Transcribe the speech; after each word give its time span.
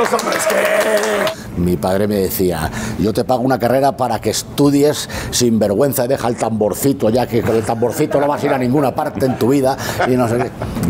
Los 0.00 0.12
hombres 0.12 0.46
que... 0.46 1.60
Mi 1.60 1.76
padre 1.76 2.08
me 2.08 2.14
decía, 2.16 2.70
yo 2.98 3.12
te 3.12 3.24
pago 3.24 3.42
una 3.42 3.58
carrera 3.58 3.94
para 3.96 4.18
que 4.20 4.30
estudies 4.30 5.10
sin 5.30 5.58
vergüenza 5.58 6.06
y 6.06 6.08
deja 6.08 6.26
el 6.28 6.36
tamborcito, 6.36 7.10
ya 7.10 7.26
que 7.26 7.42
con 7.42 7.54
el 7.54 7.62
tamborcito 7.62 8.18
no 8.18 8.26
vas 8.26 8.42
a 8.42 8.46
ir 8.46 8.52
a 8.54 8.58
ninguna 8.58 8.94
parte 8.94 9.26
en 9.26 9.36
tu 9.38 9.48
vida. 9.50 9.76
Y 10.08 10.12
no 10.12 10.26
sé 10.26 10.38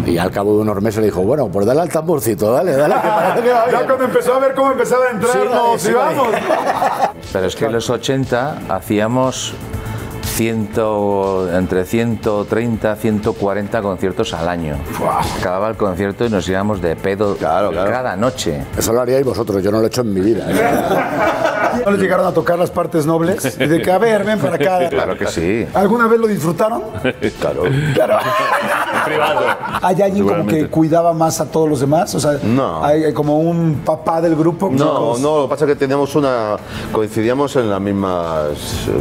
qué. 0.04 0.10
Y 0.12 0.18
al 0.18 0.30
cabo 0.30 0.54
de 0.56 0.62
unos 0.62 0.80
meses 0.80 1.00
le 1.00 1.06
dijo, 1.06 1.22
bueno, 1.22 1.48
pues 1.48 1.66
dale 1.66 1.80
al 1.80 1.88
tamborcito, 1.88 2.52
dale, 2.52 2.76
dale, 2.76 2.94
que 2.94 3.00
parece 3.08 3.42
que 3.42 3.52
va 3.52 3.64
Ya 3.66 3.70
bien". 3.78 3.86
cuando 3.86 4.04
empezó 4.04 4.34
a 4.34 4.38
ver 4.38 4.54
cómo 4.54 4.70
empezaba 4.72 5.06
a 5.06 5.10
entrar, 5.10 5.32
Sí, 5.32 5.38
nos 5.52 5.82
sí, 5.82 5.88
íbamos. 5.90 6.28
Pero 7.32 7.46
es 7.46 7.56
que 7.56 7.64
en 7.64 7.72
los 7.72 7.90
80 7.90 8.58
hacíamos 8.68 9.54
100, 10.40 10.70
entre 11.54 11.84
130 11.84 12.96
140 12.96 13.82
conciertos 13.82 14.32
al 14.32 14.48
año. 14.48 14.76
Acababa 15.38 15.68
el 15.68 15.76
concierto 15.76 16.24
y 16.24 16.30
nos 16.30 16.48
íbamos 16.48 16.80
de 16.80 16.96
pedo 16.96 17.36
Claro, 17.36 17.70
claro. 17.70 17.90
cada 17.90 18.16
noche. 18.16 18.64
Eso 18.74 18.94
lo 18.94 19.02
haríais 19.02 19.22
vosotros, 19.22 19.62
yo 19.62 19.70
no 19.70 19.80
lo 19.80 19.84
he 19.84 19.88
hecho 19.88 20.00
en 20.00 20.14
mi 20.14 20.22
vida. 20.22 20.46
¿eh? 20.48 21.80
¿No 21.84 21.90
les 21.92 22.00
llegaron 22.00 22.26
a 22.26 22.32
tocar 22.32 22.58
las 22.58 22.70
partes 22.70 23.06
nobles? 23.06 23.56
Y 23.60 23.66
de 23.66 23.80
que, 23.82 23.92
a 23.92 23.98
ver, 23.98 24.24
ven 24.24 24.38
para 24.38 24.56
acá. 24.56 24.88
Claro 24.88 25.16
que 25.16 25.26
sí. 25.26 25.66
¿Alguna 25.74 26.06
vez 26.08 26.18
lo 26.18 26.26
disfrutaron? 26.26 26.82
Claro. 27.38 27.62
Claro. 27.94 28.18
privado. 29.04 29.40
¿Hay 29.82 30.02
alguien 30.02 30.26
como 30.26 30.46
que 30.46 30.68
cuidaba 30.68 31.12
más 31.12 31.40
a 31.40 31.46
todos 31.50 31.68
los 31.68 31.80
demás? 31.80 32.14
O 32.14 32.20
sea, 32.20 32.38
No. 32.42 32.84
¿hay 32.84 33.12
como 33.12 33.38
un 33.38 33.82
papá 33.84 34.20
del 34.20 34.34
grupo? 34.36 34.68
No, 34.70 34.76
Chicos. 34.76 35.20
no, 35.20 35.36
lo 35.38 35.42
que 35.44 35.50
pasa 35.50 35.64
es 35.64 35.68
que 35.70 35.76
teníamos 35.76 36.14
una. 36.16 36.56
coincidíamos 36.92 37.54
en 37.56 37.70
las 37.70 37.80
mismas 37.80 38.48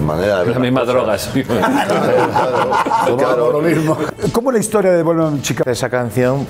maneras 0.06 0.40
de 0.40 0.46
ver 0.46 0.54
Las 0.54 0.60
mismas 0.60 0.88
Claro, 1.50 3.18
claro. 3.18 3.52
lo 3.54 3.62
mismo. 3.62 3.98
¿Cómo 4.32 4.52
la 4.52 4.60
historia 4.60 4.92
de 4.92 5.04
mi 5.04 5.42
chica? 5.42 5.64
Esa 5.70 5.90
canción 5.90 6.46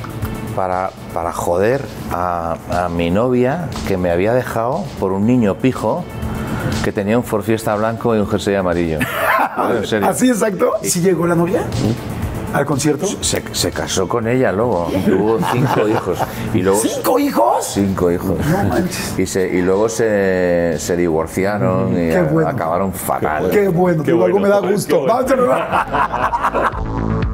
para, 0.56 0.92
para 1.14 1.32
joder 1.32 1.82
a, 2.12 2.58
a 2.72 2.90
mi 2.90 3.12
novia 3.12 3.70
que 3.88 3.98
me 3.98 4.12
había 4.12 4.34
dejado 4.34 4.84
por 5.00 5.12
un 5.12 5.26
niño 5.26 5.56
pijo 5.56 6.04
que 6.84 6.92
tenía 6.92 7.18
un 7.18 7.24
Ford 7.24 7.44
Fiesta 7.44 7.76
blanco 7.76 8.16
y 8.16 8.20
un 8.20 8.28
jersey 8.28 8.56
amarillo. 8.56 9.00
En 9.60 9.86
serio. 9.86 10.08
¿Así 10.08 10.30
exacto? 10.30 10.72
¿Sí 10.84 11.02
llegó 11.02 11.28
la 11.28 11.36
novia? 11.36 11.64
¿Al 12.54 12.66
concierto? 12.66 13.06
Se, 13.22 13.44
se 13.54 13.72
casó 13.72 14.08
con 14.08 14.28
ella 14.28 14.52
luego, 14.52 14.88
tuvo 15.06 15.38
cinco 15.52 15.88
hijos. 15.88 16.18
Y 16.54 16.62
luego, 16.64 16.80
¿Cinco 16.80 17.20
hijos? 17.20 17.66
Cinco 17.74 18.12
hijos. 18.12 18.38
No 18.46 18.64
manches. 18.64 19.14
Y, 19.20 19.26
se, 19.28 19.48
y 19.48 19.62
luego 19.62 19.88
se, 19.88 20.76
se 20.80 20.98
divorciaron 20.98 21.92
y 21.94 22.10
Qué 22.10 22.22
bueno. 22.24 22.50
acabaron 22.50 22.92
fatal. 22.92 23.50
Qué 23.52 23.68
bueno, 23.68 24.04
Qué 24.04 24.12
digo, 24.14 24.26
algo 24.26 24.40
bueno, 24.40 24.56
me 24.56 24.62
da 24.62 24.68
qué 24.68 24.74
gusto. 24.74 25.02
bueno. 25.02 25.14
Vamos, 25.28 27.12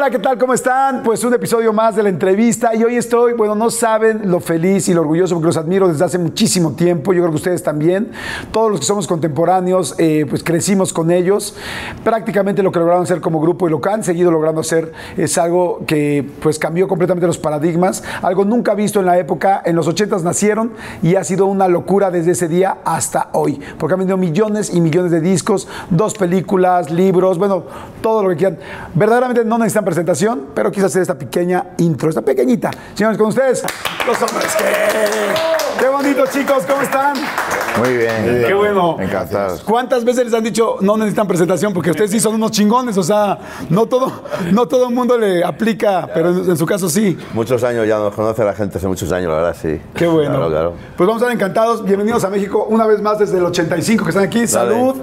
Hola, 0.00 0.08
¿qué 0.08 0.18
tal? 0.18 0.38
¿Cómo 0.38 0.54
están? 0.54 1.02
Pues 1.02 1.22
un 1.24 1.34
episodio 1.34 1.74
más 1.74 1.94
de 1.94 2.02
la 2.02 2.08
entrevista 2.08 2.74
y 2.74 2.82
hoy 2.82 2.96
estoy, 2.96 3.34
bueno, 3.34 3.54
no 3.54 3.68
saben 3.68 4.30
lo 4.30 4.40
feliz 4.40 4.88
y 4.88 4.94
lo 4.94 5.02
orgulloso 5.02 5.34
porque 5.34 5.48
los 5.48 5.58
admiro 5.58 5.88
desde 5.88 6.02
hace 6.02 6.16
muchísimo 6.16 6.72
tiempo, 6.72 7.12
yo 7.12 7.20
creo 7.20 7.28
que 7.28 7.36
ustedes 7.36 7.62
también, 7.62 8.10
todos 8.50 8.70
los 8.70 8.80
que 8.80 8.86
somos 8.86 9.06
contemporáneos, 9.06 9.94
eh, 9.98 10.24
pues 10.26 10.42
crecimos 10.42 10.94
con 10.94 11.10
ellos, 11.10 11.54
prácticamente 12.02 12.62
lo 12.62 12.72
que 12.72 12.78
lograron 12.78 13.02
hacer 13.02 13.20
como 13.20 13.42
grupo 13.42 13.68
y 13.68 13.70
lo 13.70 13.82
que 13.82 13.90
han 13.90 14.02
seguido 14.02 14.30
logrando 14.30 14.62
hacer 14.62 14.90
es 15.18 15.36
algo 15.36 15.82
que 15.86 16.26
pues 16.40 16.58
cambió 16.58 16.88
completamente 16.88 17.26
los 17.26 17.36
paradigmas, 17.36 18.02
algo 18.22 18.46
nunca 18.46 18.72
visto 18.72 19.00
en 19.00 19.06
la 19.06 19.18
época, 19.18 19.60
en 19.66 19.76
los 19.76 19.86
80s 19.86 20.22
nacieron 20.22 20.72
y 21.02 21.16
ha 21.16 21.24
sido 21.24 21.44
una 21.44 21.68
locura 21.68 22.10
desde 22.10 22.30
ese 22.30 22.48
día 22.48 22.78
hasta 22.86 23.28
hoy, 23.34 23.60
porque 23.78 23.92
han 23.92 23.98
vendido 23.98 24.16
millones 24.16 24.72
y 24.72 24.80
millones 24.80 25.12
de 25.12 25.20
discos, 25.20 25.68
dos 25.90 26.14
películas, 26.14 26.90
libros, 26.90 27.36
bueno, 27.36 27.64
todo 28.00 28.22
lo 28.22 28.30
que 28.30 28.36
quieran. 28.36 28.58
Verdaderamente 28.94 29.44
no 29.44 29.58
necesitan 29.58 29.89
presentación, 29.90 30.50
pero 30.54 30.70
quise 30.70 30.86
hacer 30.86 31.02
esta 31.02 31.18
pequeña 31.18 31.70
intro, 31.78 32.08
esta 32.08 32.22
pequeñita. 32.22 32.70
Señores, 32.94 33.18
con 33.18 33.26
ustedes, 33.26 33.64
los 34.06 34.22
hombres 34.22 34.54
que... 34.56 34.64
Qué 35.80 35.88
bonito, 35.88 36.24
chicos, 36.30 36.64
¿cómo 36.68 36.82
están? 36.82 37.16
Muy 37.78 37.96
bien. 37.96 38.44
Qué 38.46 38.52
bueno. 38.52 38.96
Encantados. 39.00 39.62
¿Cuántas 39.62 40.04
veces 40.04 40.26
les 40.26 40.34
han 40.34 40.44
dicho 40.44 40.76
no 40.80 40.96
necesitan 40.96 41.26
presentación? 41.26 41.72
Porque 41.72 41.90
ustedes 41.90 42.10
sí 42.10 42.20
son 42.20 42.34
unos 42.34 42.50
chingones, 42.50 42.98
o 42.98 43.02
sea, 43.02 43.38
no 43.70 43.86
todo, 43.86 44.12
no 44.52 44.68
todo 44.68 44.88
el 44.88 44.94
mundo 44.94 45.16
le 45.16 45.42
aplica, 45.42 46.08
pero 46.12 46.30
en, 46.30 46.50
en 46.50 46.56
su 46.56 46.66
caso 46.66 46.90
sí. 46.90 47.16
Muchos 47.32 47.64
años 47.64 47.86
ya 47.88 47.98
nos 47.98 48.14
conoce 48.14 48.44
la 48.44 48.52
gente 48.52 48.76
hace 48.76 48.86
muchos 48.88 49.10
años, 49.10 49.30
la 49.30 49.36
verdad, 49.36 49.56
sí. 49.60 49.80
Qué 49.94 50.06
bueno. 50.06 50.32
Claro, 50.32 50.50
claro. 50.50 50.74
Pues 50.96 51.06
vamos 51.06 51.22
a 51.22 51.26
estar 51.26 51.34
encantados. 51.34 51.82
Bienvenidos 51.84 52.24
a 52.24 52.30
México 52.30 52.66
una 52.68 52.86
vez 52.86 53.00
más 53.00 53.18
desde 53.18 53.38
el 53.38 53.44
85 53.46 54.04
que 54.04 54.10
están 54.10 54.24
aquí. 54.24 54.46
Salud. 54.46 54.96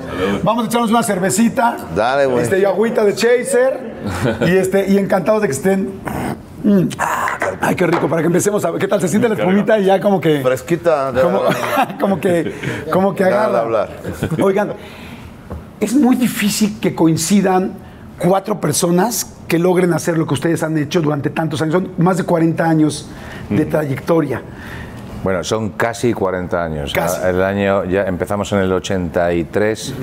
Vamos 0.44 0.66
a 0.66 0.68
echarnos 0.68 0.92
una 0.92 1.02
cervecita. 1.02 1.76
Dale, 1.96 2.28
güey. 2.28 2.44
Este, 2.44 2.60
y 2.60 2.66
agüita 2.66 3.04
de 3.04 3.16
chaser. 3.16 3.97
Y, 4.48 4.52
este, 4.58 4.90
y 4.92 4.98
encantados 4.98 5.42
de 5.42 5.48
que 5.48 5.54
estén. 5.54 5.90
Mm. 6.64 6.88
Ay, 7.62 7.76
qué 7.76 7.88
rico, 7.88 8.08
para 8.08 8.22
que 8.22 8.28
empecemos 8.28 8.64
a 8.66 8.72
ver 8.72 8.80
qué 8.82 8.88
tal 8.88 9.00
se 9.02 9.08
siente 9.08 9.30
la 9.30 9.36
espumita 9.36 9.78
y 9.80 9.86
ya 9.86 10.00
como 10.02 10.20
que. 10.20 10.42
Fresquita. 10.42 11.12
de- 11.12 11.22
Como, 11.22 11.42
como 12.00 12.20
que, 12.20 12.54
como 12.92 13.16
que 13.16 13.24
agarra. 13.24 13.60
hablar. 13.60 13.90
Oigan, 14.42 14.74
es 15.80 15.94
muy 15.96 16.16
difícil 16.16 16.80
que 16.80 16.94
coincidan 16.96 17.74
cuatro 18.20 18.60
personas 18.60 19.34
que 19.48 19.60
logren 19.60 19.94
hacer 19.94 20.18
lo 20.18 20.26
que 20.28 20.34
ustedes 20.34 20.62
han 20.64 20.78
hecho 20.78 21.02
durante 21.02 21.30
tantos 21.30 21.62
años. 21.62 21.74
Son 21.76 21.92
más 21.98 22.18
de 22.18 22.24
40 22.24 22.64
años 22.68 23.10
de 23.50 23.66
trayectoria. 23.66 24.42
Bueno, 25.24 25.44
son 25.44 25.70
casi 25.72 26.14
40 26.14 26.64
años. 26.64 26.94
Casi. 26.94 27.26
El 27.28 27.42
año 27.42 27.86
ya 27.86 28.04
empezamos 28.04 28.52
en 28.54 28.60
el 28.60 28.72
83. 28.72 29.94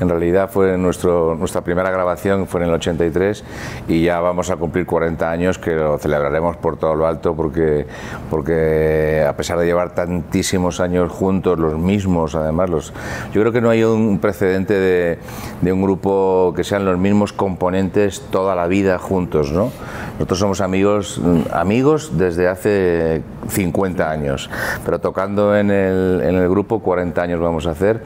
En 0.00 0.08
realidad 0.08 0.50
fue 0.50 0.76
nuestro, 0.76 1.34
nuestra 1.34 1.60
primera 1.62 1.90
grabación 1.90 2.46
fue 2.46 2.62
en 2.62 2.68
el 2.68 2.74
83 2.74 3.44
y 3.88 4.04
ya 4.04 4.20
vamos 4.20 4.50
a 4.50 4.56
cumplir 4.56 4.86
40 4.86 5.30
años 5.30 5.58
que 5.58 5.72
lo 5.72 5.98
celebraremos 5.98 6.56
por 6.56 6.76
todo 6.76 6.94
lo 6.94 7.06
alto 7.06 7.34
porque 7.34 7.86
porque 8.30 9.24
a 9.26 9.36
pesar 9.36 9.58
de 9.58 9.66
llevar 9.66 9.94
tantísimos 9.94 10.80
años 10.80 11.10
juntos, 11.10 11.58
los 11.58 11.78
mismos 11.78 12.34
además, 12.34 12.70
los 12.70 12.92
yo 13.32 13.40
creo 13.40 13.52
que 13.52 13.60
no 13.60 13.70
hay 13.70 13.84
un 13.84 14.18
precedente 14.18 14.74
de, 14.74 15.18
de 15.60 15.72
un 15.72 15.82
grupo 15.82 16.52
que 16.56 16.64
sean 16.64 16.84
los 16.84 16.98
mismos 16.98 17.32
componentes 17.32 18.22
toda 18.30 18.54
la 18.54 18.66
vida 18.66 18.98
juntos, 18.98 19.52
¿no? 19.52 19.70
Nosotros 20.14 20.38
somos 20.38 20.60
amigos 20.60 21.20
mm, 21.22 21.52
amigos 21.52 22.18
desde 22.18 22.48
hace 22.48 23.22
50 23.48 24.10
años, 24.10 24.50
pero 24.84 24.98
tocando 24.98 25.56
en 25.56 25.70
el, 25.70 26.20
en 26.24 26.36
el 26.36 26.48
grupo 26.48 26.80
40 26.80 27.20
años 27.20 27.40
vamos 27.40 27.66
a 27.66 27.70
hacer 27.70 28.02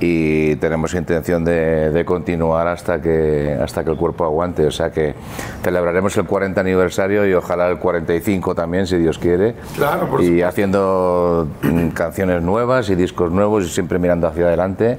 y 0.00 0.56
tenemos 0.56 0.94
intención 0.94 1.44
de, 1.44 1.90
de 1.90 2.04
continuar 2.04 2.68
hasta 2.68 3.00
que, 3.00 3.58
hasta 3.60 3.84
que 3.84 3.90
el 3.90 3.96
cuerpo 3.96 4.24
aguante. 4.24 4.66
O 4.66 4.70
sea 4.70 4.90
que 4.90 5.14
celebraremos 5.62 6.16
el 6.16 6.24
40 6.24 6.60
aniversario 6.60 7.26
y 7.26 7.32
ojalá 7.32 7.68
el 7.68 7.78
45 7.78 8.54
también, 8.54 8.86
si 8.86 8.98
Dios 8.98 9.18
quiere. 9.18 9.54
Claro, 9.76 10.08
por 10.08 10.22
y 10.22 10.42
haciendo 10.42 11.48
mm, 11.62 11.88
canciones 11.88 12.42
nuevas 12.42 12.90
y 12.90 12.94
discos 12.94 13.30
nuevos 13.30 13.64
y 13.64 13.68
siempre 13.68 13.98
mirando 13.98 14.26
hacia 14.26 14.46
adelante, 14.46 14.98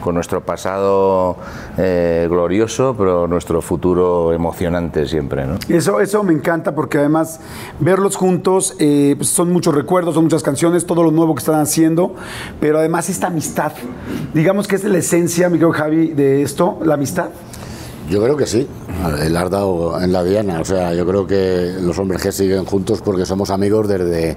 con 0.00 0.14
nuestro 0.14 0.40
pasado 0.40 1.36
eh, 1.78 2.26
glorioso, 2.28 2.94
pero 2.96 3.26
nuestro 3.26 3.60
futuro 3.62 4.32
emocionante 4.32 5.06
siempre. 5.06 5.46
¿no? 5.46 5.56
Eso, 5.68 6.00
eso 6.00 6.22
me 6.22 6.32
encanta 6.32 6.74
porque 6.74 6.98
además 6.98 7.40
verlos 7.80 8.16
juntos 8.16 8.76
eh, 8.78 9.14
pues 9.16 9.28
son 9.28 9.52
muchos 9.52 9.74
recuerdos, 9.74 10.14
son 10.14 10.24
muchas 10.24 10.35
canciones, 10.42 10.86
todo 10.86 11.02
lo 11.02 11.10
nuevo 11.10 11.34
que 11.34 11.40
están 11.40 11.60
haciendo, 11.60 12.14
pero 12.60 12.78
además 12.78 13.08
esta 13.08 13.28
amistad, 13.28 13.72
digamos 14.34 14.66
que 14.68 14.76
es 14.76 14.84
la 14.84 14.98
esencia, 14.98 15.48
mi 15.48 15.58
querido 15.58 15.72
Javi, 15.72 16.08
de 16.08 16.42
esto, 16.42 16.78
la 16.84 16.94
amistad. 16.94 17.28
Yo 18.08 18.22
creo 18.22 18.36
que 18.36 18.46
sí, 18.46 18.68
el 19.20 19.36
has 19.36 19.50
dado 19.50 20.00
en 20.00 20.12
la 20.12 20.22
diana. 20.22 20.60
O 20.60 20.64
sea, 20.64 20.94
yo 20.94 21.04
creo 21.04 21.26
que 21.26 21.74
los 21.80 21.98
hombres 21.98 22.22
que 22.22 22.30
siguen 22.30 22.64
juntos 22.64 23.00
porque 23.02 23.26
somos 23.26 23.50
amigos 23.50 23.88
desde, 23.88 24.36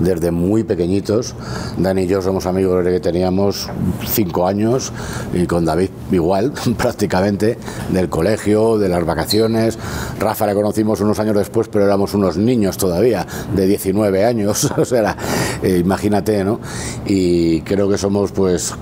desde 0.00 0.32
muy 0.32 0.64
pequeñitos. 0.64 1.34
Dani 1.78 2.02
y 2.02 2.06
yo 2.08 2.20
somos 2.22 2.46
amigos 2.46 2.84
desde 2.84 2.96
que 2.96 3.00
teníamos 3.00 3.68
cinco 4.08 4.48
años 4.48 4.92
y 5.32 5.46
con 5.46 5.64
David 5.64 5.90
igual, 6.10 6.52
prácticamente, 6.76 7.56
del 7.90 8.08
colegio, 8.08 8.78
de 8.78 8.88
las 8.88 9.06
vacaciones. 9.06 9.78
Rafa 10.18 10.46
le 10.46 10.54
conocimos 10.54 11.00
unos 11.00 11.20
años 11.20 11.36
después, 11.36 11.68
pero 11.68 11.84
éramos 11.84 12.14
unos 12.14 12.36
niños 12.36 12.76
todavía, 12.78 13.26
de 13.54 13.66
19 13.66 14.24
años. 14.24 14.70
O 14.84 14.86
sea, 14.86 15.16
imagínate, 15.62 16.44
¿no? 16.44 16.60
Y 17.06 17.62
creo 17.62 17.88
que 17.88 17.96
somos, 17.96 18.32
pues, 18.32 18.74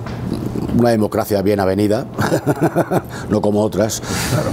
una 0.78 0.90
democracia 0.90 1.42
bien 1.42 1.60
avenida, 1.60 2.06
no 3.28 3.40
como 3.40 3.60
otras, 3.62 4.02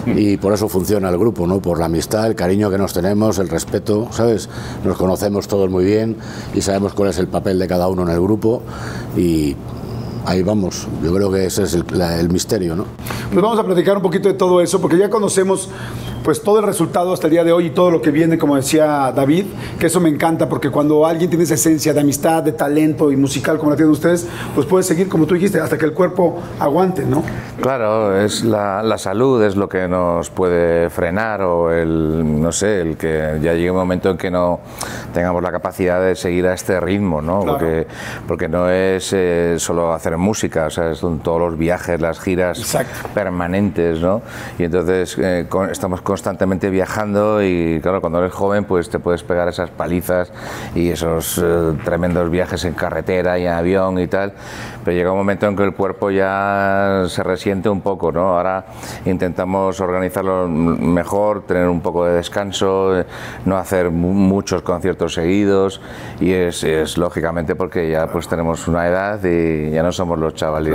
y 0.06 0.38
por 0.38 0.54
eso 0.54 0.68
funciona 0.70 1.10
el 1.10 1.18
grupo, 1.18 1.48
¿no? 1.48 1.60
Por 1.62 1.80
la 1.80 1.86
amistad, 1.86 2.28
el 2.28 2.36
cariño 2.36 2.70
que 2.70 2.78
nos 2.78 2.94
tenemos, 2.94 3.38
el 3.40 3.50
respeto, 3.50 4.08
¿sabes? 4.12 4.50
Nos 4.84 4.98
conocemos 4.98 5.48
todos 5.48 5.70
muy 5.70 5.86
bien 5.86 6.18
y 6.54 6.62
sabemos 6.62 6.94
cuál 6.94 7.10
es 7.10 7.18
el 7.20 7.28
papel 7.28 7.58
de 7.60 7.68
cada 7.68 7.88
uno 7.88 8.04
en 8.04 8.10
el 8.10 8.22
grupo 8.22 8.62
y 9.16 9.56
ahí 10.26 10.44
vamos. 10.44 10.88
Yo 11.04 11.14
creo 11.14 11.32
que 11.32 11.46
ese 11.46 11.64
es 11.64 11.74
el, 11.74 11.86
la- 11.92 12.20
el 12.20 12.30
misterio, 12.30 12.76
¿no? 12.76 12.86
Pues 13.32 13.42
vamos 13.42 13.60
a 13.60 13.64
platicar 13.64 13.96
un 13.98 14.02
poquito 14.04 14.28
de 14.28 14.34
todo 14.36 14.62
eso, 14.62 14.82
porque 14.82 14.98
ya 14.98 15.10
conocemos 15.10 15.70
pues 16.24 16.42
todo 16.42 16.60
el 16.60 16.66
resultado 16.66 17.14
hasta 17.14 17.28
el 17.28 17.32
día 17.32 17.44
de 17.44 17.52
hoy 17.52 17.68
y 17.68 17.70
todo 17.72 17.92
lo 17.92 18.02
que 18.02 18.12
viene, 18.12 18.38
como 18.38 18.56
decía 18.56 19.12
David, 19.16 19.46
que 19.80 19.88
eso 19.88 20.00
me 20.00 20.10
encanta 20.10 20.48
porque 20.50 20.70
cuando 20.70 21.06
alguien 21.06 21.30
tiene 21.30 21.44
esa 21.44 21.54
esencia 21.56 21.94
de 21.94 22.00
amistad, 22.02 22.44
de 22.44 22.52
talento 22.52 23.12
y 23.12 23.16
musical 23.18 23.58
como 23.58 23.72
la 23.72 23.76
tienen 23.78 23.92
ustedes, 23.92 24.28
pues 24.56 24.66
puede 24.68 24.84
seguir, 24.84 25.08
como 25.10 25.26
tú 25.26 25.34
dijiste, 25.36 25.60
hasta 25.60 25.78
que 25.78 25.86
el 25.86 25.94
cuerpo 25.94 26.40
aguante, 26.60 27.04
¿no? 27.06 27.24
Claro, 27.62 28.20
es 28.20 28.44
la, 28.44 28.82
la 28.84 28.98
salud 28.98 29.44
es 29.44 29.56
lo 29.56 29.68
que 29.70 29.88
nos 29.88 30.30
puede 30.30 30.90
frenar 30.90 31.42
o 31.42 31.72
el, 31.72 32.42
no 32.42 32.52
sé, 32.52 32.82
el 32.82 32.98
que 32.98 33.38
ya 33.42 33.54
llegue 33.54 33.72
un 33.72 33.78
momento 33.78 34.10
en 34.10 34.18
que 34.18 34.30
no 34.32 34.60
tengamos 35.14 35.42
la 35.44 35.52
capacidad 35.52 36.02
de 36.02 36.16
seguir 36.16 36.48
a 36.48 36.54
este 36.54 36.80
ritmo, 36.80 37.22
¿no? 37.22 37.42
Claro. 37.42 37.58
Porque, 37.58 37.88
porque 38.28 38.48
no 38.48 38.70
es 38.70 39.12
eh, 39.14 39.56
solo 39.58 39.94
hacer 39.94 40.18
música, 40.18 40.68
o 40.68 40.70
sea, 40.70 40.94
son 40.96 41.20
todos 41.20 41.40
los 41.42 41.58
viajes, 41.58 42.00
las 42.00 42.20
giras 42.20 42.60
Exacto. 42.60 43.10
permanentes, 43.14 44.00
¿no? 44.00 44.22
Y 44.58 44.64
entonces 44.64 45.18
eh, 45.20 45.46
con- 45.50 45.70
estamos 45.70 46.02
constantemente 46.10 46.72
viajando 46.72 47.44
y 47.44 47.80
claro, 47.84 48.02
cuando 48.02 48.18
eres 48.18 48.34
joven 48.34 48.66
pues 48.66 48.90
te 48.90 48.98
puedes 48.98 49.22
pegar 49.22 49.48
esas 49.48 49.70
palizas 49.70 50.32
y 50.74 50.90
esos 50.90 51.38
eh, 51.38 51.78
tremendos 51.86 52.32
viajes 52.32 52.66
en 52.66 52.74
carretera 52.74 53.38
y 53.38 53.46
en 53.46 53.52
avión 53.54 54.00
y 54.00 54.08
tal, 54.08 54.34
pero 54.90 54.98
llega 54.98 55.12
un 55.12 55.20
momento 55.20 55.46
en 55.46 55.56
que 55.56 55.64
el 55.64 55.76
cuerpo 55.76 56.10
ya 56.10 57.04
se 57.10 57.22
resiente 57.22 57.70
un 57.70 57.82
poco, 57.82 58.12
¿no? 58.12 58.36
Ahora 58.38 58.66
intentamos 59.06 59.80
organizarlo 59.82 60.48
mejor, 60.48 61.44
tener 61.44 61.68
un 61.70 61.80
poco 61.82 62.06
de 62.06 62.14
descanso, 62.14 62.94
no 63.46 63.58
hacer 63.58 63.92
mu- 63.92 64.14
muchos 64.14 64.64
conciertos 64.64 65.14
seguidos 65.14 65.80
y 66.20 66.32
es, 66.32 66.64
es 66.64 66.98
lógicamente 66.98 67.56
porque 67.56 67.88
ya 67.92 68.08
pues 68.08 68.28
tenemos 68.28 68.68
una 68.68 68.88
edad 68.88 69.24
y 69.24 69.70
ya 69.70 69.84
no 69.84 69.92
somos 69.92 70.18
los 70.18 70.34
chavales 70.34 70.74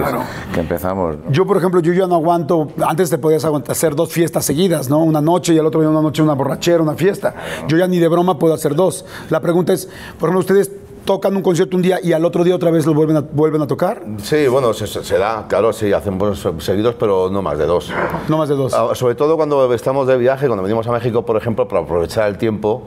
que 0.53 0.61
empezamos. 0.61 1.17
¿no? 1.17 1.33
Yo, 1.33 1.45
por 1.45 1.57
ejemplo, 1.57 1.81
yo 1.81 1.93
ya 1.93 2.07
no 2.07 2.15
aguanto. 2.15 2.69
Antes 2.87 3.11
te 3.11 3.19
podías 3.19 3.45
aguantar, 3.45 3.73
hacer 3.73 3.97
dos 3.97 4.13
fiestas 4.13 4.45
seguidas, 4.45 4.89
¿no? 4.89 5.01
Una 5.03 5.21
noche 5.21 5.55
y 5.55 5.59
el 5.59 5.67
otro 5.67 5.81
día 5.81 5.91
una 5.91 6.03
noche 6.03 6.23
una 6.23 6.35
borrachera, 6.35 6.81
una 6.83 6.95
fiesta. 6.95 7.35
Yo 7.67 7.77
ya 7.77 7.89
ni 7.89 7.99
de 7.99 8.07
broma 8.07 8.39
puedo 8.39 8.55
hacer 8.55 8.77
dos. 8.77 9.05
La 9.31 9.41
pregunta 9.41 9.73
es, 9.73 9.87
por 10.21 10.29
ejemplo, 10.29 10.39
ustedes 10.41 10.71
tocan 11.05 11.37
un 11.37 11.43
concierto 11.43 11.77
un 11.77 11.83
día 11.83 11.99
y 12.03 12.13
al 12.13 12.25
otro 12.25 12.45
día 12.45 12.55
otra 12.55 12.71
vez 12.71 12.87
lo 12.87 12.95
vuelven 12.95 13.17
a, 13.17 13.21
vuelven 13.21 13.63
a 13.63 13.67
tocar. 13.67 14.03
Sí, 14.23 14.47
bueno, 14.49 14.73
se, 14.73 15.19
da, 15.19 15.47
claro, 15.49 15.73
sí, 15.73 15.93
hacemos 15.93 16.47
seguidos, 16.59 16.95
pero 16.99 17.29
no 17.31 17.43
más 17.43 17.59
de 17.59 17.67
dos. 17.67 17.91
No 18.29 18.39
más 18.39 18.49
de 18.49 18.55
dos. 18.57 18.73
Ah, 18.75 18.95
Sobre 18.95 19.15
todo 19.15 19.37
cuando 19.37 19.73
estamos 19.75 20.07
de 20.07 20.17
viaje, 20.17 20.47
cuando 20.47 20.63
venimos 20.63 20.87
a 20.87 20.93
México, 20.93 21.25
por 21.25 21.37
ejemplo, 21.37 21.69
para 21.69 21.83
aprovechar 21.83 22.29
el 22.29 22.39
tiempo, 22.39 22.83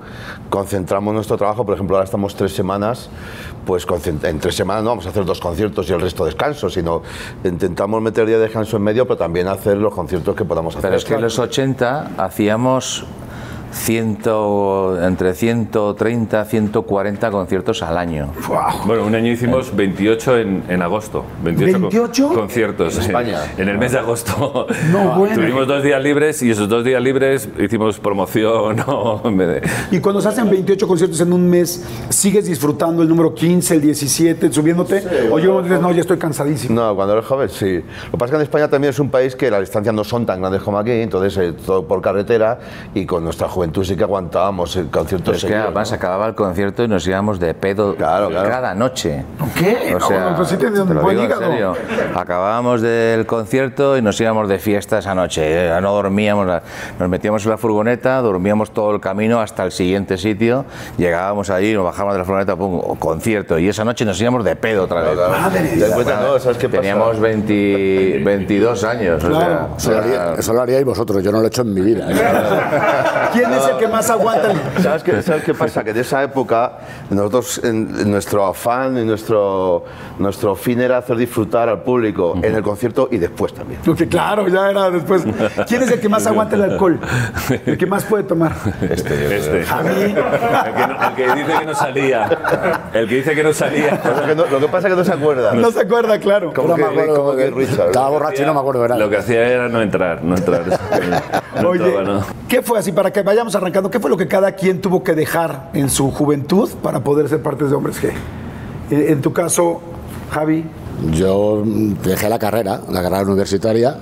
concentramos 0.49 1.13
nuestro 1.13 1.37
trabajo. 1.37 1.65
Por 1.65 1.75
ejemplo, 1.75 1.95
ahora 1.95 2.05
estamos 2.05 2.35
tres 2.35 2.53
semanas, 2.53 3.09
pues 3.65 3.87
concent- 3.87 4.23
en 4.27 4.39
tres 4.39 4.55
semanas 4.55 4.83
no 4.83 4.89
vamos 4.91 5.05
a 5.05 5.09
hacer 5.09 5.25
dos 5.25 5.39
conciertos 5.39 5.89
y 5.89 5.93
el 5.93 6.01
resto 6.01 6.25
descanso, 6.25 6.69
sino 6.69 7.01
intentamos 7.43 8.01
meter 8.01 8.25
día 8.25 8.37
de 8.37 8.43
descanso 8.43 8.77
en 8.77 8.83
medio, 8.83 9.05
pero 9.05 9.17
también 9.17 9.47
hacer 9.47 9.77
los 9.77 9.93
conciertos 9.93 10.35
que 10.35 10.45
podamos 10.45 10.75
hacer. 10.75 10.83
Pero 10.89 10.97
es 10.97 11.05
que 11.05 11.13
en 11.15 11.21
los 11.21 11.37
80 11.37 12.11
hacíamos 12.17 13.03
ciento, 13.71 14.97
entre 15.03 15.33
130 15.33 16.45
140 16.45 17.31
conciertos 17.31 17.81
al 17.83 17.97
año. 17.97 18.31
Bueno, 18.85 19.05
un 19.05 19.15
año 19.15 19.31
hicimos 19.31 19.75
28 19.75 20.37
en, 20.39 20.63
en 20.69 20.81
agosto. 20.81 21.23
28, 21.43 21.79
con- 21.81 21.91
¿28? 21.91 22.33
conciertos. 22.33 22.95
En 22.97 23.01
España. 23.03 23.39
En 23.57 23.69
el 23.69 23.77
mes 23.77 23.91
de 23.93 23.99
agosto. 23.99 24.67
No, 24.91 25.15
bueno. 25.17 25.35
Tuvimos 25.35 25.67
dos 25.67 25.83
días 25.83 26.01
libres 26.01 26.41
y 26.41 26.51
esos 26.51 26.69
dos 26.69 26.83
días 26.83 27.01
libres 27.01 27.49
hicimos 27.59 27.99
promoción. 27.99 28.75
¿no? 28.87 29.21
De- 29.25 29.61
Y 29.91 29.99
cuando 29.99 30.21
se 30.21 30.29
hacen 30.29 30.49
28 30.49 30.87
conciertos 30.87 31.19
en 31.21 31.33
un 31.33 31.49
mes, 31.49 31.83
¿sigues 32.09 32.45
disfrutando 32.45 33.01
el 33.03 33.09
número 33.09 33.33
15, 33.33 33.75
el 33.75 33.81
17, 33.81 34.51
subiéndote? 34.51 35.03
o 35.31 35.39
yo 35.39 35.61
dices, 35.61 35.79
no, 35.81 35.91
ya 35.91 36.01
estoy 36.01 36.17
cansadísimo. 36.17 36.75
No, 36.79 36.95
cuando 36.95 37.13
eres 37.13 37.25
joven 37.25 37.49
sí. 37.49 37.75
Lo 38.05 38.11
que 38.11 38.17
pasa 38.17 38.25
es 38.25 38.31
que 38.31 38.35
en 38.37 38.41
España 38.43 38.67
también 38.69 38.89
es 38.91 38.99
un 38.99 39.09
país 39.09 39.35
que 39.35 39.49
las 39.51 39.61
distancias 39.61 39.93
no 39.93 40.03
son 40.03 40.25
tan 40.25 40.39
grandes 40.39 40.61
como 40.61 40.77
aquí, 40.77 40.91
entonces 40.91 41.37
eh, 41.37 41.53
todo 41.65 41.85
por 41.87 42.01
carretera 42.01 42.59
y 42.93 43.05
con 43.05 43.23
nuestra 43.23 43.47
juventud 43.57 43.83
sí 43.83 43.95
que 43.95 44.03
aguantábamos 44.03 44.75
el 44.75 44.89
concierto 44.89 45.31
es 45.31 45.43
que 45.43 45.55
además 45.55 45.89
¿no? 45.89 45.95
acababa 45.95 46.27
el 46.27 46.35
concierto 46.35 46.83
y 46.83 46.87
nos 46.87 47.07
íbamos 47.07 47.39
de 47.39 47.53
pedo 47.55 47.95
Claro, 47.95 48.29
claro. 48.29 48.49
cada 48.49 48.75
noche. 48.75 49.23
¿Qué? 49.55 49.95
O 49.95 49.99
sea, 49.99 50.29
no, 50.31 50.35
pues 50.35 50.49
te 50.49 50.69
lo 50.69 51.09
digo 51.09 51.23
en 51.23 51.37
serio. 51.39 51.73
Acabábamos 52.15 52.81
del 52.81 53.25
concierto 53.25 53.97
y 53.97 54.01
nos 54.03 54.19
íbamos 54.21 54.47
de 54.47 54.59
fiesta 54.59 54.99
esa 54.99 55.15
noche. 55.15 55.41
eh, 55.43 55.81
No 55.81 55.91
dormíamos, 55.93 56.45
nos 56.99 57.09
metíamos 57.09 57.43
en 57.45 57.49
la 57.51 57.57
furgoneta, 57.57 58.21
dormíamos 58.21 58.71
todo 58.71 58.93
el 58.93 59.01
camino 59.01 59.41
hasta 59.41 59.63
el 59.63 59.71
siguiente 59.71 60.17
sitio, 60.17 60.65
llegábamos 60.97 61.49
allí, 61.49 61.73
nos 61.73 61.83
bajábamos 61.85 62.13
de 62.13 62.19
la 62.19 62.25
furgoneta, 62.25 62.55
pum, 62.55 62.95
concierto. 62.99 63.57
Y 63.57 63.69
esa 63.69 63.83
noche 63.83 64.05
nos 64.05 64.19
íbamos 64.21 64.43
de 64.43 64.55
pedo 64.55 64.83
otra 64.83 65.01
vez. 65.01 65.11
Te 65.73 65.77
das 65.79 65.91
cuenta, 65.93 66.19
¿no? 66.21 66.37
¿Sabes 66.39 66.57
qué 66.57 66.69
pasa? 66.69 66.81
Teníamos 66.81 67.19
20 67.19 68.21
22 68.23 68.83
años. 68.83 69.23
o 69.23 69.27
Claro. 69.29 69.69
sea, 69.77 69.77
Eso 69.77 69.91
lo, 69.91 69.97
haría- 69.99 70.33
eso 70.37 70.53
lo 70.53 70.61
haríais 70.61 70.85
vosotros, 70.85 71.23
yo 71.23 71.31
no 71.31 71.39
lo 71.39 71.45
he 71.45 71.47
hecho 71.47 71.63
en 71.63 71.73
mi 71.73 71.81
vida. 71.81 72.07
¿eh? 72.11 72.15
¿Quién 73.33 73.46
es 73.55 73.67
el 73.67 73.77
que 73.77 73.87
más 73.87 74.09
aguanta? 74.09 74.51
el- 74.51 74.57
¿Sabes 74.83 75.03
qué, 75.03 75.21
¿Sabes 75.21 75.43
qué 75.43 75.53
pasa? 75.53 75.83
Que 75.83 75.91
en 75.91 75.97
esa 75.97 76.23
época 76.23 76.77
nosotros, 77.09 77.61
en, 77.63 77.89
en 77.99 78.11
nuestro 78.11 78.45
afán 78.45 78.97
y 78.97 79.03
nuestro, 79.05 79.85
nuestro 80.19 80.55
fin 80.55 80.79
era 80.81 80.97
hacer 80.97 81.17
disfrutar 81.17 81.69
al 81.69 81.81
público 81.83 82.35
en 82.41 82.55
el 82.55 82.61
concierto 82.63 83.07
y 83.11 83.17
después 83.17 83.53
también. 83.53 83.79
Porque 83.85 84.07
claro, 84.07 84.47
ya 84.47 84.69
era 84.69 84.89
después. 84.89 85.23
¿Quién 85.67 85.83
es 85.83 85.91
el 85.91 85.99
que 85.99 86.09
más 86.09 86.25
aguanta 86.27 86.55
el 86.55 86.63
alcohol? 86.63 86.99
El 87.65 87.77
que 87.77 87.85
más 87.85 88.03
puede 88.05 88.23
tomar. 88.23 88.53
Este. 88.81 89.63
Javi. 89.65 89.89
El 89.89 90.13
que, 90.13 90.87
no- 90.87 91.07
el 91.09 91.15
que 91.15 91.35
dice 91.35 91.59
que 91.59 91.65
no 91.65 91.73
salía. 91.75 92.29
El 92.93 93.07
que 93.07 93.15
dice 93.15 93.35
que 93.35 93.43
no 93.43 93.53
salía. 93.53 94.01
Lo 94.03 94.27
que, 94.27 94.35
no- 94.35 94.45
lo 94.47 94.59
que 94.59 94.67
pasa 94.67 94.87
es 94.87 94.93
que 94.93 94.97
no 94.99 95.05
se 95.05 95.13
acuerda. 95.13 95.53
No 95.53 95.71
se 95.71 95.81
acuerda, 95.81 96.19
claro. 96.19 96.53
Como 96.53 96.69
No 96.69 96.75
que, 96.75 96.81
me 96.83 96.87
acuerdo, 96.87 97.15
como 97.15 97.35
que 97.35 97.49
Richard. 97.49 97.87
Estaba 97.87 98.09
borracho 98.09 98.43
y 98.43 98.45
no 98.45 98.53
me 98.53 98.59
acuerdo 98.59 98.81
de 98.83 98.89
nada. 98.89 98.99
Lo 98.99 99.09
que 99.09 99.17
hacía 99.17 99.47
era 99.47 99.67
no 99.69 99.81
entrar, 99.81 100.23
no 100.23 100.35
entrar. 100.35 100.63
No 101.61 101.69
Oye, 101.69 101.83
entraba, 101.85 102.07
¿no? 102.19 102.25
¿qué 102.47 102.61
fue 102.61 102.79
así? 102.79 102.91
Para 102.91 103.11
que 103.11 103.19
vayamos 103.37 103.55
arrancando, 103.55 103.91
¿qué 103.91 103.99
fue 103.99 104.09
lo 104.09 104.17
que 104.17 104.27
cada 104.27 104.53
quien 104.53 104.81
tuvo 104.81 105.03
que 105.03 105.13
dejar 105.13 105.69
en 105.75 105.91
su 105.91 106.09
juventud 106.09 106.71
para 106.81 107.03
poder 107.03 107.29
ser 107.29 107.43
parte 107.43 107.65
de 107.65 107.75
Hombres 107.75 108.01
G? 108.01 108.11
En, 108.89 109.11
en 109.11 109.21
tu 109.21 109.31
caso, 109.31 109.79
Javi. 110.31 110.65
Yo 111.11 111.63
dejé 112.03 112.27
la 112.27 112.39
carrera, 112.39 112.81
la 112.89 113.01
carrera 113.01 113.23
universitaria. 113.23 113.97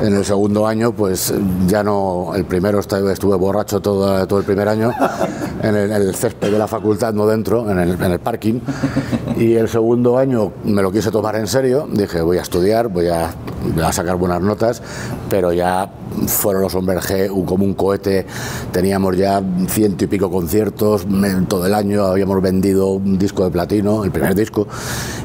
En 0.00 0.14
el 0.14 0.24
segundo 0.24 0.66
año, 0.66 0.92
pues 0.92 1.32
ya 1.66 1.82
no. 1.82 2.32
El 2.34 2.44
primero 2.44 2.80
estuve, 2.80 3.36
borracho 3.36 3.80
todo, 3.80 4.26
todo 4.26 4.38
el 4.38 4.44
primer 4.46 4.68
año, 4.68 4.90
en 5.62 5.76
el, 5.76 6.14
césped 6.14 6.50
de 6.50 6.58
la 6.58 6.66
facultad, 6.66 7.12
no 7.12 7.26
dentro, 7.26 7.70
en 7.70 7.78
el, 7.78 7.90
en 8.02 8.12
el 8.12 8.18
parking. 8.18 8.60
Y 9.36 9.54
el 9.54 9.68
segundo 9.68 10.16
año 10.16 10.52
me 10.64 10.82
lo 10.82 10.90
quise 10.90 11.10
tomar 11.10 11.36
en 11.36 11.46
serio. 11.46 11.86
Dije, 11.92 12.22
voy 12.22 12.38
a 12.38 12.42
estudiar, 12.42 12.88
voy 12.88 13.08
a, 13.08 13.30
a 13.84 13.92
sacar 13.92 14.16
buenas 14.16 14.40
notas, 14.40 14.82
pero 15.28 15.52
ya 15.52 15.90
fueron 16.26 16.62
los 16.62 16.74
hombres 16.74 17.06
como 17.44 17.64
un 17.64 17.74
cohete. 17.74 18.26
Teníamos 18.72 19.16
ya 19.16 19.42
ciento 19.68 20.04
y 20.04 20.06
pico 20.06 20.30
conciertos 20.30 21.06
todo 21.46 21.66
el 21.66 21.74
año, 21.74 22.04
habíamos 22.04 22.40
vendido 22.40 22.88
un 22.88 23.18
disco 23.18 23.44
de 23.44 23.50
platino, 23.50 24.04
el 24.04 24.10
primer 24.10 24.34
disco, 24.34 24.66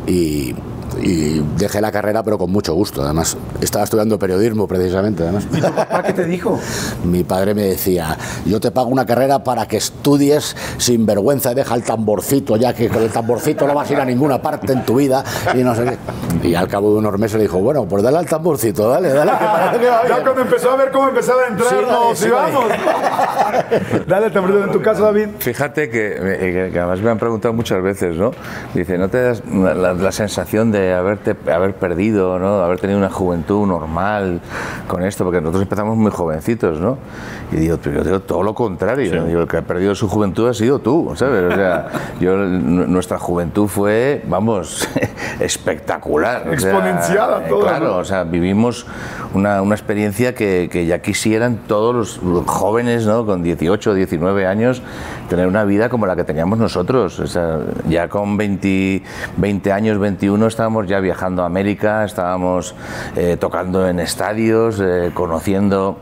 y, 0.05 0.53
y 1.01 1.39
dejé 1.57 1.81
la 1.81 1.91
carrera, 1.91 2.23
pero 2.23 2.37
con 2.37 2.51
mucho 2.51 2.73
gusto. 2.73 3.01
Además, 3.03 3.37
estaba 3.61 3.83
estudiando 3.83 4.17
periodismo 4.19 4.67
precisamente. 4.67 5.23
Además, 5.23 5.47
¿Y 5.51 5.61
tu 5.61 5.71
papá 5.71 6.03
qué 6.03 6.13
te 6.13 6.25
dijo? 6.25 6.59
mi 7.03 7.23
padre 7.23 7.53
me 7.55 7.63
decía: 7.63 8.17
Yo 8.45 8.59
te 8.59 8.71
pago 8.71 8.89
una 8.89 9.05
carrera 9.05 9.43
para 9.43 9.67
que 9.67 9.77
estudies 9.77 10.55
sin 10.77 11.05
vergüenza 11.05 11.51
y 11.51 11.55
deja 11.55 11.75
el 11.75 11.83
tamborcito, 11.83 12.55
ya 12.57 12.73
que 12.73 12.89
con 12.89 13.01
el 13.03 13.09
tamborcito 13.09 13.67
no 13.67 13.73
vas 13.73 13.89
a 13.89 13.93
ir 13.93 13.99
a 13.99 14.05
ninguna 14.05 14.41
parte 14.41 14.73
en 14.73 14.83
tu 14.85 14.95
vida. 14.95 15.23
Y 15.53 15.57
no 15.63 15.73
sé 15.75 15.85
qué. 16.41 16.47
Y 16.47 16.55
al 16.55 16.67
cabo 16.67 16.91
de 16.93 16.99
unos 16.99 17.17
meses 17.19 17.37
le 17.37 17.43
dijo: 17.43 17.59
Bueno, 17.59 17.85
pues 17.85 18.03
dale 18.03 18.17
al 18.17 18.25
tamborcito, 18.27 18.89
dale, 18.89 19.09
dale. 19.09 19.31
que 19.31 19.37
parece 19.45 19.79
que 19.79 19.89
va 19.89 20.01
Ya 20.03 20.07
bien". 20.15 20.23
cuando 20.23 20.41
empezó 20.41 20.71
a 20.71 20.75
ver 20.75 20.91
cómo 20.91 21.07
empezaba 21.09 21.41
a 21.43 21.47
entrar, 21.47 21.69
Sí, 21.69 21.75
no, 21.81 21.87
dale, 22.03 22.15
sí, 22.15 22.29
dale. 22.29 22.53
vamos. 22.53 22.71
Dale, 24.07 24.29
también 24.29 24.63
en 24.63 24.71
tu 24.71 24.81
caso, 24.81 25.03
David. 25.03 25.27
Fíjate 25.39 25.89
que, 25.89 26.07
eh, 26.17 26.37
que- 26.39 26.69
que 26.71 26.79
además 26.79 26.99
me 27.01 27.11
han 27.11 27.19
preguntado 27.19 27.53
muchas 27.53 27.81
veces, 27.81 28.15
¿no? 28.17 28.31
Dice, 28.73 28.97
¿no 28.97 29.09
te 29.09 29.21
das 29.21 29.41
la, 29.51 29.93
la 29.93 30.11
sensación 30.11 30.71
de 30.71 30.82
haberte 30.91 31.35
haber 31.51 31.75
perdido, 31.75 32.39
¿no? 32.39 32.61
Haber 32.61 32.79
tenido 32.79 32.99
una 32.99 33.09
juventud 33.09 33.67
normal 33.67 34.41
con 34.87 35.03
esto, 35.03 35.23
porque 35.23 35.39
nosotros 35.39 35.63
empezamos 35.63 35.95
muy 35.95 36.11
jovencitos, 36.11 36.79
¿no? 36.79 36.97
Y 37.51 37.57
digo, 37.57 37.77
pero 37.81 37.97
yo 37.97 38.03
digo 38.03 38.19
todo 38.21 38.43
lo 38.43 38.55
contrario. 38.55 39.15
¿no? 39.15 39.25
Digo, 39.25 39.41
el 39.41 39.47
que 39.47 39.57
ha 39.57 39.61
perdido 39.61 39.93
su 39.93 40.07
juventud 40.07 40.49
ha 40.49 40.53
sido 40.53 40.79
tú, 40.79 41.13
¿sabes? 41.15 41.53
O 41.53 41.55
sea, 41.55 41.87
yo, 42.19 42.35
nuestra 42.35 43.19
juventud 43.19 43.67
fue, 43.67 44.23
vamos, 44.27 44.87
espectacular. 45.39 46.41
o 46.41 46.59
sea, 46.59 46.71
Exponenciada 46.71 47.45
eh, 47.45 47.49
toda, 47.49 47.69
Claro, 47.69 47.87
¿no? 47.87 47.97
o 47.97 48.05
sea, 48.05 48.23
vivimos 48.23 48.85
una, 49.33 49.61
una 49.61 49.75
experiencia 49.75 50.33
que, 50.33 50.69
que 50.71 50.85
ya 50.85 51.01
quisieran 51.01 51.59
todos 51.67 51.93
los, 51.93 52.23
los 52.23 52.45
jóvenes, 52.47 53.05
¿no? 53.05 53.25
Con 53.25 53.43
18, 53.43 53.93
19 53.93 54.47
años, 54.47 54.81
tener 55.29 55.47
una 55.47 55.63
vida 55.63 55.89
como 55.89 56.07
la 56.07 56.15
que 56.15 56.23
teníamos 56.23 56.57
nosotros. 56.57 57.19
O 57.19 57.27
sea, 57.27 57.59
ya 57.87 58.07
con 58.07 58.37
20, 58.37 59.03
20 59.37 59.71
años, 59.71 59.99
21, 59.99 60.47
estábamos 60.47 60.72
ya 60.81 60.99
viajando 60.99 61.43
a 61.43 61.45
América, 61.45 62.03
estábamos 62.03 62.75
eh, 63.15 63.37
tocando 63.39 63.87
en 63.87 63.99
estadios, 63.99 64.79
eh, 64.81 65.11
conociendo 65.13 65.97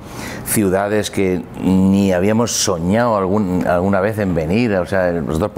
ciudades 0.45 1.11
que 1.11 1.43
ni 1.61 2.11
habíamos 2.13 2.51
soñado 2.51 3.17
algún- 3.17 3.65
alguna 3.67 4.01
vez 4.01 4.17
en 4.19 4.33
venir. 4.33 4.73
O 4.75 4.85
sea, 4.85 5.11
nosotros, 5.11 5.51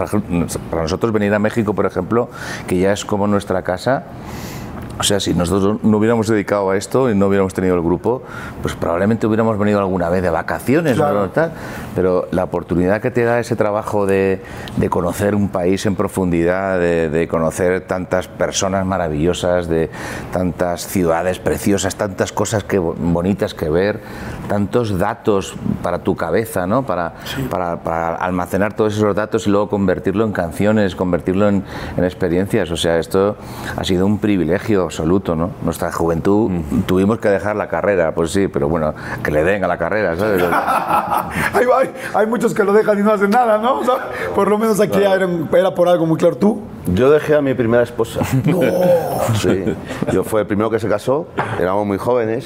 para 0.69 0.81
nosotros 0.83 1.11
venir 1.13 1.33
a 1.33 1.39
México, 1.39 1.73
por 1.73 1.85
ejemplo, 1.85 2.29
que 2.67 2.77
ya 2.77 2.91
es 2.93 3.05
como 3.05 3.27
nuestra 3.27 3.61
casa, 3.61 4.03
O 4.99 5.03
sea, 5.03 5.19
si 5.19 5.33
nosotros 5.33 5.83
no 5.83 5.97
hubiéramos 5.97 6.27
dedicado 6.27 6.69
a 6.69 6.77
esto 6.77 7.09
y 7.09 7.15
no 7.15 7.27
hubiéramos 7.27 7.53
tenido 7.53 7.75
el 7.75 7.81
grupo, 7.81 8.21
pues 8.61 8.75
probablemente 8.75 9.25
hubiéramos 9.25 9.57
venido 9.57 9.79
alguna 9.79 10.09
vez 10.09 10.21
de 10.21 10.29
vacaciones, 10.29 10.97
¿no? 10.97 11.03
Claro. 11.03 11.29
Tal. 11.29 11.51
pero 11.95 12.27
la 12.31 12.43
oportunidad 12.43 13.01
que 13.01 13.09
te 13.09 13.23
da 13.23 13.39
ese 13.39 13.55
trabajo 13.55 14.05
de, 14.05 14.41
de 14.77 14.89
conocer 14.89 15.33
un 15.33 15.49
país 15.49 15.85
en 15.87 15.95
profundidad, 15.95 16.79
de, 16.79 17.09
de 17.09 17.27
conocer 17.27 17.81
tantas 17.81 18.27
personas 18.27 18.85
maravillosas, 18.85 19.67
de 19.67 19.89
tantas 20.31 20.87
ciudades 20.87 21.39
preciosas, 21.39 21.95
tantas 21.95 22.31
cosas 22.31 22.63
que, 22.63 22.77
bonitas 22.77 23.53
que 23.53 23.69
ver, 23.69 24.01
tantos 24.47 24.99
datos 24.99 25.55
para 25.81 25.99
tu 26.03 26.15
cabeza, 26.15 26.67
¿no? 26.67 26.83
para, 26.83 27.13
para, 27.49 27.81
para 27.81 28.15
almacenar 28.15 28.73
todos 28.73 28.95
esos 28.95 29.15
datos 29.15 29.47
y 29.47 29.49
luego 29.49 29.69
convertirlo 29.69 30.23
en 30.23 30.33
canciones, 30.33 30.95
convertirlo 30.95 31.49
en, 31.49 31.63
en 31.97 32.03
experiencias. 32.03 32.69
O 32.69 32.77
sea, 32.77 32.99
esto 32.99 33.37
ha 33.75 33.83
sido 33.83 34.05
un 34.05 34.19
privilegio 34.19 34.82
absoluto. 34.85 35.35
¿no? 35.35 35.51
Nuestra 35.63 35.91
juventud 35.91 36.51
tuvimos 36.85 37.19
que 37.19 37.29
dejar 37.29 37.55
la 37.55 37.67
carrera, 37.67 38.13
pues 38.13 38.31
sí, 38.31 38.47
pero 38.47 38.67
bueno, 38.69 38.93
que 39.23 39.31
le 39.31 39.43
den 39.43 39.63
a 39.63 39.67
la 39.67 39.77
carrera, 39.77 40.15
¿sabes? 40.15 40.43
hay, 41.53 41.65
hay- 41.75 41.93
hay 42.13 42.27
muchos 42.27 42.53
que 42.53 42.63
lo 42.63 42.73
dejan 42.73 42.99
y 42.99 43.03
no 43.03 43.11
hacen 43.11 43.29
nada, 43.29 43.57
¿no? 43.57 43.79
O 43.79 43.83
sea, 43.83 43.95
por 44.35 44.47
lo 44.49 44.57
menos 44.57 44.79
aquí 44.79 44.99
era, 44.99 45.15
era 45.57 45.73
por 45.75 45.87
algo 45.87 46.05
muy 46.05 46.17
claro. 46.17 46.37
¿Tú? 46.37 46.61
Yo 46.87 47.09
dejé 47.09 47.35
a 47.35 47.41
mi 47.41 47.53
primera 47.53 47.83
esposa. 47.83 48.19
No. 48.45 48.59
Sí. 49.39 49.63
Yo 50.11 50.23
fue 50.25 50.41
el 50.41 50.47
primero 50.47 50.69
que 50.69 50.79
se 50.79 50.89
casó, 50.89 51.27
éramos 51.59 51.87
muy 51.87 51.97
jóvenes 51.97 52.45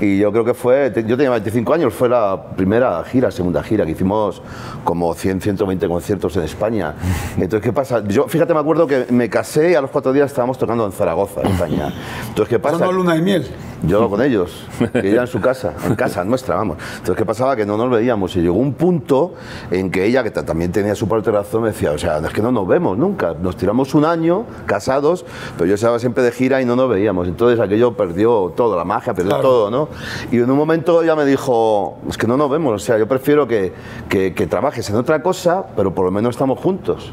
y 0.00 0.18
yo 0.18 0.30
creo 0.32 0.44
que 0.44 0.52
fue, 0.54 0.92
yo 1.06 1.16
tenía 1.16 1.30
25 1.30 1.72
años, 1.72 1.94
fue 1.94 2.08
la 2.10 2.40
primera 2.56 3.02
gira, 3.04 3.30
segunda 3.30 3.62
gira, 3.62 3.86
que 3.86 3.92
hicimos 3.92 4.42
como 4.84 5.14
100, 5.14 5.40
120 5.40 5.88
conciertos 5.88 6.36
en 6.36 6.42
España. 6.42 6.94
Entonces, 7.38 7.62
¿qué 7.62 7.72
pasa? 7.72 8.02
Yo, 8.06 8.28
fíjate, 8.28 8.52
me 8.52 8.60
acuerdo 8.60 8.86
que 8.86 9.06
me 9.10 9.30
casé 9.30 9.70
y 9.70 9.74
a 9.74 9.80
los 9.80 9.90
cuatro 9.90 10.12
días 10.12 10.26
estábamos 10.30 10.58
tocando 10.58 10.84
en 10.84 10.92
Zaragoza, 10.92 11.40
España. 11.40 11.92
Entonces, 12.28 12.48
¿qué 12.50 12.58
pasa? 12.58 12.84
No, 12.84 12.92
luna 12.92 13.14
de 13.14 13.22
miel. 13.22 13.46
Yo 13.82 14.10
con 14.10 14.20
ellos, 14.22 14.66
que 14.92 15.10
ella 15.10 15.22
en 15.22 15.26
su 15.26 15.40
casa, 15.40 15.72
en 15.86 15.94
casa 15.94 16.22
nuestra, 16.22 16.54
vamos. 16.56 16.76
Entonces, 16.98 17.16
¿qué 17.16 17.24
pasaba? 17.24 17.56
Que 17.56 17.64
no 17.64 17.78
nos 17.78 17.90
veíamos 17.90 18.36
y 18.36 18.40
llegó 18.42 18.56
un 18.58 18.74
punto 18.74 19.34
en 19.70 19.90
que 19.90 20.04
ella, 20.04 20.22
que 20.22 20.30
ta- 20.30 20.44
también 20.44 20.70
tenía 20.70 20.94
su 20.94 21.08
parte 21.08 21.30
de 21.30 21.38
razón, 21.38 21.62
me 21.62 21.68
decía, 21.68 21.92
o 21.92 21.98
sea, 21.98 22.18
es 22.18 22.28
que 22.30 22.42
no 22.42 22.52
nos 22.52 22.68
vemos 22.68 22.98
nunca. 22.98 23.34
Nos 23.40 23.56
tiramos 23.56 23.69
un 23.94 24.04
año 24.04 24.44
casados, 24.66 25.24
pero 25.56 25.66
yo 25.66 25.74
estaba 25.74 25.98
siempre 25.98 26.22
de 26.22 26.32
gira 26.32 26.60
y 26.60 26.64
no 26.64 26.76
nos 26.76 26.88
veíamos. 26.90 27.28
Entonces, 27.28 27.60
aquello 27.60 27.92
perdió 27.92 28.52
todo, 28.56 28.76
la 28.76 28.84
magia, 28.84 29.14
perdió 29.14 29.30
Claro. 29.30 29.42
todo, 29.48 29.70
¿no? 29.70 29.88
Y 30.30 30.38
en 30.38 30.50
un 30.50 30.56
momento 30.56 31.02
ella 31.02 31.14
me 31.16 31.24
dijo, 31.24 31.98
es 32.08 32.16
que 32.18 32.26
no 32.26 32.36
nos 32.36 32.50
vemos, 32.50 32.74
o 32.74 32.78
sea, 32.84 32.98
yo 32.98 33.06
prefiero 33.08 33.46
que, 33.46 33.72
que, 34.08 34.34
que 34.34 34.46
trabajes 34.46 34.88
en 34.90 34.96
otra 34.96 35.22
cosa, 35.22 35.64
pero 35.76 35.94
por 35.94 36.04
lo 36.04 36.10
menos 36.10 36.30
estamos 36.34 36.58
juntos. 36.58 37.12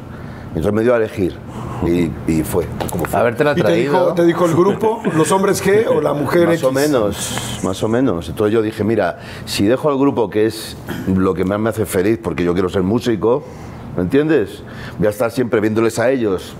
Entonces 0.50 0.74
me 0.74 0.82
dio 0.82 0.94
a 0.96 0.98
elegir 0.98 1.36
y, 1.86 2.10
y 2.32 2.42
fue 2.44 2.66
como 2.90 3.06
fue. 3.06 3.20
Habértela 3.20 3.52
¿Y 3.52 3.56
te 3.56 3.62
traído. 3.62 3.92
dijo, 3.94 4.14
te 4.14 4.26
dijo 4.26 4.46
el 4.46 4.54
grupo, 4.56 5.02
los 5.16 5.32
hombres 5.32 5.62
qué 5.62 5.86
o 5.88 6.02
la 6.02 6.14
mujer 6.14 6.48
Más 6.48 6.56
X? 6.56 6.64
o 6.64 6.72
menos, 6.72 7.60
más 7.64 7.84
o 7.84 7.88
menos. 7.88 8.28
Entonces 8.30 8.54
yo 8.54 8.64
dije, 8.64 8.84
mira, 8.84 9.20
si 9.46 9.66
dejo 9.68 9.90
al 9.90 10.00
grupo, 10.00 10.30
que 10.32 10.48
es 10.48 10.76
lo 11.14 11.36
que 11.36 11.46
más 11.46 11.60
me 11.60 11.70
hace 11.70 11.86
feliz, 11.86 12.18
porque 12.24 12.44
yo 12.44 12.54
quiero 12.54 12.70
ser 12.70 12.82
músico, 12.82 13.44
¿me 13.98 14.04
entiendes? 14.04 14.64
Voy 14.98 15.08
a 15.08 15.10
estar 15.10 15.30
siempre 15.32 15.60
viéndoles 15.60 16.00
a 16.00 16.10
ellos. 16.10 16.56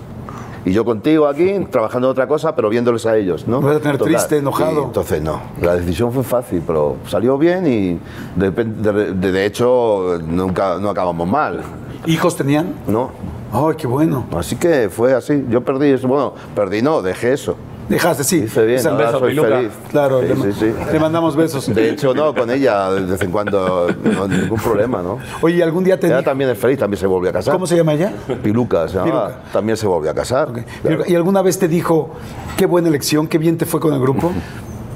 Y 0.64 0.72
yo 0.72 0.84
contigo 0.84 1.26
aquí, 1.28 1.66
trabajando 1.70 2.08
en 2.08 2.12
otra 2.12 2.26
cosa, 2.26 2.54
pero 2.54 2.68
viéndoles 2.68 3.06
a 3.06 3.16
ellos, 3.16 3.46
¿no? 3.48 3.60
Vas 3.62 3.76
a 3.76 3.80
tener 3.80 3.96
triste, 3.96 4.36
enojado. 4.38 4.82
Y 4.82 4.84
entonces 4.84 5.22
no. 5.22 5.40
La 5.62 5.76
decisión 5.76 6.12
fue 6.12 6.24
fácil, 6.24 6.62
pero 6.66 6.96
salió 7.06 7.38
bien 7.38 7.66
y 7.66 7.98
de, 8.38 8.50
de- 8.50 9.12
de- 9.14 9.32
de 9.32 9.46
hecho 9.46 10.18
nunca 10.26 10.78
no 10.78 10.90
acabamos 10.90 11.26
mal, 11.26 11.62
¿Hijos 12.06 12.36
tenían? 12.36 12.74
¿no? 12.86 13.10
Ay, 13.52 13.74
qué 13.76 13.86
bueno. 13.86 14.26
Así 14.36 14.56
que 14.56 14.88
fue 14.88 15.14
así. 15.14 15.44
Yo 15.50 15.62
perdí 15.62 15.88
eso. 15.90 16.06
Bueno, 16.06 16.34
perdí 16.54 16.80
no, 16.80 17.02
dejé 17.02 17.32
eso. 17.32 17.56
Dejaste, 17.88 18.22
sí. 18.24 18.36
Hice 18.44 18.64
bien, 18.66 18.86
ahora 18.86 19.06
beso, 19.06 19.18
soy 19.20 19.30
Piluca. 19.30 19.48
feliz. 19.56 19.72
Claro, 19.90 20.20
Sí, 20.20 20.26
le, 20.28 20.34
sí, 20.36 20.52
sí. 20.60 20.72
le 20.92 21.00
mandamos 21.00 21.34
besos. 21.36 21.74
De 21.74 21.90
hecho, 21.90 22.12
no, 22.14 22.34
con 22.34 22.50
ella 22.50 22.90
de 22.90 23.00
vez 23.06 23.22
en 23.22 23.30
cuando, 23.30 23.88
no, 24.04 24.28
ningún 24.28 24.58
problema, 24.60 25.02
¿no? 25.02 25.18
Oye, 25.40 25.62
¿algún 25.62 25.84
día 25.84 25.98
te 25.98 26.06
Ella 26.06 26.18
dijo- 26.18 26.28
también 26.30 26.50
es 26.50 26.58
feliz, 26.58 26.78
también 26.78 27.00
se 27.00 27.06
volvió 27.06 27.30
a 27.30 27.32
casar. 27.32 27.54
¿Cómo 27.54 27.66
se 27.66 27.76
llama 27.76 27.94
ella? 27.94 28.12
Piluca, 28.42 28.86
se 28.88 28.96
llamaba. 28.96 29.28
Piluca. 29.28 29.52
También 29.52 29.76
se 29.76 29.86
volvió 29.86 30.10
a 30.10 30.14
casar. 30.14 30.48
Claro. 30.82 31.04
¿Y 31.06 31.14
alguna 31.14 31.40
vez 31.42 31.58
te 31.58 31.66
dijo, 31.68 32.10
qué 32.56 32.66
buena 32.66 32.88
elección, 32.88 33.26
qué 33.26 33.38
bien 33.38 33.56
te 33.56 33.64
fue 33.64 33.80
con 33.80 33.94
el 33.94 34.00
grupo? 34.00 34.32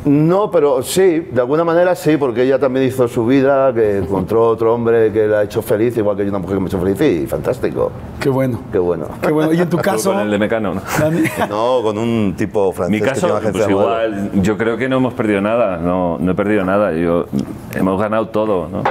No, 0.05 0.51
pero 0.51 0.83
sí, 0.83 1.29
de 1.31 1.41
alguna 1.41 1.63
manera 1.63 1.95
sí, 1.95 2.17
porque 2.17 2.43
ella 2.43 2.59
también 2.59 2.87
hizo 2.87 3.07
su 3.07 3.25
vida, 3.25 3.73
que 3.73 3.99
encontró 3.99 4.49
otro 4.49 4.75
hombre 4.75 5.13
que 5.13 5.29
la 5.29 5.41
ha 5.41 5.43
hecho 5.45 5.63
feliz, 5.63 5.97
igual 5.97 6.17
que 6.17 6.25
yo 6.25 6.31
una 6.31 6.41
mujer 6.41 6.57
que 6.57 6.61
me 6.61 6.67
ha 6.67 6.69
hecho 6.69 6.81
feliz, 6.81 7.01
y 7.01 7.27
fantástico. 7.27 7.93
Qué 8.19 8.29
bueno. 8.29 8.61
Qué 8.73 8.79
bueno. 8.79 9.07
Qué 9.21 9.31
bueno. 9.31 9.53
¿Y 9.53 9.61
en 9.61 9.71
tu 9.71 9.79
caso? 9.79 10.13
Con 10.13 10.23
el 10.23 10.31
de 10.31 10.39
Mecano, 10.39 10.75
¿no? 11.49 11.83
Con 11.83 11.99
un 11.99 12.35
tipo 12.37 12.73
francés 12.73 12.91
Mi 12.91 13.01
que 13.01 13.13
caso, 13.13 13.37
agencia 13.37 13.53
pues 13.53 13.69
igual, 13.69 14.31
yo 14.43 14.59
creo 14.59 14.77
que 14.77 14.89
no 14.89 14.97
hemos 14.97 15.15
perdido 15.15 15.41
nada, 15.41 15.77
no, 15.77 16.19
no 16.19 16.33
he 16.33 16.35
perdido 16.35 16.65
nada, 16.65 16.93
yo, 16.93 17.27
hemos 17.73 18.01
ganado 18.01 18.29
todo, 18.29 18.69
¿no? 18.69 18.83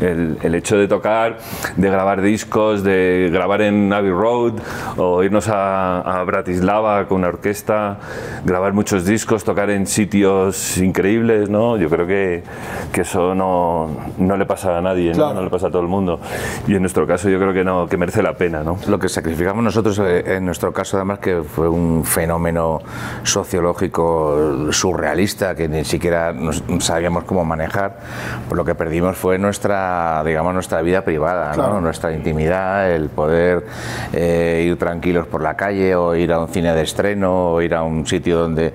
El, 0.00 0.36
el 0.42 0.54
hecho 0.54 0.76
de 0.76 0.88
tocar, 0.88 1.38
de 1.76 1.90
grabar 1.90 2.20
discos, 2.20 2.82
de 2.82 3.30
grabar 3.32 3.62
en 3.62 3.90
Abbey 3.92 4.10
Road 4.10 4.54
o 4.98 5.22
irnos 5.22 5.48
a, 5.48 6.00
a 6.00 6.22
Bratislava 6.24 7.06
con 7.06 7.18
una 7.18 7.28
orquesta, 7.28 7.98
grabar 8.44 8.74
muchos 8.74 9.06
discos, 9.06 9.42
tocar 9.42 9.70
en 9.70 9.86
sitios 9.86 10.55
increíbles, 10.78 11.48
¿no? 11.50 11.76
Yo 11.76 11.88
creo 11.88 12.06
que, 12.06 12.42
que 12.92 13.02
eso 13.02 13.34
no, 13.34 13.88
no 14.18 14.36
le 14.36 14.46
pasa 14.46 14.78
a 14.78 14.80
nadie, 14.80 15.10
¿no? 15.10 15.16
Claro. 15.16 15.34
no 15.34 15.42
le 15.42 15.50
pasa 15.50 15.68
a 15.68 15.70
todo 15.70 15.82
el 15.82 15.88
mundo. 15.88 16.20
Y 16.66 16.74
en 16.74 16.80
nuestro 16.82 17.06
caso 17.06 17.28
yo 17.28 17.38
creo 17.38 17.52
que 17.52 17.64
no, 17.64 17.86
que 17.86 17.96
merece 17.96 18.22
la 18.22 18.34
pena, 18.34 18.62
¿no? 18.62 18.78
Lo 18.88 18.98
que 18.98 19.08
sacrificamos 19.08 19.62
nosotros, 19.62 19.98
eh, 20.00 20.36
en 20.36 20.44
nuestro 20.44 20.72
caso, 20.72 20.96
además, 20.96 21.18
que 21.18 21.42
fue 21.42 21.68
un 21.68 22.04
fenómeno 22.04 22.80
sociológico 23.22 24.72
surrealista 24.72 25.54
que 25.54 25.68
ni 25.68 25.84
siquiera 25.84 26.32
nos- 26.32 26.62
sabíamos 26.80 27.24
cómo 27.24 27.44
manejar, 27.44 27.98
pues 28.48 28.56
lo 28.56 28.64
que 28.64 28.74
perdimos 28.74 29.16
fue 29.16 29.38
nuestra, 29.38 30.22
digamos, 30.24 30.52
nuestra 30.54 30.82
vida 30.82 31.02
privada, 31.02 31.48
¿no? 31.50 31.54
Claro. 31.54 31.80
nuestra 31.80 32.12
intimidad, 32.12 32.90
el 32.90 33.08
poder 33.08 33.66
eh, 34.12 34.64
ir 34.66 34.76
tranquilos 34.78 35.26
por 35.26 35.42
la 35.42 35.54
calle 35.56 35.94
o 35.94 36.14
ir 36.14 36.32
a 36.32 36.40
un 36.40 36.48
cine 36.48 36.72
de 36.74 36.82
estreno 36.82 37.52
o 37.52 37.62
ir 37.62 37.74
a 37.74 37.82
un 37.82 38.06
sitio 38.06 38.38
donde 38.38 38.72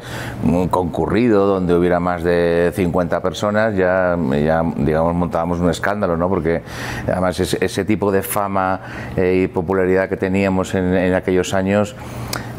concurrido, 0.70 1.46
donde 1.48 1.71
hubiera 1.74 2.00
más 2.00 2.24
de 2.24 2.72
50 2.76 3.22
personas, 3.22 3.76
ya, 3.76 4.18
ya 4.44 4.64
digamos, 4.78 5.14
montábamos 5.16 5.60
un 5.60 5.70
escándalo, 5.70 6.18
¿no? 6.18 6.30
Porque 6.30 6.62
además 7.08 7.40
ese, 7.40 7.58
ese 7.64 7.86
tipo 7.86 8.12
de 8.12 8.22
fama 8.22 8.80
eh, 9.16 9.42
y 9.44 9.48
popularidad 9.48 10.10
que 10.10 10.18
teníamos 10.18 10.74
en, 10.76 10.94
en 10.96 11.14
aquellos 11.14 11.54
años 11.54 11.96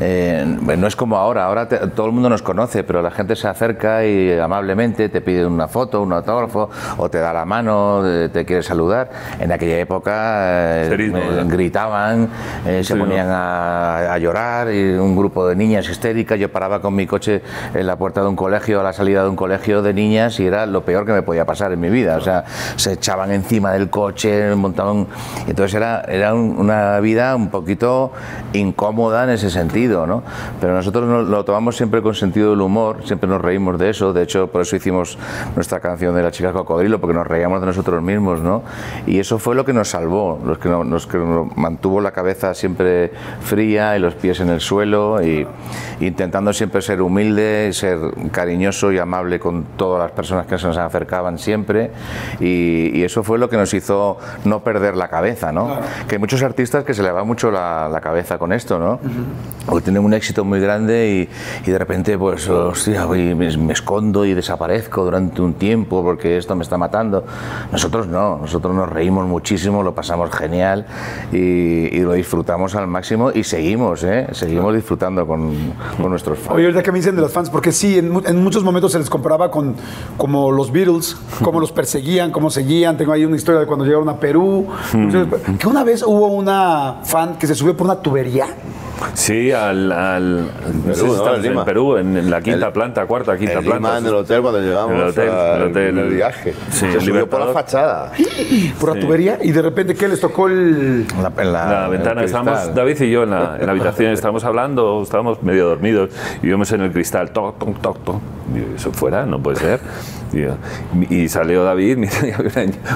eh, 0.00 0.44
no 0.76 0.86
es 0.86 0.96
como 0.96 1.16
ahora. 1.16 1.44
Ahora 1.44 1.68
te- 1.68 1.78
todo 1.88 2.06
el 2.06 2.12
mundo 2.12 2.28
nos 2.28 2.42
conoce, 2.42 2.82
pero 2.82 3.02
la 3.02 3.10
gente 3.10 3.36
se 3.36 3.46
acerca 3.46 4.04
y 4.04 4.36
amablemente 4.38 5.08
te 5.08 5.20
pide 5.20 5.46
una 5.46 5.68
foto, 5.68 6.02
un 6.02 6.12
autógrafo 6.12 6.70
o 6.96 7.08
te 7.10 7.18
da 7.18 7.32
la 7.32 7.44
mano, 7.44 8.02
eh, 8.04 8.28
te 8.32 8.44
quiere 8.44 8.62
saludar. 8.62 9.10
En 9.38 9.52
aquella 9.52 9.78
época 9.78 10.82
eh, 10.82 10.86
Serismo, 10.88 11.18
eh, 11.18 11.26
¿verdad? 11.28 11.44
gritaban, 11.46 12.28
eh, 12.66 12.82
se 12.82 12.92
Sí, 12.92 12.94
¿no? 12.94 13.04
ponían 13.04 13.28
a, 13.30 14.12
a 14.14 14.18
llorar 14.18 14.72
y 14.72 14.92
un 14.94 15.16
grupo 15.16 15.46
de 15.46 15.56
niñas 15.56 15.88
histéricas. 15.88 16.38
Yo 16.38 16.50
paraba 16.50 16.80
con 16.80 16.94
mi 16.94 17.06
coche 17.06 17.42
en 17.74 17.86
la 17.86 17.96
puerta 17.96 18.22
de 18.22 18.28
un 18.28 18.36
colegio, 18.36 18.80
a 18.80 18.82
la 18.82 18.92
salida 19.02 19.24
de 19.24 19.28
un 19.30 19.34
colegio 19.36 19.82
de 19.82 19.92
niñas 19.92 20.38
y 20.38 20.46
era 20.46 20.64
lo 20.64 20.84
peor 20.84 21.04
que 21.04 21.12
me 21.12 21.22
podía 21.22 21.44
pasar 21.44 21.72
en 21.72 21.80
mi 21.80 21.90
vida. 21.90 22.16
O 22.16 22.20
sea, 22.20 22.44
se 22.76 22.92
echaban 22.92 23.32
encima 23.32 23.72
del 23.72 23.90
coche, 23.90 24.54
montaban. 24.54 25.08
Entonces 25.48 25.74
era, 25.74 26.02
era 26.02 26.34
un- 26.34 26.56
una 26.56 27.00
vida 27.00 27.34
un 27.34 27.50
poquito 27.50 28.12
incómoda 28.52 29.24
en 29.24 29.30
ese 29.30 29.50
sentido, 29.50 30.06
¿no? 30.06 30.22
Pero 30.60 30.72
nosotros 30.74 31.04
nos- 31.08 31.28
lo 31.28 31.44
tomamos 31.44 31.76
siempre 31.76 32.00
con 32.00 32.14
sentido 32.14 32.50
del 32.50 32.60
humor, 32.60 32.98
siempre 33.04 33.28
nos 33.28 33.40
reímos 33.42 33.76
de 33.76 33.90
eso. 33.90 34.12
De 34.12 34.22
hecho, 34.22 34.46
por 34.46 34.60
eso 34.62 34.76
hicimos 34.76 35.18
nuestra 35.56 35.80
canción 35.80 36.14
de 36.14 36.22
la 36.22 36.30
chica 36.30 36.52
cocodrilo, 36.52 37.00
porque 37.00 37.14
nos 37.14 37.26
reíamos 37.26 37.60
de 37.60 37.66
nosotros 37.66 38.00
mismos, 38.02 38.40
¿no? 38.40 38.62
Y 39.06 39.18
eso 39.18 39.40
fue 39.40 39.56
lo 39.56 39.64
que 39.64 39.72
nos 39.72 39.88
salvó, 39.88 40.38
los 40.46 40.58
que 40.58 40.68
nos, 40.68 40.86
los 40.86 41.08
que 41.08 41.18
nos 41.18 41.56
mantuvo 41.56 42.00
la 42.00 42.12
cabeza 42.12 42.54
siempre 42.54 43.10
fría 43.40 43.96
y 43.96 43.98
los 43.98 44.14
pies 44.14 44.38
en 44.38 44.50
el 44.50 44.60
suelo 44.60 45.20
y 45.20 45.44
intentando 45.98 46.52
siempre 46.52 46.82
ser 46.82 47.02
humilde, 47.02 47.72
ser 47.72 47.98
cariñoso 48.30 48.91
y 48.92 48.98
amable 48.98 49.40
con 49.40 49.64
todas 49.76 50.02
las 50.02 50.12
personas 50.12 50.46
que 50.46 50.58
se 50.58 50.66
nos 50.66 50.76
acercaban 50.76 51.38
siempre 51.38 51.90
y, 52.40 52.90
y 52.98 53.04
eso 53.04 53.22
fue 53.22 53.38
lo 53.38 53.48
que 53.48 53.56
nos 53.56 53.72
hizo 53.74 54.18
no 54.44 54.60
perder 54.62 54.96
la 54.96 55.08
cabeza, 55.08 55.52
¿no? 55.52 55.78
Que 56.08 56.16
hay 56.16 56.18
muchos 56.18 56.42
artistas 56.42 56.84
que 56.84 56.94
se 56.94 57.02
le 57.02 57.10
va 57.10 57.24
mucho 57.24 57.50
la, 57.50 57.88
la 57.88 58.00
cabeza 58.00 58.38
con 58.38 58.52
esto, 58.52 58.78
¿no? 58.78 58.98
O 59.66 59.80
tienen 59.80 60.04
un 60.04 60.12
éxito 60.14 60.44
muy 60.44 60.60
grande 60.60 61.28
y, 61.64 61.68
y 61.68 61.70
de 61.70 61.78
repente, 61.78 62.18
pues, 62.18 62.48
hostia, 62.48 63.06
me, 63.06 63.34
me 63.34 63.72
escondo 63.72 64.24
y 64.24 64.34
desaparezco 64.34 65.04
durante 65.04 65.40
un 65.40 65.54
tiempo 65.54 66.02
porque 66.02 66.36
esto 66.36 66.56
me 66.56 66.64
está 66.64 66.76
matando. 66.76 67.24
Nosotros 67.70 68.08
no, 68.08 68.38
nosotros 68.38 68.74
nos 68.74 68.88
reímos 68.88 69.26
muchísimo, 69.28 69.82
lo 69.84 69.94
pasamos 69.94 70.30
genial 70.34 70.86
y, 71.32 71.36
y 71.96 72.00
lo 72.00 72.14
disfrutamos 72.14 72.74
al 72.74 72.88
máximo 72.88 73.30
y 73.32 73.44
seguimos, 73.44 74.02
¿eh? 74.02 74.26
Seguimos 74.32 74.74
disfrutando 74.74 75.26
con, 75.26 75.52
con 76.00 76.10
nuestros 76.10 76.38
fans. 76.38 76.56
Oye, 76.56 76.64
ahorita 76.64 76.82
que 76.82 76.90
me 76.90 76.98
dicen 76.98 77.14
de 77.14 77.22
los 77.22 77.32
fans, 77.32 77.48
porque 77.48 77.70
sí, 77.70 77.98
en, 77.98 78.12
en 78.26 78.42
muchos 78.42 78.64
momentos 78.64 78.81
se 78.88 78.98
les 78.98 79.10
comparaba 79.10 79.50
con 79.50 79.76
como 80.16 80.50
los 80.52 80.70
Beatles, 80.72 81.16
cómo 81.42 81.60
los 81.60 81.72
perseguían, 81.72 82.30
cómo 82.30 82.50
seguían. 82.50 82.96
Tengo 82.96 83.12
ahí 83.12 83.24
una 83.24 83.36
historia 83.36 83.60
de 83.60 83.66
cuando 83.66 83.84
llegaron 83.84 84.08
a 84.08 84.18
Perú. 84.18 84.66
Que 85.58 85.66
una 85.66 85.84
vez 85.84 86.02
hubo 86.02 86.28
una 86.28 87.00
fan 87.04 87.36
que 87.38 87.46
se 87.46 87.54
subió 87.54 87.76
por 87.76 87.86
una 87.86 88.00
tubería 88.00 88.46
Sí, 89.14 89.52
al, 89.52 89.90
al 89.92 90.40
no 90.46 90.94
sé 90.94 91.00
si 91.00 91.00
Perú, 91.00 91.06
¿no? 91.06 91.12
estamos 91.16 91.36
En 91.36 91.42
Lima. 91.42 91.64
Perú, 91.64 91.96
en, 91.96 92.16
en 92.16 92.30
la 92.30 92.40
quinta 92.40 92.66
El- 92.68 92.72
planta, 92.72 93.06
cuarta, 93.06 93.36
quinta 93.36 93.54
En 93.54 93.64
planta. 93.64 93.76
Lima, 93.76 93.98
en 93.98 94.06
el 94.06 94.14
hotel, 94.14 94.40
cuando 94.42 94.60
llegamos 94.60 94.90
En 94.92 94.96
el 95.00 95.02
hotel, 95.08 95.28
al- 95.30 95.62
el 95.62 95.70
hotel. 95.70 95.88
en 95.88 95.98
el 95.98 96.08
viaje. 96.14 96.54
Sí, 96.70 96.78
Se 96.80 96.92
el 96.94 97.00
subió 97.00 97.28
por 97.28 97.40
la 97.46 97.52
fachada. 97.52 98.12
por 98.80 98.94
la 98.96 99.00
tubería 99.00 99.38
y 99.42 99.52
de 99.52 99.62
repente, 99.62 99.94
¿qué 99.94 100.08
les 100.08 100.20
tocó 100.20 100.48
el...? 100.48 101.06
La, 101.20 101.32
en 101.42 101.52
la- 101.52 101.66
la 101.70 101.84
en 101.86 101.90
ventana, 101.92 102.20
el 102.20 102.26
estábamos. 102.26 102.74
David 102.74 103.00
y 103.02 103.10
yo 103.10 103.22
en 103.24 103.30
la, 103.30 103.56
en 103.58 103.66
la 103.66 103.72
habitación, 103.72 104.12
estábamos 104.12 104.44
hablando, 104.44 105.02
estábamos 105.02 105.42
medio 105.42 105.66
dormidos 105.68 106.10
y 106.42 106.48
vemos 106.48 106.70
en 106.72 106.80
el 106.82 106.92
cristal, 106.92 107.30
toc, 107.32 107.58
toc, 107.58 107.80
toc, 107.80 108.04
toc. 108.04 108.20
Y 108.54 108.76
eso 108.76 108.92
fuera, 108.92 109.24
no 109.26 109.40
puede 109.42 109.56
ser. 109.58 109.80
Y, 110.32 111.28
salió 111.28 111.64
David, 111.64 111.96
mira, 111.98 112.14
una, 112.38 112.50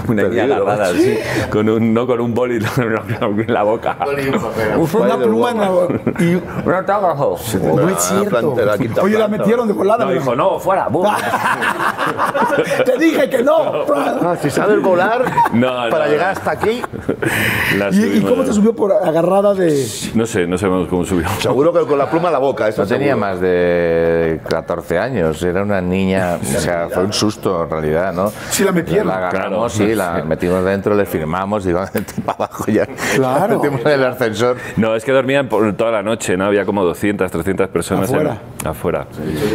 una 0.09 0.23
niña 0.29 0.45
agarrada 0.45 0.85
así, 0.87 1.19
con 1.51 1.69
un, 1.69 1.93
no 1.93 2.07
con 2.07 2.21
un 2.21 2.35
boli 2.35 2.57
en 2.77 3.53
la 3.53 3.63
boca. 3.63 3.97
Una 4.95 5.17
pluma 5.19 5.51
en 5.51 5.59
la... 5.59 5.67
Y, 6.21 6.35
Un 6.65 6.73
autógrafo. 6.73 7.39
no 7.63 7.89
es 7.89 7.99
cierto. 8.03 8.29
planta, 8.29 8.63
la 8.63 8.79
quinta 8.79 9.03
Oye, 9.03 9.19
la 9.19 9.29
metieron 9.29 9.67
de 9.69 9.75
volada. 9.75 10.05
No, 10.05 10.11
me 10.11 10.15
dijo, 10.19 10.35
no, 10.35 10.59
fuera. 10.59 10.89
bum. 10.91 11.07
Te 12.85 12.99
dije 12.99 13.29
que 13.29 13.43
no. 13.43 13.85
Si 14.41 14.51
sabes 14.51 14.81
volar 14.83 15.25
No, 15.53 15.85
no, 15.85 15.91
para 15.91 16.07
no. 16.07 16.11
llegar 16.11 16.31
hasta 16.31 16.53
aquí, 16.53 16.83
La 17.79 17.91
¿Y, 17.91 18.21
cómo 18.21 18.45
te 18.45 18.53
subió 18.53 18.75
por 18.75 18.93
agarrada 18.93 19.55
de...? 19.55 19.87
No 20.15 20.27
sé, 20.27 20.47
no 20.47 20.59
sabemos 20.59 20.89
cómo 20.89 21.05
subió. 21.05 21.29
seguro 21.41 21.73
que 21.73 21.81
con 21.87 21.99
la 21.99 22.11
pluma 22.11 22.29
en 22.29 22.33
la 22.33 22.39
boca. 22.39 22.69
Eso 22.69 22.83
No 22.83 22.89
tenía 22.89 23.13
seguro. 23.15 23.27
más 23.27 23.41
de 23.41 24.41
14 24.49 24.99
años, 24.99 25.43
era 25.43 25.63
una 25.63 25.81
niña, 25.81 26.39
o 26.41 26.61
sea, 26.61 26.89
fue 26.91 27.05
un 27.05 27.13
susto 27.27 27.65
en 27.65 27.71
realidad, 27.71 28.13
¿no? 28.13 28.33
Sí, 28.51 28.63
la 28.65 28.73
metieron. 28.73 29.09
La 29.09 29.17
agarramos, 29.17 29.73
Claro. 29.75 29.91
sí, 29.91 29.95
la 29.97 30.23
metimos 30.25 30.65
dentro, 30.65 30.95
le 30.95 31.07
firmamos, 31.07 31.65
digo, 31.65 31.81
vente 31.93 32.15
para 32.25 32.37
abajo 32.45 32.65
ya. 32.69 32.87
Claro. 33.15 33.57
Metimos 33.63 33.81
en 33.81 33.89
el 33.89 34.05
ascensor. 34.05 34.57
No, 34.77 34.95
es 34.95 35.05
que 35.05 35.13
dormían 35.13 35.49
por 35.49 35.73
toda 35.77 35.91
la 35.91 36.03
noche, 36.03 36.37
¿no? 36.37 36.45
Había 36.45 36.65
como 36.65 36.85
200, 36.85 37.31
300 37.31 37.69
personas 37.69 38.09
en- 38.11 38.17
Afuera. 38.17 38.39
afuera. 38.65 39.07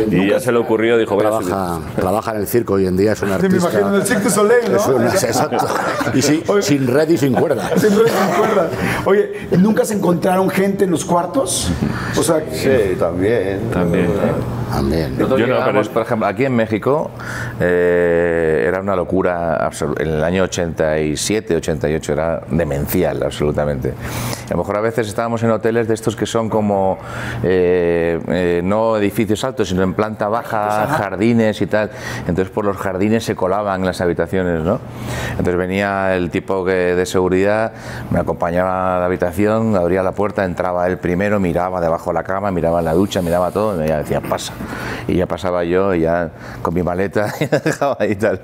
Y 0.09 0.27
ya 0.29 0.39
se 0.39 0.51
le 0.51 0.57
ocurrió, 0.57 0.97
dijo. 0.97 1.15
Trabaja, 1.17 1.79
trabaja 1.95 2.31
en 2.31 2.37
el 2.37 2.47
circo 2.47 2.73
hoy 2.73 2.87
en 2.87 2.97
día, 2.97 3.13
es 3.13 3.21
un 3.21 3.27
Sí, 3.29 3.33
artista. 3.35 3.55
me 3.55 3.61
imagino 3.61 3.87
en 3.95 4.01
el 4.01 4.07
Cirque 4.07 4.29
Soleil, 4.29 4.71
¿no? 4.71 4.77
Es 4.77 4.87
una- 4.87 5.05
exacto. 5.07 5.65
Y 6.13 6.21
sí, 6.21 6.43
sin 6.61 6.87
red 6.87 7.07
y 7.09 7.17
sin 7.17 7.33
cuerda. 7.33 7.69
Siempre 7.77 8.09
se 8.09 8.17
acuerda. 8.33 8.67
Oye, 9.05 9.47
¿nunca 9.57 9.85
se 9.85 9.93
encontraron 9.93 10.49
gente 10.49 10.83
en 10.85 10.91
los 10.91 11.05
cuartos? 11.05 11.71
O 12.17 12.23
sea, 12.23 12.41
Sí, 12.51 12.95
también. 12.99 13.69
También. 13.71 14.07
También. 14.07 14.60
Yo 15.17 15.27
no, 15.27 15.37
llegábamos, 15.37 15.87
pero- 15.87 15.93
por 15.93 16.01
ejemplo, 16.03 16.27
aquí 16.27 16.45
en 16.45 16.55
México 16.55 17.11
eh, 17.59 18.65
era 18.67 18.79
una 18.81 18.95
locura, 18.95 19.69
en 19.99 20.07
el 20.07 20.23
año 20.23 20.43
87, 20.43 21.55
88 21.55 22.13
era 22.13 22.41
demencial 22.49 23.23
absolutamente. 23.23 23.93
A 24.47 24.51
lo 24.51 24.57
mejor 24.57 24.77
a 24.77 24.81
veces 24.81 25.07
estábamos 25.07 25.41
en 25.43 25.51
hoteles 25.51 25.87
de 25.87 25.93
estos 25.93 26.15
que 26.15 26.25
son 26.25 26.49
como 26.49 26.97
eh, 27.43 28.19
eh, 28.27 28.61
no 28.63 28.97
edificios 28.97 29.43
altos, 29.43 29.69
sino 29.69 29.83
en 29.83 29.93
planta 29.93 30.27
baja, 30.27 30.87
jardines 30.97 31.61
y 31.61 31.67
tal. 31.67 31.89
Entonces 32.27 32.49
por 32.49 32.65
los 32.65 32.77
jardines 32.77 33.23
se 33.23 33.35
colaban 33.35 33.85
las 33.85 34.01
habitaciones, 34.01 34.63
¿no? 34.63 34.79
Entonces 35.31 35.55
venía 35.55 36.15
el 36.15 36.29
tipo 36.29 36.65
que- 36.65 36.95
de 36.95 37.05
seguridad, 37.05 37.71
me 38.09 38.19
acompañaba 38.19 38.97
a 38.97 38.99
la 38.99 39.05
habitación, 39.05 39.75
abría 39.75 40.03
la 40.03 40.11
puerta, 40.11 40.43
entraba 40.43 40.87
él 40.87 40.97
primero, 40.97 41.39
miraba 41.39 41.79
debajo 41.81 42.09
de 42.09 42.15
la 42.15 42.23
cama, 42.23 42.51
miraba 42.51 42.79
en 42.79 42.85
la 42.85 42.93
ducha, 42.93 43.21
miraba 43.21 43.51
todo, 43.51 43.83
y 43.83 43.87
ya 43.87 43.99
decía, 43.99 44.19
pasa. 44.21 44.53
Y 45.07 45.15
ya 45.15 45.25
pasaba 45.27 45.63
yo, 45.63 45.93
ya 45.95 46.29
con 46.61 46.73
mi 46.73 46.83
maleta, 46.83 47.33
y 47.39 47.45
dejaba 47.45 47.97
ahí 47.99 48.11
y 48.11 48.15
tal. 48.15 48.41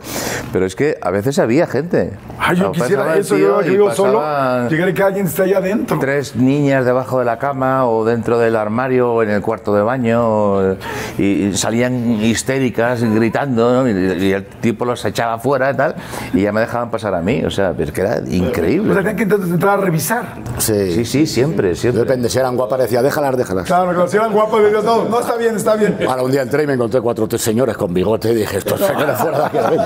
Pero 0.51 0.65
es 0.65 0.75
que 0.75 0.97
a 1.01 1.11
veces 1.11 1.39
había 1.39 1.67
gente. 1.67 2.13
ay, 2.39 2.57
yo 2.57 2.63
No, 2.65 2.71
quisiera 2.71 3.15
eso, 3.17 3.37
yo 3.37 3.59
que 3.59 3.69
vivo 3.69 3.91
solo, 3.93 4.21
llegar 4.69 4.89
y 4.89 4.93
que 4.93 5.03
alguien 5.03 5.25
esté 5.27 5.43
allá 5.43 5.57
adentro. 5.59 5.97
Tres 5.99 6.35
niñas 6.35 6.85
debajo 6.85 7.19
de 7.19 7.25
la 7.25 7.37
cama 7.37 7.87
o 7.87 8.05
dentro 8.05 8.39
del 8.39 8.55
armario 8.55 9.13
o 9.13 9.23
en 9.23 9.29
el 9.29 9.41
cuarto 9.41 9.73
de 9.75 9.81
baño 9.81 10.21
o- 10.27 10.75
y, 11.17 11.23
y 11.47 11.53
salían 11.57 11.93
histéricas 12.21 13.01
gritando 13.03 13.83
¿no? 13.83 13.87
y, 13.89 13.91
y 14.23 14.31
el 14.33 14.45
tipo 14.45 14.85
los 14.85 15.03
echaba 15.05 15.37
fuera 15.39 15.71
y 15.71 15.75
tal 15.75 15.95
y 16.33 16.41
ya 16.41 16.51
me 16.51 16.61
dejaban 16.61 16.89
pasar 16.91 17.13
a 17.15 17.21
mí, 17.21 17.43
o 17.45 17.49
sea, 17.51 17.73
es 17.77 17.91
que 17.91 18.01
era 18.01 18.15
O 18.21 18.25
sea, 18.25 18.35
increíble. 18.35 18.95
tenían 18.95 19.15
que 19.15 19.23
entrar 19.23 19.79
a 19.79 19.81
revisar. 19.81 20.25
Sí. 20.57 20.91
Sí, 20.91 21.05
sí, 21.05 21.27
siempre, 21.27 21.75
siempre. 21.75 22.03
Depende, 22.03 22.29
si 22.29 22.37
eran 22.39 22.55
guapas, 22.55 22.79
decía, 22.79 23.01
déjalas, 23.01 23.37
déjalas. 23.37 23.65
Claro, 23.65 24.03
que 24.03 24.09
si 24.09 24.17
eran 24.17 24.31
guapos, 24.31 24.61
decías, 24.63 24.83
no, 24.83 25.05
no, 25.05 25.19
está 25.19 25.35
bien, 25.35 25.55
está 25.55 25.75
bien. 25.75 25.95
Ahora 26.07 26.23
un 26.23 26.31
día 26.31 26.41
entré 26.41 26.63
y 26.63 26.67
me 26.67 26.73
encontré 26.73 27.01
cuatro 27.01 27.25
o 27.25 27.27
tres 27.27 27.41
señores 27.41 27.75
con 27.75 27.93
bigote 27.93 28.31
y 28.31 28.35
dije, 28.35 28.57
estos 28.57 28.79
señores 28.79 29.17
fuera 29.19 29.39
de 29.39 29.45
aquí. 29.45 29.57
a 29.57 29.69
ver". 29.69 29.79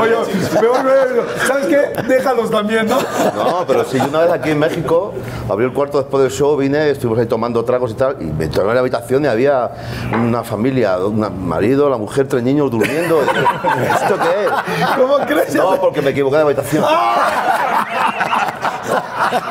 Oye, 0.00 0.14
me 0.60 0.66
voy, 0.68 0.78
me- 0.82 1.46
¿sabes 1.46 1.66
qué? 1.66 2.02
Déjalos 2.04 2.50
también, 2.50 2.86
¿no? 2.86 2.98
No, 3.36 3.64
pero 3.66 3.84
sí, 3.84 3.98
yo 3.98 4.04
una 4.06 4.20
vez 4.20 4.32
aquí 4.32 4.50
en 4.50 4.58
México 4.58 5.12
abrí 5.48 5.64
el 5.66 5.72
cuarto 5.72 5.98
después 5.98 6.22
del 6.22 6.32
show, 6.32 6.56
vine, 6.56 6.90
estuvimos 6.90 7.18
ahí 7.18 7.26
tomando 7.26 7.64
tragos 7.64 7.90
y 7.90 7.94
tal, 7.94 8.16
y 8.20 8.24
me 8.24 8.44
entré 8.44 8.62
en 8.62 8.74
la 8.74 8.80
habitación 8.80 9.24
y 9.24 9.28
había 9.28 9.70
una 10.14 10.42
familia, 10.42 10.96
un 10.98 11.46
marido, 11.46 11.90
la 11.90 11.98
mujer, 11.98 12.26
tres 12.26 12.42
niños 12.42 12.70
durmiendo. 12.70 13.20
¿Esto 13.22 14.16
qué 14.18 14.44
es? 14.46 14.86
¿Cómo 14.96 15.18
crees? 15.26 15.54
No, 15.54 15.80
porque 15.80 16.00
me 16.02 16.10
equivoqué 16.10 16.36
de 16.36 16.42
habitación. 16.42 16.84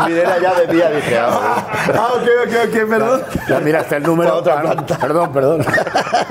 Miré 0.07 0.23
la 0.25 0.39
llave 0.39 0.67
mía 0.67 0.91
y 0.91 0.95
dije, 0.97 1.17
ah, 1.19 1.65
Ah, 1.97 2.07
ok, 2.15 2.27
ok, 2.47 2.53
ok, 2.67 2.89
perdón. 2.89 3.21
Ya 3.47 3.59
miraste 3.59 3.95
el 3.97 4.03
número. 4.03 4.35
Otra 4.37 4.61
planta. 4.61 4.97
Perdón, 4.97 5.31
perdón. 5.33 5.65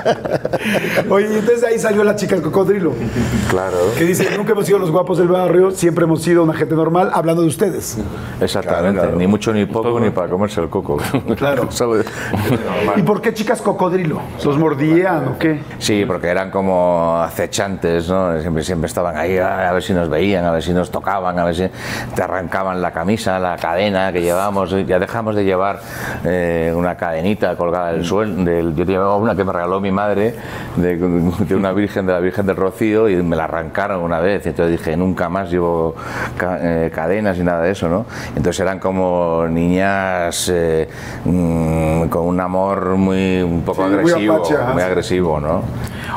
Oye, 1.09 1.27
y 1.33 1.37
entonces 1.39 1.63
ahí 1.63 1.79
salió 1.79 2.03
la 2.03 2.15
chica 2.15 2.35
del 2.35 2.43
cocodrilo. 2.43 2.93
Claro. 3.49 3.77
Que 3.97 4.05
dice, 4.05 4.27
nunca 4.37 4.53
hemos 4.53 4.65
sido 4.65 4.79
los 4.79 4.91
guapos 4.91 5.17
del 5.17 5.27
barrio, 5.27 5.71
siempre 5.71 6.05
hemos 6.05 6.21
sido 6.21 6.43
una 6.43 6.53
gente 6.53 6.75
normal, 6.75 7.11
hablando 7.13 7.41
de 7.41 7.47
ustedes. 7.47 7.97
Exactamente, 8.41 9.07
ni 9.15 9.27
mucho 9.27 9.53
ni 9.53 9.65
poco 9.65 9.99
ni 9.99 10.09
para 10.09 10.29
comerse 10.29 10.61
el 10.61 10.69
coco. 10.69 10.97
Claro. 11.37 11.67
¿Y 12.95 13.01
por 13.01 13.21
qué 13.21 13.33
chicas 13.33 13.61
cocodrilo? 13.61 14.21
¿Los 14.43 14.57
mordían 14.57 15.27
o 15.29 15.37
qué? 15.37 15.61
Sí, 15.79 16.05
porque 16.05 16.27
eran 16.27 16.51
como 16.51 17.17
acechantes, 17.21 18.07
¿no? 18.07 18.39
Siempre, 18.39 18.63
siempre 18.63 18.87
estaban 18.87 19.17
ahí 19.17 19.37
a 19.37 19.71
ver 19.71 19.81
si 19.81 19.93
nos 19.93 20.09
veían, 20.09 20.45
a 20.45 20.51
ver 20.51 20.63
si 20.63 20.73
nos 20.73 20.91
tocaban, 20.91 21.37
a 21.39 21.45
ver 21.45 21.55
si 21.55 21.69
te 22.15 22.21
arrancaban 22.21 22.81
la 22.81 22.91
camisa, 22.91 23.39
la 23.39 23.57
cadena 23.57 24.11
que 24.13 24.21
llevábamos. 24.21 24.71
Ya 24.85 24.99
dejamos 24.99 25.35
de 25.35 25.43
llevar 25.43 25.79
eh, 26.23 26.73
una 26.75 26.95
cadenita 26.95 27.55
colgada 27.55 27.91
del 27.91 28.05
suelo. 28.05 28.43
Del, 28.43 28.75
yo 28.75 28.85
llevaba 28.85 29.17
una 29.17 29.35
que 29.35 29.43
me 29.43 29.51
regaló 29.51 29.79
mi 29.79 29.91
madre 29.93 30.35
de, 30.75 30.97
de 30.97 31.55
una 31.55 31.71
virgen, 31.71 32.05
de 32.05 32.13
la 32.13 32.19
Virgen 32.19 32.45
del 32.45 32.55
Rocío, 32.57 33.07
y 33.07 33.15
me 33.23 33.35
la 33.35 33.45
arrancaron 33.45 34.01
una 34.01 34.19
vez. 34.19 34.45
Y 34.45 34.49
entonces 34.49 34.77
dije, 34.77 34.97
nunca 34.97 35.29
más 35.29 35.49
llevo 35.49 35.95
ca- 36.37 36.57
eh, 36.61 36.91
cadenas 36.93 37.37
y 37.37 37.43
nada 37.43 37.61
de 37.61 37.71
eso, 37.71 37.87
¿no? 37.87 38.05
Entonces 38.35 38.59
eran 38.59 38.79
como 38.79 39.45
niñas 39.49 40.49
eh, 40.53 40.89
mm, 41.25 42.05
con 42.09 42.23
un 42.25 42.39
amor 42.39 42.95
muy 42.97 43.41
un 43.41 43.61
poco 43.61 43.83
Sí, 43.83 43.89
muy 43.89 43.99
agresivo, 43.99 44.35
apache, 44.35 44.55
muy 44.73 44.81
agresivo, 44.81 45.39
¿no? 45.39 45.61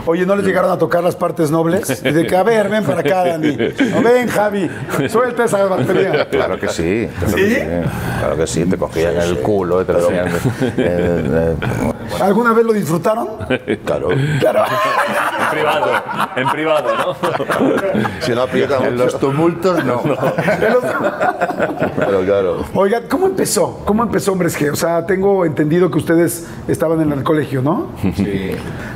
Oye, 0.06 0.24
¿no 0.26 0.36
les 0.36 0.44
llegaron 0.46 0.70
a 0.70 0.78
tocar 0.78 1.02
las 1.02 1.16
partes 1.16 1.50
nobles? 1.50 2.02
Y 2.04 2.10
de 2.12 2.26
que, 2.26 2.36
a 2.36 2.42
ver, 2.42 2.68
ven 2.68 2.84
para 2.84 3.00
acá, 3.00 3.24
Dani. 3.24 3.56
O 3.96 4.02
ven, 4.02 4.28
Javi, 4.28 4.70
suelta 5.08 5.44
esa 5.44 5.64
batería. 5.66 6.28
Claro 6.28 6.58
que 6.58 6.68
sí. 6.68 7.08
Claro 7.18 7.36
¿Sí? 7.36 7.44
Que 7.44 7.54
sí. 7.54 7.90
Claro 8.20 8.36
que 8.36 8.46
sí, 8.46 8.64
te 8.66 8.76
cogían 8.76 9.16
el 9.16 9.38
culo 9.40 9.82
y 9.82 9.84
te 9.84 9.92
lo 9.92 9.98
hacían. 9.98 10.28
eh, 10.76 11.54
¿Alguna 12.20 12.52
vez 12.52 12.64
lo 12.64 12.72
disfrutaron? 12.72 13.28
Claro. 13.84 14.08
Claro. 14.40 14.64
En 15.42 15.50
privado, 15.50 16.02
en 16.36 16.48
privado, 16.48 16.88
¿no? 16.96 17.16
Si 18.20 18.32
no 18.32 18.42
aprieta 18.42 18.86
en 18.86 18.96
los 18.96 19.18
tumultos 19.18 19.84
no. 19.84 20.02
Pero 21.96 22.24
claro. 22.24 22.64
Oigan, 22.74 23.04
¿cómo 23.08 23.26
empezó? 23.26 23.82
¿Cómo 23.84 24.02
empezó 24.02 24.32
Hombres 24.32 24.58
G? 24.60 24.72
O 24.72 24.76
sea, 24.76 25.06
tengo 25.06 25.44
entendido 25.44 25.90
que 25.90 25.98
ustedes 25.98 26.48
estaban 26.68 27.00
en 27.00 27.12
el 27.12 27.22
colegio, 27.22 27.62
¿no? 27.62 27.88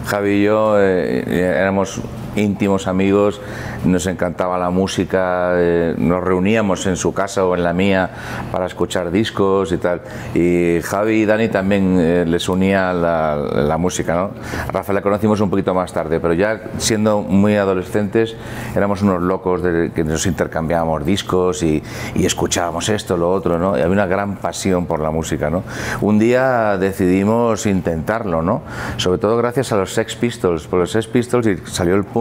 Javi 0.07 0.31
y 0.31 0.45
yo 0.45 0.77
eh, 0.79 1.25
éramos 1.27 2.01
íntimos 2.37 2.87
amigos, 2.87 3.41
nos 3.85 4.07
encantaba 4.07 4.59
la 4.59 4.71
música, 4.71 5.53
eh, 5.55 5.95
nos 5.99 6.23
reuníamos 6.23 6.87
en 6.87 6.97
su 6.97 7.13
casa 7.13 7.45
o 7.45 7.55
en 7.55 7.65
la 7.65 7.73
mía 7.73 8.11
para 8.53 8.67
escuchar 8.67 9.11
discos 9.11 9.73
y 9.73 9.79
tal. 9.79 10.03
Y 10.35 10.81
Javi 10.83 11.23
y 11.23 11.27
Dani 11.27 11.49
también 11.49 11.97
eh, 11.99 12.25
les 12.27 12.49
unía 12.49 12.93
la, 12.93 13.37
la 13.37 13.79
música, 13.79 14.15
¿no? 14.15 14.31
Rafa 14.73 14.93
le 14.93 15.03
conocimos 15.03 15.41
un 15.41 15.51
poquito 15.51 15.75
más 15.75 15.93
tarde, 15.93 16.21
pero 16.21 16.35
ya 16.35 16.61
siendo 16.79 17.23
muy 17.23 17.57
adolescentes 17.57 18.37
éramos 18.75 19.03
unos 19.03 19.23
locos 19.23 19.63
de 19.63 19.91
que 19.95 20.05
nos 20.05 20.27
intercambiábamos 20.27 21.05
discos 21.05 21.63
y, 21.63 21.83
y 22.15 22.27
escuchábamos 22.27 22.89
esto, 22.89 23.17
lo 23.17 23.31
otro, 23.33 23.59
¿no? 23.59 23.77
Y 23.77 23.81
había 23.81 23.93
una 23.93 24.07
gran 24.07 24.37
pasión 24.37 24.87
por 24.87 25.01
la 25.01 25.11
música, 25.11 25.51
¿no? 25.51 25.63
Un 26.01 26.19
día 26.19 26.77
decidimos 26.79 27.67
intentarlo, 27.67 28.43
¿no? 28.43 28.63
Sobre 28.97 29.19
todo 29.19 29.37
gracias 29.37 29.73
a 29.73 29.77
los 29.77 29.93
Sex 29.93 30.17
Pistols, 30.17 30.67
por 30.67 30.79
los 30.79 30.93
Sex 30.93 31.07
Pistols 31.07 31.47
y 31.47 31.57
salió 31.67 31.95
el 31.95 32.05
punk 32.05 32.20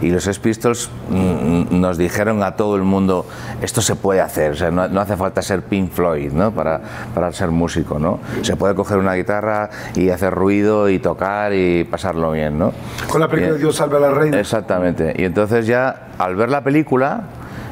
y 0.00 0.10
los 0.10 0.24
Sex 0.24 0.38
Pistols 0.38 0.90
mm, 1.10 1.80
nos 1.80 1.98
dijeron 1.98 2.42
a 2.42 2.56
todo 2.56 2.76
el 2.76 2.82
mundo 2.82 3.26
esto 3.60 3.80
se 3.80 3.96
puede 3.96 4.20
hacer, 4.20 4.52
o 4.52 4.56
sea, 4.56 4.70
no, 4.70 4.88
no 4.88 5.00
hace 5.00 5.16
falta 5.16 5.42
ser 5.42 5.62
Pink 5.62 5.90
Floyd, 5.92 6.32
¿no? 6.32 6.52
Para, 6.52 6.80
para 7.14 7.32
ser 7.32 7.50
músico, 7.50 7.98
¿no? 7.98 8.20
Se 8.42 8.56
puede 8.56 8.74
coger 8.74 8.98
una 8.98 9.14
guitarra 9.14 9.70
y 9.94 10.10
hacer 10.10 10.32
ruido 10.34 10.88
y 10.88 10.98
tocar 10.98 11.52
y 11.52 11.84
pasarlo 11.84 12.32
bien, 12.32 12.58
¿no? 12.58 12.72
Con 13.08 13.20
la 13.20 13.28
película 13.28 13.54
de 13.54 13.58
Dios 13.58 13.76
salve 13.76 13.96
a 13.96 14.00
la 14.00 14.10
reina. 14.10 14.38
Exactamente. 14.38 15.14
Y 15.16 15.24
entonces 15.24 15.66
ya 15.66 16.08
al 16.18 16.36
ver 16.36 16.50
la 16.50 16.62
película 16.62 17.24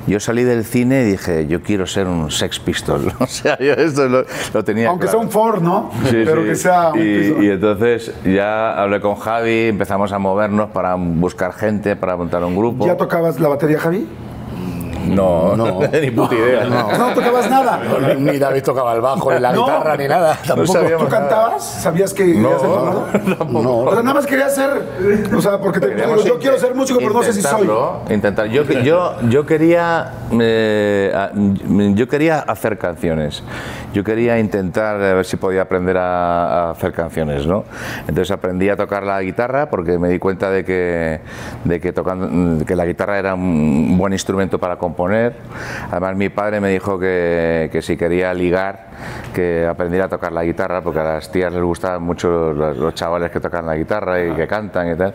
yo 0.07 0.21
salí 0.21 0.45
del 0.45 0.65
cine 0.65 1.03
y 1.03 1.05
dije, 1.13 1.47
yo 1.47 1.63
quiero 1.63 1.87
ser 1.87 2.07
un 2.07 2.31
Sex 2.31 2.59
Pistol. 2.61 3.13
O 3.21 3.27
sea, 3.27 3.59
yo 3.59 3.73
esto 3.75 4.09
lo, 4.09 4.25
lo 4.55 4.65
tenía 4.65 4.89
Aunque 4.89 5.05
claro. 5.07 5.19
sea 5.19 5.27
un 5.27 5.31
Ford, 5.33 5.63
¿no? 5.63 5.91
Sí, 6.05 6.17
Pero 6.25 6.43
sí. 6.43 6.49
que 6.49 6.55
sea 6.57 6.93
un 6.93 6.99
y, 7.01 7.47
y 7.47 7.51
entonces 7.51 8.13
ya 8.25 8.81
hablé 8.81 9.01
con 9.01 9.15
Javi, 9.17 9.69
empezamos 9.69 10.13
a 10.13 10.19
movernos 10.19 10.71
para 10.71 10.95
buscar 10.95 11.53
gente, 11.53 11.97
para 11.97 12.17
montar 12.17 12.43
un 12.45 12.57
grupo. 12.57 12.87
¿Ya 12.87 12.97
tocabas 12.97 13.39
la 13.41 13.49
batería, 13.49 13.79
Javi? 13.79 14.07
No, 15.07 15.57
No. 15.57 15.81
ni 16.01 16.11
puta 16.11 16.35
idea. 16.35 16.65
No. 16.65 16.97
No 16.97 17.15
tocabas 17.15 17.51
nada. 17.51 17.81
Ni 18.19 18.39
David 18.39 18.63
tocaba 18.63 18.95
el 18.95 19.01
bajo, 19.01 19.33
ni 19.33 19.41
la 19.41 19.53
No. 19.53 19.65
guitarra, 19.65 19.97
ni 19.97 20.09
nada. 20.09 20.39
Tampoco. 20.47 20.79
¿Tú 20.99 21.09
cantabas? 21.09 21.65
¿Sabías 21.65 22.13
que 22.15 22.35
tocador? 22.43 23.51
No. 23.51 23.79
O 23.81 23.93
sea, 23.93 24.03
nada 24.03 24.15
más 24.15 24.27
quería 24.27 24.49
ser, 24.49 24.71
o 25.37 25.41
sea, 25.41 25.59
porque 25.59 25.81
te 25.81 25.95
digo, 25.95 26.17
yo 26.25 26.39
quiero 26.39 26.59
ser 26.59 26.75
músico, 26.75 26.99
pero 27.01 27.13
no 27.15 27.23
sé 27.23 27.33
si 27.33 27.43
soy. 27.43 27.63
intentarlo, 27.63 28.01
Intentar. 28.11 28.47
Yo, 28.49 28.63
yo, 28.65 29.15
yo 29.29 29.47
quería, 29.47 30.13
eh, 30.39 31.13
a- 31.15 31.31
yo 31.35 32.09
quería 32.09 32.41
hacer 32.41 32.79
canciones. 32.79 33.43
Yo 33.93 34.05
quería 34.05 34.39
intentar 34.39 34.97
a 34.97 35.15
ver 35.15 35.25
si 35.25 35.37
podía 35.37 35.63
aprender 35.63 35.97
a, 35.97 36.69
a 36.69 36.71
hacer 36.71 36.93
canciones, 36.93 37.47
¿no? 37.47 37.65
Entonces 38.07 38.31
aprendí 38.31 38.69
a 38.69 38.77
tocar 38.77 39.03
la 39.03 39.21
guitarra 39.23 39.69
porque 39.69 39.99
me 39.99 40.09
di 40.09 40.19
cuenta 40.19 40.51
de 40.51 40.65
que, 40.65 41.21
de 41.65 41.81
que 41.81 41.93
tocando, 41.93 42.65
que 42.65 42.77
la 42.77 42.87
guitarra 42.87 43.19
era 43.19 43.35
un 43.35 43.97
buen 43.99 44.13
instrumento 44.13 44.59
para 44.59 44.77
componer. 44.77 44.89
Además 45.90 46.16
mi 46.16 46.29
padre 46.29 46.61
me 46.61 46.68
dijo 46.70 46.98
que, 46.98 47.68
que 47.72 47.83
si 47.83 47.96
quería 47.96 48.33
ligar, 48.35 48.90
que 49.35 49.66
aprendiera 49.66 50.07
a 50.07 50.09
tocar 50.09 50.33
la 50.33 50.44
guitarra 50.44 50.83
porque 50.83 51.00
a 51.00 51.05
las 51.05 51.31
tías 51.33 51.53
les 51.53 51.62
gustaban 51.62 52.03
mucho 52.03 52.53
los, 52.53 52.76
los 52.76 52.94
chavales 52.94 53.31
que 53.31 53.40
tocan 53.40 53.66
la 53.66 53.76
guitarra 53.76 54.22
y 54.24 54.33
que 54.35 54.46
cantan 54.46 54.92
y 54.92 54.96
tal. 54.96 55.14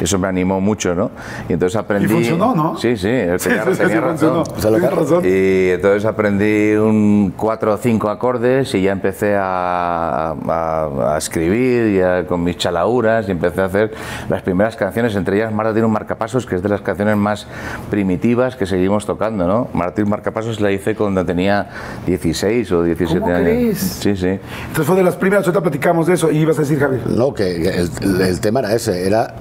Eso 0.00 0.18
me 0.18 0.28
animó 0.28 0.60
mucho, 0.60 0.94
¿no? 0.94 1.10
Y 1.48 1.52
entonces 1.52 1.76
aprendí. 1.76 2.08
funcionó, 2.08 2.54
¿no? 2.54 2.76
Sí, 2.76 2.96
sí, 2.96 3.08
tenía, 3.08 3.38
Sí, 3.38 3.50
sí, 3.50 3.74
sí, 3.74 3.78
tenía 3.82 4.02
funcionó. 4.02 4.44
razón. 4.44 4.70
Tienes 4.72 4.92
razón. 4.94 5.22
Y 5.24 5.68
entonces 5.70 6.04
aprendí 6.04 6.74
un 6.74 7.32
cuatro 7.36 7.74
o 7.74 7.76
cinco 7.76 8.08
acordes 8.08 8.74
y 8.74 8.82
ya 8.82 8.92
empecé 8.92 9.36
a, 9.36 10.30
a- 10.48 11.14
a 11.14 11.18
escribir 11.18 11.96
ya 11.98 12.26
con 12.26 12.42
mis 12.42 12.56
chalauras 12.56 13.28
y 13.28 13.32
empecé 13.32 13.60
a 13.60 13.64
hacer 13.66 13.92
las 14.28 14.42
primeras 14.42 14.76
canciones, 14.76 15.14
entre 15.16 15.36
ellas 15.36 15.52
Martín 15.52 15.84
un 15.84 15.92
marcapasos, 15.92 16.46
que 16.46 16.56
es 16.56 16.62
de 16.62 16.68
las 16.68 16.80
canciones 16.80 17.16
más 17.16 17.46
primitivas 17.90 18.56
que 18.56 18.66
seguimos 18.66 19.06
tocando, 19.14 19.46
¿no? 19.46 19.68
Martín 19.72 20.08
Marcapasos 20.08 20.60
la 20.60 20.70
hice 20.70 20.94
cuando 20.94 21.24
tenía 21.24 21.68
16 22.06 22.70
o 22.72 22.82
17 22.84 23.20
¿Cómo 23.20 23.32
años. 23.34 23.42
crees? 23.42 23.78
Sí, 23.78 24.16
sí. 24.16 24.28
Entonces 24.28 24.86
fue 24.86 24.96
de 24.96 25.02
las 25.02 25.16
primeras, 25.16 25.44
ahorita 25.46 25.60
platicamos 25.62 26.06
de 26.06 26.14
eso 26.14 26.30
y 26.30 26.38
ibas 26.38 26.58
a 26.58 26.62
decir, 26.62 26.78
Javi. 26.78 26.98
No, 27.06 27.34
que, 27.34 27.60
que 27.60 27.68
el, 28.06 28.20
el 28.20 28.40
tema 28.40 28.60
era 28.60 28.74
ese, 28.74 29.06
era 29.06 29.34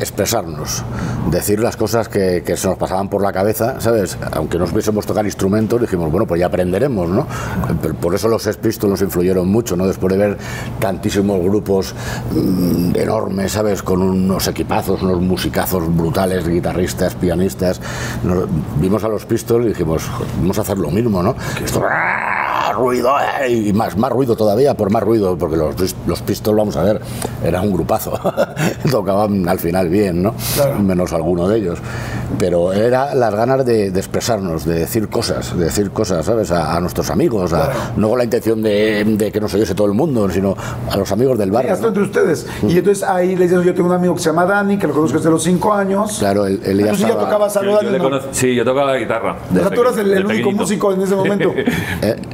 expresarnos, 0.00 0.82
decir 1.30 1.60
las 1.60 1.76
cosas 1.76 2.08
que, 2.08 2.42
que 2.44 2.56
se 2.56 2.68
nos 2.68 2.76
pasaban 2.78 3.08
por 3.08 3.22
la 3.22 3.32
cabeza, 3.32 3.80
¿sabes? 3.80 4.16
Aunque 4.32 4.58
no 4.58 4.66
supiésemos 4.66 5.06
tocar 5.06 5.24
instrumentos, 5.24 5.80
dijimos, 5.80 6.10
bueno, 6.10 6.26
pues 6.26 6.40
ya 6.40 6.46
aprenderemos, 6.46 7.08
¿no? 7.08 7.26
Por 8.00 8.14
eso 8.14 8.28
los 8.28 8.42
Sex 8.42 8.58
nos 8.84 9.02
influyeron 9.02 9.48
mucho, 9.48 9.76
¿no? 9.76 9.86
Después 9.86 10.12
de 10.12 10.18
ver 10.18 10.38
tantísimos 10.80 11.40
grupos 11.42 11.94
mm, 12.32 12.96
enormes, 12.96 13.52
¿sabes? 13.52 13.82
Con 13.82 14.02
unos 14.02 14.46
equipazos, 14.48 15.02
unos 15.02 15.20
musicazos 15.20 15.94
brutales, 15.96 16.46
guitarristas, 16.48 17.14
pianistas, 17.14 17.80
nos- 18.22 18.46
vimos 18.80 19.02
a 19.04 19.08
los 19.08 19.24
Pistols 19.26 19.66
y 19.66 19.68
dijimos, 19.70 20.04
"Joder, 20.08 20.32
vamos 20.40 20.58
a 20.58 20.62
hacer 20.62 20.78
lo 20.78 20.90
mismo, 20.90 21.22
¿no? 21.22 21.34
Esto, 21.64 21.82
¡ah! 21.88 22.72
ruido, 22.76 23.12
eh, 23.40 23.50
y 23.50 23.72
más, 23.72 23.96
más 23.96 24.12
ruido 24.12 24.36
todavía, 24.36 24.74
por 24.74 24.90
más 24.90 25.02
ruido, 25.02 25.36
porque 25.36 25.56
los, 25.56 25.74
los 26.06 26.22
Pistols, 26.22 26.56
vamos 26.56 26.76
a 26.76 26.82
ver, 26.82 27.00
era 27.42 27.60
un 27.60 27.72
grupazo. 27.72 28.12
Tocaban 28.90 29.48
al 29.48 29.58
final 29.58 29.87
bien, 29.88 30.22
¿no? 30.22 30.34
Menos 30.82 31.12
alguno 31.12 31.48
de 31.48 31.58
ellos. 31.58 31.78
Pero 32.38 32.72
era 32.72 33.14
las 33.14 33.34
ganas 33.34 33.64
de, 33.64 33.90
de 33.90 33.98
expresarnos, 33.98 34.64
de 34.64 34.80
decir 34.80 35.08
cosas, 35.08 35.56
de 35.58 35.64
decir 35.64 35.90
cosas, 35.90 36.26
¿sabes? 36.26 36.50
A, 36.50 36.76
a 36.76 36.80
nuestros 36.80 37.10
amigos, 37.10 37.52
a- 37.52 37.92
no 37.96 38.08
con 38.10 38.18
la 38.18 38.24
intención 38.24 38.62
de, 38.62 39.04
de 39.04 39.32
que 39.32 39.40
nos 39.40 39.52
oyese 39.54 39.74
todo 39.74 39.86
el 39.86 39.94
mundo, 39.94 40.28
sino 40.30 40.54
a 40.90 40.96
los 40.96 41.10
amigos 41.12 41.38
del 41.38 41.50
barrio. 41.50 41.72
Hasta 41.72 41.82
¿no? 41.82 41.88
entre 41.88 42.02
ustedes. 42.04 42.46
Y 42.66 42.76
entonces 42.78 43.02
ahí 43.02 43.34
les 43.36 43.50
digo, 43.50 43.62
yo 43.62 43.74
tengo 43.74 43.88
un 43.88 43.94
amigo 43.94 44.14
que 44.14 44.20
se 44.20 44.28
llama 44.28 44.44
Dani, 44.44 44.78
que 44.78 44.86
lo 44.86 44.92
conozco 44.94 45.16
desde 45.18 45.30
los 45.30 45.42
cinco 45.42 45.72
años. 45.72 46.16
Claro, 46.18 46.46
él, 46.46 46.60
él 46.64 46.78
ya 46.78 46.86
ya 46.92 46.92
estaba- 46.92 47.24
tocabas 47.24 47.56
algo, 47.56 47.80
Yo- 47.80 47.90
le 47.90 48.20
sí, 48.32 48.54
yo 48.54 48.64
tocaba 48.64 48.92
la 48.92 48.98
guitarra. 48.98 49.36
O 49.50 49.54
sea, 49.54 49.68
de 49.70 49.74
tú 49.74 49.80
eras 49.82 49.96
el, 49.98 50.12
el 50.12 50.26
único 50.26 50.52
músico 50.52 50.92
en 50.92 51.02
ese 51.02 51.14
momento. 51.16 51.52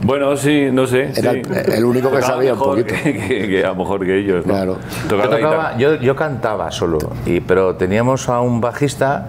Bueno, 0.03 0.37
sí, 0.37 0.69
no 0.73 0.87
sé. 0.87 1.12
Era 1.17 1.33
sí. 1.33 1.43
el- 1.67 1.73
el 1.73 1.85
único 1.85 2.11
que 2.11 2.17
Tocaba 2.17 2.35
sabía 2.35 2.55
un 2.55 2.59
poquito. 2.59 2.95
Que, 3.05 3.12
que- 3.14 3.49
que 3.49 3.64
a 3.64 3.69
lo 3.69 3.75
mejor 3.77 4.05
que 4.05 4.19
ellos. 4.19 4.47
¿no? 4.47 4.53
Claro. 4.55 4.77
Tocaba 5.09 5.31
Yo, 5.31 5.37
tocaba- 5.47 5.77
yo, 5.79 5.95
yo 5.97 6.17
cantaba 6.17 6.71
solo, 6.71 6.99
y, 7.27 7.40
pero 7.46 7.76
teníamos 7.76 8.28
a 8.28 8.40
un 8.40 8.61
bajista 8.61 9.26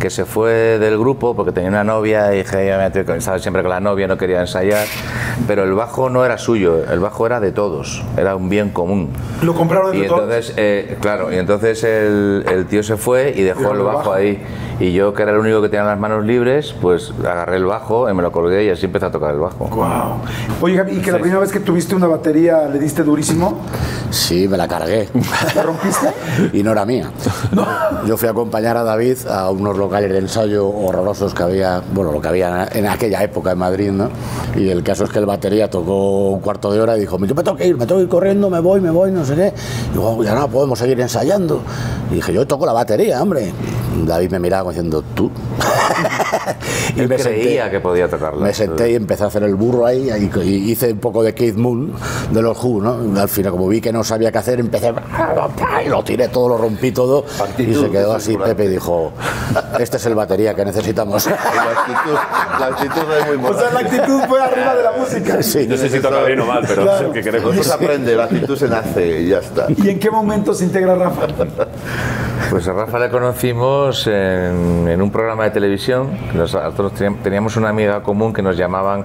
que 0.00 0.10
se 0.10 0.24
fue 0.24 0.78
del 0.78 0.98
grupo 0.98 1.34
porque 1.34 1.52
tenía 1.52 1.68
una 1.70 1.84
novia 1.84 2.34
y 2.34 2.38
dije, 2.38 2.66
"Ya 2.66 2.78
me 2.78 2.90
tengo 2.90 3.06
que-". 3.12 3.18
estaba 3.18 3.38
siempre 3.38 3.62
con 3.62 3.70
la 3.70 3.80
novia, 3.80 4.06
no 4.08 4.18
quería 4.18 4.40
ensayar, 4.40 4.86
pero 5.46 5.64
el 5.64 5.72
bajo 5.72 6.10
no 6.10 6.24
era 6.24 6.36
suyo, 6.38 6.84
el 6.90 7.00
bajo 7.00 7.26
era 7.26 7.40
de 7.40 7.52
todos, 7.52 8.02
era 8.16 8.36
un 8.36 8.48
bien 8.48 8.70
común. 8.70 9.10
Lo 9.42 9.54
compraron 9.54 9.94
Y 9.94 9.98
entre 9.98 10.08
todos. 10.08 10.22
entonces, 10.24 10.54
eh, 10.56 10.96
claro, 11.00 11.32
y 11.32 11.36
entonces 11.36 11.82
el, 11.84 12.44
el 12.50 12.66
tío 12.66 12.82
se 12.82 12.96
fue 12.96 13.32
y 13.36 13.42
dejó 13.42 13.72
el 13.72 13.78
bajo 13.80 13.98
bajo. 13.98 14.12
ahí. 14.12 14.42
Y 14.80 14.92
yo, 14.92 15.14
que 15.14 15.22
era 15.22 15.32
el 15.32 15.38
único 15.38 15.62
que 15.62 15.68
tenía 15.68 15.84
las 15.84 15.98
manos 15.98 16.24
libres, 16.24 16.74
pues 16.80 17.12
agarré 17.20 17.56
el 17.56 17.64
bajo 17.64 18.10
y 18.10 18.14
me 18.14 18.22
lo 18.22 18.32
colgué 18.32 18.64
y 18.64 18.70
así 18.70 18.86
empecé 18.86 19.06
a 19.06 19.10
tocar 19.10 19.32
el 19.32 19.40
bajo. 19.40 19.66
Wow. 19.66 20.20
Oye, 20.60 20.76
Javi, 20.76 20.96
¿y 20.96 21.00
que 21.00 21.12
la 21.12 21.18
primera 21.18 21.40
vez 21.40 21.52
que 21.52 21.60
tuviste 21.60 21.94
una 21.94 22.08
batería 22.08 22.66
le 22.68 22.78
diste 22.78 23.04
durísimo? 23.04 23.60
Sí, 24.10 24.48
me 24.48 24.56
la 24.56 24.66
cargué. 24.66 25.08
¿La 25.54 25.62
rompiste? 25.62 26.08
y 26.52 26.62
no 26.62 26.72
era 26.72 26.84
mía. 26.84 27.10
Yo 28.06 28.16
fui 28.16 28.26
a 28.26 28.32
acompañar 28.32 28.76
a 28.76 28.82
David 28.82 29.18
a 29.28 29.50
unos 29.50 29.76
locales 29.76 30.10
de 30.10 30.18
ensayo 30.18 30.68
horrorosos 30.68 31.34
que 31.34 31.42
había, 31.42 31.82
bueno, 31.92 32.10
lo 32.10 32.20
que 32.20 32.28
había 32.28 32.68
en 32.72 32.86
aquella 32.86 33.22
época 33.22 33.52
en 33.52 33.58
Madrid, 33.58 33.90
¿no? 33.92 34.10
Y 34.56 34.70
el 34.70 34.82
caso 34.82 35.04
es 35.04 35.10
que 35.10 35.20
el 35.20 35.26
batería 35.26 35.70
tocó 35.70 36.30
un 36.30 36.40
cuarto 36.40 36.72
de 36.72 36.80
hora 36.80 36.96
y 36.96 37.00
dijo, 37.00 37.18
yo 37.18 37.34
me 37.34 37.42
tengo 37.42 37.56
que 37.56 37.66
ir, 37.66 37.76
me 37.76 37.86
tengo 37.86 38.00
que 38.00 38.04
ir 38.04 38.08
corriendo, 38.08 38.50
me 38.50 38.60
voy, 38.60 38.80
me 38.80 38.90
voy, 38.90 39.12
no 39.12 39.24
sé 39.24 39.36
qué. 39.36 39.52
Y 39.90 39.92
digo, 39.92 40.22
ya 40.24 40.34
no, 40.34 40.48
podemos 40.48 40.78
seguir 40.78 41.00
ensayando. 41.00 41.60
Y 42.10 42.16
dije, 42.16 42.32
yo 42.32 42.46
toco 42.46 42.66
la 42.66 42.72
batería, 42.72 43.22
hombre. 43.22 43.52
David 44.06 44.30
me 44.32 44.40
miraba 44.40 44.63
como 44.64 44.72
diciendo, 44.72 45.04
¿tú? 45.14 45.30
y 46.96 47.00
Él 47.00 47.08
creía 47.08 47.70
que 47.70 47.80
podía 47.80 48.08
tocarla. 48.08 48.46
Me 48.46 48.54
senté 48.54 48.92
y 48.92 48.94
empecé 48.94 49.24
a 49.24 49.26
hacer 49.26 49.42
el 49.42 49.54
burro 49.54 49.84
ahí 49.84 50.08
y, 50.10 50.40
y 50.40 50.70
hice 50.72 50.92
un 50.92 50.98
poco 51.00 51.22
de 51.22 51.34
Keith 51.34 51.56
Moon 51.56 51.92
de 52.30 52.40
los 52.42 52.62
Who, 52.64 52.80
¿no? 52.80 53.20
Al 53.20 53.28
final, 53.28 53.52
como 53.52 53.68
vi 53.68 53.80
que 53.82 53.92
no 53.92 54.02
sabía 54.04 54.32
qué 54.32 54.38
hacer, 54.38 54.58
empecé 54.60 54.92
y 55.84 55.88
lo 55.88 56.02
tiré 56.02 56.28
todo, 56.28 56.48
lo 56.48 56.56
rompí 56.56 56.92
todo 56.92 57.24
y 57.58 57.74
se 57.74 57.90
quedó 57.90 58.14
así 58.14 58.36
Pepe 58.38 58.64
y 58.64 58.68
dijo, 58.68 59.12
este 59.78 59.98
es 59.98 60.06
el 60.06 60.14
batería 60.14 60.54
que 60.54 60.64
necesitamos. 60.64 61.26
La 61.54 61.70
actitud, 61.80 62.14
la 62.60 62.66
actitud 62.66 63.12
es 63.20 63.26
muy 63.26 63.36
O 63.36 63.40
buena. 63.40 63.58
sea, 63.58 63.70
la 63.72 63.80
actitud 63.80 64.20
fue 64.28 64.42
arriba 64.42 64.74
de 64.74 64.82
la 64.82 64.92
música. 64.92 65.38
Sí. 65.42 65.66
No 65.68 65.76
sé 65.76 65.88
si 65.90 66.00
toca 66.00 66.22
bien 66.24 66.40
o 66.40 66.46
mal, 66.46 66.64
pero 66.66 66.82
Claro. 66.82 66.98
es 67.00 67.06
el 67.08 67.12
que 67.12 67.22
queremos. 67.22 67.54
Se 67.66 67.72
aprende, 67.72 68.16
la 68.16 68.24
actitud 68.24 68.56
se 68.56 68.68
nace 68.68 69.20
y 69.22 69.28
ya 69.28 69.38
está. 69.38 69.66
¿Y 69.76 69.90
en 69.90 69.98
qué 69.98 70.10
momento 70.10 70.54
se 70.54 70.64
integra 70.64 70.94
Rafa? 70.94 71.26
Pues 72.54 72.68
a 72.68 72.72
Rafa 72.72 73.00
le 73.00 73.10
conocimos 73.10 74.06
en, 74.06 74.86
en 74.86 75.02
un 75.02 75.10
programa 75.10 75.42
de 75.42 75.50
televisión. 75.50 76.10
Nosotros 76.34 76.92
teníamos- 77.20 77.56
una 77.56 77.70
amiga 77.70 78.00
común 78.04 78.32
que 78.32 78.42
nos 78.42 78.56
llamaban 78.56 79.02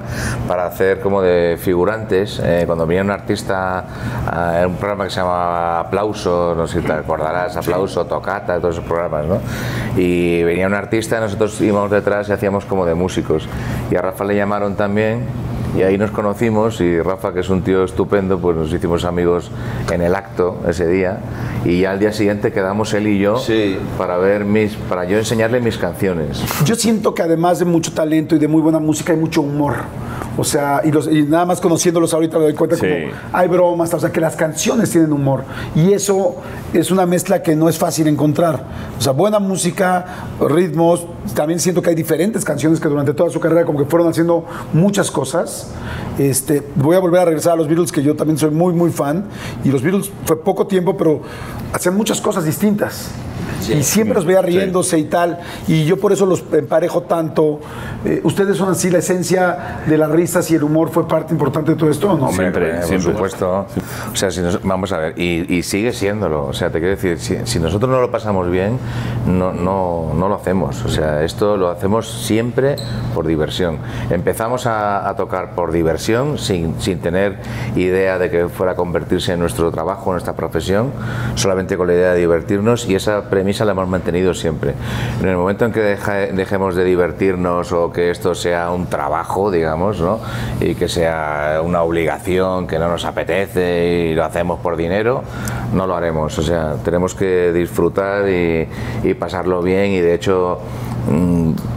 para 0.48 0.68
hacer 0.68 1.00
como 1.00 1.20
de 1.24 1.58
figurantes. 1.60 2.40
eh, 2.44 2.66
cuando 2.68 2.86
venía 2.86 3.02
un 3.02 3.10
artista 3.10 3.86
a 4.28 4.68
un 4.68 4.76
programa 4.76 5.06
que 5.06 5.10
se 5.10 5.16
llamaba 5.22 5.80
Aplauso, 5.80 6.54
no 6.56 6.68
sé 6.68 6.82
si 6.82 6.86
te 6.86 6.94
acordarás, 6.94 7.58
Aplauso, 7.58 8.06
Tocata, 8.06 8.60
todos 8.60 8.76
esos 8.76 8.86
programas, 8.88 9.26
¿no? 9.26 9.40
Y 9.98 10.44
venía 10.44 10.68
un 10.68 10.76
artista, 10.76 11.20
nosotros 11.20 11.60
íbamos 11.60 11.90
detrás 11.90 12.30
y 12.30 12.34
hacíamos 12.34 12.66
como 12.66 12.86
de 12.86 12.94
músicos. 12.94 13.50
Y 13.90 13.96
a 13.96 14.02
Rafa 14.04 14.26
le 14.26 14.36
llamaron 14.36 14.76
también 14.76 15.26
y 15.76 15.82
ahí 15.82 15.98
nos 15.98 16.12
conocimos 16.12 16.82
y 16.82 17.02
Rafa, 17.02 17.34
que 17.34 17.40
es 17.42 17.50
un 17.50 17.64
tío 17.64 17.84
estupendo, 17.84 18.38
pues 18.40 18.58
nos 18.58 18.72
hicimos 18.72 19.06
amigos 19.06 19.52
en 19.92 20.02
el 20.02 20.14
acto 20.14 20.60
ese 20.68 20.88
día 20.88 21.18
y 21.66 21.82
ya 21.82 21.92
al 21.92 22.00
día 22.00 22.12
siguiente 22.14 22.52
quedamos 22.52 22.94
él 22.94 23.08
y 23.08 23.20
yo 23.20 23.38
Sí. 23.38 23.78
para 23.98 24.18
ver 24.18 24.46
mis, 24.46 24.74
para 24.76 25.06
yo 25.06 25.18
enseñarle 25.18 25.60
mis 25.60 25.78
canciones. 25.78 26.42
Yo 26.66 26.76
siento 26.76 27.14
que 27.14 27.22
además 27.22 27.60
de 27.60 27.66
mucho 27.66 27.92
talento 27.94 28.36
y 28.36 28.40
de 28.40 28.48
muy 28.48 28.62
buena 28.62 28.80
música 28.80 29.14
hay 29.14 29.20
mucho 29.20 29.42
humor. 29.42 29.76
O 30.38 30.44
sea, 30.46 30.82
y, 30.86 30.92
los- 30.92 31.08
y 31.12 31.24
nada 31.24 31.46
más 31.46 31.60
conociéndolos 31.60 32.14
ahorita 32.14 32.38
me 32.38 32.46
doy 32.46 32.54
cuenta 32.54 32.78
Sí. 32.78 32.82
como 32.88 33.12
hay 33.34 33.48
bromas, 33.50 33.94
o 33.94 34.00
sea, 34.00 34.10
que 34.10 34.22
las 34.22 34.38
canciones 34.38 34.90
tienen 34.90 35.12
humor. 35.12 35.44
Y 35.76 35.92
eso 35.92 36.38
es 36.72 36.92
una 36.92 37.06
mezcla 37.06 37.42
que 37.44 37.58
no 37.58 37.68
es 37.68 37.78
fácil 37.78 38.08
encontrar. 38.08 38.64
O 38.98 39.02
sea, 39.02 39.12
buena 39.12 39.40
música, 39.40 40.06
ritmos. 40.40 41.06
También 41.36 41.60
siento 41.60 41.82
que 41.82 41.90
hay 41.90 41.96
diferentes 41.96 42.46
canciones 42.46 42.80
que 42.80 42.88
durante 42.88 43.14
toda 43.14 43.30
su 43.30 43.40
carrera 43.42 43.66
como 43.66 43.80
que 43.80 43.86
fueron 43.86 44.08
haciendo 44.08 44.46
muchas 44.72 45.12
cosas. 45.12 45.72
Este, 46.18 46.64
voy 46.76 46.96
a 46.96 47.00
volver 47.00 47.22
a 47.22 47.26
regresar 47.26 47.54
a 47.54 47.56
los 47.58 47.68
Beatles, 47.68 47.92
que 47.92 48.02
yo 48.02 48.16
también 48.16 48.38
soy 48.38 48.52
muy, 48.52 48.72
muy 48.74 48.92
fan. 48.92 49.26
Y 49.66 49.70
los 49.70 49.82
Beatles 49.82 50.10
fue 50.26 50.42
poco 50.42 50.68
tiempo, 50.68 50.96
pero 50.96 51.22
hacían 51.74 51.96
muchas 51.96 52.22
cosas 52.22 52.46
distintas. 52.46 53.10
Y 53.68 53.84
siempre 53.84 54.16
los 54.16 54.26
veía 54.26 54.42
riéndose 54.42 54.98
y 54.98 55.06
tal, 55.06 55.40
y 55.68 55.86
yo 55.86 55.98
por 56.00 56.12
eso 56.12 56.26
los 56.26 56.44
emparejo 56.52 57.02
tanto. 57.04 57.60
Eh, 58.06 58.22
¿Ustedes 58.24 58.58
son 58.58 58.70
así, 58.70 58.90
la 58.90 59.00
esencia 59.00 59.82
de 59.86 59.98
las 59.98 60.10
risas 60.10 60.50
y 60.52 60.56
el 60.56 60.64
humor 60.64 60.90
fue 60.90 61.08
parte 61.08 61.34
importante 61.34 61.72
de 61.72 61.78
todo 61.78 61.90
esto 61.90 62.18
no? 62.18 62.32
Siempre, 62.32 62.82
siempre. 62.84 63.12
Por 63.12 63.14
supuesto. 63.32 63.66
O 64.12 64.16
sea, 64.16 64.32
si 64.32 64.42
nos- 64.42 64.62
vamos 64.64 64.92
a 64.94 64.98
ver, 65.00 65.14
y, 65.20 65.54
y 65.54 65.64
sigue 65.64 65.92
siéndolo. 65.94 66.46
O 66.48 66.54
sea, 66.54 66.70
te 66.70 66.80
quiero 66.80 66.96
decir, 66.96 67.20
si, 67.20 67.38
si 67.46 67.60
nosotros 67.60 67.90
no 67.92 68.00
lo 68.00 68.10
pasamos 68.12 68.50
bien, 68.50 68.78
no, 69.28 69.52
no, 69.52 70.14
no 70.16 70.30
lo 70.30 70.36
hacemos. 70.36 70.84
O 70.86 70.90
sea, 70.90 71.24
esto 71.24 71.58
lo 71.58 71.70
hacemos 71.70 72.08
siempre 72.10 72.76
por 73.14 73.28
diversión. 73.28 73.78
Empezamos 74.10 74.66
a, 74.66 75.08
a 75.10 75.16
tocar 75.16 75.56
por 75.56 75.72
diversión, 75.72 76.38
sin, 76.38 76.80
sin 76.80 77.00
tener 77.00 77.38
idea 77.76 78.18
de 78.18 78.30
que 78.30 78.48
fuera 78.48 78.74
a 78.74 78.76
convertirse 78.76 79.34
en 79.34 79.40
nuestro 79.40 79.72
trabajo, 79.72 80.06
en 80.12 80.14
nuestra 80.14 80.34
profesión, 80.34 80.92
solamente 81.36 81.76
con 81.78 81.88
la 81.88 81.94
idea 81.94 82.14
de 82.14 82.20
divertirnos 82.20 82.88
y 82.88 82.96
esa 82.96 83.30
premisa 83.30 83.49
la 83.66 83.72
hemos 83.72 83.88
mantenido 83.88 84.34
siempre. 84.34 84.74
En 85.22 85.28
el 85.28 85.38
momento 85.38 85.66
en 85.66 85.72
que 85.72 85.82
dejemos 85.82 86.76
de 86.76 86.84
divertirnos 86.84 87.72
o 87.72 87.92
que 87.92 88.12
esto 88.12 88.36
sea 88.36 88.72
un 88.72 88.88
trabajo, 88.88 89.52
digamos, 89.52 90.00
¿no? 90.00 90.20
y 90.60 90.76
que 90.76 90.88
sea 90.88 91.62
una 91.64 91.82
obligación 91.84 92.68
que 92.68 92.80
no 92.80 92.90
nos 92.90 93.06
apetece 93.06 94.10
y 94.10 94.16
lo 94.16 94.24
hacemos 94.24 94.60
por 94.60 94.78
dinero, 94.78 95.24
no 95.74 95.88
lo 95.88 95.96
haremos. 95.96 96.38
O 96.38 96.42
sea, 96.42 96.76
tenemos 96.84 97.16
que 97.16 97.52
disfrutar 97.52 98.30
y, 98.30 98.68
y 99.04 99.14
pasarlo 99.14 99.62
bien 99.62 99.92
y 99.92 100.00
de 100.00 100.14
hecho 100.14 100.60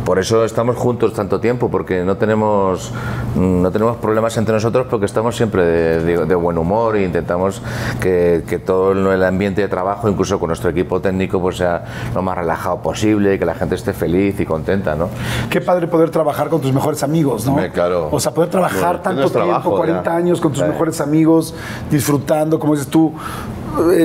por 0.05 0.19
eso 0.19 0.45
estamos 0.45 0.77
juntos 0.77 1.13
tanto 1.15 1.41
tiempo, 1.41 1.71
porque 1.71 2.05
no 2.05 2.17
tenemos, 2.17 2.91
mm, 3.35 3.63
no 3.63 3.71
tenemos 3.71 3.97
problemas 3.97 4.37
entre 4.37 4.53
nosotros 4.55 4.87
porque 4.91 5.07
estamos 5.07 5.37
siempre 5.37 5.65
de, 5.65 6.01
de- 6.05 6.27
de 6.27 6.35
buen 6.35 6.59
humor 6.59 6.97
e 6.97 7.05
intentamos 7.05 7.63
que, 8.01 8.43
que 8.47 8.59
todo 8.59 8.93
el 8.93 9.25
ambiente 9.25 9.63
de 9.63 9.69
trabajo, 9.69 10.09
incluso 10.09 10.39
con 10.39 10.49
nuestro 10.49 10.71
equipo 10.71 11.01
técnico, 11.01 11.41
pues 11.41 11.57
sea 11.57 11.85
lo 12.15 12.21
más 12.23 12.37
relajado 12.37 12.83
posible, 12.83 13.39
que 13.39 13.45
la 13.47 13.55
gente 13.55 13.75
esté 13.77 13.93
feliz 13.93 14.39
y 14.41 14.45
contenta, 14.45 14.95
¿no? 14.95 15.09
Qué 15.49 15.61
padre 15.61 15.87
poder 15.87 16.11
trabajar 16.11 16.49
con 16.49 16.61
tus 16.61 16.73
mejores 16.73 17.03
amigos, 17.03 17.47
¿no? 17.47 17.57
Claro. 17.73 18.09
O 18.11 18.21
sea, 18.21 18.33
poder 18.33 18.51
trabajar 18.51 18.81
Bueno, 18.81 19.01
tanto 19.03 19.21
tiempo, 19.31 19.39
trabajo, 19.39 19.77
40 19.77 20.05
ya. 20.11 20.17
años 20.17 20.41
con 20.41 20.53
tus 20.53 20.63
mejores 20.63 21.01
amigos, 21.01 21.55
disfrutando, 21.91 22.59
como 22.59 22.75
dices 22.75 22.89
tú, 22.89 23.13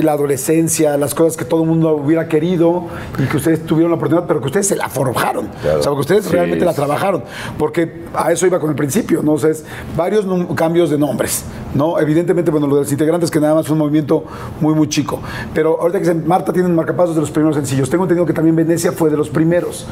la 0.02 0.12
adolescencia, 0.12 0.96
las 0.96 1.14
cosas 1.14 1.36
que 1.36 1.44
todo 1.44 1.62
el 1.62 1.68
mundo 1.68 1.94
hubiera 1.94 2.28
querido 2.28 2.84
y 3.18 3.26
que 3.26 3.36
ustedes 3.36 3.66
tuvieron 3.66 3.90
la 3.90 3.96
oportunidad, 3.96 4.26
pero 4.26 4.40
que 4.40 4.46
ustedes 4.46 4.66
se 4.66 4.76
la 4.76 4.88
forjaron. 4.88 5.46
O 5.46 5.82
sea, 5.82 5.92
que 5.92 5.98
ustedes 5.98 6.30
realmente 6.30 6.64
la 6.64 6.72
trabajaron. 6.72 7.22
Porque 7.58 8.04
a 8.14 8.32
eso 8.32 8.46
iba 8.46 8.58
con 8.58 8.70
el 8.70 8.76
principio, 8.76 9.22
¿no? 9.22 9.32
O 9.32 9.38
sea, 9.38 9.50
es 9.50 9.64
varios 9.96 10.26
cambios 10.54 10.90
de 10.90 10.98
nombres, 10.98 11.44
¿no? 11.74 11.98
Evidentemente, 11.98 12.50
bueno, 12.50 12.66
lo 12.66 12.76
de 12.76 12.82
los 12.82 12.92
integrantes 12.92 13.30
que 13.30 13.40
nada 13.40 13.54
más 13.54 13.66
fue 13.66 13.74
un 13.74 13.80
movimiento 13.80 14.24
muy, 14.60 14.74
muy 14.74 14.88
chico. 14.88 15.20
Pero 15.52 15.80
ahorita 15.80 15.98
que 15.98 16.04
se, 16.06 16.14
Marta 16.14 16.52
tiene 16.52 16.68
marcapasos 16.68 17.14
de 17.14 17.20
los 17.20 17.30
primeros 17.30 17.56
sencillos. 17.56 17.90
Tengo 17.90 18.04
entendido 18.04 18.26
que 18.26 18.32
también 18.32 18.56
Venecia 18.56 18.92
fue 18.92 19.10
de 19.10 19.16
los 19.16 19.28
primeros. 19.28 19.86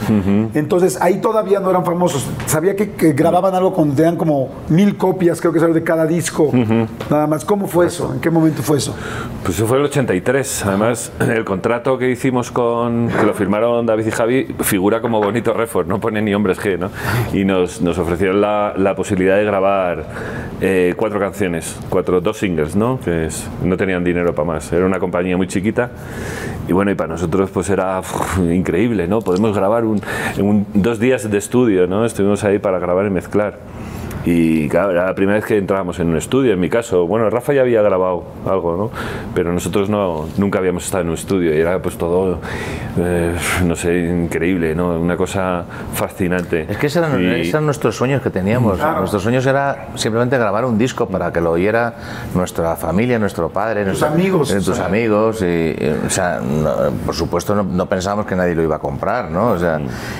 Entonces, 0.55 0.99
ahí 1.01 1.21
todavía 1.21 1.61
no 1.61 1.71
eran 1.71 1.85
famosos. 1.85 2.27
Sabía 2.47 2.75
que, 2.75 2.93
que 2.93 3.13
grababan 3.13 3.55
algo 3.55 3.75
con, 3.75 3.95
tenían 3.95 4.17
como 4.17 4.49
mil 4.69 4.97
copias, 4.97 5.41
creo 5.41 5.53
que 5.53 5.61
salió 5.61 5.75
de 5.75 5.83
cada 5.83 6.07
disco. 6.07 6.51
Nada 7.11 7.27
más. 7.27 7.45
¿Cómo 7.45 7.69
fue 7.69 7.87
eso? 7.87 8.13
¿En 8.13 8.21
qué 8.21 8.31
momento 8.31 8.63
fue 8.63 8.79
eso? 8.79 8.95
Pues 9.45 9.61
fue 9.67 9.79
el 9.79 9.85
83. 9.85 10.67
Además, 10.67 11.13
el 11.21 11.45
contrato 11.45 11.99
que 11.99 12.11
hicimos 12.11 12.51
con. 12.51 13.09
que 13.09 13.25
lo 13.27 13.35
firmaron 13.35 13.87
David 13.87 14.07
y 14.07 14.11
Javi 14.11 14.45
figura 14.61 15.01
como 15.01 15.21
bonito 15.23 15.53
Refor, 15.53 15.87
no 15.87 16.01
pone 16.01 16.23
ni 16.23 16.35
hombres 16.35 16.59
G, 16.61 16.79
¿no? 16.79 16.91
Y 17.33 17.45
nos, 17.45 17.81
nos 17.81 17.99
ofrecieron 17.99 18.41
la, 18.41 18.75
la 18.77 18.95
posibilidad 18.95 19.37
de 19.37 19.45
grabar 19.45 20.05
eh, 20.61 20.95
cuatro 20.97 21.19
canciones, 21.21 21.79
cuatro, 21.89 22.21
dos 22.21 22.39
singles, 22.39 22.77
¿no? 22.77 22.99
Que 23.05 23.27
es- 23.27 23.49
no 23.63 23.77
tenían 23.77 24.03
dinero 24.05 24.35
para 24.35 24.47
más. 24.47 24.73
Era 24.73 24.87
una 24.87 24.99
compañía 24.99 25.37
muy 25.37 25.47
chiquita. 25.49 25.91
Y 26.69 26.73
bueno, 26.73 26.91
y 26.91 26.95
para 26.95 27.09
nosotros 27.09 27.51
pues 27.51 27.69
era 27.71 28.01
increíble, 28.51 29.07
¿no? 29.09 29.21
Podemos 29.21 29.55
grabar 29.57 29.85
un, 29.85 30.01
un- 30.39 30.67
dos 30.75 30.99
días 30.99 31.31
de 31.31 31.39
estudio, 31.39 31.87
¿no? 31.87 32.05
Estuvimos 32.05 32.43
ahí 32.45 32.59
para 32.59 32.79
grabar 32.79 33.07
y 33.07 33.11
mezclar. 33.11 33.59
Y 34.29 34.69
claro, 34.69 34.91
era 34.91 35.07
la 35.07 35.15
primera 35.15 35.37
vez 35.39 35.45
que 35.47 35.57
entrábamos 35.57 36.01
en 36.01 36.09
un 36.09 36.17
estudio, 36.17 36.53
en 36.53 36.59
mi 36.59 36.69
caso. 36.69 37.07
Bueno, 37.07 37.31
Rafa 37.31 37.53
ya 37.53 37.61
había 37.61 37.81
grabado 37.81 38.25
algo, 38.45 38.77
¿no? 38.77 38.91
Pero 39.37 39.53
nosotros 39.53 39.89
no, 39.89 40.27
nunca 40.37 40.59
habíamos 40.59 40.85
estado 40.85 41.03
en 41.03 41.09
un 41.11 41.15
estudio 41.15 41.55
y 41.55 41.61
era 41.61 41.81
pues 41.81 41.97
todo, 41.97 42.41
eh, 42.99 43.37
no 43.65 43.77
sé, 43.77 43.99
increíble, 44.01 44.75
¿no? 44.75 44.99
Una 44.99 45.17
cosa 45.17 45.65
fascinante. 45.95 46.67
Es 46.69 46.77
que 46.77 46.89
esos 46.89 47.07
eran, 47.07 47.23
Y- 47.23 47.27
esos 47.43 47.51
eran 47.51 47.67
nuestros 47.67 47.95
sueños 47.97 48.21
que 48.21 48.31
teníamos. 48.31 48.81
Nuestros 48.81 49.23
sueños 49.23 49.47
era 49.47 49.91
simplemente 49.95 50.37
grabar 50.37 50.65
un 50.65 50.77
disco 50.77 51.07
para 51.07 51.33
que 51.33 51.41
lo 51.41 51.53
oyera 51.53 51.95
nuestra 52.35 52.75
familia, 52.75 53.21
nuestro 53.21 53.49
padre, 53.51 53.83
Tus 53.85 54.01
nuestra- 54.01 54.09
amigos, 54.09 54.51
eh, 54.51 54.57
o 54.59 54.63
tus 54.63 54.77
sea. 54.77 54.87
amigos. 54.87 55.41
Y, 55.43 55.45
y, 55.45 55.95
o 56.05 56.11
sea, 56.11 56.41
no- 56.41 56.91
por 57.07 57.15
supuesto 57.15 57.55
no, 57.55 57.63
no 57.63 57.87
pensábamos 57.87 58.27
que 58.27 58.35
nadie 58.35 58.57
lo 58.57 58.65
iba 58.65 58.75
a 58.75 58.81
comprar, 58.81 59.31
¿no? 59.31 59.51
O 59.53 59.59
sea, 59.61 59.79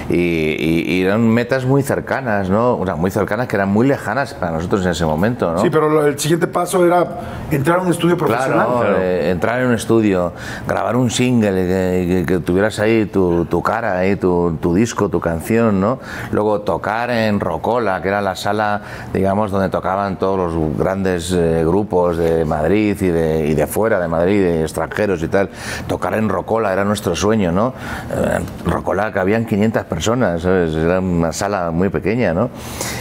y, 0.09 0.15
y- 0.15 0.85
y 0.87 1.03
eran 1.03 1.27
metas 1.29 1.65
muy 1.65 1.83
cercanas, 1.83 2.49
¿no? 2.49 2.79
O 2.79 2.85
sea, 2.87 2.95
muy 2.95 3.11
cercanas 3.11 3.49
que 3.49 3.57
eran 3.57 3.69
muy 3.71 3.85
lejanas 3.89 3.96
para 4.05 4.53
nosotros 4.53 4.85
en 4.85 4.91
ese 4.93 5.05
momento, 5.05 5.53
¿no? 5.53 5.59
Sí, 5.59 5.71
pero 5.71 5.89
lo- 5.89 6.07
el 6.07 6.19
siguiente 6.19 6.47
paso 6.47 6.85
era 6.87 7.07
entrar 7.51 7.79
a 7.79 7.83
un 7.83 7.89
estudio 7.91 8.17
profesional. 8.17 8.67
Claro, 8.67 8.97
eh, 8.99 9.31
entrar 9.31 9.61
en 9.61 9.69
un 9.69 9.75
estudio, 9.75 10.33
grabar 10.67 10.97
un 10.97 11.11
single, 11.11 11.53
que, 11.67 12.07
que- 12.09 12.27
que 12.27 12.39
tuvieras 12.41 12.79
ahí 12.79 13.07
tu, 13.07 13.45
tu 13.47 13.63
cara, 13.63 13.99
ahí, 13.99 14.17
tu, 14.17 14.57
tu 14.61 14.75
disco, 14.75 15.09
tu 15.09 15.21
canción, 15.21 15.81
¿no? 15.81 15.99
Luego 16.33 16.61
tocar 16.61 17.11
en 17.11 17.41
Rocola, 17.41 18.01
que 18.03 18.09
era 18.09 18.21
la 18.21 18.35
sala, 18.37 18.81
digamos, 19.13 19.51
donde 19.51 19.69
tocaban 19.69 20.19
todos 20.19 20.39
los 20.55 20.79
grandes 20.79 21.33
eh, 21.33 21.63
grupos 21.65 22.17
de 22.17 22.45
Madrid 22.45 22.97
y 23.01 23.09
de, 23.09 23.47
y 23.49 23.55
de 23.55 23.67
fuera 23.67 23.99
de 24.01 24.09
Madrid, 24.09 24.43
de 24.43 24.63
extranjeros 24.63 25.23
y 25.23 25.29
tal. 25.29 25.49
Tocar 25.87 26.15
en 26.15 26.29
Rocola 26.29 26.73
era 26.73 26.85
nuestro 26.85 27.15
sueño, 27.17 27.53
¿no? 27.53 27.73
Eh, 28.13 28.39
Rocola 28.65 29.13
que 29.13 29.19
habían 29.19 29.45
500 29.45 29.85
personas, 29.85 30.43
¿sabes? 30.43 30.75
Era 30.75 31.01
una 31.01 31.33
sala 31.33 31.71
muy 31.71 31.89
pequeña, 31.89 32.33
¿no? 32.35 32.51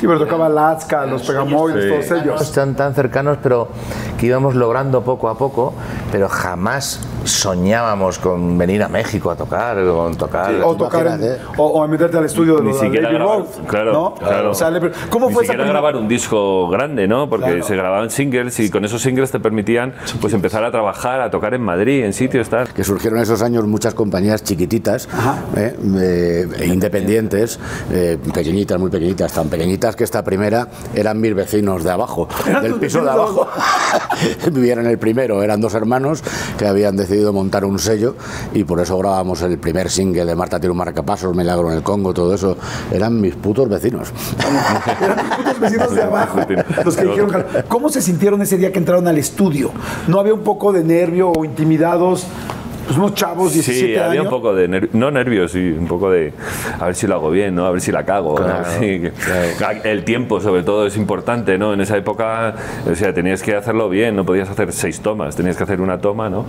Y 0.02 0.08
pero 0.08 0.20
tocaba 0.20 0.50
Alaska, 0.86 1.06
los 1.06 1.24
Pegamoides, 1.24 2.08
todos 2.08 2.22
ellos. 2.22 2.42
Están 2.42 2.76
tan 2.76 2.94
cercanos, 2.94 3.38
pero 3.42 3.68
que 4.20 4.28
íbamos 4.28 4.56
logrando 4.56 5.02
poco 5.04 5.30
a 5.30 5.38
poco, 5.38 5.74
pero 6.12 6.30
jamás 6.30 7.00
soñábamos 7.24 8.20
con 8.20 8.56
venir 8.58 8.84
a 8.84 8.88
México 8.88 9.32
a 9.32 9.36
tocar, 9.36 9.84
con 9.84 10.16
tocar. 10.16 10.54
O 10.64 10.76
tocar, 10.76 11.08
en- 11.08 11.38
o, 11.58 11.66
o 11.66 11.84
a 11.84 11.88
meterte 11.88 12.18
al 12.18 12.26
estudio 12.26 12.58
de 12.58 12.62
Ni 12.64 12.70
los 12.70 12.80
siquiera 12.80 13.10
grabar, 13.12 13.40
Road, 13.40 13.46
claro, 13.68 13.94
¿no? 13.94 14.14
claro. 14.14 14.52
O 14.52 14.54
sea, 14.54 14.70
le- 14.70 14.92
¿Cómo 15.10 15.28
Ni 15.30 15.34
fue 15.34 15.44
siquiera 15.46 15.66
grabar 15.66 15.96
un 15.96 16.08
disco 16.08 16.70
grande, 16.70 17.08
¿no? 17.08 17.28
Porque 17.30 17.46
Claro. 17.46 17.64
se 17.64 17.76
grababan 17.76 18.10
singles 18.12 18.60
y 18.60 18.70
con 18.70 18.86
esos 18.86 19.02
singles 19.02 19.32
te 19.32 19.40
permitían 19.40 19.94
pues 20.22 20.34
empezar 20.34 20.64
a 20.64 20.72
trabajar, 20.72 21.20
a 21.22 21.32
tocar 21.32 21.54
en 21.56 21.62
Madrid, 21.62 22.04
en 22.06 22.14
sitios 22.14 22.48
tal. 22.50 22.68
que 22.70 22.84
surgieron 22.84 23.18
en 23.18 23.24
esos 23.24 23.42
años 23.42 23.66
muchas 23.66 23.94
compañías 23.94 24.44
chiquititas, 24.44 25.08
eh, 25.56 25.76
eh, 25.98 26.48
e 26.60 26.66
independientes, 26.68 27.60
eh, 27.92 28.18
pequeñitas, 28.34 28.80
muy 28.80 28.90
pequeñitas, 28.92 29.32
tan 29.34 29.48
pequeñitas 29.50 29.96
que 29.96 30.04
esta 30.04 30.24
primera 30.24 30.65
eran 30.94 31.20
mis 31.20 31.36
vecinos 31.36 31.84
de 31.84 31.92
abajo, 31.92 32.28
Eran 32.48 32.64
del 32.64 32.76
piso 32.76 33.04
de 33.04 33.10
abajo. 33.10 33.48
Vivían 34.52 34.80
en 34.80 34.88
el 34.88 34.98
primero, 34.98 35.44
eran 35.44 35.62
dos 35.62 35.74
hermanos 35.74 36.24
que 36.58 36.68
habían 36.68 36.96
decidido 36.96 37.34
montar 37.34 37.66
un 37.66 37.80
sello 37.80 38.16
y 38.54 38.64
por 38.64 38.80
eso 38.80 38.98
grabamos 38.98 39.42
el 39.42 39.58
primer 39.58 39.90
single 39.90 40.26
de 40.26 40.36
Marta 40.36 40.60
tiene 40.60 40.72
un 40.72 40.78
marcapasos, 40.78 41.36
Milagro 41.36 41.72
en 41.72 41.78
el 41.78 41.84
Congo, 41.84 42.14
todo 42.14 42.34
eso. 42.34 42.58
Eran 42.92 43.20
mis 43.20 43.36
putos 43.36 43.68
vecinos. 43.70 44.12
Eran 45.02 45.18
los 45.18 45.38
putos 45.38 45.60
vecinos 45.60 45.96
de 45.96 46.04
abajo 46.04 46.40
los 46.84 46.96
que 46.96 47.06
dijeron. 47.06 47.46
¿cómo 47.68 47.90
se 47.90 48.02
sintieron 48.02 48.42
ese 48.42 48.58
día 48.58 48.72
que 48.72 48.80
entraron 48.80 49.08
al 49.08 49.18
estudio? 49.18 49.72
¿No 50.08 50.20
había 50.20 50.34
un 50.34 50.42
poco 50.42 50.72
de 50.72 50.84
nervio 50.84 51.32
o 51.32 51.46
intimidados? 51.46 52.26
Pues 52.86 52.98
unos 52.98 53.14
chavos, 53.16 53.52
17 53.54 53.88
Sí, 53.94 53.96
había 54.00 54.22
años. 54.22 54.26
un 54.26 54.30
poco 54.30 54.54
de, 54.54 54.70
ner- 54.70 54.90
no 54.94 55.10
nervios, 55.10 55.52
sí, 55.52 55.76
un 55.78 55.88
poco 55.88 56.12
de 56.12 56.34
a 56.80 56.86
ver 56.86 56.94
si 56.96 57.08
lo 57.08 57.16
hago 57.16 57.32
bien, 57.32 57.56
¿no? 57.56 57.66
A 57.66 57.72
ver 57.72 57.82
si 57.82 57.92
la 57.92 58.06
cago. 58.06 58.38
¿no? 58.40 58.46
Claro, 58.46 58.66
Sí, 58.80 59.02
que- 59.02 59.12
El 59.92 60.04
tiempo, 60.04 60.40
sobre 60.40 60.62
todo, 60.64 60.86
es 60.86 60.96
importante, 60.98 61.58
¿no? 61.58 61.74
En 61.74 61.82
esa 61.82 61.98
época, 61.98 62.54
o 62.90 62.94
sea, 62.96 63.14
tenías 63.14 63.42
que 63.42 63.56
hacerlo 63.56 63.90
bien, 63.90 64.16
no 64.16 64.24
podías 64.26 64.50
hacer 64.50 64.72
seis 64.72 65.00
tomas, 65.00 65.36
tenías 65.36 65.58
que 65.58 65.64
hacer 65.64 65.82
una 65.82 65.98
toma, 66.00 66.30
¿no? 66.30 66.46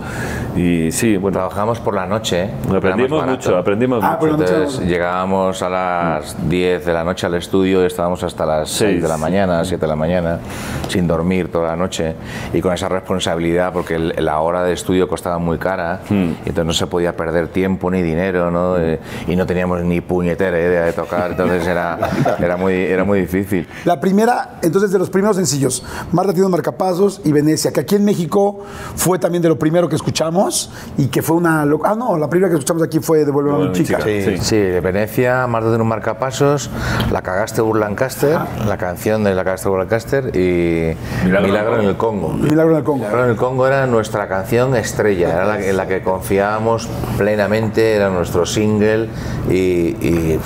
Y 0.55 0.91
sí, 0.91 1.17
bueno, 1.17 1.37
Trabajamos 1.37 1.79
por 1.79 1.93
la 1.93 2.05
noche. 2.07 2.43
¿eh? 2.45 2.49
Aprendimos 2.75 3.25
mucho, 3.25 3.57
aprendimos 3.57 4.03
Ah, 4.03 4.17
mucho. 4.19 4.37
no 4.37 4.43
Entonces 4.43 4.87
llegábamos 4.87 5.61
a 5.61 5.69
las 5.69 6.49
10 6.49 6.85
de 6.85 6.93
la 6.93 7.03
noche 7.03 7.25
al 7.27 7.35
estudio 7.35 7.83
y 7.83 7.85
estábamos 7.85 8.23
hasta 8.23 8.45
las 8.45 8.69
6 8.69 9.01
de 9.01 9.07
la 9.07 9.15
Seis. 9.15 9.21
mañana, 9.21 9.63
7 9.65 9.81
de 9.81 9.87
la 9.87 9.95
mañana, 9.95 10.39
sin 10.87 11.07
dormir 11.07 11.51
toda 11.51 11.67
la 11.69 11.75
noche 11.75 12.15
y 12.53 12.61
con 12.61 12.73
esa 12.73 12.89
responsabilidad 12.89 13.71
porque 13.73 13.95
el- 13.95 14.13
la 14.19 14.39
hora 14.39 14.63
de 14.63 14.73
estudio 14.73 15.07
costaba 15.07 15.37
muy 15.37 15.57
cara 15.57 16.01
y 16.09 16.26
entonces 16.39 16.65
no 16.65 16.73
se 16.73 16.87
podía 16.87 17.15
perder 17.15 17.47
tiempo 17.49 17.89
ni 17.91 18.01
dinero 18.01 18.51
¿no? 18.51 18.77
Eh, 18.77 18.99
y 19.27 19.35
no 19.35 19.45
teníamos 19.45 19.81
ni 19.83 20.01
puñetera 20.01 20.59
idea 20.59 20.83
de 20.83 20.93
tocar, 20.93 21.31
entonces 21.31 21.65
era, 21.67 21.97
era, 22.39 22.57
muy, 22.57 22.73
era 22.73 23.03
muy 23.03 23.21
difícil. 23.21 23.67
La 23.85 23.99
primera, 23.99 24.59
entonces, 24.61 24.91
de 24.91 24.99
los 24.99 25.09
primeros 25.09 25.35
sencillos, 25.37 25.83
Marta 26.11 26.31
tiene 26.33 26.45
un 26.45 26.51
marcapasos 26.51 27.21
y 27.23 27.31
Venecia, 27.31 27.71
que 27.71 27.79
aquí 27.81 27.95
en 27.95 28.05
México 28.05 28.63
fue 28.95 29.19
también 29.19 29.41
de 29.41 29.49
lo 29.49 29.57
primero 29.59 29.89
que 29.89 29.95
escuchamos 29.95 30.71
y 30.97 31.07
que 31.07 31.21
fue 31.21 31.35
una... 31.37 31.65
lo- 31.65 31.81
Ah, 31.83 31.95
no, 31.97 32.17
la 32.17 32.29
primera 32.29 32.49
que 32.49 32.55
escuchamos 32.55 32.83
aquí 32.83 32.99
fue 32.99 33.23
de 33.25 33.31
Vuelve 33.31 33.51
a 33.53 33.55
mi 33.57 33.71
chica. 33.71 33.99
Sí. 34.03 34.37
Sí, 34.39 34.57
de 34.57 34.81
Venecia, 34.81 35.45
Marta 35.47 35.69
de 35.69 35.77
un 35.77 35.87
marcapasos, 35.87 36.69
La 37.11 37.21
cagaste 37.21 37.61
Burlancaster, 37.61 38.37
la 38.67 38.77
canción 38.77 39.23
de 39.23 39.33
La 39.35 39.43
cagaste 39.43 39.69
Burlancaster 39.69 40.35
y 40.35 40.95
Milagro 41.25 41.47
Milagro, 41.47 41.75
en 41.75 41.81
el 41.81 41.89
en 41.91 41.95
Congo. 41.95 42.29
Milagro 42.33 42.71
en 42.71 42.77
el 42.77 42.83
Congo. 42.83 42.97
Milagro 42.99 43.23
en 43.23 43.29
el 43.29 43.35
Congo 43.35 43.67
era 43.67 43.85
nuestra 43.87 44.27
canción 44.27 44.75
estrella, 44.75 45.29
era 45.33 45.45
la, 45.45 45.57
que- 45.59 45.73
la 45.73 45.87
que 45.87 46.01
con 46.01 46.16
confiábamos 46.21 46.87
plenamente, 47.17 47.93
era 47.93 48.09
nuestro 48.09 48.45
single 48.45 49.07
y, 49.49 49.53
y- 49.55 50.39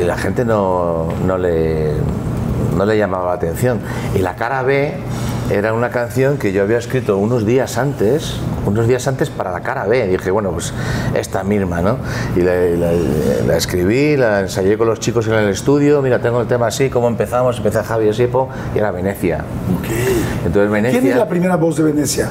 y 0.00 0.04
la 0.04 0.16
gente 0.16 0.44
no, 0.44 1.08
no 1.24 1.38
le, 1.38 1.92
no 2.76 2.84
le 2.84 2.98
llamaba 2.98 3.26
la 3.28 3.32
atención. 3.34 3.78
Y 4.14 4.18
la 4.18 4.34
cara 4.34 4.62
B 4.62 4.92
era 5.50 5.72
una 5.72 5.90
canción 5.90 6.36
que 6.36 6.52
yo 6.52 6.62
había 6.62 6.78
escrito 6.78 7.16
unos 7.18 7.46
días 7.46 7.78
antes, 7.78 8.36
unos 8.66 8.88
días 8.88 9.06
antes 9.06 9.30
para 9.30 9.52
la 9.52 9.60
cara 9.60 9.84
B. 9.86 10.06
Dije, 10.08 10.30
bueno, 10.32 10.50
pues 10.50 10.72
esta 11.14 11.44
misma, 11.44 11.80
¿no? 11.80 11.98
Y 12.34 12.40
la, 12.40 12.54
la- 12.56 12.92
la 13.46 13.56
escribí, 13.56 14.16
la 14.16 14.40
ensayé 14.40 14.76
con 14.76 14.88
los 14.88 14.98
chicos 14.98 15.28
en 15.28 15.34
el 15.34 15.48
estudio, 15.50 16.02
mira, 16.02 16.18
tengo 16.20 16.40
el 16.40 16.48
tema 16.48 16.66
así, 16.66 16.90
¿cómo 16.90 17.06
empezamos? 17.06 17.58
Empecé 17.58 17.78
a 17.78 17.84
Javier 17.84 18.14
Sipo 18.14 18.48
y 18.74 18.78
era 18.78 18.90
Venecia. 18.90 19.44
Entonces 20.44 20.70
Venecia... 20.70 20.98
¿Quién 21.00 21.12
es 21.12 21.18
la 21.18 21.28
primera 21.28 21.56
voz 21.56 21.76
de 21.76 21.84
Venecia? 21.84 22.28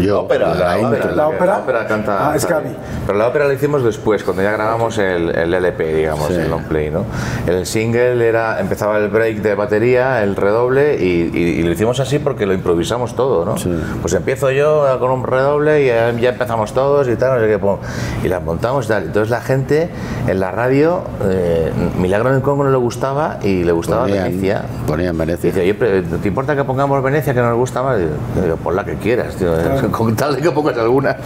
Yo, 0.00 0.20
ópera, 0.20 0.54
la 0.54 0.76
la 0.76 0.88
ópera. 0.88 1.12
¿La 1.12 1.28
ópera? 1.28 1.46
La 1.46 1.58
ópera 1.58 1.86
canta. 1.86 2.30
Ah, 2.30 2.36
es 2.36 2.46
Gaby. 2.46 2.68
Pero 3.06 3.18
la 3.18 3.28
ópera 3.28 3.46
la 3.46 3.54
hicimos 3.54 3.82
después, 3.84 4.22
cuando 4.24 4.42
ya 4.42 4.50
grabamos 4.52 4.98
el, 4.98 5.30
el 5.30 5.54
LP, 5.54 5.94
digamos, 5.94 6.30
el 6.30 6.50
long 6.50 6.64
play, 6.64 6.90
¿no? 6.90 7.04
El 7.46 7.66
single 7.66 8.26
era, 8.26 8.60
empezaba 8.60 8.98
el 8.98 9.08
break 9.08 9.36
de 9.38 9.54
batería, 9.54 10.22
el 10.22 10.36
redoble, 10.36 10.96
y, 11.02 11.30
y- 11.32 11.60
y 11.60 11.62
lo 11.62 11.70
hicimos 11.70 12.00
así 12.00 12.18
porque 12.18 12.46
lo 12.46 12.52
improvisamos 12.54 13.14
todo, 13.16 13.44
¿no? 13.44 13.54
Pues 14.02 14.12
empiezo 14.14 14.50
yo 14.50 14.84
con 14.98 15.10
un 15.10 15.24
redoble 15.24 15.82
y 15.82 15.86
ya, 15.86 16.12
ya 16.12 16.30
empezamos 16.30 16.72
todos 16.72 17.08
y 17.08 17.16
tal, 17.16 17.34
no 17.36 17.40
sé 17.40 17.48
qué, 17.50 17.58
pum, 17.58 17.78
y 18.24 18.28
las 18.28 18.42
montamos 18.42 18.86
y 18.86 18.88
tal. 18.88 19.04
Entonces 19.04 19.30
la 19.30 19.40
gente 19.40 19.88
en 20.26 20.40
la 20.40 20.50
radio, 20.50 21.02
eh, 21.24 21.72
Milagro 21.98 22.30
en 22.30 22.36
el 22.36 22.42
Congo 22.42 22.64
no 22.64 22.70
le 22.70 22.76
gustaba 22.76 23.38
y 23.42 23.64
le 23.64 23.72
gustaba 23.72 24.02
Ponían- 24.06 24.24
Venecia. 24.24 24.62
ponían 24.86 25.14
Y 25.14 25.18
Venecia. 25.18 25.50
dice, 25.50 25.60
oye, 25.62 25.74
pero 25.74 26.02
¿te 26.20 26.28
importa 26.28 26.56
que 26.56 26.64
pongamos 26.64 27.02
Venecia 27.02 27.32
que 27.34 27.40
no 27.40 27.48
nos 27.50 27.58
gusta 27.58 27.82
más? 27.82 27.98
Y 28.00 28.40
digo, 28.42 28.56
pon 28.56 28.74
la 28.76 28.84
que 28.84 28.94
quieras, 28.96 29.36
tío, 29.36 29.52
con 29.92 30.14
tal 30.16 30.36
de 30.36 30.42
que 30.42 30.50
pongas 30.50 30.76
alguna. 30.78 31.16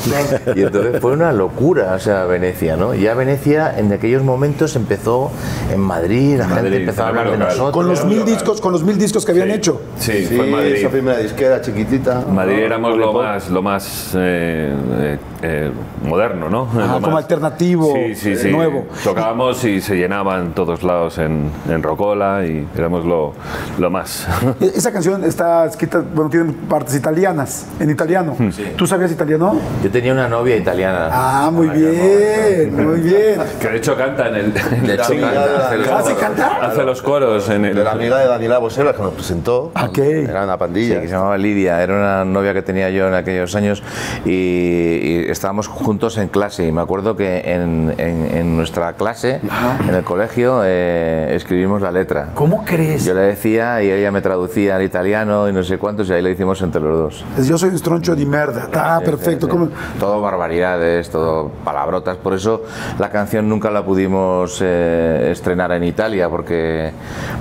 Y 0.55 0.63
entonces 0.63 1.01
fue 1.01 1.13
una 1.13 1.33
locura, 1.33 1.95
o 1.95 1.99
sea, 1.99 2.25
Venecia, 2.25 2.77
¿no? 2.77 2.95
Ya 2.95 3.15
Venecia 3.15 3.79
en 3.79 3.93
aquellos 3.93 4.23
momentos 4.23 4.77
empezó 4.77 5.31
en 5.73 5.81
Madrid, 5.81 6.37
la 6.39 6.45
gente 6.47 6.63
Madrid, 6.63 6.77
empezó 6.81 7.05
a 7.05 7.09
hablar 7.09 7.25
de 7.31 7.33
local. 7.39 7.49
nosotros. 7.49 7.73
Con 7.73 7.87
los 7.89 8.05
mil 8.05 8.25
discos, 8.25 8.61
con 8.61 8.73
los 8.73 8.83
mil 8.85 8.99
discos 8.99 9.25
que 9.25 9.33
habían 9.33 9.49
Sí. 9.49 9.55
hecho. 9.55 9.81
Sí, 9.99 10.27
Sí, 10.27 10.37
fue 10.37 10.47
en 10.47 10.53
Madrid. 10.53 10.73
esa 10.75 10.89
primera 10.89 11.19
disquera 11.19 11.61
chiquitita. 11.61 12.25
Madrid 12.33 12.59
éramos 12.59 12.97
lo 12.97 13.13
más, 13.13 13.51
lo 13.51 13.63
más 13.63 14.13
eh, 14.17 14.75
eh, 15.01 15.19
eh, 15.43 15.71
moderno, 16.05 16.49
¿no? 16.51 16.69
Ah, 16.75 16.87
Lo 16.87 17.01
como 17.01 17.11
más- 17.13 17.23
alternativo, 17.25 17.93
sí, 17.95 18.15
sí, 18.15 18.31
eh, 18.33 18.37
sí. 18.37 18.51
nuevo. 18.51 18.87
Tocábamos 19.05 19.65
y 19.65 19.81
se 19.81 19.97
llenaban 19.97 20.55
todos 20.55 20.83
lados 20.83 21.19
en, 21.19 21.51
en 21.69 21.83
Rocola 21.83 22.45
y 22.47 22.67
éramos 22.77 23.05
lo, 23.05 23.33
lo 23.79 23.91
más. 23.91 24.27
E- 24.61 24.73
Esa 24.77 24.93
canción 24.93 25.25
está 25.25 25.65
escrita, 25.67 26.03
bueno, 26.15 26.31
tiene 26.31 26.53
partes 26.69 26.95
italianas, 26.95 27.67
en 27.79 27.91
italiano. 27.91 28.37
¿Tú 28.77 28.87
sabías 28.87 29.11
italiano? 29.13 29.61
Yo 29.83 29.91
tenía 29.91 30.13
una 30.13 30.29
novia 30.29 30.57
italiana. 30.57 31.09
Ah, 31.11 31.51
muy 31.53 31.69
bien, 31.69 32.75
muy 32.87 33.01
bien. 33.01 33.41
que 33.61 33.69
de 33.69 33.77
hecho 33.77 33.97
canta 33.97 34.29
en 34.29 34.35
el. 34.37 34.53
De 34.55 34.95
hecho, 34.95 35.05
Sí, 35.05 35.19
canta, 35.19 35.35
ya, 35.35 35.67
hace. 35.69 35.77
¿Ah, 35.91 36.03
sí 36.03 36.03
coros. 36.13 36.19
canta? 36.21 36.57
Hace 36.63 36.83
los 36.85 37.03
coros 37.03 37.49
en 37.51 37.65
el. 37.65 37.75
De 37.75 37.85
la 37.85 37.93
amiga 37.93 38.19
de 38.19 38.27
Daniela 38.29 38.59
Bosela 38.59 38.93
que 38.93 39.03
nos 39.03 39.15
presentó. 39.15 39.73
Ok. 39.81 39.99
Era 39.99 40.45
una 40.45 40.55
Sí, 40.55 40.59
pandilla. 40.59 41.01
que 41.01 41.07
se 41.09 41.13
llamaba 41.15 41.39
Lidia, 41.39 41.83
era 41.83 41.95
una 41.95 42.25
novia 42.25 42.53
que 42.55 42.63
tenía 42.63 42.91
yo 42.91 43.09
en 43.09 43.15
aquellos 43.15 43.55
años 43.55 43.83
y, 44.25 44.31
y 44.31 45.25
estábamos 45.31 45.69
juntos 45.69 46.19
en 46.19 46.29
clase 46.29 46.67
y 46.67 46.73
me 46.73 46.81
acuerdo 46.81 47.17
que 47.17 47.39
en, 47.45 47.95
en- 47.99 48.31
en 48.37 48.57
nuestra 48.57 48.93
clase, 48.95 49.41
en 49.89 49.95
el 49.95 50.05
colegio, 50.05 50.63
eh, 50.65 51.33
escribimos 51.35 51.83
la 51.83 51.91
letra. 51.93 52.29
¿Cómo 52.35 52.65
crees? 52.65 53.05
Yo 53.05 53.15
le 53.15 53.23
decía 53.23 53.83
y 53.83 53.91
ella 53.91 54.11
me 54.11 54.21
traducía 54.23 54.77
al 54.77 54.83
italiano 54.83 55.49
y 55.49 55.53
no 55.53 55.63
sé 55.63 55.79
cuántos 55.79 56.09
y 56.09 56.13
ahí 56.13 56.23
lo 56.23 56.29
hicimos 56.29 56.61
entre 56.63 56.81
los 56.81 56.99
dos. 56.99 57.25
Es 57.39 57.47
Yo 57.49 57.59
soy 57.59 57.71
un 57.71 57.79
stroncho 57.79 58.15
de 58.15 58.23
merda. 58.31 58.69
Ah, 58.75 59.01
perfecto. 59.05 59.47
Sí, 59.51 59.57
sí. 59.57 59.99
Todo 59.99 60.21
barbaridades, 60.21 61.11
todo 61.11 61.51
palabrotas. 61.65 62.17
Por 62.17 62.35
eso 62.35 62.63
la 62.99 63.11
canción 63.11 63.49
nunca 63.49 63.71
la 63.71 63.85
pudimos 63.85 64.59
eh, 64.63 65.29
estrenar 65.33 65.73
en 65.73 65.85
Italia, 65.85 66.29
porque, 66.29 66.93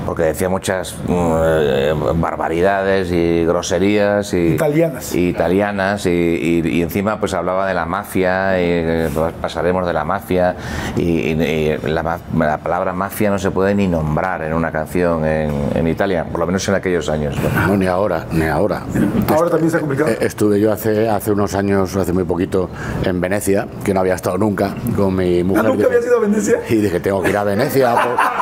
porque 0.06 0.23
decía 0.23 0.49
muchas 0.49 0.95
mm, 1.08 1.12
eh, 1.12 1.93
barbaridades 2.15 3.12
y 3.12 3.45
groserías. 3.45 4.34
Y, 4.34 4.56
Italianas. 4.56 5.13
y 5.15 5.30
italianas. 5.30 6.06
Y, 6.06 6.10
y- 6.10 6.67
y 6.80 6.82
encima 6.82 7.19
pues 7.19 7.34
hablaba 7.34 7.67
de 7.67 7.73
la 7.73 7.86
mafia, 7.86 8.60
y 8.60 8.63
eh, 8.65 9.10
pasaremos 9.41 9.86
de 9.86 9.93
la 9.93 10.04
mafia. 10.04 10.56
Y, 10.97 11.30
la, 11.84 12.19
la 12.38 12.58
palabra 12.58 12.93
mafia 12.93 13.30
no 13.30 13.38
se 13.39 13.52
puede 13.52 13.75
ni 13.75 13.88
nombrar 13.88 14.41
en 14.43 14.54
una 14.54 14.71
canción 14.71 15.25
en, 15.25 15.52
en 15.75 15.88
Italia, 15.88 16.25
por 16.30 16.39
lo 16.39 16.45
menos 16.47 16.67
en 16.67 16.75
aquellos 16.75 17.10
años. 17.10 17.36
¿no? 17.38 17.67
No, 17.67 17.78
ni 17.78 17.86
ahora, 17.86 18.25
ni 18.32 18.45
ahora. 18.45 18.82
Ahora 19.30 19.49
también 19.49 19.67
está 19.67 19.80
complicado. 19.80 20.10
Eh, 20.10 20.17
Estuve 20.21 20.60
yo 20.60 20.71
hace, 20.71 20.79
hace 20.88 21.32
unos 21.32 21.56
años, 21.56 21.96
hace 21.96 22.13
muy 22.13 22.24
poquito, 22.24 22.70
en 23.04 23.20
Venecia, 23.22 23.68
que 23.84 23.94
no 23.94 24.00
había 24.00 24.15
estado 24.15 24.38
nunca 24.38 24.76
con 24.96 25.15
mi 25.15 25.44
mujer. 25.44 25.63
¿nunca 25.65 25.78
Dije- 25.78 25.88
habías 25.88 26.06
ido 26.06 26.18
a 26.18 26.20
Venecia? 26.22 26.60
Y 26.70 26.76
dije, 26.76 27.00
tengo 27.00 27.22
que 27.22 27.30
ir 27.30 27.38
a 27.38 27.44
Venecia. 27.44 27.96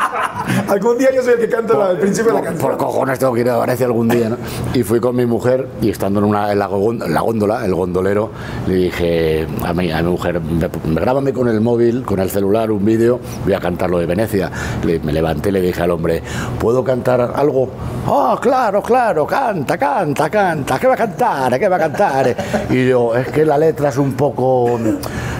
por- 0.67 0.75
Algún 0.75 0.97
día 0.97 1.10
yo 1.15 1.23
soy 1.23 1.34
el 1.34 1.39
que 1.39 1.49
canta 1.49 1.89
al 1.89 1.97
principio 1.97 2.32
de 2.32 2.34
la 2.34 2.39
por, 2.41 2.47
canción. 2.49 2.69
por 2.71 2.77
cojones 2.77 3.19
tengo 3.19 3.34
que 3.34 3.41
ir 3.41 3.49
a 3.49 3.58
Venecia 3.58 3.86
algún 3.86 4.08
día, 4.08 4.30
¿no? 4.30 4.38
Y 4.73 4.84
fui 4.84 4.99
con 4.99 5.15
mi 5.15 5.25
mujer 5.25 5.67
y 5.82 5.89
estando 5.89 6.19
en, 6.19 6.25
una, 6.25 6.51
en 6.51 6.60
la, 6.60 6.67
la 7.08 7.21
góndola, 7.21 7.65
el 7.65 7.73
gondolero, 7.75 8.32
le 8.67 8.75
dije 8.75 9.47
a 9.65 9.73
mi, 9.73 9.91
a 9.91 10.01
mi 10.03 10.10
mujer, 10.12 10.39
"Me- 10.41 10.69
me- 10.93 11.01
grábame 11.01 11.34
con 11.34 11.47
el 11.47 11.62
móvil, 11.62 12.03
con 12.03 12.19
el 12.19 12.30
celular, 12.30 12.69
un 12.71 12.84
vídeo, 12.86 13.19
voy 13.43 13.53
a 13.53 13.60
cantar 13.60 13.89
lo 13.89 13.99
de 13.99 14.06
Venecia. 14.06 14.51
Le- 14.86 14.99
me 14.99 15.13
levanté 15.13 15.49
y 15.49 15.51
le 15.53 15.62
dije 15.62 15.82
al 15.82 15.91
hombre, 15.91 16.21
¿puedo 16.60 16.84
cantar 16.84 17.34
algo? 17.36 17.69
Oh, 18.06 18.38
claro, 18.41 18.82
claro, 18.82 19.25
canta, 19.25 19.77
canta, 19.77 20.30
canta, 20.30 20.80
¿qué 20.80 20.88
va 20.88 20.93
a 20.93 20.97
cantar? 20.97 21.60
¿Qué 21.60 21.67
va 21.67 21.75
a 21.75 21.80
cantar? 21.80 22.36
Y 22.69 22.88
yo, 22.88 23.15
es 23.15 23.27
que 23.30 23.45
la 23.45 23.58
letra 23.58 23.89
es 23.89 23.97
un 23.97 24.13
poco... 24.13 24.80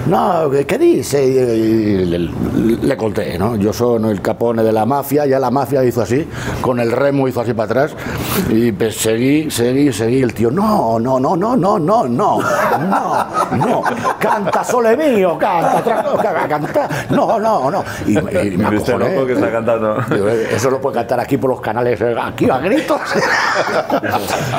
No, 0.08 0.50
¿qué- 0.50 0.66
¿qué 0.66 0.78
dice? 0.78 1.26
Y, 1.26 1.38
y 1.38 2.06
le, 2.06 2.30
le 2.82 2.98
conté, 2.98 3.38
¿no? 3.38 3.56
Yo 3.58 3.74
soy 3.74 4.02
el 4.10 4.22
capone 4.22 4.64
de 4.64 4.72
la 4.72 4.86
mafia, 4.86 5.17
ya 5.26 5.40
la 5.40 5.52
mafia 5.52 5.84
hizo 5.84 6.02
así, 6.02 6.28
con 6.62 6.80
el 6.80 6.92
remo 6.92 7.28
hizo 7.28 7.42
así 7.42 7.54
para 7.54 7.66
atrás, 7.66 7.96
y 8.50 8.72
pues 8.72 8.96
seguí, 8.98 9.50
seguí, 9.52 9.92
seguí, 9.94 10.22
el 10.22 10.34
tío, 10.34 10.52
no, 10.52 11.00
no, 11.00 11.20
no, 11.20 11.36
no, 11.36 11.56
no, 11.58 11.80
no, 11.80 12.08
no, 12.08 12.40
no, 12.80 13.28
no, 13.58 13.84
canta 14.20 14.64
sole 14.64 14.96
mío, 14.98 15.38
canta, 15.38 15.84
tra- 15.84 16.22
ca- 16.22 16.48
canta, 16.48 16.90
no, 17.10 17.40
no, 17.40 17.70
no. 17.72 17.84
Y, 18.06 18.14
me- 18.14 18.32
y 18.44 18.58
me 18.58 18.76
Este 18.78 18.92
acojoné. 18.94 19.16
loco 19.16 19.28
que 19.28 19.34
está 19.34 19.52
cantando. 19.52 19.98
Digo, 20.10 20.28
Eso 20.30 20.70
lo 20.70 20.80
puede 20.82 20.96
cantar 20.96 21.20
aquí 21.20 21.38
por 21.38 21.50
los 21.50 21.62
canales, 21.62 22.00
eh, 22.02 22.16
aquí 22.22 22.50
a 22.50 22.58
gritos. 22.60 23.00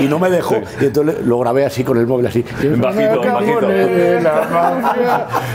y 0.01 0.05
no 0.05 0.19
me 0.19 0.31
dejó. 0.31 0.57
Y 0.81 0.87
entonces 0.87 1.25
lo 1.25 1.39
grabé 1.39 1.65
así 1.67 1.85
con 1.85 1.97
el 1.99 2.07
móvil, 2.07 2.27
así. 2.27 2.43
Bajito, 2.77 3.21
bajito. 3.23 3.69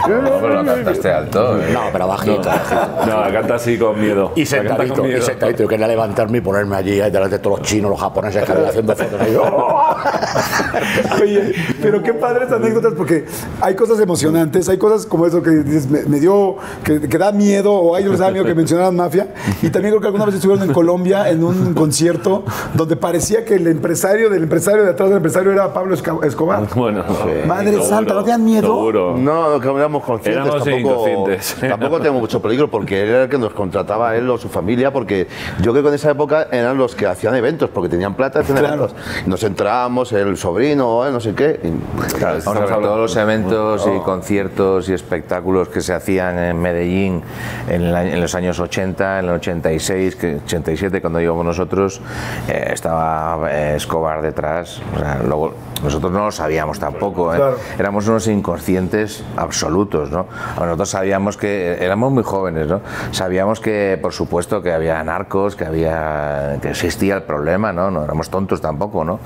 la 0.07 0.63
cantaste 0.65 1.11
alto. 1.11 1.57
¿eh? 1.59 1.69
No, 1.73 1.81
pero 1.91 2.07
bajito, 2.07 2.41
bajito. 2.49 3.05
No, 3.07 3.33
canta 3.33 3.55
así 3.55 3.77
con 3.77 3.99
miedo. 3.99 4.31
Y 4.35 4.45
canta 4.45 4.85
sentadito, 4.95 5.05
y 5.05 5.07
miedo. 5.07 5.25
sentadito. 5.25 5.63
Yo 5.63 5.69
quería 5.69 5.87
levantarme 5.87 6.37
y 6.37 6.41
ponerme 6.41 6.75
allí 6.75 7.01
ahí 7.01 7.11
delante 7.11 7.37
de 7.37 7.39
todos 7.39 7.59
los 7.59 7.67
chinos, 7.67 7.91
los 7.91 7.99
japoneses 7.99 8.43
que 8.43 8.51
habían 8.51 8.67
haciendo 8.67 8.95
fotos. 8.95 9.21
ahí. 9.21 9.35
Oye, 11.21 11.53
pero 11.81 12.01
qué 12.01 12.13
padres 12.13 12.51
anécdotas 12.51 12.93
porque 12.95 13.25
hay 13.61 13.75
cosas 13.75 13.99
emocionantes, 13.99 14.69
hay 14.69 14.77
cosas 14.77 15.05
como 15.05 15.25
eso 15.25 15.41
que 15.41 15.51
dices, 15.51 15.89
me, 15.89 16.03
me 16.03 16.19
dio, 16.19 16.57
que, 16.83 17.01
que 17.01 17.17
da 17.17 17.31
miedo, 17.31 17.73
o 17.73 17.97
ellos 17.97 18.11
les 18.11 18.19
da 18.19 18.31
miedo 18.31 18.45
que 18.45 18.55
mencionaran 18.55 18.95
mafia. 18.95 19.27
Y 19.61 19.69
también 19.69 19.91
creo 19.91 20.01
que 20.01 20.07
alguna 20.07 20.25
vez 20.25 20.35
estuvieron 20.35 20.67
en 20.67 20.73
Colombia 20.73 21.29
en 21.29 21.43
un 21.43 21.73
concierto 21.73 22.43
donde 22.73 22.95
parecía 22.95 23.45
que 23.45 23.55
el 23.55 23.67
empresario 23.67 24.29
del 24.29 24.43
empresario 24.43 24.83
de 24.83 24.91
atrás 24.91 25.09
del 25.09 25.17
empresario 25.17 25.51
era 25.51 25.73
Pablo 25.73 25.95
Escobar. 25.95 26.67
Bueno, 26.75 27.03
Madre 27.47 27.71
seguro, 27.71 27.87
santa, 27.89 28.13
¿no 28.13 28.23
te 28.23 28.31
dan 28.31 28.43
miedo? 28.43 28.67
Seguro. 28.67 29.15
No, 29.17 29.51
no, 29.51 29.59
que 29.59 29.67
éramos 29.69 30.03
conscientes. 30.03 30.43
Éramos 30.43 30.63
tampoco, 30.63 31.07
inconscientes. 31.09 31.55
tampoco 31.59 31.97
tenemos 31.99 32.21
mucho 32.21 32.41
peligro 32.41 32.69
porque 32.69 33.03
él 33.03 33.09
era 33.09 33.23
el 33.23 33.29
que 33.29 33.37
nos 33.37 33.53
contrataba 33.53 34.15
él 34.15 34.29
o 34.29 34.37
su 34.37 34.49
familia, 34.49 34.82
porque 34.91 35.27
yo 35.61 35.71
creo 35.71 35.83
que 35.83 35.89
en 35.89 35.95
esa 35.95 36.11
época 36.11 36.47
eran 36.51 36.77
los 36.77 36.95
que 36.95 37.05
hacían 37.07 37.35
eventos, 37.35 37.69
porque 37.69 37.89
tenían 37.89 38.15
plata, 38.15 38.39
hacían 38.39 38.57
Claro. 38.57 38.85
eventos. 38.85 38.95
Nos 39.25 39.43
entrábamos, 39.43 40.11
el 40.13 40.35
sobrino, 40.37 41.05
eh, 41.07 41.11
no 41.11 41.19
sé 41.19 41.33
qué. 41.33 41.59
y- 41.63 41.73
Claro, 42.17 42.35
Vamos 42.35 42.35
a 42.35 42.37
estamos 42.37 42.59
ver, 42.59 42.63
hablando- 42.73 42.87
todos 42.89 42.99
los 43.01 43.15
eventos 43.17 43.87
y 43.95 43.99
conciertos 44.01 44.89
y 44.89 44.93
espectáculos 44.93 45.69
que 45.69 45.81
se 45.81 45.93
hacían 45.93 46.37
en 46.39 46.61
Medellín 46.61 47.21
en, 47.69 48.19
los 48.21 48.35
años 48.35 48.59
80, 48.59 49.19
en 49.19 49.25
el 49.25 49.31
86, 49.35 50.15
que 50.15 50.35
87 50.45 51.01
cuando 51.01 51.19
íbamos 51.21 51.45
nosotros, 51.45 52.01
eh, 52.47 52.71
estaba 52.73 53.51
eh, 53.51 53.75
Escobar 53.75 54.21
detrás. 54.21 54.81
O 54.95 54.99
sea, 54.99 55.21
luego, 55.25 55.53
nosotros 55.83 56.11
no 56.11 56.25
lo 56.25 56.31
sabíamos 56.31 56.79
tampoco. 56.79 57.33
¿eh? 57.33 57.37
Claro. 57.37 57.57
Éramos 57.77 58.07
unos 58.07 58.27
inconscientes 58.27 59.23
absolutos, 59.37 60.11
¿no? 60.11 60.25
Nosotros 60.59 60.89
sabíamos 60.89 61.37
que 61.37 61.77
éramos 61.83 62.11
muy 62.11 62.23
jóvenes, 62.23 62.67
¿no? 62.67 62.81
Sabíamos 63.11 63.59
que, 63.59 63.97
por 64.01 64.13
supuesto, 64.13 64.61
que 64.61 64.71
había 64.73 65.03
narcos, 65.03 65.55
que 65.55 65.65
había 65.65 66.57
que 66.61 66.69
existía 66.69 67.15
el 67.15 67.23
problema, 67.23 67.71
¿no? 67.71 67.91
No 67.91 68.03
éramos 68.03 68.29
tontos 68.29 68.61
tampoco, 68.61 69.03
¿no? 69.03 69.19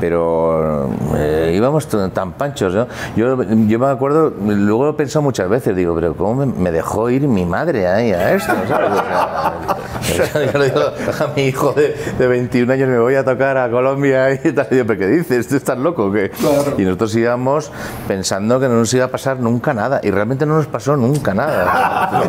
Pero 0.00 0.90
eh, 1.16 1.52
íbamos 1.54 1.88
tan 1.88 2.32
panchos, 2.32 2.74
¿no? 2.74 2.86
Yo, 3.16 3.42
yo 3.42 3.78
me 3.78 3.86
acuerdo, 3.86 4.32
luego 4.40 4.84
lo 4.84 4.90
he 4.90 4.94
pensado 4.94 5.22
muchas 5.22 5.48
veces, 5.48 5.74
digo, 5.74 5.94
pero 5.94 6.14
¿cómo 6.14 6.46
me, 6.46 6.70
dejó 6.70 7.10
ir 7.10 7.26
mi 7.28 7.44
madre 7.44 7.86
ahí 7.86 8.12
a 8.12 8.34
esto? 8.34 8.52
¿sabes? 8.68 8.90
O 8.90 10.12
sea, 10.14 10.52
yo 10.52 10.58
le 10.58 10.66
digo 10.66 10.80
a 10.80 11.26
mi 11.34 11.42
hijo 11.42 11.72
de, 11.72 11.96
de 12.18 12.26
21 12.26 12.72
años, 12.72 12.88
me 12.88 12.98
voy 12.98 13.14
a 13.14 13.24
tocar 13.24 13.56
a 13.56 13.70
Colombia 13.70 14.32
y 14.32 14.52
tal. 14.52 14.68
Y 14.70 14.76
yo, 14.76 14.86
¿pero 14.86 14.98
qué 14.98 15.06
dices? 15.06 15.48
¿Tú 15.48 15.56
estás 15.56 15.78
loco? 15.78 16.12
qué?". 16.12 16.30
Y 16.76 16.82
nosotros 16.82 17.14
íbamos 17.16 17.70
pensando 18.06 18.60
que 18.60 18.68
no 18.68 18.74
nos 18.74 18.92
iba 18.94 19.06
a 19.06 19.08
pasar 19.08 19.40
nunca 19.40 19.74
nada. 19.74 20.00
Y 20.02 20.10
realmente 20.10 20.46
no 20.46 20.56
nos 20.56 20.66
pasó 20.66 20.96
nunca 20.96 21.34
nada. 21.34 22.22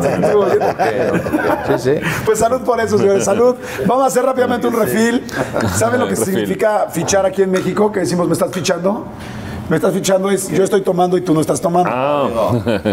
Sí, 1.66 1.74
sí. 1.78 1.94
Pues 2.24 2.42
salud 2.60 2.66
por 2.66 2.80
eso, 2.80 2.98
señores. 2.98 3.24
Salud. 3.24 3.56
Vamos 3.86 4.04
a 4.04 4.06
hacer 4.06 4.24
rápidamente 4.24 4.66
un 4.66 4.74
refil. 4.74 5.24
¿Saben 5.76 6.00
lo 6.00 6.08
que 6.08 6.16
significa 6.16 6.88
fichar 6.90 7.26
aquí 7.26 7.42
en 7.42 7.50
México? 7.50 7.90
Que 7.90 8.00
decimos, 8.00 8.26
¿me 8.26 8.32
estás 8.34 8.50
fichando? 8.52 9.06
Me 9.68 9.76
estás 9.76 9.94
fichando 9.94 10.28
es 10.30 10.48
yo 10.48 10.64
estoy 10.64 10.80
tomando 10.80 11.16
y 11.16 11.20
tú 11.20 11.32
no 11.32 11.40
estás 11.40 11.60
tomando. 11.60 11.88
Ah, 11.94 12.28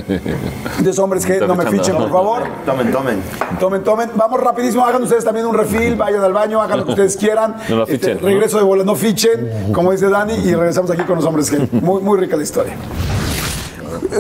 Entonces, 0.78 1.00
hombres 1.00 1.26
que 1.26 1.40
no 1.40 1.56
me 1.56 1.66
fichen, 1.66 1.96
por 1.96 2.12
favor. 2.12 2.44
Tomen, 2.68 2.92
tomen. 2.92 3.20
Tomen, 3.60 3.84
tomen. 3.84 4.12
Vamos 4.16 4.40
rapidísimo. 4.40 4.86
Hagan 4.86 5.02
ustedes 5.02 5.26
también 5.26 5.48
un 5.48 5.56
refil. 5.56 5.96
Vayan 5.96 6.24
al 6.24 6.34
baño. 6.34 6.62
Hagan 6.62 6.80
lo 6.80 6.86
que 6.86 6.92
ustedes 6.92 7.18
quieran. 7.18 7.56
Este, 7.60 7.74
No 7.74 7.78
lo 7.80 7.88
fichen, 7.88 8.18
¿no? 8.22 8.28
regreso 8.28 8.58
de 8.58 8.64
bola. 8.64 8.84
No 8.84 8.94
fichen, 8.96 9.72
como 9.74 9.92
dice 9.92 10.08
Dani. 10.08 10.36
Y 10.36 10.54
regresamos 10.54 10.92
aquí 10.92 11.02
con 11.02 11.16
los 11.16 11.26
hombres 11.26 11.50
que 11.50 11.58
muy, 11.82 12.00
muy 12.04 12.20
rica 12.20 12.38
la 12.38 12.44
historia. 12.44 12.76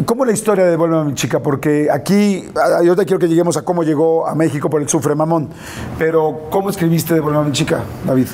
¿Cómo 0.05 0.23
es 0.23 0.27
la 0.27 0.33
historia 0.33 0.65
de 0.65 0.75
Vuelve 0.75 0.97
a 0.97 1.03
mi 1.03 1.13
chica? 1.13 1.39
Porque 1.39 1.89
aquí, 1.91 2.45
yo 2.83 2.95
te 2.95 3.05
quiero 3.05 3.19
que 3.19 3.27
lleguemos 3.27 3.57
a 3.57 3.63
cómo 3.63 3.83
llegó 3.83 4.27
a 4.27 4.35
México 4.35 4.69
por 4.69 4.81
el 4.81 4.89
Sufre 4.89 5.15
Mamón. 5.15 5.49
Pero, 5.97 6.47
¿cómo 6.49 6.69
escribiste 6.69 7.13
de 7.13 7.19
a 7.19 7.41
mi 7.41 7.51
chica, 7.51 7.83
David? 8.05 8.27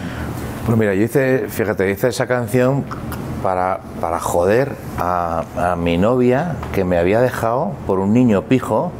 Pues 0.65 0.77
mira, 0.77 0.93
yo 0.93 1.03
hice, 1.03 1.45
fíjate, 1.49 1.89
hice 1.91 2.07
esa 2.07 2.27
canción 2.27 2.85
para, 3.41 3.81
para 3.99 4.19
joder 4.19 4.75
a, 4.97 5.43
a 5.57 5.75
mi 5.75 5.97
novia 5.97 6.55
que 6.73 6.85
me 6.85 6.97
había 6.97 7.19
dejado 7.19 7.71
por 7.85 7.99
un 7.99 8.13
niño 8.13 8.43
pijo 8.43 8.91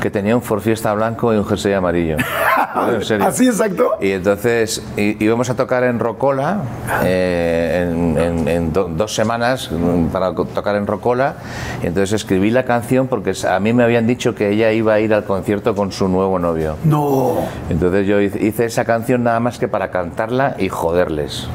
que 0.00 0.10
tenía 0.10 0.34
un 0.36 0.42
Ford 0.42 0.60
Fiesta 0.60 0.92
blanco 0.94 1.32
y 1.32 1.36
un 1.36 1.44
jersey 1.46 1.72
amarillo. 1.72 2.16
En 2.74 3.04
serio. 3.04 3.24
¿Así 3.26 3.46
exacto? 3.46 3.92
Y 4.00 4.10
entonces 4.10 4.82
íbamos 4.96 5.48
a 5.48 5.54
tocar 5.54 5.84
en 5.84 6.00
Rocola 6.00 6.58
eh, 7.04 7.86
en, 7.88 8.18
en- 8.18 8.48
en 8.48 8.72
do- 8.72 8.88
dos 8.88 9.14
semanas 9.14 9.70
mm, 9.70 10.06
para 10.06 10.34
tocar 10.34 10.74
en 10.74 10.84
Rocola. 10.86 11.34
Y 11.82 11.86
entonces 11.86 12.12
escribí 12.12 12.50
la 12.50 12.64
canción 12.64 13.06
porque 13.06 13.32
a 13.48 13.60
mí 13.60 13.72
me 13.72 13.84
habían 13.84 14.08
dicho 14.08 14.34
que 14.34 14.50
ella 14.50 14.72
iba 14.72 14.94
a 14.94 14.98
ir 15.00 15.14
al 15.14 15.24
concierto 15.24 15.76
con 15.76 15.92
su 15.92 16.08
nuevo 16.08 16.40
novio. 16.40 16.76
No. 16.84 17.36
Entonces 17.70 18.08
yo 18.08 18.20
hice 18.20 18.64
esa 18.64 18.84
canción 18.84 19.22
nada 19.22 19.38
más 19.38 19.58
que 19.58 19.68
para 19.68 19.90
cantarla 19.92 20.56
y 20.58 20.68
joderles. 20.68 21.48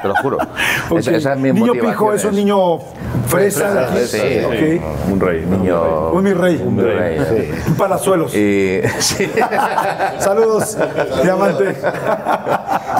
Te 0.00 0.08
lo 0.08 0.14
juro. 0.16 0.38
Ok. 0.90 0.98
Esa, 0.98 1.12
esa 1.16 1.32
es 1.32 1.38
mi 1.38 1.50
niño 1.52 1.72
pijo 1.72 2.12
es 2.12 2.24
un 2.26 2.34
niño 2.34 2.78
fresa. 3.26 3.72
de 3.72 3.80
aquí. 3.84 3.98
Sí, 4.06 4.18
Ok. 4.44 5.12
un 5.12 5.20
rey. 5.20 5.44
Niño, 5.46 6.10
Un 6.10 6.22
mi 6.24 6.32
rey. 6.34 6.62
un 6.64 6.78
rey. 6.78 7.18
Un 7.18 7.53
palazuelos. 7.78 8.34
Y, 8.34 8.80
sí. 8.98 9.30
Saludos, 10.18 10.76
diamante. 11.22 11.76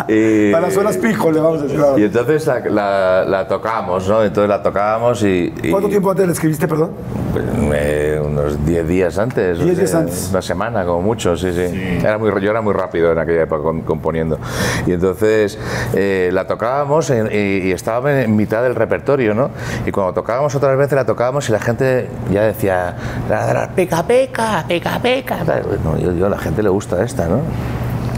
Y- 0.08 0.52
Palazuelos 0.52 0.96
pijo, 0.98 1.30
le 1.32 1.40
vamos 1.40 1.60
a 1.60 1.64
decir. 1.64 1.80
Y 1.96 2.02
entonces 2.04 2.46
la, 2.46 2.60
la, 2.60 3.24
la 3.24 3.48
tocábamos, 3.48 4.08
¿no? 4.08 4.22
Entonces 4.22 4.48
la 4.48 4.62
tocábamos 4.62 5.22
y... 5.22 5.52
y- 5.62 5.70
¿Cuánto 5.70 5.88
tiempo 5.88 6.10
antes 6.10 6.26
le 6.26 6.32
escribiste, 6.32 6.68
perdón? 6.68 6.90
Eh, 8.44 8.54
unos 8.54 8.66
10 8.66 8.88
días 8.88 9.18
antes. 9.18 9.58
Diez 9.58 9.74
o 9.74 9.78
días 9.78 9.90
sea, 9.90 10.00
antes. 10.00 10.28
Una 10.30 10.42
semana, 10.42 10.84
como 10.84 11.02
mucho, 11.02 11.36
sí, 11.36 11.52
sí. 11.52 11.98
Era 12.02 12.18
muy, 12.18 12.30
yo 12.40 12.50
era 12.50 12.60
muy 12.60 12.72
rápido 12.74 13.12
en 13.12 13.18
aquella 13.18 13.42
época 13.42 13.62
componiendo. 13.86 14.38
Y 14.86 14.92
entonces 14.92 15.58
eh, 15.94 16.30
la 16.32 16.46
tocábamos 16.46 17.10
en- 17.10 17.28
y, 17.32 17.68
y 17.68 17.72
estaba 17.72 18.22
en 18.22 18.36
mitad 18.36 18.62
del 18.62 18.74
repertorio, 18.74 19.34
¿no? 19.34 19.50
Y 19.86 19.90
cuando 19.90 20.12
tocábamos 20.12 20.54
otras 20.54 20.76
veces 20.76 20.92
la 20.94 21.04
tocábamos 21.04 21.48
y 21.48 21.52
la 21.52 21.60
gente 21.60 22.08
ya 22.30 22.42
decía, 22.42 22.96
"La- 23.28 23.46
la- 23.46 23.54
la- 23.54 23.68
pica, 23.74 24.02
pica, 24.06 24.64
pica, 24.68 24.98
pica. 25.02 25.38
No, 25.84 25.98
yo, 25.98 26.12
yo, 26.12 26.26
a 26.26 26.30
la 26.30 26.38
gente 26.38 26.62
le 26.62 26.68
gusta 26.68 27.02
esta, 27.04 27.26
¿no? 27.28 27.40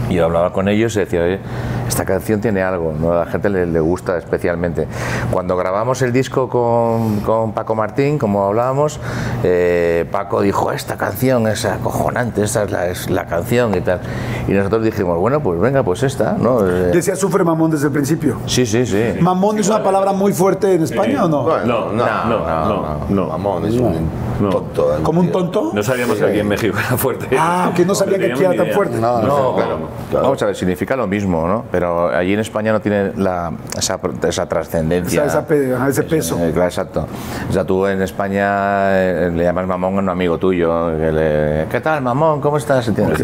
Y 0.09 0.15
yo 0.15 0.25
hablaba 0.25 0.53
con 0.53 0.67
ellos 0.67 0.95
y 0.95 0.99
decía, 0.99 1.21
oye, 1.21 1.39
esta 1.87 2.05
canción 2.05 2.39
tiene 2.41 2.61
algo, 2.61 2.93
¿no? 2.99 3.11
a 3.11 3.25
la 3.25 3.25
gente 3.25 3.49
le, 3.49 3.65
le 3.65 3.79
gusta 3.79 4.17
especialmente. 4.17 4.87
Cuando 5.31 5.55
grabamos 5.57 6.01
el 6.01 6.11
disco 6.13 6.47
con, 6.49 7.19
con 7.21 7.53
Paco 7.53 7.75
Martín, 7.75 8.17
como 8.17 8.43
hablábamos, 8.45 8.99
eh, 9.43 10.05
Paco 10.11 10.41
dijo, 10.41 10.71
esta 10.71 10.95
canción 10.97 11.47
es 11.47 11.65
acojonante, 11.65 12.43
esta 12.43 12.63
es 12.63 12.71
la, 12.71 12.87
es 12.87 13.09
la 13.09 13.25
canción 13.25 13.75
y 13.75 13.81
tal. 13.81 13.99
Y 14.47 14.51
nosotros 14.53 14.83
dijimos, 14.83 15.17
bueno, 15.19 15.41
pues 15.41 15.59
venga, 15.59 15.83
pues 15.83 16.03
esta, 16.03 16.33
¿no? 16.33 16.65
Eh, 16.65 16.91
Decía 16.93 17.15
sufre 17.15 17.43
mamón 17.43 17.71
desde 17.71 17.87
el 17.87 17.93
principio. 17.93 18.37
sí, 18.45 18.65
sí, 18.65 18.85
sí. 18.85 19.15
¿Mamón 19.19 19.59
es 19.59 19.67
una 19.67 19.83
palabra 19.83 20.13
muy 20.13 20.31
fuerte 20.33 20.73
en 20.75 20.83
España 20.83 21.25
o 21.25 21.27
no? 21.29 21.43
No, 21.47 21.65
no, 21.65 21.91
no, 21.93 22.25
no, 22.29 22.97
no. 23.09 23.27
Mamón, 23.27 23.65
es 23.65 23.75
un 23.75 24.09
No. 24.39 24.49
tonto. 24.49 24.93
¿eh? 24.95 24.99
¿Como 25.03 25.19
un 25.21 25.31
tonto? 25.31 25.71
No 25.73 25.83
sabíamos 25.83 26.17
que 26.17 26.25
aquí 26.25 26.39
en 26.39 26.47
México 26.47 26.77
era 26.77 26.97
fuerte. 26.97 27.27
Ah, 27.37 27.71
que 27.75 27.85
no 27.85 27.95
sabía 27.95 28.17
que 28.19 28.31
aquí 28.31 28.43
era 28.43 28.55
tan 28.55 28.67
fuerte. 28.67 28.97
No, 28.99 29.55
claro. 29.55 29.77
Vamos 30.11 30.41
a 30.41 30.45
ver, 30.47 30.55
significa 30.55 30.95
lo 30.95 31.07
mismo, 31.07 31.47
¿no? 31.47 31.65
Pero 31.71 32.09
allí 32.09 32.33
en 32.33 32.39
España 32.39 32.71
no 32.71 32.79
tiene 32.81 33.11
la, 33.17 33.51
esa, 33.77 33.99
esa 34.27 34.45
trascendencia. 34.47 35.25
Esa- 35.25 35.45
esa 35.49 35.87
ese 35.89 36.03
peso. 36.03 36.37
Eh, 36.41 36.51
claro, 36.51 36.69
exacto. 36.69 37.07
O 37.49 37.53
sea, 37.53 37.63
tú 37.63 37.85
en 37.87 38.01
España 38.01 38.97
eh, 38.97 39.31
le 39.33 39.43
llamas 39.43 39.67
mamón 39.67 39.95
a 39.95 39.99
un 39.99 40.09
amigo 40.09 40.37
tuyo. 40.37 40.97
que 40.97 41.11
le- 41.11 41.65
¿Qué 41.69 41.81
tal, 41.81 42.01
mamón? 42.01 42.41
¿Cómo 42.41 42.57
estás? 42.57 42.87
¿Entiendes? 42.87 43.21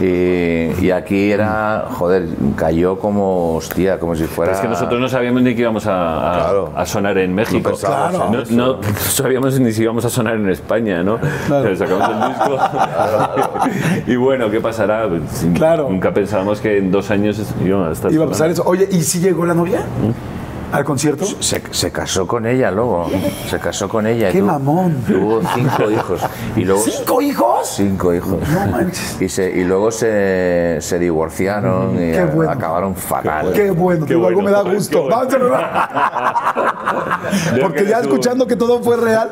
Y, 0.00 0.84
y 0.86 0.90
aquí 0.90 1.30
era, 1.32 1.86
joder, 1.92 2.24
cayó 2.56 2.98
como, 2.98 3.54
hostia, 3.56 3.98
como 3.98 4.14
si 4.16 4.24
fuera... 4.24 4.52
Es 4.52 4.60
que 4.60 4.68
nosotros 4.68 5.00
no 5.00 5.08
sabíamos 5.08 5.42
ni 5.42 5.54
que 5.54 5.62
íbamos 5.62 5.86
a, 5.86 6.30
a- 6.32 6.36
Claro. 6.46 6.72
a 6.76 6.86
sonar 6.86 7.16
en 7.18 7.34
México. 7.34 7.58
No 7.70 7.76
pensábamos 7.76 8.50
no, 8.50 8.76
no 8.76 8.82
sabíamos 8.98 9.58
ni 9.60 9.72
si 9.72 9.82
íbamos 9.82 10.04
a 10.04 10.10
sonar 10.10 10.34
en 10.34 10.48
España, 10.50 11.02
¿no? 11.02 11.18
Pero 11.48 11.76
sacamos 11.76 12.08
el 12.10 12.28
disco. 12.28 12.58
y 14.06 14.16
bueno, 14.16 14.50
¿qué 14.50 14.60
pasará? 14.60 15.06
Pues, 15.08 15.22
Claro. 15.54 15.88
Nunca 15.88 16.05
pensábamos 16.12 16.60
que 16.60 16.78
en 16.78 16.90
dos 16.90 17.10
años 17.10 17.40
iba 17.64 17.88
a 17.88 17.92
estar 17.92 18.12
Iba 18.12 18.24
a 18.24 18.28
pasar 18.28 18.50
eso. 18.50 18.62
Oye, 18.64 18.88
¿y 18.90 19.02
si 19.02 19.20
llegó 19.20 19.46
la 19.46 19.54
novia? 19.54 19.86
¿Al 20.72 20.84
concierto? 20.84 21.24
Se, 21.40 21.62
se 21.70 21.90
casó 21.92 22.26
con 22.26 22.44
ella 22.46 22.70
luego. 22.70 23.08
Se 23.48 23.58
casó 23.58 23.88
con 23.88 24.06
ella. 24.06 24.28
y 24.30 24.32
¡Qué 24.32 24.40
tuvo- 24.40 24.46
mamón! 24.46 24.94
Tuvo 25.06 25.40
cinco 25.54 25.90
hijos. 25.90 26.20
Y 26.56 26.64
luego, 26.64 26.82
¿Cinco 26.82 27.22
hijos? 27.22 27.68
Cinco 27.76 28.12
hijos. 28.14 28.36
No 28.48 28.66
manches. 28.66 29.20
Y, 29.20 29.28
se, 29.28 29.50
y 29.50 29.64
luego 29.64 29.90
se, 29.90 30.78
se 30.80 30.98
divorciaron 30.98 31.94
y 31.94 32.12
Qué 32.12 32.24
bueno. 32.24 32.50
acabaron 32.50 32.94
fatal. 32.96 33.52
Qué 33.52 33.70
bueno, 33.70 34.04
Qué 34.06 34.14
digo, 34.14 34.26
algo 34.26 34.42
me 34.42 34.50
da 34.50 34.62
bueno, 34.62 34.76
gusto. 34.78 35.04
bueno. 35.04 35.28
Porque 37.62 37.86
ya 37.86 38.00
escuchando 38.00 38.46
que 38.46 38.56
todo 38.56 38.82
fue 38.82 38.96
real. 38.96 39.30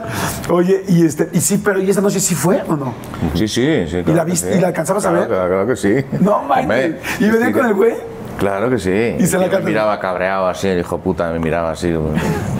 Oye, 0.50 0.84
y 0.88 1.04
este, 1.04 1.28
y 1.32 1.40
sí, 1.40 1.60
pero 1.62 1.80
¿y 1.80 1.90
esta 1.90 2.02
noche 2.02 2.20
sí 2.20 2.34
fue 2.34 2.62
o 2.68 2.76
no? 2.76 2.94
Sí, 3.34 3.48
sí, 3.48 3.86
sí. 3.88 4.02
claro 4.02 4.14
la 4.14 4.24
que 4.24 4.30
viste- 4.32 4.52
sí. 4.52 4.58
y 4.58 4.60
la 4.60 4.68
alcanzabas 4.68 5.04
a 5.06 5.10
ver? 5.12 5.26
Claro, 5.28 5.48
claro 5.48 5.66
que 5.66 5.76
sí. 5.76 5.94
No 6.20 6.42
manches. 6.44 6.94
¿Y 7.20 7.28
venía 7.28 7.52
con 7.52 7.66
el 7.66 7.74
güey? 7.74 7.94
Claro 8.38 8.68
que 8.70 8.78
sí. 8.78 9.16
Y 9.18 9.26
se 9.26 9.38
la 9.38 9.46
me 9.46 9.60
miraba 9.60 9.98
cabreado 10.00 10.46
así, 10.48 10.68
el 10.68 10.80
hijo 10.80 10.98
puta 10.98 11.30
me 11.32 11.38
miraba 11.38 11.70
así. 11.70 11.92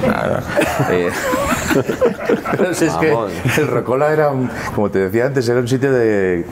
Claro. 0.03 0.37
Eh, 0.91 1.09
pero 2.57 2.75
si 2.75 2.85
es 2.87 2.95
que 2.95 3.17
el 3.61 3.67
Rocola 3.69 4.13
era, 4.13 4.31
un- 4.31 4.51
como 4.75 4.91
te 4.91 4.99
decía 4.99 5.27
antes, 5.27 5.49
era 5.49 5.61
un 5.61 5.69
sitio 5.69 5.93
de 5.93 6.45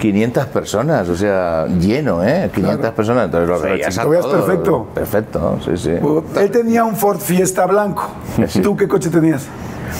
500 0.00 0.46
personas, 0.46 1.08
o 1.08 1.16
sea, 1.16 1.66
lleno, 1.66 2.22
¿eh? 2.24 2.50
500 2.54 2.90
personas, 2.92 3.26
entonces 3.26 3.48
lo 3.48 3.60
veías 3.60 3.94
todos. 3.94 4.26
perfecto. 4.26 4.86
Perfecto, 4.94 5.58
sí, 5.64 5.76
sí. 5.76 5.90
Él 6.40 6.50
tenía 6.50 6.84
un 6.84 6.96
Ford 6.96 7.18
Fiesta 7.20 7.66
blanco. 7.66 8.08
Sí. 8.48 8.60
¿Tú 8.60 8.76
qué 8.76 8.88
coche 8.88 9.08
tenías? 9.10 9.46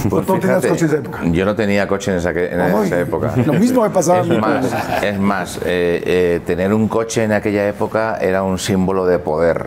Pues 0.09 0.27
¿Tú 0.27 0.35
no 0.35 0.41
tenías 0.41 0.63
fíjate, 0.63 0.69
coche 0.69 0.85
en 0.85 0.91
esa 0.91 0.97
época? 0.99 1.19
Yo 1.25 1.45
no 1.45 1.55
tenía 1.57 1.87
coche 1.89 2.11
en 2.13 2.19
esa, 2.19 2.31
en 2.31 2.61
esa 2.61 3.01
época. 3.01 3.33
lo 3.45 3.53
mismo 3.55 3.83
me 3.83 3.91
pasaba 3.91 4.19
a 4.19 4.23
Es 4.23 4.29
mí. 4.29 4.39
más, 4.39 4.67
es 5.03 5.19
más 5.19 5.57
eh, 5.65 6.03
eh, 6.05 6.41
tener 6.47 6.73
un 6.73 6.89
coche 6.89 7.25
en 7.25 7.33
aquella 7.33 7.67
época 7.69 8.19
era 8.21 8.43
un 8.43 8.59
símbolo 8.59 9.07
de 9.07 9.19
poder. 9.19 9.67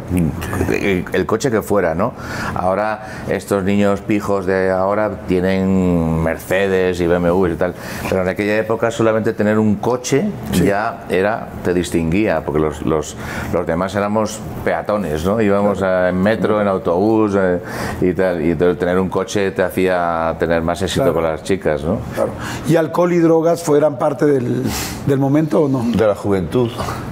El, 0.70 1.06
el 1.12 1.26
coche 1.26 1.50
que 1.52 1.62
fuera, 1.62 1.96
¿no? 1.96 2.14
Ahora 2.56 3.24
estos 3.30 3.64
niños 3.64 4.02
pijos 4.02 4.46
de 4.46 4.70
ahora 4.72 5.12
tienen 5.28 6.22
Mercedes 6.24 7.00
y 7.00 7.08
BMW 7.08 7.48
y 7.48 7.56
tal, 7.56 7.74
pero 8.10 8.22
en 8.22 8.28
aquella 8.30 8.58
época 8.58 8.92
solamente 8.92 9.34
tener 9.34 9.58
un 9.60 9.76
coche 9.76 10.26
ya 10.64 11.06
era 11.10 11.48
te 11.64 11.74
distinguía, 11.74 12.42
porque 12.46 12.60
los, 12.60 12.82
los, 12.84 13.16
los 13.54 13.66
demás 13.66 13.96
éramos 13.96 14.40
peatones, 14.64 15.26
¿no? 15.26 15.42
Íbamos 15.42 15.82
a- 15.82 16.10
en 16.10 16.22
metro, 16.22 16.62
en 16.62 16.68
autobús 16.68 17.36
eh, 17.38 17.60
y 18.02 18.14
tal, 18.14 18.42
y 18.44 18.56
tener 18.56 19.00
un 19.00 19.10
coche 19.10 19.52
te 19.52 19.62
hacía 19.64 20.09
tener 20.40 20.62
más 20.62 20.82
éxito 20.82 21.04
Claro. 21.04 21.14
con 21.16 21.24
las 21.24 21.44
chicas, 21.44 21.84
¿no? 21.84 21.98
Claro. 22.14 22.32
¿Y 22.68 22.76
alcohol 22.76 23.14
y 23.14 23.20
drogas 23.20 23.64
fueran 23.64 23.98
parte 23.98 24.26
del, 24.26 24.64
del 25.06 25.20
momento 25.20 25.62
o 25.64 25.70
no? 25.70 25.84
De 25.96 26.06
la 26.08 26.16
juventud. 26.16 26.70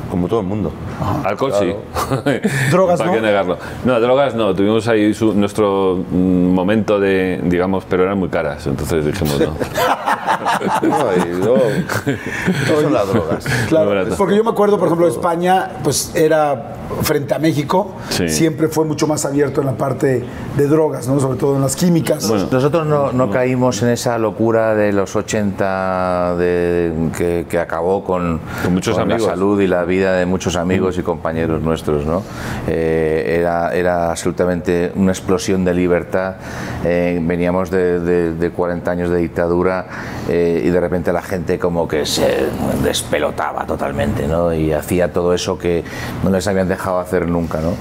como 0.10 0.28
todo 0.30 0.39
el 0.39 0.48
mundo. 0.48 0.72
Alcohol 1.26 1.52
sí. 1.60 1.74
Drogas, 2.72 2.98
¿Para 3.00 3.10
no? 3.12 3.16
qué 3.18 3.22
negarlo? 3.22 3.58
No, 3.84 4.00
drogas 4.00 4.36
no. 4.36 4.56
Tuvimos 4.56 4.88
ahí 4.88 5.14
su- 5.14 5.34
nuestro 5.34 5.98
mm, 6.10 6.16
momento 6.54 6.98
de, 7.00 7.41
digamos, 7.43 7.84
pero 7.89 8.04
eran 8.04 8.18
muy 8.18 8.30
caras. 8.30 8.66
Entonces 8.68 9.06
dijimos 9.06 9.38
no. 9.39 9.54
No, 10.82 10.98
y 11.26 11.34
luego, 11.39 11.62
¿qué 12.06 12.82
son 12.82 12.93
las 12.93 13.08
drogas? 13.08 13.45
Claro, 13.68 13.89
barato. 13.89 14.16
porque 14.18 14.36
yo 14.36 14.43
me 14.43 14.52
acuerdo, 14.52 14.78
por 14.78 14.88
ejemplo, 14.88 15.08
España, 15.08 15.70
pues 15.84 16.12
era 16.16 16.76
frente 17.02 17.34
a 17.34 17.39
México, 17.39 17.91
Sí. 18.10 18.30
siempre 18.30 18.68
fue 18.68 18.86
mucho 18.86 19.08
más 19.08 19.26
abierto 19.26 19.62
en 19.62 19.68
la 19.68 19.74
parte 19.78 20.26
de 20.56 20.68
drogas, 20.68 21.08
¿no? 21.08 21.20
Sobre 21.20 21.38
todo 21.38 21.56
en 21.56 21.62
las 21.62 21.76
químicas. 21.76 22.28
Bueno. 22.28 22.48
Nosotros 22.52 22.86
no, 22.88 23.12
no 23.12 23.30
caímos 23.30 23.82
en 23.84 23.90
esa 23.90 24.18
locura 24.18 24.74
de 24.76 24.92
los 24.94 25.16
80 25.16 26.36
de, 26.38 26.94
que, 27.18 27.46
que 27.50 27.60
acabó 27.60 28.04
con, 28.04 28.40
Con 28.64 28.74
muchos 28.74 28.96
la 28.98 29.04
amigos. 29.04 29.24
salud 29.24 29.62
y 29.62 29.68
la 29.68 29.84
vida 29.86 30.14
de 30.14 30.26
muchos 30.26 30.56
amigos 30.56 30.98
y 30.98 31.04
compañeros 31.04 31.62
nuestros. 31.62 32.06
¿no? 32.06 32.24
Eh, 32.68 33.38
era, 33.40 33.74
era 33.76 34.10
absolutamente 34.10 34.92
una 34.96 35.12
explosión 35.12 35.64
de 35.66 35.74
libertad. 35.74 36.36
Eh, 36.86 37.20
veníamos 37.22 37.70
de, 37.70 38.00
de- 38.00 38.34
de 38.34 38.50
40 38.52 38.92
años 38.92 39.10
de 39.10 39.18
dictadura 39.18 39.86
eh, 40.30 40.62
y 40.66 40.70
de 40.70 40.80
repente 40.80 41.12
la 41.14 41.22
gente 41.22 41.60
como 41.60 41.88
que 41.88 42.06
se 42.06 42.46
despelotaba 42.84 43.66
totalmente 43.66 44.28
¿no? 44.28 44.54
y 44.54 44.72
hacía 44.74 45.12
todo 45.12 45.34
eso 45.34 45.58
que 45.58 45.84
no 46.24 46.30
les 46.30 46.48
habían 46.48 46.68
dejado 46.68 47.00
hacer 47.00 47.28
nunca. 47.28 47.60
¿no? 47.62 47.72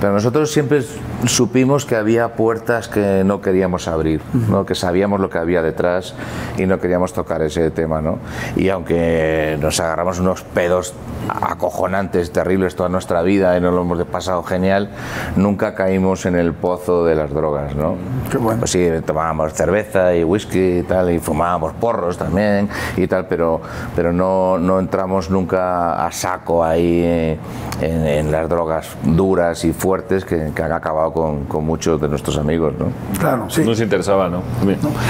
Pero 0.00 0.12
nosotros 0.12 0.50
siempre 0.52 0.82
supimos 1.26 1.84
que 1.84 1.96
había 1.96 2.34
puertas 2.34 2.88
que 2.88 3.22
no 3.24 3.40
queríamos 3.40 3.88
abrir, 3.88 4.20
¿no? 4.48 4.64
que 4.66 4.74
sabíamos 4.74 5.20
lo 5.20 5.30
que 5.30 5.38
había 5.38 5.62
detrás 5.62 6.14
y 6.56 6.66
no 6.66 6.78
queríamos 6.78 7.12
tocar 7.12 7.42
ese 7.42 7.70
tema. 7.70 8.00
¿no? 8.00 8.18
Y 8.56 8.68
aunque 8.68 9.58
nos 9.60 9.80
agarramos 9.80 10.20
unos 10.20 10.42
pedos 10.42 10.94
acojonantes, 11.28 12.32
terribles 12.32 12.76
toda 12.76 12.88
nuestra 12.88 13.22
vida 13.22 13.56
y 13.56 13.60
nos 13.60 13.74
lo 13.74 13.82
hemos 13.82 14.02
pasado 14.04 14.42
genial, 14.42 14.90
nunca 15.36 15.74
caímos 15.74 16.26
en 16.26 16.36
el 16.36 16.54
pozo 16.54 17.04
de 17.04 17.14
las 17.14 17.30
drogas. 17.30 17.74
¿no? 17.74 17.96
Qué 18.30 18.38
bueno. 18.38 18.60
Pues 18.60 18.70
sí, 18.70 18.88
tomábamos 19.04 19.52
cerveza 19.52 20.14
y 20.14 20.24
whisky 20.24 20.78
y 20.78 20.82
tal, 20.82 21.10
y 21.10 21.18
fumábamos 21.18 21.72
porros 21.74 22.18
también 22.18 22.68
y 22.96 23.06
tal, 23.06 23.26
pero, 23.26 23.60
pero 23.94 24.12
no, 24.12 24.58
no 24.58 24.78
entramos 24.78 25.30
nunca 25.30 26.06
a 26.06 26.12
saco 26.12 26.64
ahí 26.64 27.38
en, 27.80 28.06
en 28.06 28.32
las 28.32 28.48
drogas 28.48 28.88
duras 29.02 29.64
y 29.64 29.72
fuertes 29.72 30.24
que, 30.24 30.52
que 30.54 30.62
han 30.62 30.72
acabado 30.72 31.12
con, 31.12 31.44
con 31.44 31.64
muchos 31.64 32.00
de 32.00 32.08
nuestros 32.08 32.36
amigos, 32.38 32.74
¿no? 32.78 32.86
Claro, 33.18 33.48
sí. 33.48 33.62
No 33.62 33.68
nos 33.68 33.80
interesaba, 33.80 34.27
¿no? 34.30 34.42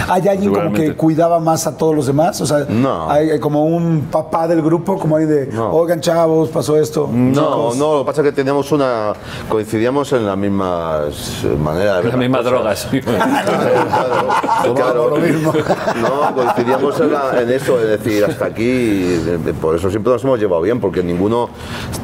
¿Hay 0.09 0.27
alguien 0.29 0.53
como 0.53 0.73
que 0.73 0.95
cuidaba 0.95 1.39
más 1.41 1.67
a 1.67 1.77
todos 1.77 1.95
los 1.95 2.07
demás? 2.07 2.41
O 2.41 2.47
sea, 2.47 2.67
No. 2.69 3.11
hay 3.11 3.39
como 3.41 3.65
un 3.65 4.09
papá 4.11 4.47
del 4.49 4.63
grupo, 4.63 4.99
como 4.99 5.17
hay 5.17 5.27
de, 5.27 5.47
No. 5.47 5.71
oigan 5.73 6.01
chavos, 6.01 6.49
pasó 6.51 6.77
esto. 6.77 7.09
No, 7.13 7.33
Chicos. 7.33 7.77
no, 7.77 7.93
lo 7.95 7.99
que 8.01 8.07
pasa 8.07 8.21
es 8.23 8.27
que 8.29 8.33
teníamos 8.33 8.71
una. 8.73 9.13
coincidíamos 9.49 10.13
en 10.13 10.27
las 10.27 10.37
mismas 10.37 11.45
eh, 11.45 11.57
maneras 11.63 12.03
de 12.03 12.09
Las 12.11 12.19
mismas 12.19 12.45
drogas. 12.45 12.89
Claro, 12.99 14.75
claro. 14.75 15.09
lo 15.11 15.17
mismo. 15.17 15.53
No, 16.01 16.35
coincidíamos 16.35 17.01
en, 17.01 17.13
la- 17.13 17.43
en 17.43 17.51
eso, 17.51 17.77
de 17.79 17.97
decir, 17.97 18.25
hasta 18.25 18.47
aquí, 18.47 18.65
de- 18.65 19.39
de- 19.39 19.55
por 19.55 19.75
eso 19.77 19.91
siempre 19.91 20.13
nos 20.13 20.25
hemos 20.25 20.39
llevado 20.39 20.63
bien, 20.63 20.81
porque 20.81 21.03
ninguno 21.03 21.49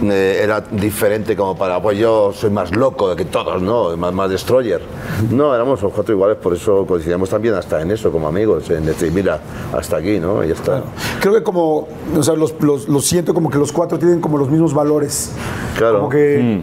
eh, 0.03 0.41
era 0.43 0.61
diferente 0.61 1.37
como 1.37 1.57
para, 1.57 1.81
pues 1.83 1.99
yo 1.99 2.33
soy 2.33 2.51
más 2.51 2.75
loco 2.75 3.15
que 3.17 3.25
todos, 3.25 3.61
¿no? 3.63 3.97
Más, 3.97 4.13
más 4.13 4.31
destroyer. 4.31 4.83
No, 5.31 5.55
éramos 5.55 5.83
los 5.83 5.93
cuatro 5.93 6.15
iguales, 6.15 6.37
por 6.39 6.55
eso 6.55 6.85
coincidíamos 7.05 7.29
también 7.29 7.55
hasta 7.55 7.81
en 7.83 7.91
eso, 7.91 8.11
como 8.11 8.29
amigos, 8.29 8.71
en 8.71 8.87
decir, 8.87 9.13
mira, 9.13 9.39
hasta 9.77 9.99
aquí, 9.99 10.19
¿no? 10.19 10.43
Y 10.43 10.49
ya 10.49 10.55
está. 10.55 10.83
Creo 11.21 11.35
que 11.35 11.43
como, 11.43 11.87
o 12.17 12.23
sea, 12.23 12.35
los, 12.35 12.55
los- 12.61 12.89
los 12.89 13.05
siento 13.05 13.35
como 13.35 13.51
que 13.51 13.59
los 13.59 13.73
cuatro 13.73 13.99
tienen 13.99 14.21
como 14.21 14.39
los 14.39 14.49
mismos 14.49 14.73
valores. 14.73 15.33
Claro. 15.77 15.99
Como 15.99 16.09
que 16.09 16.63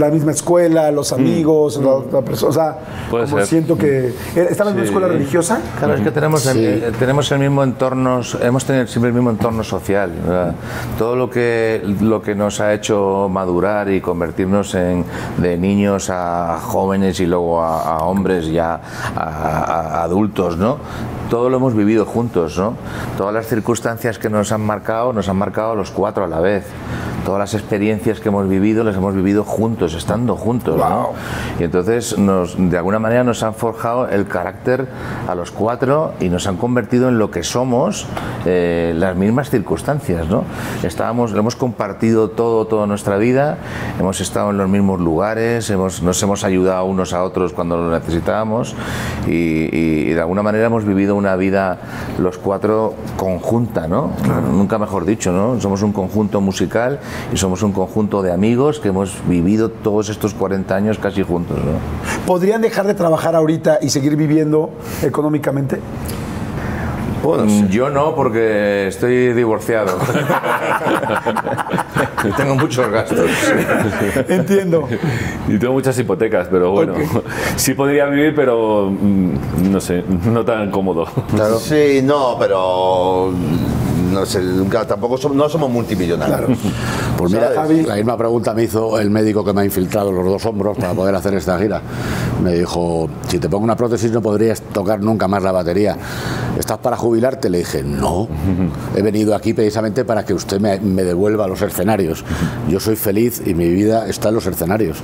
la 0.00 0.08
misma 0.08 0.32
escuela, 0.32 0.90
los 0.90 1.12
amigos, 1.12 1.78
la, 1.80 1.98
la 2.10 2.22
persona, 2.22 2.50
o 2.50 2.52
sea, 2.52 2.78
Puede 3.10 3.24
como 3.26 3.36
ser. 3.38 3.46
siento 3.46 3.78
que... 3.78 4.12
¿Estaban 4.34 4.72
en 4.72 4.78
una 4.80 4.86
escuela 4.88 5.06
religiosa? 5.08 5.60
Claro, 5.78 5.94
es 5.94 6.00
que 6.00 6.10
tenemos, 6.10 6.44
el, 6.46 6.58
eh, 6.64 6.92
tenemos 6.98 7.30
el 7.30 7.38
mismo 7.38 7.62
entorno, 7.62 8.22
hemos 8.42 8.64
tenido 8.64 8.86
siempre 8.88 9.08
el 9.10 9.14
mismo 9.14 9.30
entorno 9.30 9.62
social. 9.62 10.10
¿verdad? 10.26 10.54
Todo 10.98 11.14
lo 11.16 11.30
que, 11.30 11.82
lo 12.00 12.22
que 12.22 12.34
nos 12.34 12.60
ha 12.60 12.72
hecho 12.74 13.28
madurar 13.30 13.88
y 13.90 14.00
convertirnos 14.00 14.74
en, 14.74 15.04
de 15.38 15.56
niños 15.58 16.08
a 16.10 16.58
jóvenes 16.60 17.20
y 17.20 17.26
luego 17.26 17.60
a, 17.62 17.82
a 17.98 17.98
hombres 18.04 18.46
ya 18.50 18.80
a, 19.14 19.20
a- 19.20 19.75
adultos, 19.80 20.56
¿no? 20.56 20.78
Todo 21.30 21.50
lo 21.50 21.56
hemos 21.56 21.74
vivido 21.74 22.04
juntos, 22.04 22.58
¿no? 22.58 22.74
Todas 23.16 23.34
las 23.34 23.46
circunstancias 23.46 24.18
que 24.18 24.30
nos 24.30 24.52
han 24.52 24.60
marcado, 24.60 25.12
nos 25.12 25.28
han 25.28 25.36
marcado 25.36 25.74
los 25.74 25.90
cuatro 25.90 26.24
a 26.24 26.28
la 26.28 26.40
vez. 26.40 26.66
Todas 27.26 27.40
las 27.40 27.54
experiencias 27.54 28.20
que 28.20 28.28
hemos 28.28 28.48
vivido, 28.48 28.84
las 28.84 28.94
hemos 28.94 29.12
vivido 29.12 29.42
juntos, 29.42 29.94
estando 29.94 30.36
juntos, 30.36 30.76
¿no? 30.76 31.10
Y 31.58 31.64
entonces, 31.64 32.16
nos, 32.16 32.54
de 32.56 32.76
alguna 32.78 33.00
manera, 33.00 33.24
nos 33.24 33.42
han 33.42 33.52
forjado 33.52 34.06
el 34.08 34.28
carácter 34.28 34.86
a 35.28 35.34
los 35.34 35.50
cuatro 35.50 36.12
y 36.20 36.28
nos 36.28 36.46
han 36.46 36.56
convertido 36.56 37.08
en 37.08 37.18
lo 37.18 37.32
que 37.32 37.42
somos 37.42 38.06
eh, 38.44 38.94
las 38.96 39.16
mismas 39.16 39.50
circunstancias, 39.50 40.28
¿no? 40.28 40.44
Estábamos, 40.84 41.32
hemos 41.32 41.56
compartido 41.56 42.30
todo, 42.30 42.66
toda 42.68 42.86
nuestra 42.86 43.16
vida, 43.16 43.58
hemos 43.98 44.20
estado 44.20 44.50
en 44.50 44.58
los 44.58 44.68
mismos 44.68 45.00
lugares, 45.00 45.68
hemos, 45.70 46.02
nos 46.02 46.22
hemos 46.22 46.44
ayudado 46.44 46.84
unos 46.84 47.12
a 47.12 47.24
otros 47.24 47.52
cuando 47.52 47.76
lo 47.76 47.90
necesitábamos 47.90 48.76
y, 49.26 49.32
y- 49.32 50.06
y 50.06 50.12
de 50.12 50.20
alguna 50.20 50.44
manera 50.44 50.66
hemos 50.66 50.84
vivido 50.84 51.16
una 51.16 51.34
vida 51.34 51.78
los 52.20 52.38
cuatro 52.38 52.94
conjunta, 53.16 53.88
¿no? 53.88 54.10
Nunca 54.52 54.78
mejor 54.78 55.04
dicho, 55.04 55.32
¿no? 55.32 55.60
Somos 55.60 55.82
un 55.82 55.92
conjunto 55.92 56.40
musical 56.40 57.00
y 57.32 57.36
somos 57.36 57.62
un 57.62 57.72
conjunto 57.72 58.22
de 58.22 58.32
amigos 58.32 58.80
que 58.80 58.88
hemos 58.88 59.16
vivido 59.28 59.68
todos 59.70 60.08
estos 60.08 60.34
40 60.34 60.74
años 60.74 60.98
casi 60.98 61.22
juntos, 61.22 61.58
¿no? 61.58 62.26
¿Podrían 62.26 62.62
dejar 62.62 62.86
de 62.86 62.94
trabajar 62.94 63.34
ahorita 63.34 63.78
y 63.82 63.90
seguir 63.90 64.16
viviendo 64.16 64.70
económicamente? 65.02 65.80
Mm, 67.26 67.68
Yo 67.68 67.90
no, 67.90 68.14
porque 68.14 68.88
estoy 68.88 69.32
divorciado. 69.32 69.98
Y 72.24 72.32
Tengo 72.32 72.56
muchos 72.56 72.88
gastos. 72.90 73.30
Entiendo. 74.28 74.88
Y 75.48 75.58
tengo 75.58 75.74
muchas 75.74 75.98
hipotecas, 75.98 76.48
pero 76.50 76.72
bueno, 76.72 76.94
sí 77.56 77.74
podría 77.74 78.06
vivir, 78.06 78.34
pero 78.34 78.90
mm, 78.90 79.70
no 79.70 79.80
sé, 79.80 80.02
no 80.24 80.44
tan 80.44 80.70
cómodo. 80.70 81.06
Sí, 81.60 82.00
no, 82.02 82.36
pero. 82.38 83.32
No 84.16 84.24
sé, 84.24 84.40
nunca- 84.40 84.86
tampoco 84.86 85.18
somos, 85.18 85.36
no 85.36 85.46
somos 85.48 85.70
multimillonarios. 85.70 86.58
Pues 87.18 87.32
mira, 87.32 87.50
Javi. 87.54 87.82
la 87.82 87.96
misma 87.96 88.16
pregunta 88.16 88.54
me 88.54 88.64
hizo 88.64 88.98
el 88.98 89.10
médico 89.10 89.44
que 89.44 89.52
me 89.52 89.60
ha 89.60 89.64
infiltrado 89.64 90.10
los 90.10 90.24
dos 90.24 90.46
hombros 90.46 90.76
para 90.78 90.94
poder 90.94 91.14
hacer 91.14 91.34
esta 91.34 91.58
gira. 91.58 91.82
Me 92.42 92.54
dijo, 92.54 93.08
si 93.28 93.38
te 93.38 93.48
pongo 93.48 93.64
una 93.64 93.76
prótesis 93.76 94.10
no 94.12 94.22
podrías 94.22 94.60
tocar 94.62 95.00
nunca 95.02 95.28
más 95.28 95.42
la 95.42 95.52
batería. 95.52 95.96
¿Estás 96.58 96.78
para 96.78 96.96
jubilarte? 96.96 97.50
Le 97.50 97.58
dije, 97.58 97.82
no. 97.82 98.26
He 98.96 99.02
venido 99.02 99.34
aquí 99.34 99.52
precisamente 99.52 100.04
para 100.06 100.24
que 100.24 100.32
usted 100.32 100.60
me, 100.60 100.78
me 100.80 101.04
devuelva 101.04 101.46
los 101.46 101.60
escenarios. 101.60 102.24
Yo 102.68 102.80
soy 102.80 102.96
feliz 102.96 103.42
y 103.44 103.52
mi 103.54 103.68
vida 103.68 104.08
está 104.08 104.30
en 104.30 104.36
los 104.36 104.46
escenarios. 104.46 104.98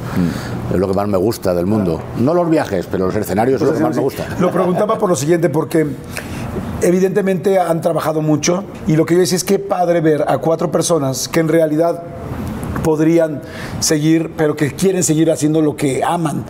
Es 0.72 0.78
lo 0.78 0.88
que 0.88 0.94
más 0.94 1.06
me 1.08 1.18
gusta 1.18 1.54
del 1.54 1.66
mundo. 1.66 2.00
No 2.18 2.32
los 2.32 2.48
viajes, 2.48 2.86
pero 2.90 3.06
los 3.06 3.16
escenarios 3.16 3.60
es 3.60 3.68
lo 3.68 3.74
que 3.74 3.80
más 3.80 3.94
me 3.94 4.02
gusta. 4.02 4.26
Lo 4.40 4.50
preguntaba 4.50 4.96
por 4.96 5.10
lo 5.10 5.16
siguiente, 5.16 5.50
porque 5.50 5.86
evidentemente 6.82 7.58
han 7.58 7.80
trabajado 7.80 8.22
mucho 8.22 8.64
y 8.86 8.96
lo 8.96 9.06
que 9.06 9.14
yo 9.14 9.20
decía 9.20 9.36
es 9.36 9.44
que 9.44 9.58
padre 9.58 10.00
ver 10.00 10.24
a 10.26 10.38
cuatro 10.38 10.70
personas 10.70 11.28
que 11.28 11.40
en 11.40 11.48
realidad 11.48 12.02
podrían 12.82 13.40
seguir, 13.80 14.32
pero 14.36 14.56
que 14.56 14.72
quieren 14.74 15.02
seguir 15.02 15.30
haciendo 15.30 15.60
lo 15.60 15.76
que 15.76 16.02
aman, 16.04 16.44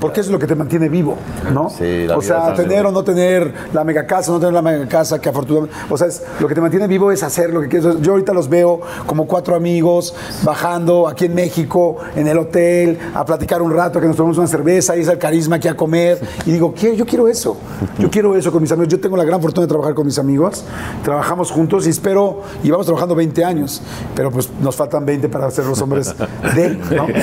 porque 0.00 0.20
eso 0.20 0.28
es 0.30 0.32
lo 0.32 0.38
que 0.38 0.46
te 0.46 0.54
mantiene 0.54 0.88
vivo, 0.88 1.16
¿no? 1.52 1.70
Sí, 1.70 2.06
la 2.06 2.16
o 2.16 2.22
sea, 2.22 2.54
tener 2.54 2.86
o 2.86 2.92
no 2.92 3.02
tener 3.04 3.52
la 3.72 3.84
mega 3.84 4.06
casa, 4.06 4.32
no 4.32 4.38
tener 4.38 4.54
la 4.54 4.62
mega 4.62 4.86
casa, 4.88 5.20
que 5.20 5.28
afortunadamente, 5.28 5.76
o 5.88 5.96
sea, 5.96 6.06
es- 6.08 6.22
lo 6.40 6.48
que 6.48 6.54
te 6.54 6.60
mantiene 6.60 6.86
vivo 6.86 7.10
es 7.12 7.22
hacer 7.22 7.50
lo 7.50 7.60
que 7.60 7.68
quieres. 7.68 8.00
Yo 8.00 8.12
ahorita 8.12 8.32
los 8.32 8.48
veo 8.48 8.80
como 9.06 9.26
cuatro 9.26 9.54
amigos 9.54 10.14
bajando 10.42 11.08
aquí 11.08 11.26
en 11.26 11.34
México, 11.34 11.96
en 12.14 12.26
el 12.28 12.38
hotel, 12.38 12.98
a 13.14 13.24
platicar 13.24 13.62
un 13.62 13.72
rato, 13.72 14.00
que 14.00 14.06
nos 14.06 14.16
tomamos 14.16 14.38
una 14.38 14.46
cerveza, 14.46 14.96
y 14.96 15.00
es 15.00 15.08
el 15.08 15.18
carisma 15.18 15.56
aquí 15.56 15.68
a 15.68 15.76
comer, 15.76 16.18
y 16.46 16.52
digo, 16.52 16.72
¿qué? 16.74 16.96
yo 16.96 17.06
quiero 17.06 17.28
eso, 17.28 17.56
yo 17.98 18.10
quiero 18.10 18.36
eso 18.36 18.50
con 18.52 18.62
mis 18.62 18.72
amigos. 18.72 18.88
Yo 18.88 19.00
tengo 19.00 19.16
la 19.16 19.24
gran 19.24 19.40
fortuna 19.40 19.66
de 19.66 19.68
trabajar 19.68 19.94
con 19.94 20.06
mis 20.06 20.18
amigos, 20.18 20.64
trabajamos 21.04 21.50
juntos 21.50 21.86
y 21.86 21.90
espero, 21.90 22.42
y 22.62 22.70
vamos 22.70 22.86
trabajando 22.86 23.14
20 23.14 23.44
años, 23.44 23.82
pero 24.14 24.30
pues 24.30 24.48
nos 24.60 24.74
faltan 24.76 25.04
20 25.04 25.28
para 25.28 25.50
ser 25.50 25.64
los 25.76 25.82
hombres 25.82 26.14
de, 26.54 26.70
¿no? 26.96 27.06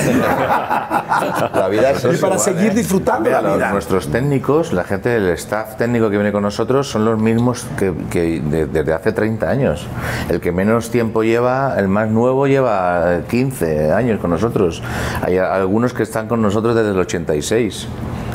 La 1.54 1.68
vida 1.68 1.90
es 1.92 2.04
Y 2.04 2.16
para 2.20 2.38
seguir 2.38 2.74
disfrutando 2.74 3.28
Mira, 3.28 3.40
la 3.40 3.48
los- 3.50 3.56
vida. 3.58 3.70
nuestros 3.72 4.08
técnicos, 4.08 4.72
la 4.72 4.84
gente 4.84 5.08
del 5.08 5.28
staff 5.34 5.76
técnico 5.76 6.10
que 6.10 6.16
viene 6.16 6.32
con 6.32 6.42
nosotros 6.42 6.88
son 6.88 7.04
los 7.04 7.18
mismos 7.18 7.66
que, 7.78 7.92
que 8.10 8.40
de- 8.40 8.66
desde 8.66 8.92
hace 8.92 9.12
30 9.12 9.48
años. 9.48 9.86
El 10.28 10.40
que 10.40 10.52
menos 10.52 10.90
tiempo 10.90 11.22
lleva, 11.22 11.74
el 11.78 11.88
más 11.88 12.08
nuevo 12.10 12.46
lleva 12.46 13.20
15 13.28 13.92
años 13.92 14.20
con 14.20 14.30
nosotros. 14.30 14.82
Hay 15.22 15.38
algunos 15.38 15.92
que 15.92 16.02
están 16.02 16.28
con 16.28 16.42
nosotros 16.42 16.74
desde 16.74 16.90
el 16.90 16.98
86. 16.98 17.86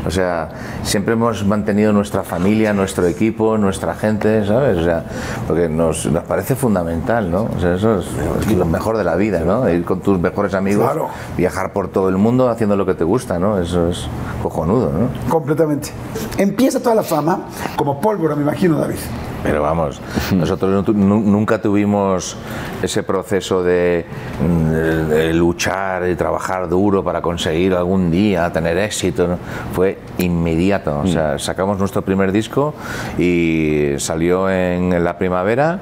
O 0.07 0.11
sea, 0.11 0.49
siempre 0.83 1.13
hemos 1.13 1.45
mantenido 1.45 1.91
nuestra 1.93 2.23
familia, 2.23 2.73
nuestro 2.73 3.05
equipo, 3.07 3.57
nuestra 3.57 3.95
gente, 3.95 4.45
¿sabes? 4.45 4.77
O 4.77 4.83
sea, 4.83 5.03
porque 5.47 5.67
nos, 5.69 6.05
nos 6.05 6.23
parece 6.23 6.55
fundamental, 6.55 7.29
¿no? 7.29 7.49
O 7.55 7.59
sea, 7.59 7.75
eso 7.75 7.99
es, 7.99 8.05
es 8.41 8.51
lo 8.57 8.65
mejor 8.65 8.97
de 8.97 9.03
la 9.03 9.15
vida, 9.15 9.41
¿no? 9.41 9.69
Ir 9.69 9.83
con 9.83 9.99
tus 9.99 10.19
mejores 10.19 10.53
amigos, 10.53 10.85
Claro. 10.85 11.07
viajar 11.37 11.73
por 11.73 11.89
todo 11.89 12.09
el 12.09 12.17
mundo 12.17 12.49
haciendo 12.49 12.75
lo 12.75 12.85
que 12.85 12.93
te 12.93 13.03
gusta, 13.03 13.39
¿no? 13.39 13.59
Eso 13.59 13.89
es 13.89 14.07
cojonudo, 14.41 14.91
¿no? 14.91 15.29
Completamente. 15.29 15.89
Empieza 16.37 16.79
toda 16.79 16.95
la 16.95 17.03
fama 17.03 17.39
como 17.75 17.99
pólvora, 17.99 18.35
me 18.35 18.43
imagino, 18.43 18.77
David. 18.79 18.97
Pero 19.43 19.61
vamos, 19.61 20.01
nosotros 20.35 20.71
no 20.71 20.83
tu- 20.83 20.93
nu- 20.93 21.21
nunca 21.21 21.61
tuvimos 21.61 22.35
ese 22.83 23.03
proceso 23.03 23.63
de, 23.63 24.05
mm, 24.41 24.69
de- 24.69 25.05
de 25.05 25.33
luchar 25.33 26.07
y 26.09 26.15
trabajar 26.15 26.67
duro 26.67 27.03
para 27.03 27.21
conseguir 27.21 27.73
algún 27.73 28.11
día 28.11 28.51
tener 28.51 28.77
éxito. 28.77 29.27
¿no? 29.27 29.37
Fue 29.73 29.97
inmediato. 30.17 30.99
O 30.99 31.07
sea, 31.07 31.39
sacamos 31.39 31.77
nuestro 31.79 32.01
primer 32.01 32.31
disco 32.31 32.73
y 33.17 33.93
salió 33.97 34.49
en, 34.49 34.91
en 34.93 35.03
la 35.03 35.17
primavera 35.17 35.79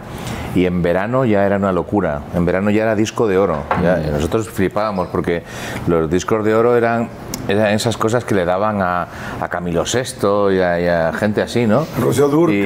y 0.55 0.65
en 0.65 0.81
verano 0.81 1.25
ya 1.25 1.45
era 1.45 1.57
una 1.57 1.71
locura. 1.71 2.21
En 2.35 2.45
verano 2.45 2.69
ya 2.69 2.83
era 2.83 2.95
disco 2.95 3.27
de 3.27 3.37
oro. 3.37 3.63
Ya- 3.83 4.01
y 4.07 4.11
nosotros 4.11 4.49
flipábamos 4.49 5.07
porque 5.07 5.43
los 5.87 6.09
discos 6.09 6.43
de 6.45 6.53
oro 6.55 6.75
eran 6.75 7.09
eran 7.47 7.73
esas 7.73 7.97
cosas 7.97 8.23
que 8.25 8.35
le 8.35 8.45
daban 8.45 8.81
a, 8.81 9.07
a 9.41 9.47
Camilo 9.49 9.83
VI 9.83 10.55
y 10.55 10.59
a, 10.59 10.79
y 10.81 10.87
a 10.87 11.13
gente 11.13 11.41
así, 11.41 11.65
¿no? 11.65 11.85
Rocío. 11.99 12.27
Y, 12.51 12.61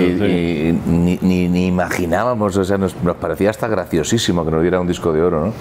y- 0.00 0.16
y 0.28 0.80
ni, 0.90 1.18
ni- 1.22 1.48
ni 1.48 1.66
imaginábamos, 1.66 2.56
o 2.56 2.64
sea, 2.64 2.78
nos, 2.78 2.96
nos 3.02 3.16
parecía 3.16 3.50
hasta 3.50 3.68
graciosísimo 3.68 4.44
que 4.44 4.50
nos 4.50 4.62
diera 4.62 4.80
un 4.80 4.86
disco 4.86 5.12
de 5.12 5.22
oro, 5.22 5.46
¿no? 5.46 5.52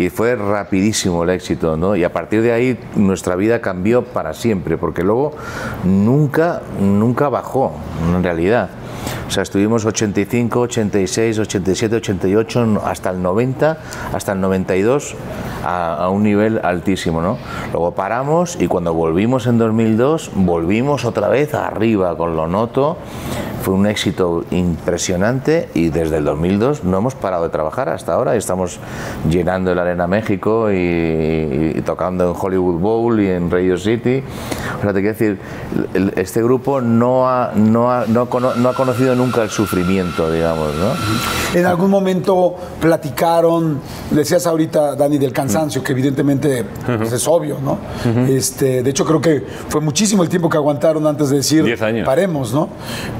Y 0.00 0.10
fue 0.10 0.34
rapidísimo 0.36 1.22
el 1.24 1.30
éxito, 1.30 1.76
¿no? 1.76 1.96
Y 1.96 2.04
a 2.04 2.12
partir 2.12 2.42
de 2.42 2.52
ahí 2.52 2.78
nuestra 2.96 3.36
vida 3.36 3.60
cambió 3.60 4.04
para 4.04 4.34
siempre, 4.34 4.76
porque 4.76 5.02
luego 5.02 5.32
nunca, 5.84 6.62
nunca 6.80 7.28
bajó, 7.28 7.72
en 8.14 8.22
realidad. 8.22 8.68
O 9.28 9.30
sea, 9.30 9.42
estuvimos 9.44 9.84
85, 9.84 10.60
86, 10.60 11.38
87, 11.38 11.96
88, 11.96 12.82
hasta 12.84 13.10
el 13.10 13.22
90, 13.22 13.78
hasta 14.12 14.32
el 14.32 14.40
92, 14.40 15.14
a, 15.64 15.94
a 16.04 16.08
un 16.10 16.22
nivel 16.24 16.60
altísimo, 16.64 17.20
¿no? 17.22 17.38
Luego 17.72 17.92
paramos 17.92 18.56
y 18.60 18.66
cuando 18.66 18.92
volvimos 18.92 19.46
en 19.46 19.58
2002, 19.58 20.32
volvimos 20.34 21.04
otra 21.04 21.28
vez 21.28 21.54
arriba 21.54 22.16
con 22.16 22.34
lo 22.34 22.48
noto. 22.48 22.96
Fue 23.62 23.74
un 23.74 23.86
éxito 23.86 24.42
impresionante 24.50 25.68
y 25.74 25.90
desde 25.90 26.16
el 26.16 26.24
2002 26.24 26.82
no 26.84 26.96
hemos 26.96 27.14
parado 27.14 27.42
de 27.44 27.50
trabajar 27.50 27.90
hasta 27.90 28.14
ahora. 28.14 28.34
Estamos 28.34 28.80
llenando 29.28 29.70
el 29.72 29.78
Arena 29.78 30.06
México 30.06 30.72
y, 30.72 30.76
y- 30.76 31.72
y 31.76 31.82
tocando 31.82 32.28
en 32.30 32.34
Hollywood 32.40 32.80
Bowl 32.80 33.20
y 33.20 33.28
en 33.28 33.50
Radio 33.50 33.76
City. 33.76 34.22
O 34.78 34.82
sea, 34.82 34.94
te 34.94 35.00
quiero 35.02 35.12
decir, 35.16 35.38
este 36.16 36.42
grupo 36.42 36.80
no 36.80 37.28
ha, 37.28 37.52
no 37.54 37.92
ha, 37.92 38.06
no 38.06 38.26
no 38.56 38.68
ha 38.70 38.74
conocido 38.74 38.89
nunca 38.98 39.42
el 39.42 39.50
sufrimiento, 39.50 40.30
digamos, 40.30 40.74
¿no? 40.74 41.58
En 41.58 41.66
algún 41.66 41.90
momento 41.90 42.54
platicaron, 42.80 43.80
decías 44.10 44.46
ahorita, 44.46 44.94
Dani, 44.96 45.18
del 45.18 45.32
cansancio, 45.32 45.82
que 45.82 45.92
evidentemente 45.92 46.64
pues, 46.86 47.12
es 47.12 47.26
obvio, 47.26 47.58
¿no? 47.62 47.78
este, 48.28 48.82
de 48.82 48.90
hecho, 48.90 49.04
creo 49.04 49.20
que 49.20 49.44
fue 49.68 49.80
muchísimo 49.80 50.22
el 50.22 50.28
tiempo 50.28 50.48
que 50.48 50.56
aguantaron 50.56 51.06
antes 51.06 51.30
de 51.30 51.36
decir, 51.36 51.64
Diez 51.64 51.82
años. 51.82 52.06
paremos, 52.06 52.52
¿no? 52.52 52.68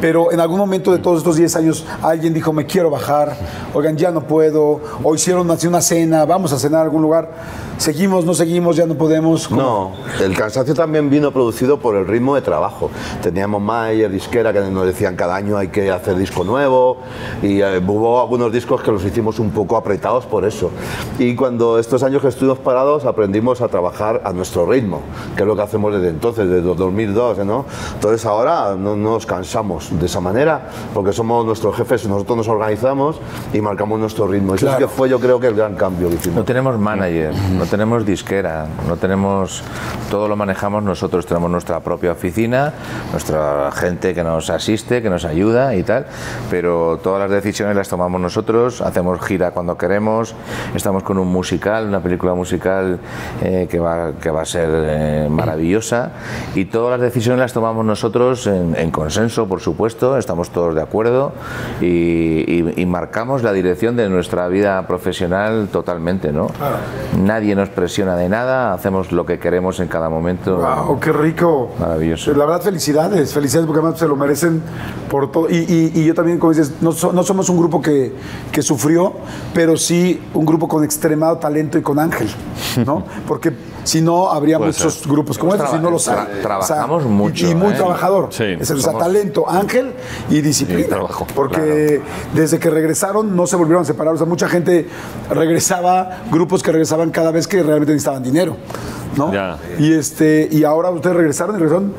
Pero 0.00 0.32
en 0.32 0.40
algún 0.40 0.58
momento 0.58 0.92
de 0.92 0.98
todos 0.98 1.18
estos 1.18 1.36
10 1.36 1.56
años, 1.56 1.84
alguien 2.02 2.32
dijo, 2.34 2.52
me 2.52 2.66
quiero 2.66 2.90
bajar, 2.90 3.36
oigan, 3.74 3.96
ya 3.96 4.10
no 4.10 4.22
puedo, 4.22 4.80
o 5.02 5.14
hicieron 5.14 5.50
así 5.50 5.66
una 5.66 5.80
cena, 5.80 6.24
vamos 6.24 6.52
a 6.52 6.58
cenar 6.58 6.80
a 6.80 6.84
algún 6.84 7.02
lugar, 7.02 7.30
seguimos, 7.78 8.24
no 8.24 8.34
seguimos, 8.34 8.76
ya 8.76 8.86
no 8.86 8.94
podemos. 8.94 9.48
¿Cómo? 9.48 9.60
No, 9.60 10.24
el 10.24 10.36
cansancio 10.36 10.74
también 10.74 11.10
vino 11.10 11.32
producido 11.32 11.78
por 11.78 11.96
el 11.96 12.06
ritmo 12.06 12.34
de 12.34 12.42
trabajo. 12.42 12.90
Teníamos 13.22 13.60
Mayer, 13.62 14.10
disquera, 14.10 14.52
que 14.52 14.60
nos 14.60 14.86
decían 14.86 15.16
cada 15.16 15.36
año 15.36 15.56
hay 15.60 15.68
que 15.68 15.90
hacer 15.90 16.16
disco 16.16 16.44
nuevo 16.44 16.98
y 17.42 17.60
eh, 17.60 17.78
hubo 17.86 18.20
algunos 18.20 18.52
discos 18.52 18.82
que 18.82 18.90
los 18.90 19.04
hicimos 19.04 19.38
un 19.38 19.50
poco 19.50 19.76
apretados 19.76 20.26
por 20.26 20.44
eso. 20.44 20.70
Y 21.18 21.34
cuando 21.34 21.78
estos 21.78 22.02
años 22.02 22.22
que 22.22 22.28
estuvimos 22.28 22.58
parados 22.58 23.04
aprendimos 23.04 23.60
a 23.60 23.68
trabajar 23.68 24.22
a 24.24 24.32
nuestro 24.32 24.66
ritmo, 24.66 25.00
que 25.36 25.42
es 25.42 25.46
lo 25.46 25.56
que 25.56 25.62
hacemos 25.62 25.92
desde 25.94 26.08
entonces, 26.08 26.48
desde 26.48 26.62
2002, 26.74 27.38
¿no? 27.44 27.64
Entonces 27.94 28.24
ahora 28.26 28.74
no 28.76 28.96
nos 28.96 29.26
cansamos 29.26 29.88
de 29.98 30.06
esa 30.06 30.20
manera 30.20 30.68
porque 30.94 31.12
somos 31.12 31.44
nuestros 31.44 31.76
jefes, 31.76 32.06
nosotros 32.06 32.38
nos 32.38 32.48
organizamos 32.48 33.20
y 33.52 33.60
marcamos 33.60 33.98
nuestro 34.00 34.26
ritmo. 34.26 34.54
Eso 34.54 34.66
sí 34.66 34.70
Claro. 34.70 34.86
que 34.86 34.92
fue 34.92 35.08
yo 35.08 35.18
creo 35.20 35.38
que 35.40 35.48
el 35.48 35.54
gran 35.54 35.74
cambio 35.74 36.08
que 36.08 36.14
hicimos. 36.16 36.36
No 36.36 36.44
tenemos 36.44 36.78
manager, 36.78 37.34
no 37.56 37.66
tenemos 37.66 38.06
disquera, 38.06 38.66
no 38.88 38.96
tenemos. 38.96 39.62
Todo 40.10 40.28
lo 40.28 40.36
manejamos 40.36 40.82
nosotros. 40.82 41.26
Tenemos 41.26 41.50
nuestra 41.50 41.80
propia 41.80 42.12
oficina, 42.12 42.72
nuestra 43.12 43.70
gente 43.72 44.14
que 44.14 44.22
nos 44.24 44.48
asiste, 44.50 45.02
que 45.02 45.10
nos 45.10 45.24
ayuda 45.24 45.49
y 45.76 45.82
tal, 45.82 46.06
pero 46.50 46.98
todas 47.02 47.20
las 47.20 47.30
decisiones 47.30 47.76
las 47.76 47.88
tomamos 47.88 48.20
nosotros. 48.20 48.80
Hacemos 48.80 49.20
gira 49.24 49.50
cuando 49.50 49.76
queremos. 49.76 50.34
Estamos 50.74 51.02
con 51.02 51.18
un 51.18 51.28
musical, 51.28 51.86
una 51.86 52.00
película 52.00 52.34
musical 52.34 52.98
eh, 53.42 53.66
que, 53.70 53.78
va, 53.78 54.12
que 54.20 54.30
va 54.30 54.42
a 54.42 54.44
ser 54.44 54.68
eh, 54.72 55.28
maravillosa 55.30 56.12
y 56.54 56.66
todas 56.66 56.92
las 56.98 57.00
decisiones 57.00 57.40
las 57.40 57.52
tomamos 57.52 57.84
nosotros 57.84 58.46
en, 58.46 58.74
en 58.76 58.90
consenso, 58.90 59.46
por 59.46 59.60
supuesto. 59.60 60.16
Estamos 60.16 60.50
todos 60.50 60.74
de 60.74 60.82
acuerdo 60.82 61.32
y, 61.80 61.86
y- 61.86 62.74
y 62.76 62.86
marcamos 62.86 63.42
la 63.42 63.52
dirección 63.52 63.96
de 63.96 64.08
nuestra 64.08 64.46
vida 64.48 64.86
profesional 64.86 65.68
totalmente, 65.72 66.32
¿no? 66.32 66.48
Nadie 67.18 67.54
nos 67.54 67.68
presiona 67.70 68.16
de 68.16 68.28
nada, 68.28 68.72
hacemos 68.72 69.12
lo 69.12 69.26
que 69.26 69.38
queremos 69.38 69.80
en 69.80 69.88
cada 69.88 70.08
momento. 70.08 70.56
Wow, 70.58 71.00
qué 71.00 71.12
rico. 71.12 71.70
Maravilloso. 71.78 72.32
La 72.34 72.44
verdad, 72.46 72.62
felicidades, 72.62 73.32
felicidades 73.34 73.66
porque 73.66 73.80
además 73.80 73.98
se 73.98 74.06
lo 74.08 74.16
merecen 74.16 74.62
por 75.10 75.30
todo. 75.32 75.39
Y, 75.48 75.56
y- 75.56 75.92
y 76.00 76.04
yo 76.04 76.14
también, 76.14 76.38
como 76.38 76.52
dices, 76.52 76.72
no, 76.80 76.92
so- 76.92 77.12
no 77.12 77.22
somos 77.22 77.48
un 77.48 77.56
grupo 77.58 77.80
que, 77.80 78.12
que 78.52 78.62
sufrió, 78.62 79.12
pero 79.54 79.76
sí 79.76 80.20
un 80.34 80.44
grupo 80.44 80.66
con 80.68 80.82
extremado 80.84 81.38
talento 81.38 81.78
y 81.78 81.82
con 81.82 81.98
ángel, 81.98 82.28
¿no? 82.84 83.04
Porque 83.28 83.52
si 83.84 84.00
no, 84.02 84.28
habría 84.30 84.58
Puede 84.58 84.72
muchos 84.72 84.94
ser. 84.94 85.08
grupos 85.10 85.38
como 85.38 85.54
estos, 85.54 85.70
si 85.70 85.78
no 85.78 85.90
los 85.90 86.06
hay. 86.08 86.16
tra- 86.16 86.42
trabajamos 86.42 87.04
mucho, 87.06 87.46
Y, 87.46 87.50
y 87.50 87.54
muy 87.54 87.72
¿eh? 87.72 87.76
trabajador. 87.76 88.28
Sí, 88.30 88.44
Es, 88.60 88.70
o 88.70 88.76
sea, 88.78 88.92
talento, 88.98 89.48
ángel 89.48 89.92
y 90.28 90.40
disciplina. 90.42 90.88
Trabajo, 90.88 91.26
porque 91.34 92.00
desde 92.34 92.58
que 92.58 92.68
regresaron 92.70 93.34
no 93.34 93.46
se 93.46 93.56
volvieron 93.56 93.82
a 93.82 93.86
separar. 93.86 94.14
O 94.14 94.16
sea, 94.18 94.26
mucha 94.26 94.48
gente 94.48 94.86
regresaba, 95.30 96.22
grupos 96.30 96.62
que 96.62 96.72
regresaban 96.72 97.10
cada 97.10 97.30
vez 97.30 97.46
que 97.48 97.62
realmente 97.62 97.92
necesitaban 97.92 98.22
dinero. 98.22 98.56
¿no? 99.16 99.32
Ya. 99.32 99.58
Y 99.78 99.92
este 99.92 100.48
y 100.52 100.62
ahora 100.62 100.90
ustedes 100.90 101.16
regresaron 101.16 101.56
y 101.56 101.58
regresaron 101.58 101.92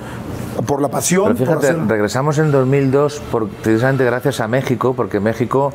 por 0.72 0.82
la 0.82 0.88
pasión. 0.88 1.26
Pero 1.26 1.38
por 1.38 1.48
fíjate, 1.60 1.68
hacer- 1.80 1.88
regresamos 1.90 2.38
en 2.38 2.50
2002 2.52 3.20
por- 3.30 3.50
precisamente 3.50 4.06
gracias 4.06 4.40
a 4.40 4.48
México, 4.48 4.94
porque 4.96 5.20
México 5.20 5.74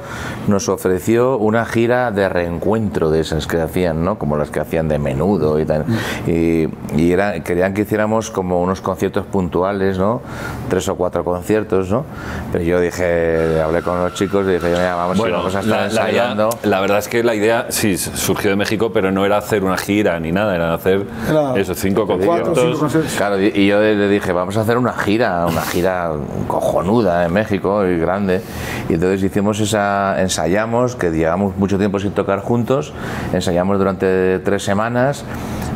nos 0.49 0.71
ofreció 0.71 1.37
una 1.37 1.67
gira 1.67 2.11
de 2.11 2.29
reencuentro 2.31 3.11
de 3.11 3.21
esas 3.21 3.47
que 3.47 3.61
hacían, 3.61 4.03
¿no? 4.03 4.19
Como 4.19 4.39
las 4.39 4.51
que 4.51 4.61
hacían 4.61 4.89
de 4.89 4.99
menudo 4.99 5.61
y 5.61 5.67
tal. 5.67 5.85
Y, 6.27 6.69
y 6.97 7.13
era- 7.13 7.41
querían 7.43 7.75
que 7.75 7.83
hiciéramos 7.83 8.31
como 8.31 8.63
unos 8.63 8.81
conciertos 8.81 9.27
puntuales, 9.27 9.99
¿no? 9.99 10.23
Tres 10.71 10.89
o 10.89 10.95
cuatro 10.97 11.23
conciertos, 11.25 11.91
¿no? 11.91 12.05
Pero 12.53 12.65
yo 12.65 12.81
dije, 12.81 13.61
hablé 13.63 13.83
con 13.83 14.01
los 14.03 14.15
chicos 14.15 14.47
y 14.49 14.53
dije, 14.53 14.69
"Mira, 14.69 14.95
vamos, 14.95 15.19
Bueno, 15.19 15.39
vamos 15.39 15.55
a 15.57 15.61
estar 15.61 15.71
la, 15.71 15.81
la 15.83 15.87
ensayando. 16.09 16.45
verdad, 16.49 16.59
la 16.65 16.81
verdad 16.81 16.99
es 17.01 17.09
que 17.09 17.23
la 17.23 17.35
idea 17.35 17.67
sí 17.69 17.99
surgió 17.99 18.49
de 18.51 18.57
México, 18.57 18.91
pero 18.95 19.13
no 19.13 19.27
era 19.27 19.37
hacer 19.37 19.63
una 19.63 19.77
gira 19.77 20.19
ni 20.21 20.33
nada, 20.33 20.55
era 20.55 20.73
hacer 20.73 21.05
Era 21.29 21.55
esos 21.59 21.79
cinco 21.79 22.07
cuatro 22.07 22.17
o 22.17 22.35
cinco 22.35 22.45
conciertos. 22.47 22.79
conciertos. 22.81 23.13
Claro, 23.15 23.39
y 23.43 23.53
y 23.57 23.67
yo 23.69 23.81
le 23.81 24.09
dije, 24.09 24.33
vamos 24.33 24.57
a 24.57 24.61
hacer 24.61 24.79
una 24.79 24.86
gira, 24.93 25.47
una 25.47 25.63
gira 25.63 26.13
cojonuda 26.47 27.27
en 27.27 27.33
México 27.33 27.87
y 27.87 27.99
grande. 27.99 28.41
Y 28.89 28.95
entonces 28.95 29.23
hicimos 29.23 29.61
esa, 29.61 30.21
ensayamos, 30.21 30.97
que 30.97 31.11
llevamos 31.11 31.57
mucho 31.57 31.79
tiempo 31.79 31.99
sin 31.99 32.13
tocar 32.13 32.41
juntos, 32.41 32.93
ensayamos 33.33 33.79
durante 33.79 34.39
tres 34.41 34.63
semanas 34.63 35.25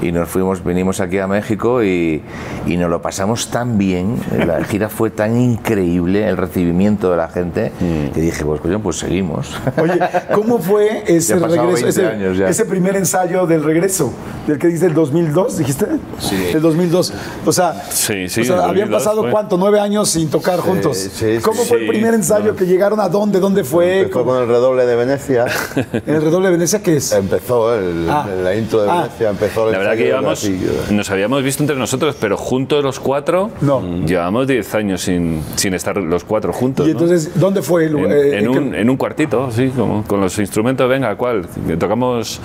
y 0.03 0.13
nos 0.13 0.29
fuimos, 0.29 0.65
vinimos 0.65 1.01
aquí 1.01 1.19
a 1.19 1.27
México 1.27 1.83
y, 1.83 2.23
y 2.67 2.77
nos 2.77 2.91
lo 2.91 3.03
pasamos 3.03 3.51
tan 3.51 3.79
bien, 3.79 4.17
la 4.47 4.65
gira 4.65 4.89
fue 4.89 5.11
tan 5.11 5.37
increíble, 5.39 6.27
el 6.27 6.37
recibimiento 6.37 7.11
de 7.11 7.17
la 7.17 7.29
gente, 7.29 7.73
que 8.15 8.21
dije, 8.21 8.45
pues 8.45 8.61
coño, 8.61 8.81
pues 8.81 8.99
seguimos. 8.99 9.55
Oye, 9.81 9.99
¿cómo 10.35 10.59
fue 10.59 11.05
ese 11.07 11.35
regreso, 11.37 11.67
20 11.67 11.89
ese, 11.89 12.07
años 12.07 12.39
ya. 12.39 12.49
ese 12.49 12.65
primer 12.65 12.97
ensayo 12.97 13.47
del 13.47 13.63
regreso? 13.63 14.13
¿Del 14.47 14.59
que 14.59 14.69
dice 14.69 14.87
el 14.87 14.95
2002, 14.95 15.59
dijiste? 15.59 15.87
Sí. 16.19 16.51
El 16.55 16.63
2002. 16.63 17.13
O 17.45 17.53
sea, 17.53 17.75
Sí, 17.91 18.29
sí, 18.29 18.41
o 18.43 18.45
sea, 18.45 18.65
habían 18.65 18.90
2002 18.91 19.03
pasado 19.03 19.23
fue. 19.23 19.31
cuánto, 19.31 19.57
nueve 19.57 19.81
años 19.81 20.09
sin 20.09 20.29
tocar 20.31 20.61
juntos. 20.61 20.97
sí, 20.97 21.39
¿Cómo 21.43 21.63
sí, 21.63 21.69
fue 21.69 21.79
el 21.83 21.87
primer 21.89 22.15
ensayo 22.15 22.53
no. 22.53 22.57
que 22.57 22.67
llegaron 22.67 23.01
a 23.01 23.09
dónde? 23.09 23.41
¿Dónde 23.41 23.65
fue? 23.65 24.01
Empezó 24.01 24.25
con 24.25 24.43
el 24.43 24.49
redoble 24.49 24.87
de 24.87 24.97
Venecia. 24.97 25.47
¿En 25.93 26.15
el 26.15 26.23
redoble 26.23 26.47
de 26.49 26.53
Venecia 26.53 26.83
qué 26.83 26.97
es? 26.97 27.13
Empezó 27.13 27.75
el, 27.75 28.07
Ah. 28.09 28.27
la 28.43 28.55
intro 28.55 28.83
de 28.83 28.91
Ah. 28.91 29.03
Venecia, 29.03 29.31
empezó 29.31 29.67
el 29.67 29.73
La 29.73 29.79
verdad 29.79 29.97
que 29.97 30.05
llevamos, 30.05 30.33
así, 30.43 30.61
nos 30.91 31.11
habíamos 31.11 31.43
visto 31.43 31.63
entre 31.63 31.77
nosotros, 31.77 32.17
pero 32.21 32.37
juntos 32.37 32.83
los 32.85 33.01
cuatro, 33.01 33.51
No. 33.61 33.81
llevamos 34.07 34.47
10 34.47 34.75
años 34.75 35.01
sin, 35.03 35.43
sin 35.57 35.75
estar 35.75 35.97
los 35.97 36.25
cuatro 36.25 36.53
juntos. 36.53 36.87
Y 36.89 36.93
¿no? 36.93 37.01
entonces, 37.01 37.33
¿dónde 37.39 37.63
fue? 37.63 37.87
el 37.87 37.97
en? 37.97 38.13
Eh, 38.13 38.39
en 38.39 38.53
¿qué- 38.53 38.59
un, 38.59 38.75
en 38.75 38.91
un 38.91 38.97
cuartito, 38.97 39.51
sí, 39.51 39.69
como, 39.77 40.05
con 40.05 40.21
los 40.21 40.39
instrumentos, 40.39 40.89
venga, 40.89 41.15
¿cuál? 41.17 41.47
Tocamos 41.79 42.41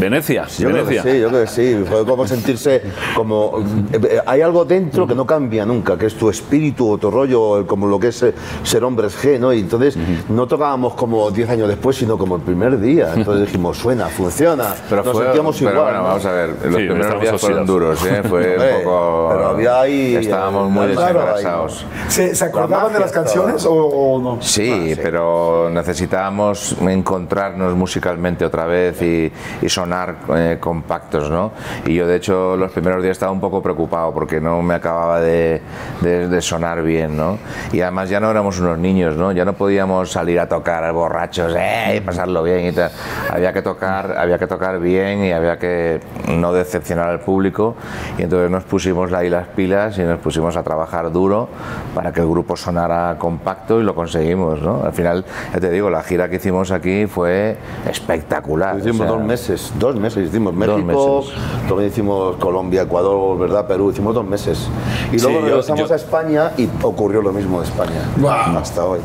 Venecia. 0.00 0.46
Yo 0.58 0.68
creo 0.70 0.84
que 0.86 0.90
Venecia. 0.90 1.12
sí, 1.12 1.20
yo 1.20 1.28
creo 1.28 1.40
que 1.42 1.46
sí. 1.46 1.84
Fue 1.88 2.04
como 2.04 2.26
sentirse 2.26 2.82
como... 3.14 3.62
eh, 3.92 4.20
Hay 4.26 4.40
algo 4.40 4.64
dentro 4.64 5.06
que 5.06 5.14
no 5.14 5.26
cambia 5.26 5.64
nunca, 5.64 5.96
que 5.96 6.06
es 6.06 6.14
tu 6.14 6.28
espíritu 6.30 6.90
o 6.90 6.98
tu 6.98 7.10
rollo, 7.10 7.66
como 7.66 7.86
lo 7.86 7.98
que 7.98 8.08
es 8.08 8.22
eh, 8.22 8.34
ser 8.62 8.84
hombres 8.84 9.16
G, 9.22 9.38
¿no? 9.38 9.52
Y 9.52 9.60
entonces 9.60 9.96
no 10.28 10.46
tocábamos 10.46 10.94
como 10.94 11.30
10 11.30 11.50
años 11.50 11.68
después, 11.68 11.96
sino 11.96 12.16
como 12.18 12.36
el 12.36 12.42
primer 12.42 12.78
día. 12.80 13.12
Entonces 13.14 13.46
dijimos, 13.46 13.76
suena, 13.78 14.06
funciona, 14.06 14.74
Pero 14.88 15.02
nos 15.04 15.12
fue- 15.14 15.24
sentíamos 15.24 15.56
pero 15.58 15.70
igual. 15.70 15.84
bueno, 15.84 15.98
¿no? 15.98 16.04
vamos 16.08 16.24
a 16.26 16.32
ver, 16.32 16.48
los 16.50 16.76
Sí, 16.80 16.86
primeros 16.88 17.20
días 17.20 17.40
fueron 17.40 17.66
duros, 17.66 18.06
¿eh? 18.06 18.22
fue 18.28 18.56
un 18.78 18.84
poco... 18.84 19.28
pero 19.32 19.46
había 19.48 19.80
ahí- 19.80 20.16
Estábamos 20.16 20.70
muy 20.70 20.86
desengrasados. 20.88 21.84
¿Se, 22.08 22.34
se 22.34 22.44
acordaban 22.44 22.92
de 22.92 23.00
las 23.00 23.12
canciones 23.12 23.64
o, 23.64 23.72
o 23.74 24.20
no? 24.20 24.38
Sí, 24.42 24.94
pero 25.02 25.68
necesitábamos 25.70 26.76
encontrarnos 26.80 27.74
musicalmente 27.74 28.44
otra 28.44 28.66
vez 28.66 29.00
y, 29.02 29.32
y 29.62 29.68
sonar 29.68 30.16
eh, 30.34 30.58
compactos, 30.60 31.30
¿no? 31.30 31.52
Y 31.86 31.94
yo, 31.94 32.06
de 32.06 32.16
hecho, 32.16 32.56
los 32.56 32.70
primeros 32.72 33.02
días 33.02 33.12
estaba 33.12 33.32
un 33.32 33.40
poco 33.40 33.62
preocupado 33.62 34.12
porque 34.12 34.40
no 34.40 34.62
me 34.62 34.74
acababa 34.74 35.20
de, 35.20 35.60
de- 36.00 36.28
de 36.28 36.42
sonar 36.42 36.82
bien, 36.82 37.16
¿no? 37.16 37.38
Y 37.72 37.80
además 37.80 38.08
ya 38.08 38.20
no 38.20 38.30
éramos 38.30 38.58
unos 38.60 38.78
niños, 38.78 39.16
¿no? 39.16 39.32
Ya 39.32 39.44
no 39.44 39.52
podíamos 39.54 40.10
salir 40.12 40.40
a 40.40 40.48
tocar 40.48 40.92
borrachos, 40.92 41.54
¿eh? 41.56 41.96
Y 41.96 42.00
pasarlo 42.00 42.42
bien 42.42 42.66
y 42.66 42.72
tal. 42.72 42.90
Había 43.30 43.52
que 43.52 43.62
tocar, 43.62 44.16
había 44.18 44.38
que 44.38 44.46
tocar 44.46 44.78
bien 44.78 45.24
y 45.24 45.32
había 45.32 45.58
que 45.58 46.00
no 46.28 46.52
decepcionar 46.52 47.08
al 47.08 47.20
público. 47.20 47.74
Y 48.18 48.22
entonces 48.22 48.50
nos 48.50 48.64
pusimos 48.64 49.12
ahí 49.12 49.28
las 49.28 49.46
pilas 49.48 49.98
y 49.98 50.02
nos 50.02 50.18
pusimos 50.20 50.56
a 50.56 50.62
trabajar 50.62 51.10
duro 51.12 51.48
para 51.94 52.12
que 52.12 52.20
el 52.20 52.26
grupo 52.28 52.56
sonara 52.56 53.16
compacto 53.18 53.80
y 53.80 53.84
lo 53.84 53.94
conseguimos, 53.94 54.60
¿no? 54.62 54.82
Al 54.84 54.92
final, 54.92 55.24
ya 55.52 55.60
te 55.60 55.70
digo, 55.70 55.90
la 55.90 56.02
gira 56.02 56.28
que 56.28 56.36
hicimos 56.36 56.70
aquí 56.70 57.06
fue 57.06 57.56
espectacular. 57.88 58.76
Hicimos 58.78 59.00
o 59.00 59.04
sea, 59.04 59.25
meses, 59.26 59.72
dos 59.78 59.96
meses 59.96 60.28
hicimos 60.28 60.54
México, 60.54 60.78
meses. 61.24 61.34
también 61.68 61.90
hicimos 61.90 62.36
Colombia, 62.36 62.82
Ecuador, 62.82 63.38
¿verdad? 63.38 63.66
Perú, 63.66 63.90
hicimos 63.90 64.14
dos 64.14 64.26
meses. 64.26 64.68
Y 65.12 65.18
Sí, 65.18 65.24
luego 65.26 65.40
yo- 65.40 65.46
regresamos 65.46 65.88
yo- 65.88 65.92
a 65.92 65.96
España 65.96 66.52
y 66.56 66.68
ocurrió 66.82 67.22
lo 67.22 67.32
mismo 67.32 67.60
de 67.60 67.66
España. 67.66 68.00
Wow. 68.18 68.58
Hasta 68.58 68.84
hoy. 68.84 69.00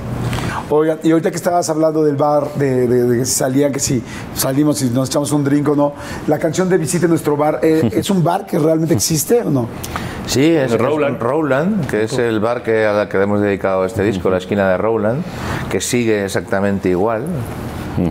Oigan, 0.70 1.00
y 1.04 1.12
ahorita 1.12 1.30
que 1.32 1.36
estabas 1.36 1.70
hablando 1.70 2.02
del 2.04 2.16
bar, 2.16 2.54
de, 2.56 2.88
de- 2.88 3.04
de 3.04 3.18
que 3.20 3.26
si 3.26 3.34
salían, 3.34 3.72
que 3.74 3.80
si 3.82 4.02
salimos 4.34 4.82
y 4.82 4.90
nos 4.90 5.10
echamos 5.10 5.32
un 5.34 5.44
drink 5.44 5.68
o 5.68 5.76
no, 5.76 5.92
la 6.28 6.40
canción 6.40 6.70
de 6.70 6.78
Visite 6.78 7.10
nuestro 7.10 7.36
bar, 7.36 7.60
eh, 7.62 7.90
¿es 7.94 8.10
un 8.10 8.24
bar 8.24 8.46
que 8.46 8.58
realmente 8.58 8.94
existe 8.94 9.42
o 9.42 9.50
no? 9.50 9.68
Sí, 10.28 10.46
es, 10.56 10.72
es 10.72 10.80
Rowland. 10.80 11.20
Rowland, 11.22 11.88
que 11.88 12.04
es 12.04 12.18
el 12.18 12.40
bar 12.40 12.64
que, 12.64 12.86
al 12.86 13.10
que 13.10 13.18
le 13.18 13.24
hemos 13.24 13.42
dedicado 13.42 13.84
este 13.84 14.02
disco, 14.04 14.30
la 14.30 14.38
esquina 14.38 14.70
de 14.70 14.78
Rowland, 14.78 15.24
que 15.70 15.82
sigue 15.82 16.24
exactamente 16.24 16.88
igual. 16.90 17.24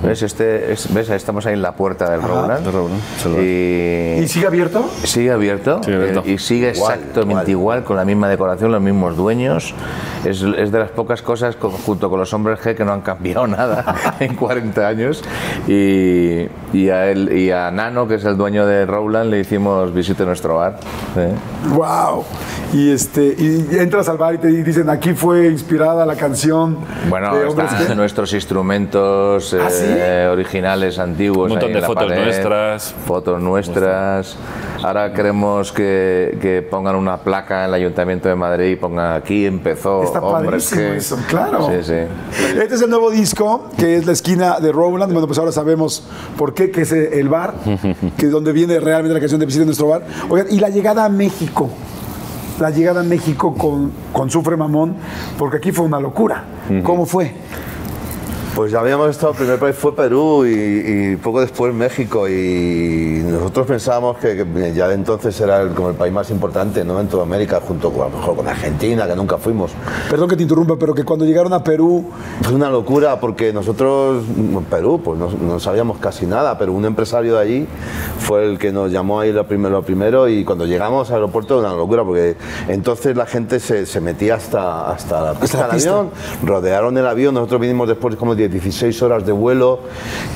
¿Ves? 0.03 0.23
Este, 0.23 0.73
es- 0.73 0.93
¿Ves? 0.93 1.09
Estamos 1.11 1.47
ahí 1.47 1.55
en 1.55 1.63
la 1.63 1.73
puerta 1.73 2.11
del 2.11 2.21
bar. 2.21 2.61
¿Y 3.39 4.21
Y 4.23 4.29
sigue 4.29 4.47
abierto? 4.47 4.89
sigue 5.05 5.31
abierto, 5.31 5.83
Sigue 5.83 5.97
abierto. 5.97 6.23
eh, 6.27 6.33
y 6.33 6.39
sigue 6.39 6.73
Igual, 6.75 6.95
exactamente 6.99 7.51
igual, 7.51 7.85
con 7.85 7.97
la 7.97 8.05
misma 8.05 8.29
decoración, 8.29 8.73
los 8.73 8.81
mismos 8.83 9.17
dueños. 9.17 9.75
Es, 10.25 10.43
es 10.43 10.71
de 10.71 10.79
las 10.79 10.91
pocas 10.91 11.23
cosas, 11.23 11.57
con- 11.57 11.71
junto 11.73 12.11
con 12.11 12.19
los 12.21 12.33
hombres 12.35 12.59
G, 12.61 12.75
que 12.75 12.85
no 12.85 12.93
han 12.93 13.01
cambiado 13.01 13.47
nada 13.47 14.17
en 14.21 14.35
40 14.37 14.87
años. 14.87 15.23
Y, 15.67 16.47
y, 16.73 16.89
a 16.91 17.11
él, 17.11 17.33
y 17.33 17.51
a 17.51 17.71
Nano, 17.71 18.07
que 18.07 18.17
es 18.17 18.25
el 18.25 18.37
dueño 18.37 18.67
de 18.67 18.87
Rowland, 18.87 19.31
le 19.31 19.41
hicimos 19.41 19.93
visite 19.95 20.25
nuestro 20.25 20.57
bar. 20.57 20.79
¿eh? 21.17 21.33
¡Wow! 21.73 22.25
Y, 22.73 22.91
este, 22.93 23.35
y 23.37 23.67
entras 23.79 24.09
al 24.09 24.17
bar 24.19 24.35
y 24.35 24.39
te 24.39 24.49
dicen, 24.49 24.89
aquí 24.91 25.13
fue 25.13 25.49
inspirada 25.49 26.07
la 26.07 26.15
canción 26.15 26.79
Bueno, 27.09 27.35
de 27.35 27.47
Hombres 27.47 27.73
están 27.73 27.89
G". 27.89 27.97
nuestros 27.97 28.33
instrumentos 28.33 29.55
¿Ah, 29.55 29.70
sí? 29.71 29.85
eh, 29.87 30.29
originales, 30.31 30.99
antiguos. 30.99 31.47
Un 31.47 31.51
montón 31.51 31.73
de 31.73 31.79
en 31.79 31.85
fotos 31.85 32.09
pared, 32.09 32.25
nuestras. 32.25 32.95
Fotos 33.07 33.41
nuestras. 33.41 34.37
Ahora 34.83 35.13
queremos 35.13 35.73
que, 35.73 36.39
que 36.41 36.63
pongan 36.63 36.97
una 36.97 37.19
placa 37.19 37.65
en 37.65 37.69
el 37.69 37.75
Ayuntamiento 37.75 38.29
de 38.29 38.35
Madrid 38.35 38.71
y 38.73 38.77
pongan 38.77 39.17
aquí 39.17 39.45
empezó 39.47 40.03
Está 40.03 40.21
Hombres 40.21 40.75
G". 40.75 40.97
eso, 40.97 41.19
claro. 41.29 41.69
Sí, 41.71 41.83
sí. 41.83 42.59
Este 42.59 42.75
es 42.75 42.83
el 42.83 42.91
nuevo 42.91 43.11
disco, 43.11 43.69
que 43.77 43.97
es 43.97 44.07
la 44.07 44.13
esquina 44.13 44.61
de 44.61 44.73
Rowland. 44.73 45.13
Bueno, 45.13 45.27
pues 45.27 45.39
ahora 45.39 45.53
sabemos 45.53 46.07
por 46.37 46.55
qué, 46.55 46.71
que 46.71 46.83
es 46.83 46.93
el 46.93 47.29
bar, 47.29 47.55
que 48.17 48.27
es 48.27 48.33
donde 48.33 48.53
viene 48.53 48.81
realmente 48.81 49.15
la 49.15 49.21
canción 49.21 49.41
de 49.41 49.47
Visita 49.47 49.65
nuestro 49.65 49.89
bar. 49.89 50.03
Oigan, 50.29 50.47
y 50.51 50.59
la 50.59 50.69
llegada 50.71 51.05
a 51.05 51.09
México. 51.09 51.69
La 52.59 52.71
llegada 52.71 53.01
a 53.01 53.05
México 53.05 53.55
con, 53.55 53.91
con 54.13 54.31
Sufre 54.31 54.57
Mamón, 54.57 54.95
porque 55.39 55.57
aquí 55.57 55.73
fue 55.73 55.87
una 55.87 55.99
locura. 55.99 56.45
¿Cómo 56.83 57.07
fue? 57.07 57.33
Pues 58.55 58.73
ya 58.73 58.81
habíamos 58.81 59.11
estado, 59.11 59.33
el 59.33 59.39
primer 59.39 59.59
país 59.59 59.77
fue 59.77 59.95
Perú 59.95 60.45
y, 60.45 61.13
y 61.13 61.17
poco 61.17 61.41
después 61.41 61.73
México 61.73 62.29
y 62.29 63.23
nosotros 63.25 63.67
pensábamos 63.67 64.19
que, 64.19 64.37
que 64.37 64.73
ya 64.75 64.89
de 64.89 64.95
entonces 64.95 65.41
era 65.41 65.63
el, 65.63 65.71
como 65.71 65.91
el 65.91 65.95
país 65.95 66.13
más 66.13 66.31
importante 66.31 66.85
¿no? 66.85 67.01
en 67.01 67.07
toda 67.07 67.23
América, 67.23 67.61
junto 67.67 67.91
con, 67.91 68.03
a 68.03 68.11
lo 68.11 68.17
mejor 68.19 68.37
con 68.37 68.49
Argentina, 68.49 69.07
que 69.07 69.15
nunca 69.15 69.39
fuimos. 69.39 69.71
Perdón 70.11 70.29
que 70.29 70.37
te 70.37 70.43
interrumpa, 70.43 70.77
pero 70.77 70.95
que 70.95 71.05
cuando 71.05 71.25
llegaron 71.25 71.53
a 71.53 71.63
Perú, 71.63 72.11
Fue 72.43 72.55
una 72.55 72.69
locura 72.71 73.21
porque 73.21 73.53
nosotros, 73.53 74.25
en 74.37 74.65
Perú, 74.65 75.01
pues 75.03 75.19
no, 75.19 75.31
no 75.31 75.61
sabíamos 75.61 75.99
casi 75.99 76.27
nada, 76.27 76.59
pero 76.59 76.73
un 76.73 76.85
empresario 76.85 77.37
de 77.37 77.41
allí 77.41 77.67
fue 78.19 78.45
el 78.45 78.59
que 78.59 78.73
nos 78.73 78.91
llamó 78.91 79.21
ahí 79.21 79.33
lo 79.33 79.47
primero, 79.47 79.77
lo 79.77 79.83
primero 79.83 80.29
y 80.29 80.45
cuando 80.45 80.67
llegamos 80.67 81.09
al 81.11 81.17
aeropuerto 81.17 81.61
era 81.61 81.69
una 81.69 81.79
locura 81.79 82.05
porque 82.05 82.37
entonces 82.69 83.17
la 83.17 83.27
gente 83.27 83.61
se, 83.61 83.87
se 83.87 84.01
metía 84.01 84.35
hasta, 84.35 84.91
hasta 84.91 85.21
la 85.23 85.35
pista 85.35 85.59
la 85.59 85.67
del 85.69 85.77
pista. 85.77 85.91
avión, 85.91 86.11
rodearon 86.45 86.99
el 86.99 87.07
avión, 87.07 87.35
nosotros 87.35 87.61
vinimos 87.61 87.89
después 87.89 88.17
como 88.17 88.35
de 88.43 88.49
16 88.49 89.03
horas 89.03 89.25
de 89.27 89.33
vuelo 89.33 89.81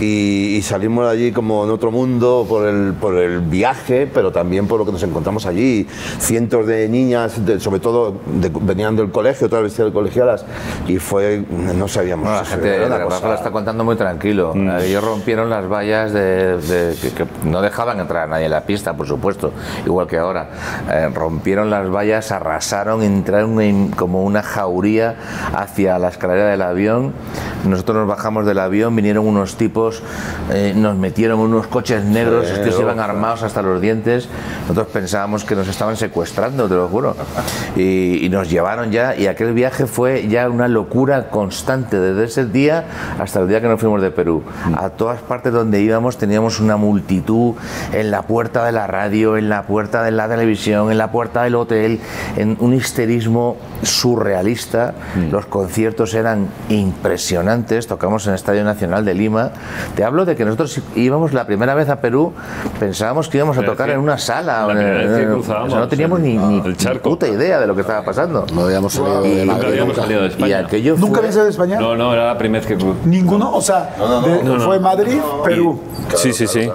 y, 0.00 0.56
y 0.56 0.62
salimos 0.62 1.06
de 1.06 1.10
allí 1.12 1.32
como 1.32 1.64
en 1.64 1.70
otro 1.70 1.90
mundo 1.90 2.46
por 2.48 2.66
el, 2.66 2.92
por 2.94 3.16
el 3.16 3.40
viaje, 3.40 4.08
pero 4.12 4.32
también 4.32 4.66
por 4.66 4.78
lo 4.78 4.86
que 4.86 4.92
nos 4.92 5.02
encontramos 5.02 5.46
allí. 5.46 5.86
Cientos 6.18 6.66
de 6.66 6.88
niñas, 6.88 7.44
de- 7.44 7.60
sobre 7.60 7.80
todo 7.80 8.14
de- 8.26 8.50
venían 8.60 8.96
del 8.96 9.10
colegio, 9.10 9.48
todas 9.48 9.64
vestidas 9.64 9.88
de 9.90 9.92
colegialas 9.94 10.44
y 10.86 10.98
fue, 10.98 11.44
no 11.74 11.88
sabíamos. 11.88 12.24
Bueno, 12.24 12.38
la 12.40 12.44
gente, 12.44 12.86
una 12.86 12.98
Rafa 12.98 13.20
cosa- 13.20 13.34
está 13.34 13.50
contando 13.50 13.84
muy 13.84 13.96
tranquilo. 13.96 14.52
Mm. 14.54 14.70
Ellos 14.80 15.04
rompieron 15.04 15.50
las 15.50 15.68
vallas 15.68 16.12
de, 16.12 16.58
de- 16.58 16.96
que, 16.96 17.10
que 17.10 17.26
no 17.44 17.60
dejaban 17.62 18.00
entrar 18.00 18.24
a 18.24 18.26
nadie 18.26 18.44
en 18.46 18.50
la 18.50 18.62
pista, 18.64 18.94
por 18.94 19.06
supuesto, 19.06 19.52
igual 19.86 20.06
que 20.06 20.18
ahora. 20.18 20.50
Eh, 20.92 21.08
rompieron 21.14 21.70
las 21.70 21.90
vallas, 21.90 22.30
arrasaron, 22.32 23.02
entraron 23.02 23.60
en 23.60 23.90
como 23.90 24.22
una 24.24 24.42
jauría 24.42 25.16
hacia 25.54 25.98
la 25.98 26.08
escalera 26.08 26.46
del 26.46 26.62
avión. 26.62 27.12
Nosotros 27.66 27.93
nos 27.94 28.08
bajamos 28.08 28.46
del 28.46 28.58
avión, 28.58 28.94
vinieron 28.94 29.26
unos 29.26 29.56
tipos, 29.56 30.02
eh, 30.52 30.72
nos 30.76 30.96
metieron 30.96 31.40
unos 31.40 31.66
coches 31.66 32.04
negros, 32.04 32.50
estos 32.50 32.78
iban 32.80 33.00
armados 33.00 33.42
hasta 33.42 33.62
los 33.62 33.80
dientes. 33.80 34.28
Nosotros 34.62 34.88
pensábamos 34.88 35.44
que 35.44 35.54
nos 35.54 35.68
estaban 35.68 35.96
secuestrando, 35.96 36.68
te 36.68 36.74
lo 36.74 36.88
juro. 36.88 37.16
Y, 37.76 38.24
y 38.24 38.28
nos 38.28 38.50
llevaron 38.50 38.90
ya, 38.90 39.16
y 39.16 39.26
aquel 39.26 39.52
viaje 39.52 39.86
fue 39.86 40.28
ya 40.28 40.48
una 40.48 40.68
locura 40.68 41.30
constante, 41.30 41.98
desde 41.98 42.24
ese 42.24 42.46
día 42.46 42.84
hasta 43.18 43.40
el 43.40 43.48
día 43.48 43.60
que 43.60 43.68
nos 43.68 43.80
fuimos 43.80 44.02
de 44.02 44.10
Perú. 44.10 44.42
A 44.76 44.90
todas 44.90 45.20
partes 45.20 45.52
donde 45.52 45.80
íbamos 45.80 46.18
teníamos 46.18 46.60
una 46.60 46.76
multitud 46.76 47.54
en 47.92 48.10
la 48.10 48.22
puerta 48.22 48.64
de 48.64 48.72
la 48.72 48.86
radio, 48.86 49.36
en 49.36 49.48
la 49.48 49.62
puerta 49.62 50.02
de 50.02 50.10
la 50.10 50.28
televisión, 50.28 50.90
en 50.90 50.98
la 50.98 51.10
puerta 51.10 51.42
del 51.42 51.54
hotel, 51.54 52.00
en 52.36 52.56
un 52.60 52.74
histerismo 52.74 53.56
surrealista. 53.82 54.94
Los 55.30 55.46
conciertos 55.46 56.14
eran 56.14 56.48
impresionantes, 56.68 57.83
tocamos 57.86 58.24
en 58.26 58.30
el 58.30 58.34
Estadio 58.36 58.64
Nacional 58.64 59.04
de 59.04 59.14
Lima. 59.14 59.50
Te 59.94 60.04
hablo 60.04 60.24
de 60.24 60.36
que 60.36 60.44
nosotros 60.44 60.80
íbamos 60.94 61.32
la 61.32 61.46
primera 61.46 61.74
vez 61.74 61.88
a 61.88 62.00
Perú, 62.00 62.32
pensábamos 62.80 63.28
que 63.28 63.38
íbamos 63.38 63.56
a 63.58 63.62
tocar 63.64 63.90
en 63.90 63.98
una 64.00 64.18
sala. 64.18 64.62
en- 64.70 64.76
primera 64.76 64.98
vez 64.98 65.16
que 65.16 65.22
en- 65.22 65.32
cruzábamos 65.32 65.68
o 65.68 65.70
sea, 65.72 65.80
no 65.80 65.88
teníamos 65.88 66.20
ni, 66.20 66.36
ni- 66.36 66.62
el 66.66 67.00
puta 67.00 67.26
idea 67.28 67.60
de 67.60 67.66
lo 67.66 67.74
que 67.74 67.82
estaba 67.82 68.02
pasando. 68.04 68.46
No 68.52 68.62
habíamos 68.62 68.92
salido 68.92 69.22
de 69.22 69.28
Y- 69.28 69.32
Madrid 69.32 69.46
Nunca 69.52 69.66
habíamos 69.68 69.88
nunca. 69.88 70.02
salido 70.02 70.20
de 70.22 70.26
Y 70.26 70.30
España. 70.30 70.58
aquello 70.58 70.96
¿nunca 70.98 71.18
habías 71.20 71.34
ido 71.36 71.44
a 71.44 71.48
España? 71.48 71.78
No, 71.80 71.94
no, 71.96 72.12
era 72.12 72.26
la 72.26 72.38
primera 72.38 72.64
vez 72.66 72.76
que... 72.78 72.84
Ninguno, 73.08 73.52
o 73.54 73.60
sea, 73.60 73.90
de- 74.24 74.58
fue 74.60 74.78
Madrid, 74.80 75.18
Perú. 75.44 75.80
sí, 76.14 76.32
sí, 76.32 76.46
sí. 76.46 76.68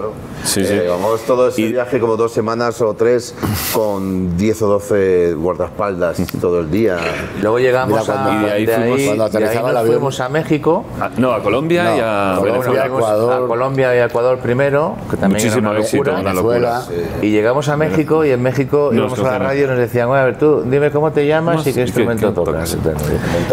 Sí, 0.44 0.66
sí. 0.66 0.74
Eh, 0.74 0.82
Llevamos 0.84 1.22
todo 1.22 1.50
ese 1.50 1.62
Y- 1.62 1.72
viaje 1.74 2.00
como 2.00 2.16
dos 2.18 2.32
semanas 2.34 2.82
o 2.82 2.94
tres 2.94 3.36
con 3.74 4.38
10 4.38 4.62
o 4.64 4.68
12 4.68 5.34
guardaespaldas 5.36 6.18
todo 6.42 6.62
el 6.62 6.72
día. 6.72 6.98
Luego 7.42 7.60
llegamos 7.60 8.02
Mira, 8.02 8.14
cuando- 8.14 8.32
a, 8.32 8.36
y 8.36 8.46
de 8.46 8.52
ahí 8.52 8.66
de 8.66 8.74
fuimos- 8.76 9.00
ahí- 9.00 9.06
cuando 9.18 9.40
de 9.40 9.48
ahí 9.48 9.56
nos 9.58 9.76
avión. 9.76 9.86
fuimos 9.96 10.20
a 10.20 10.30
México. 10.30 10.86
Ah, 11.00 11.10
No, 11.18 11.34
a 11.34 11.44
Colombia 11.44 11.84
No, 11.84 11.98
y 11.98 12.00
a 12.00 12.36
Colombia, 12.40 12.86
Ecuador. 12.86 13.44
a 13.44 13.48
Colombia 13.48 13.96
y 13.96 14.00
a 14.00 14.06
Ecuador 14.06 14.40
primero, 14.40 14.96
que 15.10 15.18
también 15.18 15.44
Muchísimo 15.44 15.70
era 15.70 15.70
una 15.72 15.80
éxito, 15.80 15.98
locura. 16.04 16.20
una 16.22 16.30
Venezuela. 16.32 16.80
locura. 16.80 17.08
Y 17.22 17.32
llegamos 17.32 17.70
a 17.70 17.78
México 17.78 18.26
y 18.26 18.32
en 18.32 18.42
México 18.42 18.90
Nos 18.92 19.12
íbamos 19.12 19.20
a 19.20 19.32
la 19.32 19.40
radio 19.40 19.66
y 19.66 19.68
nos 19.68 19.78
decían, 19.78 20.08
"Bueno, 20.08 20.22
a 20.24 20.26
ver, 20.26 20.38
tú 20.38 20.64
dime 20.66 20.92
cómo 20.92 21.12
te 21.12 21.28
llamas 21.28 21.58
¿Cómo 21.58 21.70
y 21.70 21.74
qué 21.74 21.82
instrumento 21.82 22.28
¿Qué- 22.34 22.34
qué 22.42 22.46
tocas. 22.46 22.78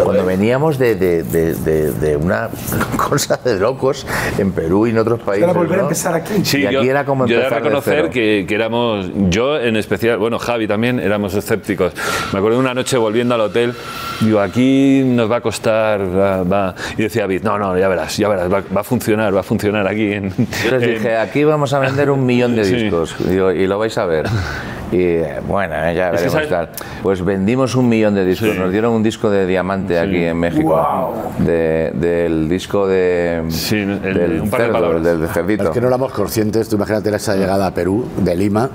Cuando 0.03 0.25
veníamos 0.25 0.77
de, 0.77 0.95
de- 0.95 1.23
de- 1.23 1.53
de- 1.53 1.91
de 1.91 2.17
una 2.17 2.49
cosa 3.09 3.39
de 3.43 3.59
locos 3.59 4.05
en 4.37 4.51
Perú 4.51 4.87
y 4.87 4.91
en 4.91 4.97
otros 4.99 5.19
países. 5.21 5.45
Para 5.47 5.57
volver 5.59 5.79
a 5.79 5.81
¿no? 5.83 5.87
empezar 5.87 6.13
aquí. 6.15 6.43
Sí, 6.43 6.63
y 6.69 6.75
yo 6.77 6.81
aquí 6.81 6.89
era 6.89 7.05
como 7.05 7.25
yo 7.27 7.37
de 7.37 7.43
empezar 7.43 7.63
de 7.63 7.81
cero. 7.83 8.09
que, 8.11 8.45
que 8.47 8.55
éramos, 8.55 9.07
yo 9.29 9.59
en 9.59 9.75
especial, 9.75 10.17
bueno, 10.17 10.39
Javi 10.39 10.67
también, 10.67 10.99
éramos 10.99 11.33
escépticos. 11.35 11.93
Me 12.33 12.39
acuerdo 12.39 12.59
una 12.59 12.73
noche 12.73 12.97
volviendo 12.97 13.35
al 13.35 13.41
hotel, 13.41 13.73
digo, 14.21 14.39
aquí 14.39 15.01
nos 15.05 15.29
va 15.31 15.37
a 15.37 15.41
costar, 15.41 16.01
va, 16.01 16.43
va. 16.43 16.75
y 16.97 17.03
decía 17.03 17.23
David, 17.23 17.43
no, 17.43 17.57
no, 17.57 17.77
ya 17.77 17.87
verás, 17.87 18.17
ya 18.17 18.27
verás, 18.29 18.51
va, 18.51 18.61
va 18.75 18.81
a 18.81 18.83
funcionar, 18.83 19.35
va 19.35 19.39
a 19.41 19.43
funcionar 19.43 19.87
aquí. 19.87 20.13
En, 20.13 20.29
Yo 20.29 20.71
les 20.71 20.83
en- 20.83 20.93
dije, 20.95 21.17
aquí 21.17 21.43
vamos 21.43 21.73
a 21.73 21.79
vender 21.79 22.09
un 22.11 22.25
millón 22.25 22.55
de 22.55 22.63
Sí. 22.67 22.75
discos 22.75 23.15
Digo, 23.19 23.51
y 23.51 23.67
lo 23.67 23.77
vais 23.79 23.97
a 23.97 24.05
ver. 24.05 24.25
Y 24.91 25.01
eh, 25.01 25.39
bueno, 25.45 25.75
eh, 25.75 25.93
ya 25.95 26.11
que 26.11 26.15
veremos 26.17 26.33
sabes- 26.33 26.49
tal. 26.49 26.69
Pues 27.03 27.23
vendimos 27.23 27.75
un 27.75 27.89
millón 27.89 28.15
de 28.15 28.23
discos. 28.25 28.49
Sí. 28.51 28.57
Nos 28.59 28.71
dieron 28.71 28.93
un 28.93 29.03
disco 29.03 29.29
de 29.29 29.45
diamante 29.45 29.99
aquí 29.99 30.23
en 30.23 30.37
México. 30.37 31.13
De- 31.39 31.91
del 31.93 32.47
disco 32.47 32.87
de. 32.87 33.43
Sí, 33.49 33.75
el- 33.79 34.01
del 34.01 34.41
un 34.41 34.49
par 34.49 34.59
de 34.61 34.65
cerdo, 34.67 34.73
palabras. 34.73 35.03
del 35.03 35.21
de 35.21 35.27
cerdito. 35.27 35.63
Es 35.65 35.69
que 35.71 35.81
no 35.81 35.87
éramos 35.87 36.11
conscientes, 36.13 36.69
tú 36.69 36.77
imagínate 36.77 37.13
esa 37.15 37.35
llegada 37.35 37.67
a 37.67 37.71
Perú, 37.73 38.05
de 38.17 38.35
Lima. 38.35 38.69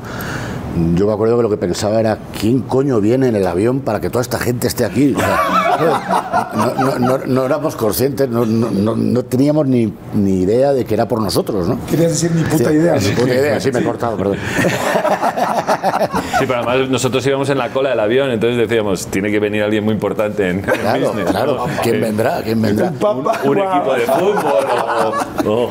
Yo 0.94 1.06
me 1.06 1.12
acuerdo 1.12 1.36
que 1.36 1.42
lo 1.42 1.50
que 1.50 1.56
pensaba 1.58 2.00
era, 2.00 2.18
¿quién 2.40 2.60
coño 2.60 3.00
viene 3.00 3.28
en 3.28 3.36
el 3.36 3.46
avión 3.46 3.80
para 3.80 4.00
que 4.00 4.08
toda 4.08 4.22
esta 4.22 4.38
gente 4.38 4.66
esté 4.68 4.84
aquí? 4.86 5.14
O 5.14 5.18
sea, 5.20 6.50
no, 6.54 6.98
no- 6.98 6.98
no- 7.18 7.26
no 7.26 7.44
éramos 7.44 7.76
conscientes, 7.76 8.28
no, 8.28 8.46
no- 8.46 8.70
no- 8.70 8.96
no 8.96 9.22
teníamos 9.24 9.66
ni, 9.66 9.92
ni 10.14 10.40
idea 10.42 10.72
de 10.72 10.84
que 10.86 10.94
era 10.94 11.06
por 11.08 11.20
nosotros, 11.20 11.68
¿no? 11.68 11.78
Querías 11.90 12.12
decir 12.12 12.30
ni 12.34 12.42
puta 12.42 12.72
idea. 12.72 12.94
Ni 12.96 13.08
puta 13.10 13.34
idea, 13.34 13.60
sí 13.60 13.70
me 13.70 13.80
he 13.80 13.84
cortado, 13.84 14.16
perdón. 14.16 14.38
Sí, 16.38 16.44
pero 16.46 16.56
además 16.60 16.88
nosotros 16.88 17.26
íbamos 17.26 17.48
en 17.50 17.58
la 17.58 17.68
cola 17.70 17.90
del 17.90 18.00
avión, 18.00 18.30
entonces 18.30 18.56
decíamos, 18.58 19.06
tiene 19.06 19.30
que 19.30 19.38
venir 19.40 19.62
alguien 19.62 19.84
muy 19.84 19.94
importante 19.94 20.48
en, 20.48 20.60
Claro, 20.62 21.08
business, 21.08 21.30
claro. 21.30 21.54
¿no? 21.56 21.66
¿Quién 21.82 22.00
vendrá? 22.00 22.42
¿Quién 22.42 22.62
vendrá? 22.62 22.90
Papá, 22.92 23.40
Un 23.44 23.54
guau. 23.54 23.68
equipo 23.76 23.94
de 23.94 24.00
fútbol 24.00 24.64
o- 25.44 25.50
o- 25.50 25.70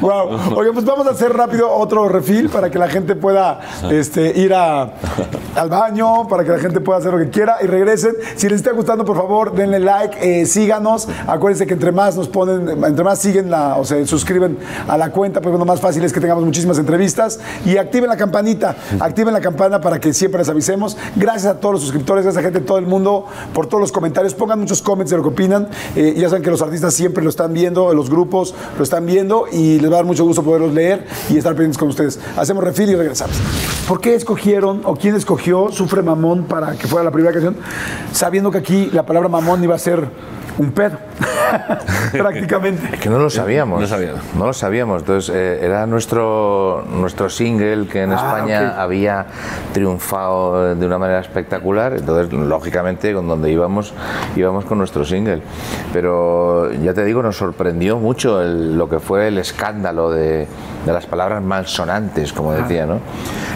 Wow. 0.00 0.56
Oye, 0.56 0.72
pues 0.72 0.84
vamos 0.84 1.06
a 1.06 1.10
hacer 1.10 1.32
rápido 1.32 1.70
otro 1.70 2.08
refil 2.08 2.48
para 2.48 2.70
que 2.70 2.78
la 2.78 2.88
gente 2.88 3.14
pueda 3.14 3.60
este, 3.90 4.39
ir 4.40 4.54
al 4.54 5.68
baño, 5.68 6.26
para 6.28 6.44
que 6.44 6.50
la 6.50 6.58
gente 6.58 6.80
pueda 6.80 6.98
hacer 6.98 7.12
lo 7.12 7.18
que 7.18 7.30
quiera 7.30 7.56
y 7.62 7.66
regresen. 7.66 8.12
Si 8.36 8.48
les 8.48 8.58
está 8.58 8.72
gustando, 8.72 9.04
por 9.04 9.16
favor, 9.16 9.54
denle 9.54 9.80
like, 9.80 10.16
eh, 10.20 10.46
síganos. 10.46 11.08
Acuérdense 11.26 11.66
que 11.66 11.74
entre 11.74 11.92
más 11.92 12.16
nos 12.16 12.28
ponen, 12.28 12.84
entre 12.84 13.04
más 13.04 13.18
siguen 13.18 13.50
la, 13.50 13.76
o 13.76 13.84
se 13.84 14.06
suscriben 14.06 14.58
a 14.88 14.96
la 14.96 15.10
cuenta, 15.10 15.40
pues 15.40 15.50
bueno, 15.50 15.64
más 15.64 15.80
fácil 15.80 16.04
es 16.04 16.12
que 16.12 16.20
tengamos 16.20 16.44
muchísimas 16.44 16.78
entrevistas. 16.78 17.40
Y 17.64 17.76
activen 17.76 18.08
la 18.08 18.16
campanita, 18.16 18.76
activen 18.98 19.34
la 19.34 19.40
campana 19.40 19.80
para 19.80 19.98
que 20.00 20.12
siempre 20.12 20.38
les 20.38 20.48
avisemos. 20.48 20.96
Gracias 21.16 21.46
a 21.46 21.60
todos 21.60 21.74
los 21.74 21.82
suscriptores, 21.82 22.24
gracias 22.24 22.40
a 22.40 22.44
gente 22.44 22.60
de 22.60 22.66
todo 22.66 22.78
el 22.78 22.86
mundo 22.86 23.26
por 23.52 23.66
todos 23.66 23.80
los 23.80 23.92
comentarios. 23.92 24.34
Pongan 24.34 24.60
muchos 24.60 24.82
comments 24.82 25.10
de 25.10 25.16
lo 25.16 25.22
que 25.22 25.28
opinan. 25.30 25.68
Eh, 25.96 26.14
ya 26.16 26.28
saben 26.28 26.42
que 26.42 26.50
los 26.50 26.62
artistas 26.62 26.94
siempre 26.94 27.22
lo 27.22 27.30
están 27.30 27.52
viendo, 27.52 27.92
los 27.94 28.10
grupos 28.10 28.54
lo 28.76 28.84
están 28.84 29.06
viendo 29.06 29.46
y 29.50 29.78
les 29.80 29.90
va 29.90 29.94
a 29.94 29.98
dar 29.98 30.06
mucho 30.06 30.24
gusto 30.24 30.42
poderlos 30.42 30.72
leer 30.72 31.06
y 31.28 31.36
estar 31.36 31.52
pendientes 31.52 31.78
con 31.78 31.88
ustedes. 31.88 32.18
Hacemos 32.36 32.64
refil 32.64 32.90
y 32.90 32.94
regresamos. 32.94 33.36
¿Por 33.88 34.00
qué 34.00 34.14
escogieron 34.30 34.82
o 34.84 34.94
quién 34.94 35.16
escogió 35.16 35.72
Sufre 35.72 36.02
Mamón 36.02 36.44
para 36.44 36.76
que 36.76 36.86
fuera 36.86 37.02
la 37.02 37.10
primera 37.10 37.32
canción? 37.32 37.56
Sabiendo 38.12 38.52
que 38.52 38.58
aquí 38.58 38.88
la 38.92 39.04
palabra 39.04 39.28
mamón 39.28 39.64
iba 39.64 39.74
a 39.74 39.78
ser 39.78 40.08
un 40.60 40.72
pedo, 40.72 40.98
prácticamente. 42.12 42.98
Que 42.98 43.08
no 43.08 43.18
lo 43.18 43.30
sabíamos. 43.30 43.80
No 43.80 43.86
sabía. 43.86 44.12
No 44.36 44.46
lo 44.46 44.52
sabíamos. 44.52 45.00
Entonces, 45.02 45.34
eh, 45.34 45.60
era 45.62 45.86
nuestro, 45.86 46.84
nuestro 46.90 47.30
single 47.30 47.86
que 47.88 48.02
en 48.02 48.12
Ah, 48.12 48.16
España 48.16 48.70
ok. 48.74 48.78
había 48.78 49.26
triunfado 49.72 50.74
de 50.74 50.86
una 50.86 50.98
manera 50.98 51.20
espectacular. 51.20 51.94
Entonces, 51.94 52.32
lógicamente, 52.32 53.14
con 53.14 53.26
donde 53.26 53.50
íbamos, 53.50 53.94
íbamos 54.36 54.64
con 54.66 54.78
nuestro 54.78 55.04
single. 55.04 55.42
Pero 55.92 56.70
ya 56.72 56.92
te 56.92 57.04
digo, 57.04 57.22
nos 57.22 57.36
sorprendió 57.38 57.98
mucho 57.98 58.42
el- 58.42 58.76
lo 58.76 58.88
que 58.88 59.00
fue 59.00 59.28
el 59.28 59.38
escándalo 59.38 60.10
de, 60.10 60.46
de 60.84 60.92
las 60.92 61.06
palabras 61.06 61.42
malsonantes, 61.42 62.32
como 62.32 62.52
decía, 62.52 62.86
¿no? 62.86 62.98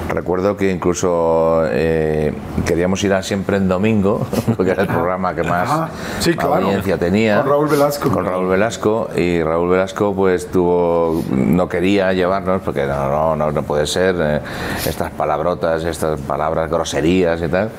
Recuerdo 0.08 0.56
que 0.56 0.70
incluso 0.70 1.62
eh, 1.66 2.32
queríamos 2.66 3.02
ir 3.04 3.12
a 3.14 3.22
siempre 3.22 3.56
en 3.56 3.68
domingo, 3.68 4.26
porque 4.56 4.72
era 4.72 4.82
el 4.82 4.88
programa 4.88 5.34
que 5.34 5.42
más. 5.42 5.90
Sí, 6.20 6.30
más 6.34 6.44
claro. 6.46 6.66
audiencia 6.66 6.93
tenía. 6.98 7.40
Con 7.40 7.50
Raúl 7.50 7.68
Velasco. 7.68 8.10
Con 8.10 8.24
Raúl 8.24 8.48
Velasco 8.48 9.08
y 9.16 9.42
Raúl 9.42 9.70
Velasco 9.70 10.14
pues 10.14 10.50
tuvo 10.50 11.22
no 11.30 11.68
quería 11.68 12.12
llevarnos 12.12 12.62
porque 12.62 12.86
no 12.86 13.08
no 13.08 13.36
no, 13.36 13.52
no 13.52 13.62
puede 13.62 13.86
ser 13.86 14.16
eh, 14.18 14.40
estas 14.86 15.10
palabrotas 15.12 15.84
estas 15.84 16.20
palabras 16.20 16.70
groserías 16.70 17.40
y 17.42 17.48
tal 17.48 17.70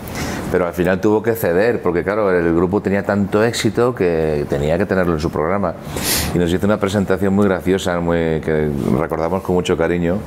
pero 0.52 0.68
al 0.68 0.74
final 0.74 1.00
tuvo 1.00 1.22
que 1.22 1.34
ceder 1.34 1.82
porque 1.82 2.04
claro 2.04 2.32
el 2.32 2.56
grupo 2.56 2.82
tenía 2.82 3.04
tanto 3.04 3.44
éxito 3.44 3.94
que 3.94 4.46
tenía 4.50 4.78
que 4.78 4.86
tenerlo 4.86 5.14
en 5.14 5.20
su 5.20 5.30
programa 5.30 5.74
y 6.34 6.38
nos 6.38 6.52
hizo 6.52 6.66
una 6.66 6.78
presentación 6.78 7.34
muy 7.34 7.46
graciosa 7.46 8.00
muy 8.00 8.42
que 8.42 8.70
recordamos 8.98 9.42
con 9.42 9.56
mucho 9.56 9.78
cariño 9.78 10.20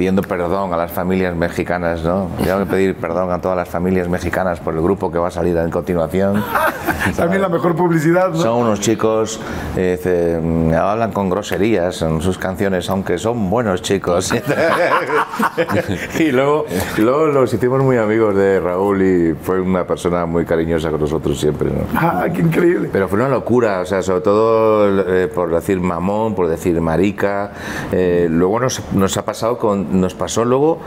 pidiendo 0.00 0.22
perdón 0.22 0.72
a 0.72 0.78
las 0.78 0.90
familias 0.90 1.36
mexicanas, 1.36 2.02
¿no? 2.02 2.30
Tengo 2.42 2.60
que 2.60 2.64
pedir 2.64 2.96
perdón 2.96 3.30
a 3.32 3.38
todas 3.38 3.54
las 3.54 3.68
familias 3.68 4.08
mexicanas 4.08 4.58
por 4.58 4.72
el 4.72 4.80
grupo 4.80 5.12
que 5.12 5.18
va 5.18 5.28
a 5.28 5.30
salir 5.30 5.58
a 5.58 5.68
continuación. 5.68 6.42
También 7.18 7.42
la 7.42 7.50
mejor 7.50 7.76
publicidad, 7.76 8.09
¿no? 8.10 8.36
Son 8.36 8.62
unos 8.62 8.80
chicos, 8.80 9.40
eh, 9.76 9.96
dice, 9.96 10.40
mm, 10.40 10.72
hablan 10.74 11.12
con 11.12 11.30
groserías 11.30 12.02
en 12.02 12.20
sus 12.20 12.38
canciones, 12.38 12.88
aunque 12.90 13.18
son 13.18 13.50
buenos 13.50 13.82
chicos. 13.82 14.32
y 16.18 16.32
luego, 16.32 16.66
luego 16.98 17.26
los 17.26 17.52
hicimos 17.52 17.82
muy 17.82 17.96
amigos 17.96 18.34
de 18.34 18.60
Raúl 18.60 19.02
y 19.02 19.34
fue 19.34 19.60
una 19.60 19.86
persona 19.86 20.26
muy 20.26 20.44
cariñosa 20.44 20.90
con 20.90 21.00
nosotros 21.00 21.38
siempre. 21.38 21.70
¿no? 21.70 21.82
Ah, 21.94 22.26
qué 22.32 22.42
increíble. 22.42 22.88
Pero 22.92 23.08
fue 23.08 23.18
una 23.18 23.28
locura, 23.28 23.80
o 23.80 23.86
sea, 23.86 24.02
sobre 24.02 24.20
todo 24.20 25.00
eh, 25.08 25.28
por 25.28 25.54
decir 25.54 25.80
mamón, 25.80 26.34
por 26.34 26.48
decir 26.48 26.80
marica. 26.80 27.52
Eh, 27.92 28.28
luego 28.30 28.60
nos, 28.60 28.82
nos 28.92 29.16
ha 29.16 29.24
pasado 29.24 29.58
con, 29.58 30.00
nos 30.00 30.14
pasó 30.14 30.44
luego 30.44 30.78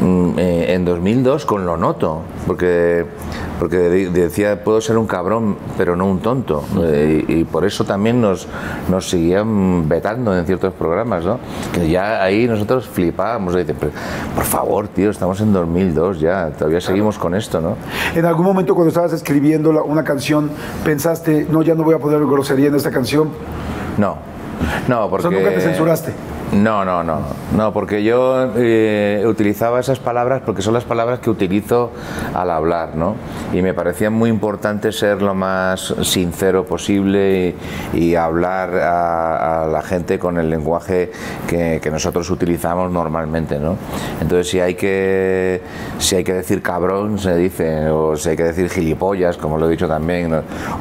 mm, 0.00 0.38
eh, 0.38 0.74
en 0.74 0.84
2002 0.84 1.46
con 1.46 1.66
Lo 1.66 1.76
Noto, 1.76 2.22
porque 2.46 3.06
porque 3.60 3.76
de- 3.76 4.10
decía 4.10 4.64
puedo 4.64 4.80
ser 4.80 4.96
un 4.98 5.06
cabrón, 5.06 5.56
pero 5.78 5.94
no 5.94 6.06
un 6.06 6.18
tonto, 6.20 6.64
Eh, 6.82 7.24
y, 7.28 7.32
y 7.40 7.44
por 7.44 7.64
eso 7.64 7.84
también 7.84 8.20
nos 8.20 8.48
nos 8.88 9.08
seguían 9.08 9.88
vetando 9.88 10.36
en 10.36 10.44
ciertos 10.46 10.72
programas, 10.74 11.24
¿no? 11.24 11.38
Que 11.72 11.88
ya 11.88 12.22
ahí 12.22 12.48
nosotros 12.48 12.88
flipábamos, 12.88 13.54
dice, 13.54 13.74
"Pero, 13.78 13.92
por 14.34 14.44
favor, 14.44 14.88
tío, 14.88 15.10
estamos 15.10 15.40
en 15.42 15.52
2002 15.52 16.18
ya, 16.20 16.50
todavía 16.50 16.80
seguimos 16.80 17.18
con 17.18 17.34
esto, 17.34 17.60
¿no? 17.60 17.76
En 18.14 18.24
algún 18.24 18.46
momento 18.46 18.74
cuando 18.74 18.88
estabas 18.88 19.12
escribiendo 19.12 19.72
la- 19.72 19.82
una 19.82 20.02
canción, 20.02 20.50
pensaste, 20.84 21.46
no, 21.50 21.62
ya 21.62 21.74
no 21.74 21.84
voy 21.84 21.94
a 21.94 21.98
poner 21.98 22.24
grosería 22.26 22.68
en 22.68 22.74
esta 22.74 22.90
canción. 22.90 23.28
No, 23.98 24.16
no, 24.88 25.04
O 25.04 25.10
porque... 25.10 25.28
sea, 25.28 25.30
nunca 25.38 25.50
te 25.54 25.60
censuraste. 25.60 26.12
No, 26.52 26.84
no, 26.84 27.04
no, 27.04 27.20
no, 27.56 27.72
porque 27.72 28.02
yo 28.02 28.50
eh, 28.56 29.22
utilizaba 29.24 29.78
esas 29.78 30.00
palabras 30.00 30.42
porque 30.44 30.62
son 30.62 30.74
las 30.74 30.82
palabras 30.82 31.20
que 31.20 31.30
utilizo 31.30 31.92
al 32.34 32.50
hablar, 32.50 32.96
¿no? 32.96 33.14
Y 33.52 33.62
me 33.62 33.72
parecía 33.72 34.10
muy 34.10 34.30
importante 34.30 34.90
ser 34.90 35.22
lo 35.22 35.32
más 35.34 35.94
sincero 36.02 36.64
posible 36.66 37.54
y, 37.94 38.16
hablar 38.16 38.74
a, 38.74 39.68
la 39.70 39.80
gente 39.82 40.18
con 40.18 40.38
el 40.38 40.50
lenguaje 40.50 41.12
que, 41.46 41.80
nosotros 41.90 42.28
utilizamos 42.30 42.90
normalmente, 42.90 43.58
¿no? 43.58 43.76
Entonces, 44.20 44.48
si 44.48 44.60
hay 44.60 44.74
que 44.74 45.60
si 45.98 46.16
hay 46.16 46.24
que 46.24 46.34
decir 46.34 46.62
cabrón, 46.62 47.18
se 47.18 47.36
dice, 47.36 47.90
o 47.90 48.16
si 48.16 48.30
hay 48.30 48.36
que 48.36 48.44
decir 48.44 48.68
gilipollas, 48.70 49.36
como 49.36 49.56
lo 49.56 49.68
he 49.68 49.70
dicho 49.70 49.86
también, 49.88 50.32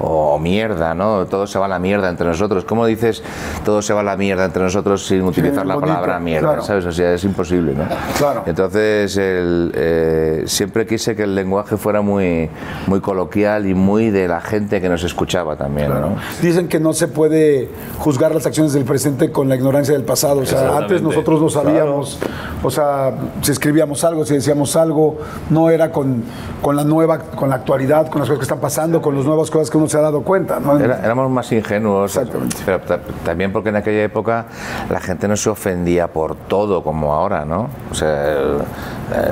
o 0.02 0.40
mierda, 0.40 0.94
¿no? 0.96 1.26
Todo 1.28 1.46
se 1.46 1.60
va 1.60 1.66
a 1.66 1.70
la 1.70 1.80
mierda 1.80 2.10
entre 2.10 2.28
nosotros. 2.28 2.66
¿Cómo 2.66 2.86
dices 2.86 3.24
todo 3.64 3.82
se 3.82 3.94
va 3.94 4.02
a 4.02 4.04
la 4.04 4.18
mierda 4.18 4.46
entre 4.46 4.64
nosotros 4.64 5.06
sin 5.06 5.22
utilizar 5.24 5.59
la 5.66 5.76
bonito, 5.76 5.94
palabra 5.94 6.20
mierda? 6.20 6.48
claro. 6.48 6.62
¿Sabes? 6.64 6.86
O 6.86 6.92
sea, 6.92 7.14
es 7.14 7.24
imposible, 7.24 7.74
¿no? 7.74 7.84
Claro. 8.18 8.44
Entonces, 8.46 9.16
el, 9.18 9.72
eh, 9.76 10.44
siempre 10.46 10.86
quise 10.86 11.16
que 11.16 11.24
el 11.24 11.36
lenguaje 11.36 11.78
fuera 11.78 12.02
muy, 12.02 12.50
muy 12.88 13.00
coloquial 13.02 13.66
y 13.68 13.74
muy 13.74 14.10
de 14.10 14.28
la 14.28 14.42
gente 14.42 14.82
que 14.82 14.90
nos 14.90 15.04
escuchaba 15.04 15.56
también, 15.56 15.90
¿no? 15.90 16.16
Dicen 16.42 16.68
que 16.68 16.80
no 16.80 16.94
se 16.94 17.08
puede 17.08 17.70
juzgar 18.00 18.34
las 18.34 18.46
acciones 18.46 18.74
del 18.74 18.84
presente 18.86 19.32
con 19.32 19.50
la 19.50 19.56
ignorancia 19.56 19.94
del 19.94 20.04
pasado. 20.04 20.42
O 20.42 20.46
sea, 20.46 20.78
antes 20.78 21.02
nosotros 21.02 21.42
no 21.42 21.50
sabíamos, 21.50 22.20
o 22.64 22.70
sea, 22.72 23.14
si 23.42 23.52
escribíamos 23.52 24.04
algo, 24.04 24.26
si 24.26 24.36
decíamos 24.36 24.76
algo, 24.76 25.18
no 25.50 25.70
era 25.70 25.92
con, 25.92 26.24
con 26.62 26.76
la 26.76 26.84
nueva, 26.84 27.20
con 27.20 27.50
la 27.50 27.56
actualidad, 27.56 28.08
con 28.10 28.20
las 28.20 28.28
cosas 28.30 28.40
que 28.40 28.44
están 28.44 28.60
pasando, 28.60 29.02
con 29.02 29.16
las 29.16 29.26
nuevas 29.26 29.50
cosas 29.50 29.70
que 29.70 29.78
uno 29.78 29.88
se 29.88 29.98
ha 29.98 30.02
dado 30.02 30.22
cuenta. 30.22 30.60
¿no? 30.60 30.78
Era- 30.80 31.00
éramos 31.04 31.30
más 31.32 31.52
ingenuos, 31.52 32.16
Exactamente. 32.16 32.58
pero 32.66 32.80
ta- 32.82 33.00
también 33.24 33.52
porque 33.52 33.70
en 33.70 33.76
aquella 33.78 34.04
época 34.04 34.46
la 34.90 35.00
gente 35.00 35.28
no 35.28 35.36
se 35.50 35.54
ofendía 35.54 36.08
por 36.08 36.36
todo 36.36 36.84
como 36.84 37.14
ahora, 37.14 37.44
¿no? 37.46 37.70
O 37.92 37.96
sea, 37.96 38.36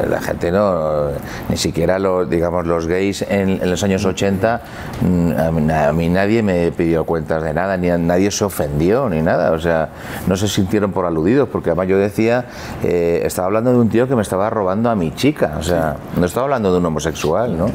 la 0.09 0.19
gente 0.21 0.51
no, 0.51 1.09
ni 1.49 1.57
siquiera 1.57 1.99
los, 1.99 2.27
digamos, 2.27 2.65
los 2.65 2.87
gays 2.87 3.21
en, 3.21 3.61
en 3.61 3.69
los 3.69 3.83
años 3.83 4.03
80, 4.03 4.61
mm, 5.01 5.31
a 5.37 5.51
mí, 5.51 5.71
a 5.71 5.93
mí 5.93 6.09
nadie 6.09 6.41
me 6.41 6.71
pidió 6.71 7.03
cuentas 7.05 7.43
de 7.43 7.53
nada, 7.53 7.77
ni 7.77 7.91
a- 7.91 7.97
nadie 7.99 8.31
se 8.31 8.43
ofendió 8.43 9.07
ni 9.09 9.21
nada, 9.21 9.51
o 9.51 9.59
sea, 9.59 9.89
no 10.25 10.35
se 10.35 10.47
sintieron 10.47 10.91
por 10.91 11.05
aludidos, 11.05 11.47
porque 11.49 11.69
además 11.69 11.87
yo 11.89 11.97
decía, 11.99 12.45
eh, 12.83 13.21
estaba 13.23 13.45
hablando 13.45 13.71
de 13.71 13.77
un 13.77 13.89
tío 13.89 14.07
que 14.07 14.15
me 14.15 14.23
estaba 14.23 14.49
robando 14.49 14.89
a 14.89 14.95
mi 14.95 15.13
chica, 15.13 15.57
o 15.59 15.63
sea, 15.63 15.95
no 16.19 16.25
estaba 16.25 16.45
hablando 16.45 16.71
de 16.71 16.79
un 16.79 16.85
homosexual, 16.87 17.55
¿no? 17.55 17.67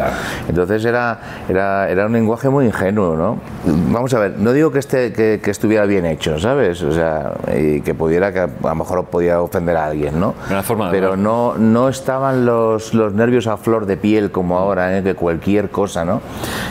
Entonces 0.49 0.85
era, 0.85 1.21
era, 1.49 1.89
era 1.89 2.07
un 2.07 2.13
lenguaje 2.13 2.49
muy 2.49 2.67
ingenuo, 2.67 3.15
¿no? 3.15 3.39
Vamos 3.93 4.13
a 4.15 4.19
ver, 4.19 4.35
no 4.39 4.53
digo 4.53 4.73
que, 4.73 4.81
esté, 4.81 5.13
que, 5.13 5.41
que 5.41 5.51
estuviera 5.53 5.85
bien 5.87 6.05
hecho, 6.07 6.41
¿sabes? 6.41 6.83
O 6.83 6.91
sea, 6.91 7.33
y 7.57 7.81
que 7.83 7.95
pudiera 7.95 8.32
que 8.33 8.41
a 8.41 8.49
lo 8.63 8.75
mejor 8.75 9.05
podía 9.07 9.41
ofender 9.41 9.77
a 9.77 9.87
alguien, 9.87 10.19
¿no? 10.19 10.35
Una 10.51 10.63
forma 10.63 10.87
de 10.87 10.93
Pero 10.93 11.17
no, 11.17 11.55
no 11.57 11.89
estaban 11.89 12.45
los, 12.45 12.95
los 12.95 13.13
nervios 13.13 13.47
a 13.47 13.57
flor 13.57 13.87
de 13.87 13.97
piel 13.97 14.31
como 14.31 14.59
ahora, 14.59 14.97
¿eh? 14.97 15.03
que 15.03 15.15
cualquier 15.15 15.71
cosa, 15.71 16.05
¿no? 16.05 16.21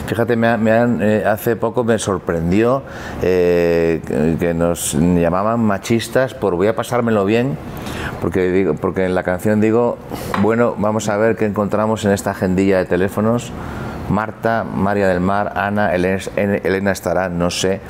Fíjate, 0.06 0.36
me, 0.36 0.56
me 0.58 0.72
han, 0.72 1.02
eh, 1.02 1.24
hace 1.24 1.56
poco 1.56 1.84
me 1.84 1.98
sorprendió 1.98 2.82
eh, 3.22 4.00
que, 4.06 4.36
que 4.38 4.54
nos 4.54 4.94
llamaban 4.94 5.60
machistas 5.60 6.34
por 6.34 6.56
voy 6.56 6.66
a 6.66 6.76
pasármelo 6.76 7.24
bien, 7.24 7.56
porque, 8.20 8.50
digo, 8.50 8.74
porque 8.74 9.04
en 9.04 9.14
la 9.14 9.22
canción 9.22 9.60
digo, 9.60 9.98
bueno, 10.42 10.74
vamos 10.78 11.08
a 11.08 11.16
ver 11.16 11.36
qué 11.36 11.46
encontramos 11.46 12.04
en 12.04 12.12
esta 12.12 12.30
agendilla 12.30 12.78
de 12.78 12.84
teléfonos. 12.84 13.52
Marta, 14.12 14.62
María 14.62 15.08
del 15.08 15.20
Mar, 15.20 15.54
Ana, 15.56 15.94
Elena, 15.94 16.92
estará, 16.92 17.30
no 17.30 17.48
sé, 17.48 17.80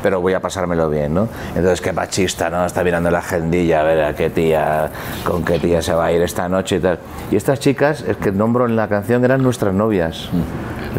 pero 0.00 0.20
voy 0.20 0.32
a 0.32 0.40
pasármelo 0.40 0.88
bien, 0.88 1.12
¿no? 1.12 1.28
Entonces, 1.56 1.80
qué 1.80 1.92
machista, 1.92 2.48
¿no? 2.50 2.64
Está 2.64 2.84
mirando 2.84 3.10
la 3.10 3.18
agendilla, 3.18 3.80
a 3.80 3.82
ver 3.82 4.04
a 4.04 4.14
qué 4.14 4.30
tía, 4.30 4.88
con 5.24 5.44
qué 5.44 5.58
tía 5.58 5.82
se 5.82 5.92
va 5.92 6.06
a 6.06 6.12
ir 6.12 6.22
esta 6.22 6.48
noche 6.48 6.76
y 6.76 6.80
tal. 6.80 7.00
Y 7.32 7.36
estas 7.36 7.58
chicas, 7.58 8.04
es 8.06 8.16
que 8.16 8.30
nombro 8.30 8.66
en 8.66 8.76
la 8.76 8.86
canción, 8.86 9.24
eran 9.24 9.42
nuestras 9.42 9.74
novias. 9.74 10.28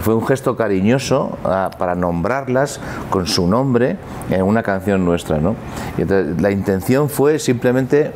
Fue 0.02 0.16
un 0.16 0.28
gesto 0.28 0.58
cariñoso 0.58 1.38
ah, 1.46 1.72
para 1.78 1.96
nombrarlas 1.96 2.82
con 3.10 3.26
su 3.26 3.48
nombre 3.48 3.96
en 4.30 4.44
una 4.44 4.64
canción 4.64 5.06
nuestra, 5.06 5.38
¿no? 5.38 5.56
Y 5.98 6.02
entonces, 6.02 6.42
la 6.42 6.52
intención 6.52 7.10
fue 7.10 7.40
simplemente 7.40 8.12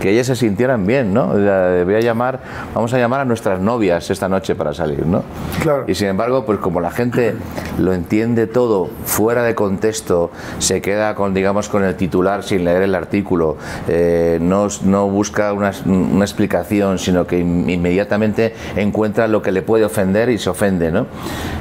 que 0.00 0.10
ellas 0.10 0.26
se 0.26 0.36
sintieran 0.36 0.86
bien, 0.86 1.12
¿no? 1.12 1.28
Voy 1.28 1.94
a 1.94 2.00
llamar, 2.00 2.40
vamos 2.74 2.92
a 2.94 2.98
llamar 2.98 3.20
a 3.20 3.24
nuestras 3.24 3.60
novias 3.60 4.10
esta 4.10 4.28
noche 4.28 4.54
para 4.54 4.72
salir, 4.72 5.04
¿no? 5.06 5.22
Claro. 5.62 5.84
Y 5.86 5.94
sin 5.94 6.08
embargo, 6.08 6.44
pues 6.46 6.58
como 6.58 6.80
la 6.80 6.90
gente 6.90 7.34
lo 7.78 7.92
entiende 7.92 8.46
todo 8.46 8.88
fuera 9.04 9.42
de 9.42 9.54
contexto, 9.54 10.30
se 10.58 10.80
queda 10.80 11.14
con, 11.14 11.34
digamos, 11.34 11.68
con 11.68 11.84
el 11.84 11.96
titular 11.96 12.42
sin 12.42 12.64
leer 12.64 12.82
el 12.82 12.94
artículo, 12.94 13.56
eh, 13.88 14.38
no, 14.40 14.68
no 14.84 15.08
busca 15.08 15.52
una, 15.52 15.72
una 15.86 16.24
explicación, 16.24 16.98
sino 16.98 17.26
que 17.26 17.38
in- 17.38 17.68
inmediatamente 17.68 18.54
encuentra 18.76 19.26
lo 19.28 19.42
que 19.42 19.52
le 19.52 19.62
puede 19.62 19.84
ofender 19.84 20.28
y 20.30 20.38
se 20.38 20.50
ofende, 20.50 20.90
¿no? 20.92 21.06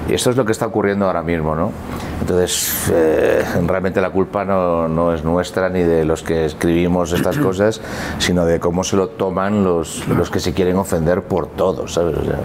Y 0.09 0.13
esto 0.13 0.29
es 0.29 0.37
lo 0.37 0.45
que 0.45 0.51
está 0.51 0.67
ocurriendo 0.67 1.05
ahora 1.05 1.21
mismo, 1.23 1.55
¿no? 1.55 1.71
Entonces, 2.21 2.89
eh, 2.93 3.43
realmente 3.65 4.01
la 4.01 4.09
culpa 4.09 4.43
no, 4.45 4.87
no 4.87 5.13
es 5.13 5.23
nuestra 5.23 5.69
ni 5.69 5.81
de 5.81 6.05
los 6.05 6.23
que 6.23 6.45
escribimos 6.45 7.11
estas 7.13 7.37
cosas, 7.37 7.81
sino 8.27 8.45
de 8.45 8.59
cómo 8.59 8.83
se 8.83 8.97
lo 8.97 9.07
toman 9.07 9.63
los, 9.63 10.05
los 10.09 10.29
que 10.29 10.41
se 10.41 10.53
quieren 10.53 10.75
ofender 10.75 11.23
por 11.23 11.47
todo, 11.47 11.87
¿sabes? 11.87 12.17
O 12.17 12.23
sea, 12.25 12.39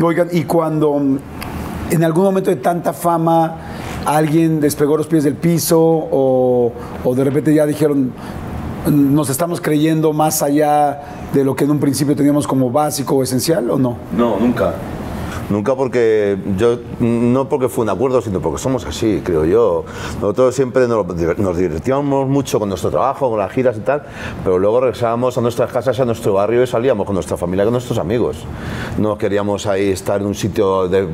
Oigan, 0.00 0.28
y 0.30 0.44
cuando 0.44 0.94
mm, 0.96 1.18
en 1.90 2.04
algún 2.04 2.22
momento 2.22 2.50
de 2.50 2.56
tanta 2.56 2.92
fama 2.92 3.56
alguien 4.04 4.60
despegó 4.60 4.96
los 4.96 5.08
pies 5.08 5.24
del 5.24 5.34
piso 5.34 5.80
o, 5.82 6.72
o 7.02 7.14
de 7.16 7.24
repente 7.24 7.52
ya 7.52 7.66
dijeron, 7.66 8.12
"Mm, 8.86 9.12
nos 9.12 9.28
estamos 9.28 9.60
creyendo 9.60 10.12
más 10.12 10.40
allá 10.40 11.00
de 11.34 11.42
lo 11.42 11.56
que 11.56 11.64
en 11.64 11.72
un 11.72 11.80
principio 11.80 12.14
teníamos 12.14 12.46
como 12.46 12.70
básico 12.70 13.16
o 13.16 13.24
esencial 13.24 13.68
o 13.72 13.78
no? 13.78 13.96
No, 14.16 14.38
nunca. 14.38 14.72
Nunca 15.48 15.74
porque 15.76 16.36
yo, 16.58 16.78
no 16.98 17.48
porque 17.48 17.68
fue 17.68 17.84
un 17.84 17.90
acuerdo, 17.90 18.20
sino 18.20 18.40
porque 18.40 18.58
somos 18.58 18.84
así, 18.84 19.20
creo 19.24 19.44
yo. 19.44 19.84
Nosotros 20.20 20.54
siempre 20.54 20.88
nos, 20.88 21.06
nos 21.38 21.56
divertíamos 21.56 22.28
mucho 22.28 22.58
con 22.58 22.68
nuestro 22.68 22.90
trabajo, 22.90 23.30
con 23.30 23.38
las 23.38 23.52
giras 23.52 23.76
y 23.76 23.80
tal, 23.80 24.02
pero 24.42 24.58
luego 24.58 24.80
regresábamos 24.80 25.38
a 25.38 25.40
nuestras 25.40 25.70
casas, 25.70 26.00
a 26.00 26.04
nuestro 26.04 26.32
barrio 26.32 26.62
y 26.64 26.66
salíamos 26.66 27.06
con 27.06 27.14
nuestra 27.14 27.36
familia, 27.36 27.64
con 27.64 27.72
nuestros 27.72 27.96
amigos. 27.98 28.38
No 28.98 29.16
queríamos 29.16 29.66
ahí 29.66 29.90
estar 29.90 30.20
en 30.20 30.26
un 30.26 30.34
sitio, 30.34 30.88
de, 30.88 31.06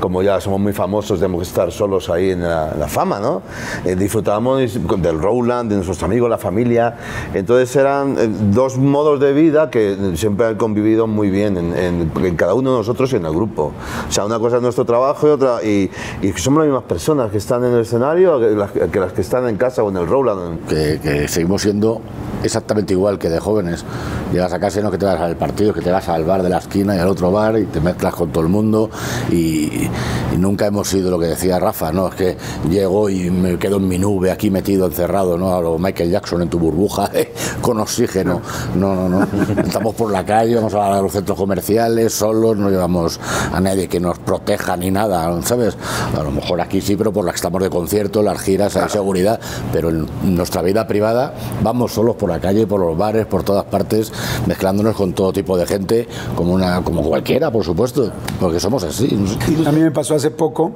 como 0.00 0.22
ya 0.22 0.40
somos 0.40 0.60
muy 0.60 0.72
famosos, 0.72 1.18
tenemos 1.20 1.40
que 1.42 1.48
estar 1.48 1.70
solos 1.70 2.08
ahí 2.08 2.30
en 2.30 2.42
la, 2.42 2.88
fama, 2.88 3.20
¿no? 3.20 3.42
Eh, 3.84 3.96
disfrutábamos 3.96 4.62
del 5.02 5.20
Rowland, 5.20 5.68
de 5.68 5.76
nuestros 5.76 6.02
amigos, 6.02 6.30
la 6.30 6.38
familia. 6.38 6.96
Entonces 7.34 7.74
eran 7.76 8.16
eh, 8.18 8.28
dos 8.50 8.78
modos 8.78 9.20
de 9.20 9.32
vida 9.34 9.68
que 9.70 9.96
siempre 10.16 10.46
han 10.46 10.54
convivido 10.56 11.06
muy 11.06 11.28
bien 11.28 11.58
en, 11.58 11.76
en- 11.76 12.12
en 12.24 12.36
cada 12.36 12.54
uno 12.54 12.70
de 12.72 12.78
nosotros 12.78 13.12
y 13.12 13.16
en 13.16 13.26
el 13.26 13.32
grupo. 13.32 13.72
O 14.08 14.12
sea, 14.12 14.24
una 14.24 14.38
cosa 14.38 14.56
es 14.56 14.62
nuestro 14.62 14.84
trabajo 14.84 15.26
y 15.26 15.30
otra. 15.30 15.62
Y, 15.62 15.90
y 16.22 16.32
somos 16.32 16.60
las 16.60 16.68
mismas 16.68 16.84
personas 16.84 17.30
que 17.30 17.38
están 17.38 17.64
en 17.64 17.72
el 17.72 17.80
escenario 17.80 18.40
que 18.40 18.98
las, 18.98 19.12
que 19.12 19.20
están 19.20 19.48
en 19.48 19.56
casa 19.56 19.82
o 19.82 19.90
en 19.90 19.96
el 19.96 20.06
Rowland. 20.06 20.66
que, 20.66 21.28
seguimos 21.28 21.62
siendo 21.62 22.00
exactamente 22.42 22.92
igual 22.92 23.18
que 23.18 23.28
de 23.28 23.40
jóvenes. 23.40 23.84
Llegas 24.32 24.52
a 24.52 24.58
casa 24.58 24.80
y 24.80 24.82
no 24.82 24.90
que 24.90 24.98
te 24.98 25.06
vas 25.06 25.20
al 25.20 25.36
partido, 25.36 25.72
que 25.72 25.80
te 25.80 25.90
vas 25.90 26.08
al 26.08 26.24
bar 26.24 26.42
de 26.42 26.48
la 26.48 26.58
esquina 26.58 26.96
y 26.96 26.98
al 26.98 27.08
otro 27.08 27.30
bar 27.30 27.58
y 27.58 27.64
te 27.64 27.80
mezclas 27.80 28.14
con 28.14 28.30
todo 28.30 28.42
el 28.42 28.50
mundo 28.50 28.90
y, 29.30 29.88
nunca 30.36 30.66
hemos 30.66 30.88
sido 30.88 31.12
lo 31.12 31.18
que 31.18 31.26
decía 31.26 31.60
Rafa, 31.60 31.92
¿no? 31.92 32.08
Es 32.08 32.14
que 32.16 32.36
llego 32.68 33.08
y 33.08 33.30
me 33.30 33.56
quedo 33.56 33.76
en 33.76 33.86
mi 33.86 33.98
nube 33.98 34.32
aquí 34.32 34.50
metido, 34.50 34.86
encerrado, 34.86 35.38
¿no? 35.38 35.54
A 35.54 35.60
lo 35.60 35.78
Michael 35.78 36.10
Jackson 36.10 36.42
en 36.42 36.48
tu 36.48 36.58
burbuja 36.58 37.08
con 37.62 37.78
oxígeno. 37.78 38.42
No, 38.74 38.94
no, 38.96 39.08
no. 39.08 39.26
Estamos 39.62 39.94
por 39.94 40.10
la 40.10 40.24
calle, 40.24 40.56
vamos 40.56 40.74
a 40.74 41.00
los 41.00 41.12
centros 41.12 41.38
comerciales 41.38 42.12
solos, 42.12 42.56
no 42.56 42.68
llevamos 42.68 43.20
a 43.52 43.60
nadie 43.64 43.88
que 43.88 43.98
nos 43.98 44.18
proteja 44.18 44.76
ni 44.76 44.90
nada, 44.90 45.42
¿sabes? 45.42 45.76
A 46.16 46.22
lo 46.22 46.30
mejor 46.30 46.60
aquí 46.60 46.80
sí, 46.80 46.96
pero 46.96 47.12
por 47.12 47.24
la 47.24 47.32
que 47.32 47.36
estamos 47.36 47.62
de 47.62 47.70
concierto, 47.70 48.22
las 48.22 48.40
giras, 48.40 48.76
hay 48.76 48.88
seguridad, 48.88 49.40
pero 49.72 49.90
en 49.90 50.06
nuestra 50.22 50.62
vida 50.62 50.86
privada 50.86 51.34
vamos 51.62 51.92
solos 51.92 52.16
por 52.16 52.30
la 52.30 52.40
calle, 52.40 52.66
por 52.66 52.80
los 52.80 52.96
bares, 52.96 53.26
por 53.26 53.42
todas 53.42 53.64
partes, 53.64 54.12
mezclándonos 54.46 54.94
con 54.94 55.12
todo 55.12 55.32
tipo 55.32 55.56
de 55.56 55.66
gente, 55.66 56.08
como, 56.36 56.52
una, 56.52 56.82
como 56.82 57.02
cualquiera, 57.02 57.50
por 57.50 57.64
supuesto, 57.64 58.12
porque 58.38 58.60
somos 58.60 58.84
así. 58.84 59.18
A 59.66 59.72
mí 59.72 59.80
me 59.80 59.90
pasó 59.90 60.14
hace 60.14 60.30
poco, 60.30 60.72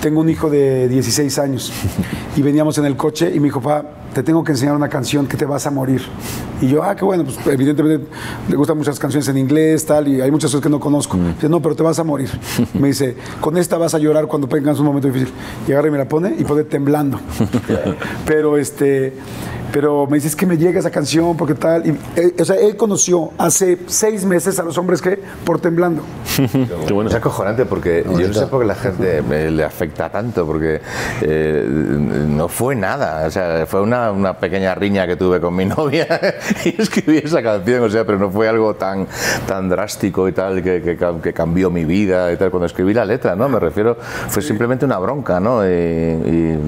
tengo 0.00 0.20
un 0.20 0.28
hijo 0.28 0.48
de 0.48 0.88
16 0.88 1.38
años 1.38 1.72
y 2.36 2.42
veníamos 2.42 2.78
en 2.78 2.86
el 2.86 2.96
coche 2.96 3.30
y 3.34 3.40
me 3.40 3.46
dijo, 3.46 3.60
papá, 3.60 3.84
te 4.14 4.22
tengo 4.22 4.42
que 4.42 4.52
enseñar 4.52 4.74
una 4.74 4.88
canción 4.88 5.26
que 5.26 5.36
te 5.36 5.44
vas 5.44 5.66
a 5.66 5.70
morir. 5.70 6.02
Y 6.60 6.68
yo, 6.68 6.82
ah, 6.82 6.96
qué 6.96 7.04
bueno, 7.04 7.24
pues 7.24 7.38
evidentemente 7.46 8.06
le 8.48 8.56
gustan 8.56 8.76
muchas 8.76 8.98
canciones 8.98 9.28
en 9.28 9.38
inglés, 9.38 9.86
tal, 9.86 10.08
y 10.08 10.20
hay 10.20 10.30
muchas 10.30 10.50
cosas 10.50 10.62
que 10.62 10.68
no 10.68 10.80
conozco. 10.80 11.16
Dice, 11.16 11.48
no, 11.48 11.60
pero 11.62 11.76
te 11.76 11.82
vas 11.82 11.98
a 11.98 12.04
morir. 12.04 12.30
Me 12.74 12.88
dice, 12.88 13.16
con 13.40 13.56
esta 13.56 13.78
vas 13.78 13.94
a 13.94 13.98
llorar 13.98 14.26
cuando 14.26 14.48
tengas 14.48 14.78
un 14.78 14.86
momento 14.86 15.08
difícil. 15.08 15.32
Y 15.66 15.72
agarra 15.72 15.88
y 15.88 15.90
me 15.90 15.98
la 15.98 16.08
pone 16.08 16.34
y 16.36 16.44
pone 16.44 16.64
temblando. 16.64 17.20
pero 18.26 18.56
este... 18.56 19.12
Pero 19.72 20.06
me 20.06 20.16
dice, 20.16 20.28
es 20.28 20.36
que 20.36 20.46
me 20.46 20.56
llega 20.56 20.80
esa 20.80 20.90
canción, 20.90 21.36
porque 21.36 21.54
tal. 21.54 21.86
Y, 21.86 21.90
eh, 22.16 22.34
o 22.40 22.44
sea, 22.44 22.56
él 22.56 22.76
conoció 22.76 23.30
hace 23.38 23.78
seis 23.86 24.24
meses 24.24 24.58
a 24.58 24.62
los 24.62 24.78
hombres 24.78 25.02
que 25.02 25.18
por 25.44 25.60
temblando. 25.60 26.02
Qué 26.86 26.92
bueno. 26.92 27.10
Es 27.10 27.16
acojonante 27.16 27.64
porque 27.66 28.04
yo 28.18 28.28
no 28.28 28.34
sé 28.34 28.46
por 28.46 28.60
qué 28.60 28.66
la 28.66 28.74
gente 28.74 29.22
me- 29.22 29.50
le 29.50 29.64
afecta 29.64 30.08
tanto, 30.10 30.46
porque 30.46 30.80
eh, 31.22 31.66
no 31.68 32.48
fue 32.48 32.74
nada. 32.76 33.26
O 33.26 33.30
sea, 33.30 33.66
fue 33.66 33.82
una, 33.82 34.10
una 34.12 34.38
pequeña 34.38 34.74
riña 34.74 35.06
que 35.06 35.16
tuve 35.16 35.40
con 35.40 35.54
mi 35.54 35.64
novia 35.76 36.06
y 36.64 36.80
escribí 36.80 37.18
esa 37.18 37.42
canción, 37.42 37.82
o 37.84 37.88
sea, 37.90 38.04
pero 38.06 38.18
no 38.18 38.30
fue 38.30 38.48
algo 38.48 38.74
tan, 38.74 39.06
tan 39.46 39.68
drástico 39.68 40.28
y 40.28 40.32
tal 40.32 40.62
que, 40.62 40.80
que 40.82 40.98
que 41.22 41.32
cambió 41.32 41.70
mi 41.70 41.84
vida 41.84 42.32
y 42.32 42.36
tal. 42.36 42.50
Cuando 42.50 42.66
escribí 42.66 42.94
la 42.94 43.04
letra, 43.04 43.36
¿no? 43.36 43.48
Me 43.48 43.58
refiero, 43.60 43.96
fue 44.28 44.42
simplemente 44.42 44.84
una 44.84 44.98
bronca, 44.98 45.40
¿no? 45.40 45.64
Y, 45.66 45.68
y 45.72 46.58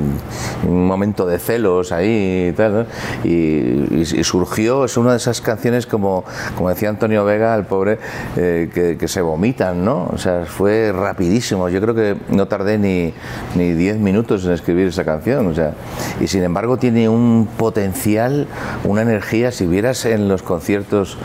un 0.66 0.86
momento 0.86 1.26
de 1.26 1.38
celos 1.38 1.92
ahí 1.92 2.48
y 2.50 2.52
tal, 2.52 2.72
¿no? 2.74 2.86
Y, 3.24 3.28
y- 3.30 4.06
y 4.20 4.24
surgió, 4.24 4.84
es 4.84 4.96
una 4.96 5.12
de 5.12 5.16
esas 5.18 5.40
canciones 5.40 5.86
como, 5.86 6.24
como 6.56 6.68
decía 6.68 6.88
Antonio 6.88 7.24
Vega, 7.24 7.54
el 7.54 7.64
pobre, 7.64 7.98
eh, 8.36 8.70
que, 8.72 8.96
que 8.96 9.08
se 9.08 9.20
vomitan, 9.22 9.84
¿no? 9.84 10.08
O 10.12 10.18
sea, 10.18 10.44
fue 10.46 10.92
rapidísimo. 10.92 11.68
Yo 11.68 11.80
creo 11.80 11.94
que 11.94 12.16
no 12.30 12.46
tardé 12.46 12.78
ni 12.78 13.12
ni 13.56 13.72
10 13.72 13.98
minutos 13.98 14.44
en 14.44 14.52
escribir 14.52 14.88
esa 14.88 15.04
canción, 15.04 15.46
o 15.46 15.54
sea, 15.54 15.72
y 16.20 16.26
sin 16.26 16.42
embargo 16.42 16.76
tiene 16.76 17.08
un 17.08 17.48
potencial, 17.56 18.46
una 18.84 19.02
energía. 19.02 19.50
Si 19.52 19.66
vieras 19.66 20.04
en 20.06 20.28
los 20.28 20.42
conciertos 20.42 21.16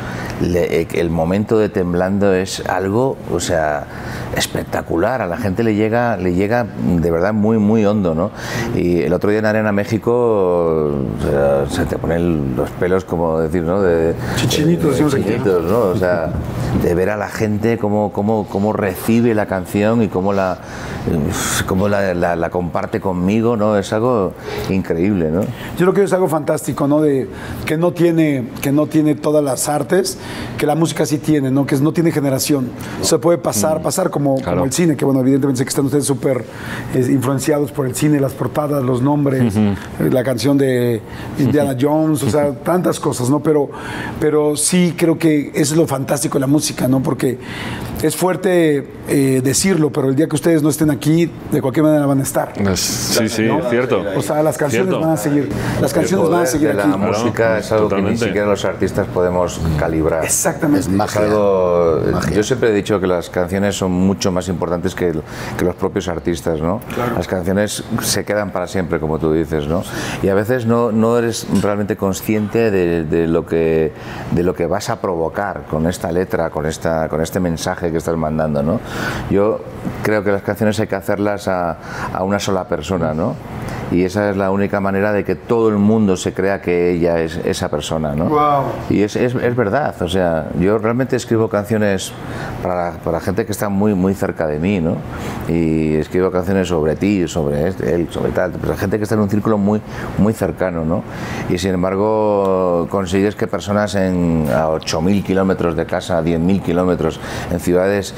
le- 0.41 0.81
eh, 0.81 0.87
el 0.93 1.09
momento 1.09 1.57
de 1.59 1.69
temblando 1.69 2.33
es 2.33 2.61
algo, 2.67 3.17
o 3.31 3.39
sea, 3.39 3.85
espectacular. 4.35 5.21
A 5.21 5.27
la 5.27 5.37
gente 5.37 5.63
le 5.63 5.75
llega, 5.75 6.17
le 6.17 6.33
llega 6.33 6.65
de 6.65 7.11
verdad 7.11 7.33
muy, 7.33 7.57
muy 7.57 7.85
hondo, 7.85 8.15
¿no? 8.15 8.31
Y 8.75 9.01
el 9.01 9.13
otro 9.13 9.29
día 9.29 9.39
en 9.39 9.45
Arena 9.45 9.71
México, 9.71 10.11
o 10.11 11.21
sea, 11.21 11.54
se 11.69 11.85
te 11.85 11.97
ponen 11.97 12.55
los 12.55 12.69
pelos, 12.71 13.05
como 13.05 13.39
decir, 13.39 13.63
¿no? 13.63 13.81
De, 13.81 14.13
Chichinitos, 14.35 14.97
chichinitos, 14.97 15.63
¿no? 15.63 15.79
O 15.79 15.95
sea, 15.97 16.29
de 16.83 16.93
ver 16.95 17.09
a 17.09 17.17
la 17.17 17.29
gente 17.29 17.77
cómo, 17.77 18.11
cómo, 18.11 18.47
cómo 18.49 18.73
recibe 18.73 19.33
la 19.33 19.45
canción 19.45 20.01
y 20.03 20.07
cómo 20.07 20.33
la, 20.33 20.57
cómo 21.67 21.87
la, 21.87 22.13
la- 22.13 22.35
la 22.35 22.49
comparte 22.49 22.99
conmigo, 22.99 23.55
¿no? 23.57 23.77
Es 23.77 23.93
algo 23.93 24.33
increíble, 24.69 25.29
¿no? 25.31 25.41
Yo 25.41 25.47
creo 25.77 25.93
que 25.93 26.03
es 26.03 26.13
algo 26.13 26.27
fantástico, 26.27 26.87
¿no? 26.87 27.01
De 27.01 27.27
que 27.65 27.77
no 27.77 27.91
tiene, 27.91 28.49
que 28.61 28.71
no 28.71 28.87
tiene 28.87 29.15
todas 29.15 29.43
las 29.43 29.69
artes, 29.69 30.17
que 30.57 30.65
la 30.65 30.75
música 30.75 31.05
sí 31.05 31.17
tiene, 31.17 31.51
¿no? 31.51 31.65
Que 31.65 31.75
no 31.77 31.91
tiene 31.93 32.11
generación. 32.11 32.69
Se 33.01 33.17
puede 33.19 33.37
pasar, 33.37 33.81
pasar 33.81 34.09
como, 34.09 34.41
como 34.41 34.65
el 34.65 34.71
cine, 34.73 34.95
que 34.95 35.05
bueno, 35.05 35.19
evidentemente 35.21 35.59
sé 35.59 35.65
que 35.65 35.69
están 35.69 35.85
ustedes 35.85 36.05
súper 36.05 36.43
eh, 36.93 37.07
influenciados 37.09 37.71
por 37.71 37.85
el 37.85 37.95
cine, 37.95 38.19
las 38.19 38.33
portadas, 38.33 38.83
los 38.83 39.01
nombres, 39.01 39.55
eh, 39.55 39.75
la 40.11 40.23
canción 40.23 40.57
de 40.57 41.01
Indiana 41.45 41.75
Jones, 41.79 42.23
o 42.23 42.29
sea, 42.29 42.51
tantas 42.51 42.99
cosas, 42.99 43.29
¿no? 43.29 43.39
Pero, 43.41 43.69
pero 44.19 44.55
sí 44.55 44.93
creo 44.97 45.17
que 45.17 45.49
eso 45.53 45.73
es 45.73 45.77
lo 45.77 45.87
fantástico 45.87 46.35
de 46.35 46.41
la 46.41 46.47
música, 46.47 46.87
¿no? 46.87 47.01
Porque 47.01 47.37
es 48.01 48.15
fuerte 48.15 48.87
eh, 49.07 49.41
decirlo, 49.43 49.91
pero 49.91 50.09
el 50.09 50.15
día 50.15 50.27
que 50.27 50.35
ustedes 50.35 50.61
no 50.61 50.69
estén 50.69 50.89
aquí, 50.91 51.29
de 51.51 51.61
cualquier 51.61 51.85
manera 51.85 52.05
van 52.05 52.19
a 52.19 52.23
estar. 52.23 52.53
Sí, 52.75 53.27
sí, 53.29 53.47
cierto. 53.69 54.03
O 54.15 54.21
sea, 54.21 54.43
las 54.43 54.57
canciones 54.57 54.87
Cierto. 54.89 54.99
van 55.05 55.11
a 55.15 55.17
seguir, 55.17 55.49
las 55.81 55.93
canciones 55.93 56.29
van 56.29 56.41
a 56.41 56.45
seguir 56.45 56.75
de 56.75 56.81
aquí. 56.81 56.91
la 56.91 56.97
música 56.97 57.57
es 57.59 57.71
algo 57.71 57.85
que 57.85 57.89
totalmente. 57.89 58.19
ni 58.21 58.27
siquiera 58.27 58.47
los 58.47 58.65
artistas 58.65 59.07
podemos 59.13 59.59
calibrar. 59.79 60.23
Exactamente. 60.23 60.81
Es 60.81 60.89
magia. 60.89 61.21
algo- 61.21 62.01
yo 62.33 62.43
siempre 62.43 62.69
he 62.69 62.73
dicho 62.73 62.99
que 62.99 63.07
las 63.07 63.29
canciones 63.29 63.75
son 63.75 63.91
mucho 63.91 64.31
más 64.31 64.47
importantes 64.49 64.93
que, 64.95 65.09
el- 65.09 65.21
que 65.57 65.65
los 65.65 65.75
propios 65.75 66.07
artistas, 66.07 66.61
¿no? 66.61 66.81
Las 67.15 67.27
canciones 67.27 67.83
se 68.01 68.23
quedan 68.25 68.51
para 68.51 68.67
siempre, 68.67 68.99
como 68.99 69.17
tú 69.19 69.31
dices, 69.33 69.67
¿no? 69.67 69.83
Y 70.21 70.27
a 70.29 70.33
veces 70.35 70.65
no, 70.65 70.91
no 70.91 71.17
eres 71.17 71.34
realmente 71.61 71.95
consciente 71.95 72.71
de, 72.71 73.03
de 73.03 73.27
lo 73.27 73.45
que, 73.45 73.93
de 74.31 74.43
lo 74.43 74.53
que 74.53 74.65
vas 74.65 74.89
a 74.89 75.01
provocar 75.01 75.63
con 75.69 75.87
esta 75.87 76.11
letra, 76.11 76.49
con, 76.49 76.65
esta, 76.65 77.09
con 77.09 77.21
este 77.21 77.39
mensaje 77.39 77.91
que 77.91 77.97
estás 77.97 78.17
mandando, 78.17 78.63
¿no? 78.63 78.79
Yo 79.29 79.59
creo 80.03 80.23
que 80.23 80.31
las 80.31 80.41
canciones 80.41 80.79
hay 80.79 80.87
que 80.87 80.95
hacerlas 80.95 81.47
a, 81.47 81.77
a 82.13 82.23
una 82.23 82.39
sola 82.39 82.67
persona, 82.67 83.13
¿no? 83.13 83.35
Y 83.91 84.03
esa 84.03 84.31
es 84.31 84.37
la 84.37 84.51
única 84.51 84.79
manera 84.79 85.11
de 85.11 85.23
que 85.23 85.35
todo 85.35 85.69
el 85.69 85.77
mundo 85.77 86.17
se 86.17 86.33
crea 86.33 86.61
que 86.61 86.91
ella 86.91 87.19
es 87.19 87.37
esa 87.45 87.69
persona, 87.69 88.15
¿no? 88.15 88.29
Y 88.89 89.03
es, 89.03 89.15
es, 89.15 89.35
es 89.35 89.55
verdad, 89.55 89.95
o 90.01 90.07
sea, 90.07 90.47
yo 90.59 90.77
realmente 90.77 91.15
escribo 91.15 91.49
canciones 91.49 92.11
para, 92.63 92.93
para 93.03 93.19
gente 93.19 93.45
que 93.45 93.51
está 93.51 93.69
muy, 93.69 93.93
muy 93.93 94.13
cerca 94.15 94.47
de 94.47 94.59
mí, 94.59 94.79
¿no? 94.79 94.97
Y 95.47 95.95
escribo 95.95 96.31
canciones 96.31 96.67
sobre 96.67 96.95
ti, 96.95 97.27
sobre 97.27 97.67
este, 97.67 97.93
él, 97.93 98.07
sobre 98.09 98.31
tal, 98.31 98.53
pero 98.59 98.75
gente 98.75 98.97
que 98.97 99.03
está 99.03 99.15
en 99.15 99.21
un 99.21 99.29
círculo 99.29 99.57
muy, 99.57 99.81
muy 100.17 100.33
cercano, 100.33 100.83
¿no? 100.83 101.03
Y 101.49 101.57
sin 101.57 101.71
embargo 101.71 102.87
consigues 102.89 103.35
que 103.35 103.47
personas 103.47 103.93
en, 103.95 104.47
a 104.51 104.67
8.000 104.67 105.23
kilómetros 105.23 105.75
de 105.75 105.85
casa, 105.85 106.17
a 106.17 106.23
10.000 106.23 106.61
kilómetros, 106.63 107.19
en 107.51 107.59
ciudades 107.59 108.15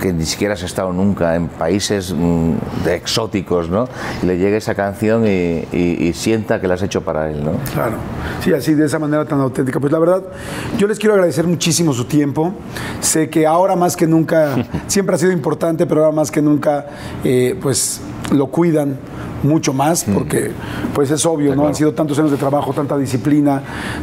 que 0.00 0.12
ni 0.12 0.24
siquiera 0.24 0.54
has 0.54 0.62
estado 0.62 0.92
nunca, 0.92 1.34
en 1.34 1.48
países 1.48 2.14
mm, 2.16 2.84
de 2.84 2.94
exóticos, 2.94 3.68
¿no? 3.68 3.88
Y 4.22 4.26
le 4.26 4.38
llegue 4.38 4.58
esa 4.58 4.74
canción 4.74 5.07
y, 5.26 5.66
y- 5.72 6.06
y 6.08 6.12
sienta 6.12 6.60
que 6.60 6.68
la 6.68 6.74
has 6.74 6.82
hecho 6.82 7.00
para 7.02 7.30
él, 7.30 7.44
¿no? 7.44 7.52
Claro, 7.72 7.96
sí, 8.42 8.52
así 8.52 8.74
de 8.74 8.86
esa 8.86 8.98
manera 8.98 9.24
tan 9.24 9.40
auténtica. 9.40 9.80
Pues 9.80 9.92
la 9.92 9.98
verdad, 9.98 10.22
yo 10.76 10.86
les 10.86 10.98
quiero 10.98 11.14
agradecer 11.14 11.46
muchísimo 11.46 11.92
su 11.92 12.04
tiempo. 12.04 12.52
Sé 13.00 13.30
que 13.30 13.46
ahora 13.46 13.76
más 13.76 13.96
que 13.96 14.06
nunca, 14.06 14.56
siempre 14.86 15.14
ha 15.14 15.18
sido 15.18 15.32
importante, 15.32 15.86
pero 15.86 16.04
ahora 16.04 16.14
más 16.16 16.30
que 16.30 16.42
nunca, 16.42 16.86
eh, 17.24 17.58
pues 17.60 18.00
lo 18.32 18.48
cuidan 18.48 18.98
mucho 19.42 19.72
más, 19.72 20.04
porque 20.04 20.50
pues 20.94 21.10
es 21.10 21.24
obvio, 21.24 21.54
¿no? 21.54 21.66
Han 21.68 21.74
sido 21.74 21.94
tantos 21.94 22.18
años 22.18 22.30
de 22.32 22.36
trabajo, 22.36 22.72
tanta 22.72 22.96
disciplina, 22.98 23.62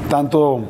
tanto 0.10 0.62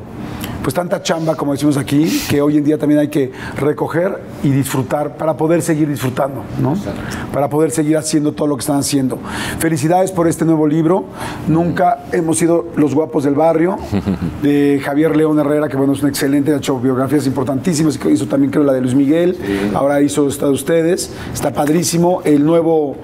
pues 0.66 0.74
tanta 0.74 1.00
chamba, 1.00 1.36
como 1.36 1.52
decimos 1.52 1.76
aquí, 1.76 2.22
que 2.28 2.42
hoy 2.42 2.56
en 2.56 2.64
día 2.64 2.76
también 2.76 2.98
hay 2.98 3.06
que 3.06 3.30
recoger 3.56 4.18
y 4.42 4.50
disfrutar 4.50 5.16
para 5.16 5.36
poder 5.36 5.62
seguir 5.62 5.86
disfrutando, 5.88 6.42
¿no? 6.60 6.74
Para 7.32 7.48
poder 7.48 7.70
seguir 7.70 7.96
haciendo 7.96 8.32
todo 8.32 8.48
lo 8.48 8.56
que 8.56 8.62
están 8.62 8.78
haciendo. 8.78 9.16
Felicidades 9.60 10.10
por 10.10 10.26
este 10.26 10.44
nuevo 10.44 10.66
libro. 10.66 11.04
Nunca 11.46 12.06
hemos 12.10 12.38
sido 12.38 12.66
los 12.74 12.96
guapos 12.96 13.22
del 13.22 13.34
barrio, 13.34 13.78
de 14.42 14.80
Javier 14.84 15.14
León 15.14 15.38
Herrera, 15.38 15.68
que 15.68 15.76
bueno, 15.76 15.92
es 15.92 16.02
un 16.02 16.08
excelente, 16.08 16.52
ha 16.52 16.56
hecho 16.56 16.80
biografías 16.80 17.28
importantísimas, 17.28 17.96
hizo 18.10 18.26
también 18.26 18.50
creo 18.50 18.64
la 18.64 18.72
de 18.72 18.80
Luis 18.80 18.96
Miguel, 18.96 19.38
ahora 19.72 20.02
hizo 20.02 20.26
esta 20.26 20.46
de 20.46 20.52
ustedes, 20.52 21.12
está 21.32 21.52
padrísimo. 21.52 22.22
El 22.24 22.44
nuevo 22.44 22.96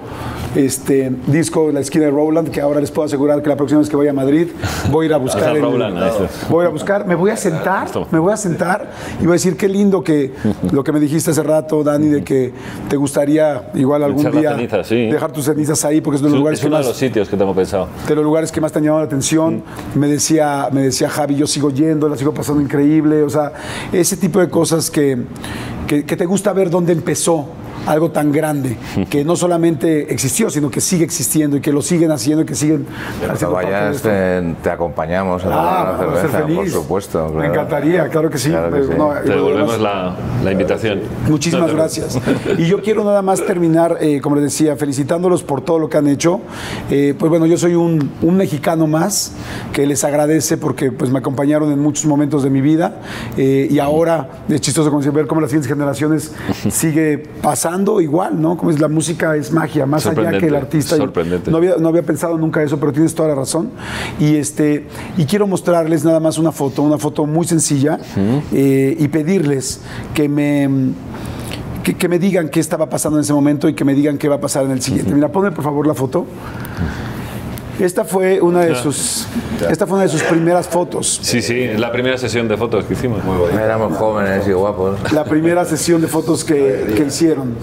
este, 0.55 1.11
disco 1.27 1.71
La 1.71 1.79
esquina 1.79 2.05
de 2.05 2.11
Roland, 2.11 2.49
que 2.49 2.61
ahora 2.61 2.79
les 2.81 2.91
puedo 2.91 3.05
asegurar 3.05 3.41
que 3.41 3.49
la 3.49 3.55
próxima 3.55 3.79
vez 3.79 3.89
que 3.89 3.95
vaya 3.95 4.11
a 4.11 4.13
Madrid 4.13 4.49
voy 4.91 5.05
a 5.05 5.07
ir 5.07 5.13
a 5.13 5.17
buscar 5.17 5.43
a 5.49 5.51
el- 5.53 5.61
Roland, 5.61 5.97
a. 5.97 6.11
Voy 6.49 6.65
a 6.65 6.69
buscar, 6.69 7.07
me 7.07 7.15
voy 7.15 7.31
a 7.31 7.33
sentar, 7.53 7.87
me 8.11 8.19
voy 8.19 8.33
a 8.33 8.37
sentar 8.37 8.91
y 9.19 9.23
voy 9.23 9.29
a 9.29 9.33
decir 9.33 9.57
qué 9.57 9.67
lindo 9.69 10.03
que 10.03 10.31
lo 10.71 10.83
que 10.83 10.91
me 10.91 10.99
dijiste 10.99 11.31
hace 11.31 11.43
rato, 11.43 11.83
Dani, 11.83 12.07
de 12.07 12.23
que 12.23 12.53
te 12.89 12.95
gustaría 12.95 13.69
igual 13.73 14.03
algún 14.03 14.21
Echar 14.27 14.57
día 14.57 14.83
sí. 14.83 15.07
dejar 15.07 15.31
tus 15.31 15.45
cenizas 15.45 15.83
ahí 15.85 16.01
porque 16.01 16.17
es 16.17 16.21
de 16.21 16.29
los 16.29 16.35
Es 16.35 16.39
lugares 16.39 16.59
que 16.59 16.67
uno 16.67 16.75
de 16.77 16.79
más 16.81 16.87
los 16.87 16.97
sitios 16.97 17.29
que 17.29 17.37
tengo 17.37 17.53
pensado. 17.53 17.87
de 18.07 18.15
los 18.15 18.23
lugares 18.23 18.51
que 18.51 18.61
más 18.61 18.71
te 18.71 18.79
han 18.79 18.85
llamado 18.85 19.01
la 19.01 19.07
atención. 19.07 19.63
Me 19.95 20.07
decía, 20.07 20.69
me 20.71 20.81
decía 20.81 21.09
Javi, 21.09 21.35
yo 21.35 21.47
sigo 21.47 21.69
yendo, 21.69 22.09
la 22.09 22.17
sigo 22.17 22.33
pasando 22.33 22.61
increíble. 22.61 23.23
O 23.23 23.29
sea, 23.29 23.53
ese 23.91 24.17
tipo 24.17 24.39
de 24.39 24.49
cosas 24.49 24.89
que, 24.89 25.17
que, 25.87 26.05
que 26.05 26.15
te 26.15 26.25
gusta 26.25 26.53
ver 26.53 26.69
dónde 26.69 26.93
empezó 26.93 27.47
algo 27.85 28.11
tan 28.11 28.31
grande, 28.31 28.77
que 29.09 29.23
no 29.25 29.35
solamente 29.35 30.11
existió, 30.13 30.49
sino 30.49 30.69
que 30.69 30.81
sigue 30.81 31.03
existiendo 31.03 31.57
y 31.57 31.61
que 31.61 31.71
lo 31.73 31.81
siguen 31.81 32.11
haciendo 32.11 32.43
y 32.43 32.45
que 32.45 32.55
siguen 32.55 32.85
Cuando 33.19 33.33
haciendo 33.33 33.55
parte 33.55 33.69
de 33.71 33.73
vayas 33.79 34.01
te, 34.01 34.55
te 34.63 34.69
acompañamos 34.69 35.41
a 35.43 35.49
tomar 35.49 35.59
Ah, 35.63 35.81
una 35.89 35.97
para 35.97 36.21
ser 36.21 36.31
cerveza, 36.31 36.39
por 36.47 36.57
feliz. 36.57 36.73
supuesto. 36.73 37.25
Me 37.25 37.31
claro. 37.33 37.51
encantaría, 37.53 38.07
claro 38.09 38.29
que 38.29 38.37
sí. 38.37 38.49
Claro 38.49 38.67
que 38.71 38.79
Pero 38.79 38.87
sí. 38.87 38.93
no, 38.97 39.09
Te 39.21 39.29
devolvemos 39.29 39.79
la, 39.81 40.15
la 40.43 40.51
invitación. 40.51 41.01
Muchísimas 41.27 41.73
gracias. 41.73 42.17
Y 42.57 42.65
yo 42.65 42.81
quiero 42.81 43.03
nada 43.03 43.21
más 43.21 43.45
terminar, 43.45 43.97
eh, 43.99 44.21
como 44.21 44.35
les 44.35 44.45
decía, 44.45 44.75
felicitándolos 44.77 45.43
por 45.43 45.61
todo 45.61 45.79
lo 45.79 45.89
que 45.89 45.97
han 45.97 46.07
hecho. 46.07 46.39
Eh, 46.89 47.13
pues 47.17 47.29
bueno, 47.29 47.45
yo 47.45 47.57
soy 47.57 47.75
un, 47.75 48.11
un 48.21 48.37
mexicano 48.37 48.87
más 48.87 49.33
que 49.73 49.85
les 49.85 50.03
agradece 50.03 50.57
porque 50.57 50.91
pues 50.91 51.11
me 51.11 51.19
acompañaron 51.19 51.71
en 51.71 51.79
muchos 51.79 52.05
momentos 52.05 52.43
de 52.43 52.49
mi 52.49 52.61
vida 52.61 53.01
eh, 53.37 53.67
y 53.69 53.79
ahora 53.79 54.29
es 54.47 54.61
chistoso 54.61 54.91
ver 55.11 55.27
cómo 55.27 55.41
las 55.41 55.49
siguientes 55.49 55.69
generaciones 55.71 56.31
sigue 56.69 57.17
pasando 57.41 57.72
igual, 58.01 58.41
¿no? 58.41 58.57
Como 58.57 58.71
es 58.71 58.79
la 58.79 58.87
música 58.87 59.35
es 59.35 59.51
magia, 59.51 59.85
más 59.85 60.05
allá 60.05 60.37
que 60.37 60.47
el 60.47 60.55
artista. 60.55 60.95
Sorprendente. 60.95 61.51
No 61.51 61.57
había, 61.57 61.75
no 61.77 61.89
había 61.89 62.03
pensado 62.03 62.37
nunca 62.37 62.61
eso, 62.63 62.79
pero 62.79 62.91
tienes 62.91 63.13
toda 63.15 63.29
la 63.29 63.35
razón. 63.35 63.71
Y 64.19 64.35
este 64.35 64.87
y 65.17 65.25
quiero 65.25 65.47
mostrarles 65.47 66.03
nada 66.03 66.19
más 66.19 66.37
una 66.37 66.51
foto, 66.51 66.81
una 66.81 66.97
foto 66.97 67.25
muy 67.25 67.45
sencilla 67.45 67.99
eh, 68.51 68.95
y 68.97 69.07
pedirles 69.07 69.81
que 70.13 70.29
me 70.29 70.69
que, 71.83 71.95
que 71.95 72.07
me 72.07 72.17
digan 72.17 72.49
qué 72.49 72.59
estaba 72.59 72.89
pasando 72.89 73.17
en 73.17 73.23
ese 73.23 73.33
momento 73.33 73.67
y 73.67 73.73
que 73.73 73.83
me 73.83 73.93
digan 73.93 74.17
qué 74.17 74.29
va 74.29 74.35
a 74.35 74.41
pasar 74.41 74.65
en 74.65 74.71
el 74.71 74.81
siguiente. 74.81 75.13
Mira, 75.13 75.29
ponme 75.31 75.51
por 75.51 75.63
favor 75.63 75.85
la 75.85 75.93
foto. 75.93 76.25
Esta 77.79 78.03
fue 78.05 78.39
una 78.41 78.61
de 78.61 78.75
sus 78.75 79.27
esta 79.69 79.87
fue 79.87 79.95
una 79.95 80.03
de 80.03 80.09
sus 80.09 80.23
primeras 80.23 80.67
fotos. 80.67 81.19
Sí, 81.21 81.41
sí, 81.41 81.61
es 81.61 81.79
la 81.79 81.91
primera 81.91 82.17
sesión 82.17 82.47
de 82.47 82.57
fotos 82.57 82.85
que 82.85 82.93
hicimos. 82.93 83.23
Muy 83.23 83.35
Éramos 83.53 83.97
jóvenes 83.97 84.47
y 84.47 84.51
guapos. 84.51 84.99
La 85.13 85.23
primera 85.23 85.63
sesión 85.65 86.01
de 86.01 86.07
fotos 86.07 86.43
que, 86.43 86.93
que 86.95 87.03
hicieron. 87.03 87.55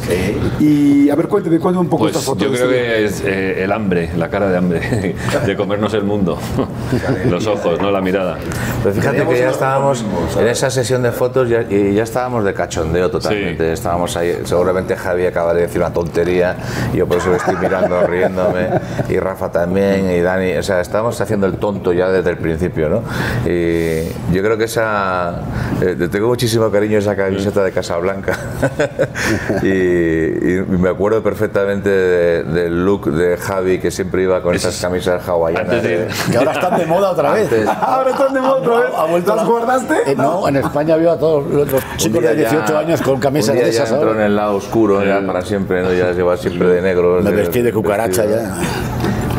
Y 0.58 1.10
a 1.10 1.14
ver, 1.14 1.28
cuénteme, 1.28 1.58
cuéntame 1.58 1.84
un 1.84 1.90
poco 1.90 2.04
Pues 2.04 2.16
esta 2.16 2.24
foto. 2.24 2.44
yo 2.44 2.50
creo 2.52 2.70
este- 2.70 2.76
que 2.76 3.04
es 3.04 3.22
eh, 3.24 3.64
el 3.64 3.72
hambre, 3.72 4.10
la 4.16 4.28
cara 4.30 4.48
de 4.48 4.56
hambre, 4.56 5.14
de 5.46 5.56
comernos 5.56 5.92
el 5.94 6.04
mundo. 6.04 6.38
Los 7.28 7.46
ojos, 7.46 7.80
no 7.80 7.90
la 7.90 8.00
mirada. 8.00 8.38
Pero 8.82 8.94
fíjate 8.94 9.26
que 9.26 9.38
ya 9.38 9.50
estábamos 9.50 10.04
en 10.38 10.48
esa 10.48 10.70
sesión 10.70 11.02
de 11.02 11.12
fotos 11.12 11.48
ya, 11.48 11.62
y 11.68 11.94
ya 11.94 12.02
estábamos 12.02 12.44
de 12.44 12.54
cachondeo 12.54 13.10
totalmente. 13.10 13.66
Sí. 13.66 13.72
Estábamos 13.72 14.16
ahí, 14.16 14.40
seguramente 14.44 14.96
Javi 14.96 15.26
acaba 15.26 15.54
de 15.54 15.62
decir 15.62 15.80
una 15.80 15.92
tontería, 15.92 16.56
y 16.92 16.98
yo 16.98 17.06
por 17.06 17.18
eso 17.18 17.28
lo 17.30 17.36
estoy 17.36 17.56
mirando, 17.56 18.06
riéndome, 18.06 18.68
y 19.08 19.18
Rafa 19.18 19.50
también, 19.50 19.99
y 20.08 20.20
Dani, 20.20 20.52
o 20.56 20.62
sea, 20.62 20.80
estábamos 20.80 21.20
haciendo 21.20 21.46
el 21.46 21.54
tonto 21.54 21.92
ya 21.92 22.08
desde 22.10 22.30
el 22.30 22.36
principio, 22.38 22.88
¿no? 22.88 23.02
Y 23.50 24.04
yo 24.32 24.42
creo 24.42 24.56
que 24.56 24.64
esa, 24.64 25.40
eh, 25.82 26.08
tengo 26.10 26.28
muchísimo 26.28 26.70
cariño 26.70 26.96
a 26.96 27.00
esa 27.00 27.16
camiseta 27.16 27.62
de 27.64 27.72
Casablanca, 27.72 28.36
y, 29.62 29.68
y 29.68 30.64
me 30.68 30.88
acuerdo 30.88 31.22
perfectamente 31.22 31.88
de- 31.90 32.42
del 32.44 32.84
look 32.84 33.10
de 33.12 33.36
Javi 33.36 33.78
que 33.78 33.90
siempre 33.90 34.22
iba 34.22 34.42
con 34.42 34.54
esas 34.54 34.80
camisas 34.80 35.26
hawaianas. 35.28 35.82
De- 35.82 35.98
de- 35.98 36.08
Que 36.30 36.36
ahora 36.38 36.52
están 36.52 36.78
de 36.78 36.86
moda 36.86 37.10
otra 37.10 37.32
vez. 37.32 37.44
Antes- 37.52 37.68
Ahora 37.68 38.10
están 38.10 38.34
de 38.34 38.40
moda 38.40 38.52
otra 38.56 38.74
vez. 38.80 38.90
Ha 38.96 39.04
vuelto 39.06 39.34
¿Las 39.36 39.44
la- 39.44 39.50
guardaste? 39.50 39.94
Eh, 40.06 40.14
no, 40.16 40.48
en 40.48 40.56
España 40.56 40.96
veo 40.96 41.10
a 41.12 41.18
todos 41.18 41.46
los, 41.52 41.70
los 41.70 41.82
chicos 41.96 42.22
de 42.22 42.34
18 42.36 42.64
ya- 42.72 42.78
años 42.78 43.02
con 43.02 43.18
camisas 43.20 43.50
un 43.50 43.56
día 43.56 43.64
de 43.66 43.72
ya 43.72 43.82
esas 43.84 43.92
entró 43.92 44.08
ahora. 44.10 44.20
en 44.20 44.26
el 44.26 44.36
lado 44.36 44.56
oscuro 44.56 45.04
ya 45.04 45.20
para 45.26 45.42
siempre, 45.42 45.82
¿no? 45.82 45.92
ya 45.92 46.12
lleva 46.12 46.36
siempre 46.36 46.68
de 46.68 46.82
negro. 46.82 47.20
Me 47.22 47.30
vestí 47.32 47.62
de 47.62 47.72
cucaracha 47.72 48.22
vestido. 48.22 48.40
ya. 48.42 48.56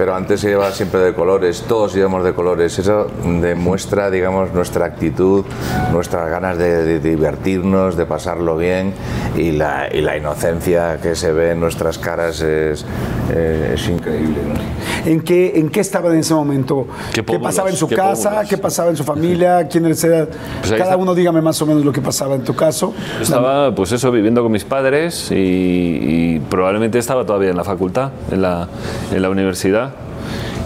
Pero 0.02 0.16
antes 0.16 0.40
se 0.40 0.50
llevaba 0.50 0.72
siempre 0.72 1.00
de 1.02 1.14
colores, 1.14 1.64
todos 1.68 1.96
íbamos 1.96 2.24
de 2.24 2.34
colores. 2.34 2.80
Eso 2.80 3.06
demuestra, 3.40 4.10
digamos, 4.10 4.52
nuestra 4.52 4.88
actitud, 4.88 5.46
nuestras 5.92 6.28
ganas 6.28 6.58
de, 6.58 6.84
de 6.84 7.00
divertirnos, 7.00 7.96
de 7.96 8.08
pasarlo 8.08 8.58
bien 8.58 8.96
y 9.38 9.52
la, 9.52 9.90
y 9.94 10.02
la 10.02 10.18
inocencia 10.18 10.98
que 11.00 11.16
se 11.16 11.32
ve 11.32 11.52
en 11.52 11.60
nuestras 11.60 12.00
caras 12.00 12.42
es, 12.42 12.84
eh, 13.32 13.74
es 13.76 13.88
increíble. 13.90 14.38
¿no? 14.44 15.12
¿En 15.12 15.22
qué, 15.22 15.54
¿En 15.60 15.70
qué 15.70 15.82
estaban 15.82 16.14
en 16.14 16.22
ese 16.22 16.34
momento? 16.34 16.88
Qué 17.14 17.24
¿Qué 17.24 17.40
pasaba 17.40 17.70
en 17.70 17.76
su 17.76 17.88
qué 17.88 17.96
casa? 17.96 18.44
¿Qué 18.50 18.58
pasaba 18.58 18.90
en 18.90 18.98
su 18.98 19.04
familia? 19.04 19.68
¿Quiénes 19.68 20.04
eran? 20.04 20.30
Pues 20.62 20.72
Cada 20.72 20.84
está. 20.84 20.98
uno 20.98 21.14
dígame 21.14 21.42
más 21.42 21.62
o 21.62 21.68
menos 21.68 21.86
lo 21.86 21.92
que 21.92 22.02
pasaba 22.02 22.34
en 22.34 22.44
tu 22.44 22.56
caso. 22.56 22.94
Yo 23.18 23.24
estaba, 23.24 23.76
pues 23.76 23.92
eso, 23.92 24.12
viviendo 24.12 24.42
con 24.42 24.52
mis 24.52 24.64
padres 24.66 25.30
y, 25.30 25.36
y 25.36 26.40
probablemente 26.50 26.98
estaba 26.98 27.24
todavía 27.24 27.52
en 27.52 27.58
la 27.58 27.64
facultad, 27.64 28.10
en 28.32 28.42
la, 28.42 28.68
en 29.14 29.22
la 29.22 29.30
universidad. 29.30 29.91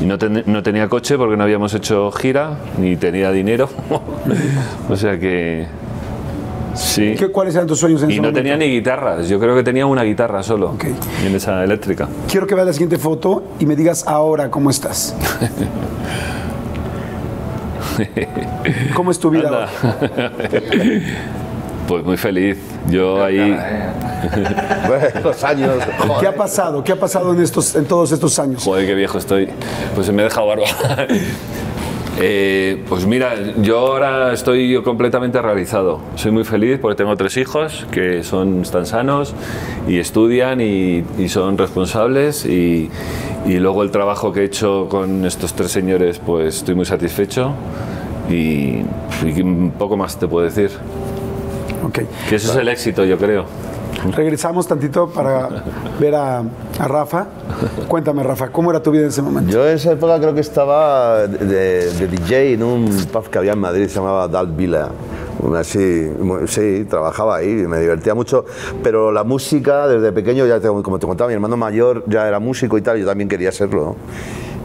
Y 0.02 0.06
no, 0.06 0.18
ten- 0.18 0.44
no 0.46 0.62
tenía 0.62 0.88
coche 0.90 1.18
porque 1.18 1.38
no 1.38 1.44
habíamos 1.44 1.74
hecho 1.74 2.12
gira, 2.12 2.58
ni 2.78 2.96
tenía 2.98 3.32
dinero. 3.32 3.70
o 4.90 4.96
sea 4.96 5.18
que. 5.20 5.66
Sí. 6.74 7.16
¿Qué- 7.18 7.30
¿Cuáles 7.30 7.56
eran 7.56 7.68
tus 7.68 7.80
sueños 7.80 8.04
en 8.04 8.10
Y 8.10 8.14
ese 8.14 8.22
no 8.22 8.28
momento? 8.28 8.40
tenía 8.42 8.58
ni 8.58 8.66
guitarras, 8.70 9.30
yo 9.30 9.40
creo 9.40 9.56
que 9.56 9.64
tenía 9.64 9.86
una 9.86 10.04
guitarra 10.04 10.44
solo, 10.44 10.72
Ok. 10.72 10.84
en 11.26 11.34
esa 11.36 11.64
eléctrica. 11.64 12.10
Quiero 12.30 12.46
que 12.46 12.54
veas 12.56 12.68
la 12.68 12.74
siguiente 12.74 12.98
foto 12.98 13.44
y 13.60 13.66
me 13.66 13.78
digas 13.78 14.06
ahora 14.08 14.52
cómo 14.52 14.70
estás. 14.70 15.16
¿Cómo 18.94 19.12
es 19.12 19.20
tu 19.20 19.30
vida 19.30 19.48
Anda. 19.48 19.70
ahora? 19.82 20.32
Pues 21.88 22.04
muy 22.04 22.18
feliz. 22.18 22.58
Yo 22.90 23.24
ahí. 23.24 23.38
Los 25.24 25.44
años. 25.44 25.72
¿Qué 26.20 26.28
ha 26.28 26.36
pasado? 26.36 26.84
¿Qué 26.84 26.92
ha 26.92 27.00
pasado 27.00 27.34
en, 27.34 27.42
estos, 27.42 27.76
en 27.76 27.86
todos 27.86 28.12
estos 28.12 28.38
años? 28.40 28.64
Joder, 28.64 28.86
qué 28.88 28.96
viejo 28.96 29.18
estoy. 29.18 29.50
Pues 29.94 30.08
se 30.08 30.14
me 30.14 30.22
ha 30.24 30.26
dejado 30.26 30.48
barba. 30.48 30.66
Eh, 32.18 32.82
pues 32.88 33.06
mira, 33.06 33.34
yo 33.62 33.80
ahora 33.80 34.32
estoy 34.32 34.82
completamente 34.84 35.42
realizado. 35.42 36.00
Soy 36.16 36.32
muy 36.32 36.46
feliz 36.46 36.80
porque 36.82 36.96
tengo 36.96 37.18
tres 37.18 37.36
hijos 37.36 37.86
que 37.92 38.24
son 38.24 38.62
están 38.62 38.86
sanos 38.86 39.36
y 39.86 40.00
estudian 40.00 40.62
y, 40.62 41.04
y 41.18 41.28
son 41.28 41.58
responsables 41.58 42.46
y, 42.46 42.90
y 43.46 43.60
luego 43.60 43.84
el 43.84 43.92
trabajo 43.92 44.32
que 44.32 44.42
he 44.42 44.46
hecho 44.46 44.88
con 44.90 45.26
estos 45.26 45.56
tres 45.56 45.72
señores, 45.72 46.20
pues 46.26 46.56
estoy 46.60 46.76
muy 46.76 46.86
satisfecho 46.86 47.52
y, 48.30 48.84
y 49.26 49.42
un 49.42 49.74
poco 49.78 49.98
más 49.98 50.18
te 50.18 50.26
puedo 50.26 50.46
decir. 50.46 50.72
Ok. 51.86 52.00
Que 52.30 52.36
eso 52.36 52.52
es 52.52 52.58
el 52.58 52.68
éxito, 52.68 53.04
yo 53.06 53.18
creo. 53.18 53.46
Regresamos 54.16 54.68
tantito 54.68 55.08
para 55.10 55.50
ver 56.00 56.16
a, 56.16 56.40
a 56.40 56.88
Rafa. 56.88 57.28
Cuéntame, 57.88 58.24
Rafa, 58.24 58.50
¿cómo 58.50 58.70
era 58.72 58.82
tu 58.82 58.92
vida 58.92 59.04
en 59.04 59.08
ese 59.10 59.22
momento? 59.22 59.52
Yo 59.52 59.68
en 59.68 59.76
esa 59.76 59.92
época 59.94 60.20
creo 60.20 60.34
que 60.34 60.42
estaba 60.42 61.28
de, 61.28 61.92
de 61.92 62.08
DJ 62.08 62.54
en 62.54 62.64
un 62.64 62.90
pub 63.12 63.30
que 63.30 63.38
había 63.38 63.54
en 63.54 63.60
Madrid, 63.60 63.88
se 63.88 63.96
llamaba 63.96 64.28
Dalt 64.28 64.56
Villa. 64.56 64.90
Así, 65.58 66.10
sí, 66.48 66.86
trabajaba 66.90 67.36
ahí, 67.36 67.48
me 67.50 67.80
divertía 67.80 68.16
mucho, 68.16 68.46
pero 68.82 69.12
la 69.12 69.24
música 69.24 69.88
desde 69.88 70.12
pequeño, 70.12 70.48
ya 70.48 70.60
te- 70.60 70.68
como 70.68 70.98
te 70.98 71.06
contaba, 71.06 71.28
mi 71.28 71.36
hermano 71.36 71.56
mayor 71.56 72.04
ya 72.08 72.28
era 72.28 72.40
músico 72.40 72.78
y 72.78 72.82
tal, 72.82 72.98
yo 72.98 73.06
también 73.06 73.30
quería 73.30 73.52
serlo. 73.52 73.86
¿no? 73.86 73.96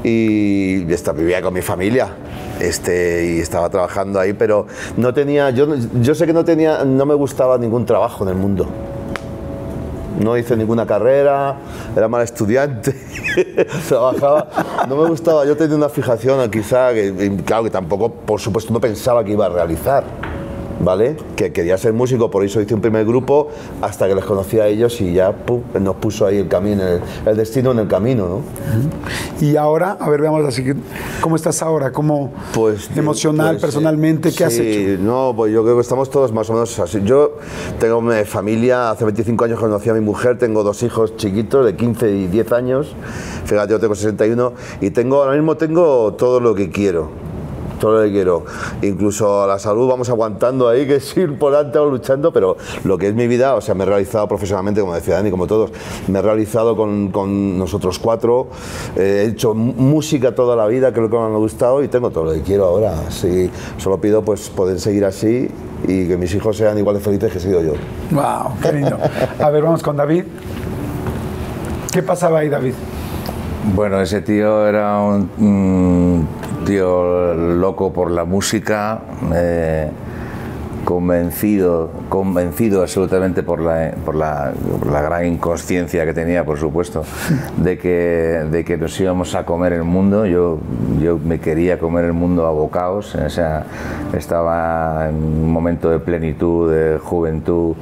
Y 0.03 0.91
esta, 0.91 1.13
vivía 1.13 1.43
con 1.43 1.53
mi 1.53 1.61
familia 1.61 2.09
este, 2.61 3.35
y 3.35 3.41
estaba 3.41 3.69
trabajando 3.71 4.21
ahí, 4.21 4.33
pero 4.33 4.67
no 4.97 5.13
tenía, 5.13 5.51
yo, 5.51 5.67
yo 6.01 6.15
sé 6.15 6.27
que 6.27 6.33
no 6.33 6.45
tenía, 6.45 6.85
no 6.85 7.07
me 7.07 7.15
gustaba 7.15 7.59
ningún 7.59 7.87
trabajo 7.87 8.25
en 8.25 8.31
el 8.31 8.37
mundo. 8.37 8.67
No 10.19 10.37
hice 10.37 10.57
ninguna 10.57 10.87
carrera, 10.87 11.57
era 11.97 12.07
mal 12.09 12.23
estudiante, 12.23 12.95
trabajaba, 13.89 14.49
no 14.89 14.97
me 14.97 15.09
gustaba, 15.09 15.47
yo 15.47 15.57
tenía 15.57 15.77
una 15.77 15.89
fijación 15.89 16.51
quizá, 16.51 16.93
que, 16.93 17.41
claro 17.45 17.65
que 17.65 17.71
tampoco, 17.71 18.11
por 18.11 18.39
supuesto, 18.39 18.73
no 18.73 18.81
pensaba 18.81 19.25
que 19.25 19.33
iba 19.33 19.47
a 19.47 19.49
realizar, 19.49 20.05
¿vale? 20.81 21.17
Que 21.37 21.53
quería 21.53 21.79
ser 21.79 21.93
músico, 21.93 22.31
por 22.31 22.45
eso 22.45 22.61
hice 22.61 22.75
un 22.75 22.81
primer 22.81 23.05
grupo, 23.05 23.49
hasta 23.81 24.09
que 24.09 24.15
les 24.15 24.25
conocí 24.25 24.59
a 24.59 24.67
ellos 24.67 25.01
y 25.01 25.15
ya 25.15 25.33
pum, 25.33 25.63
nos 25.81 25.97
puso 25.97 26.27
ahí 26.27 26.39
el 26.39 26.49
camino, 26.49 26.83
el, 26.83 27.01
el 27.27 27.37
destino 27.37 27.73
en 27.73 27.81
el 27.81 27.89
camino, 27.89 28.27
¿no? 28.29 29.47
Y 29.47 29.57
ahora, 29.57 29.97
a 29.99 30.09
ver, 30.09 30.21
veamos 30.21 30.45
así 30.45 30.65
¿cómo 31.21 31.37
estás 31.37 31.63
ahora? 31.63 31.93
¿Cómo 31.93 32.33
Pues 32.53 32.91
emocional, 32.97 33.53
pues, 33.53 33.63
personalmente, 33.63 34.33
qué 34.33 34.45
has 34.45 34.53
sí, 34.53 34.63
hecho? 34.63 35.03
No, 35.03 35.33
pues 35.37 35.53
yo 35.53 35.63
creo 35.63 35.77
que 35.77 35.83
estamos 35.83 36.11
todos 36.11 36.33
más 36.33 36.49
o 36.51 36.55
menos 36.55 36.79
así. 36.79 37.01
Yo 37.05 37.39
tengo 37.79 37.99
una 37.99 38.25
familia, 38.25 38.91
hace 38.91 39.05
25 39.05 39.45
años 39.45 39.61
conocí 39.61 39.89
a 39.89 39.95
mi 39.95 40.01
mujer, 40.01 40.39
tengo 40.39 40.63
dos 40.63 40.83
hijos 40.83 41.17
chiquitos 41.17 41.65
de 41.65 41.77
15 41.77 42.11
y 42.11 42.27
10 42.27 42.53
años. 42.53 42.95
Fíjate, 43.45 43.73
yo 43.73 43.81
tengo 43.81 43.95
61 43.95 44.53
y 44.81 44.91
tengo 44.91 45.23
ahora 45.23 45.37
mismo 45.37 45.57
tengo 45.57 46.15
todo 46.15 46.41
lo 46.41 46.55
que 46.55 46.71
quiero. 46.71 47.30
Todo 47.81 47.97
lo 47.99 48.05
que 48.05 48.13
quiero. 48.13 48.45
Incluso 48.83 49.43
a 49.43 49.47
la 49.47 49.59
salud 49.59 49.89
vamos 49.89 50.11
aguantando 50.11 50.69
ahí, 50.69 50.87
que 50.87 50.97
es 50.97 51.17
ir 51.17 51.39
por 51.39 51.53
delante 51.53 51.79
o 51.79 51.91
luchando, 51.91 52.31
pero 52.31 52.57
lo 52.85 52.99
que 52.99 53.09
es 53.09 53.15
mi 53.15 53.27
vida, 53.27 53.55
o 53.55 53.61
sea, 53.63 53.75
me 53.75 53.85
he 53.85 53.87
realizado 53.87 54.29
profesionalmente, 54.29 54.83
como 54.83 54.95
decía 54.95 55.15
Dani, 55.15 55.31
como 55.31 55.47
todos. 55.47 55.73
Me 56.07 56.19
he 56.19 56.23
realizado 56.23 56.77
con, 56.77 57.11
con 57.11 57.59
nosotros 57.59 57.99
cuatro. 57.99 58.49
eh, 58.97 59.25
he 59.25 59.31
hecho 59.31 59.55
música 59.55 60.35
toda 60.35 60.55
la 60.57 60.67
vida, 60.67 60.91
lo 60.91 61.09
que 61.09 61.17
más 61.17 61.31
me 61.31 61.37
ha 61.37 61.39
gustado, 61.39 61.83
y 61.83 61.89
tengo 61.89 62.11
todo 62.11 62.25
lo 62.25 62.33
que 62.33 62.43
quiero 62.43 62.67
ahora. 62.67 62.95
Sí, 63.09 63.51
solo 63.79 63.99
pido 63.99 64.23
pues 64.23 64.51
poder 64.51 64.79
seguir 64.79 65.07
así 65.07 65.49
y 65.89 66.07
que 66.07 66.19
mis 66.19 66.35
hijos 66.35 66.59
sean 66.59 66.77
igual 66.77 66.97
de 66.97 67.03
felices 67.03 67.33
que 67.33 67.39
he 67.39 67.41
sido 67.41 67.63
yo. 67.63 67.73
Wow, 68.11 68.53
qué 68.61 68.73
lindo. 68.73 68.99
A 69.39 69.49
ver, 69.49 69.63
vamos 69.63 69.83
con 69.83 69.97
David. 69.97 70.25
¿Qué 71.91 72.03
pasaba 72.03 72.41
ahí, 72.41 72.51
David? 72.51 72.75
Bueno, 73.75 74.01
ese 74.01 74.21
tío 74.21 74.67
era 74.67 75.01
un 75.01 76.29
loco 76.79 77.93
por 77.93 78.11
la 78.11 78.25
música, 78.25 79.01
eh, 79.35 79.91
convencido, 80.85 81.91
convencido 82.09 82.83
absolutamente 82.83 83.43
por 83.43 83.61
la, 83.61 83.93
por 84.05 84.15
la, 84.15 84.53
por 84.81 84.91
la 84.91 85.03
gran 85.03 85.27
inconsciencia 85.27 86.05
que 86.05 86.13
tenía, 86.15 86.45
por 86.45 86.59
supuesto, 86.59 87.05
de 87.57 87.79
que, 87.79 88.47
de 88.51 88.65
que 88.65 88.77
nos 88.77 88.99
íbamos 89.01 89.35
a 89.35 89.45
comer 89.45 89.73
el 89.73 89.85
mundo. 89.85 90.27
Yo, 90.27 90.59
yo 91.01 91.19
me 91.19 91.41
quería 91.41 91.79
comer 91.79 92.05
el 92.07 92.13
mundo 92.13 92.47
a 92.47 92.51
bocaos, 92.51 93.15
o 93.15 93.31
sea, 93.31 93.65
estaba 94.13 95.09
en 95.09 95.17
un 95.17 95.53
momento 95.53 95.91
de 95.91 95.99
plenitud, 95.99 96.73
de 96.73 96.99
juventud 96.99 97.75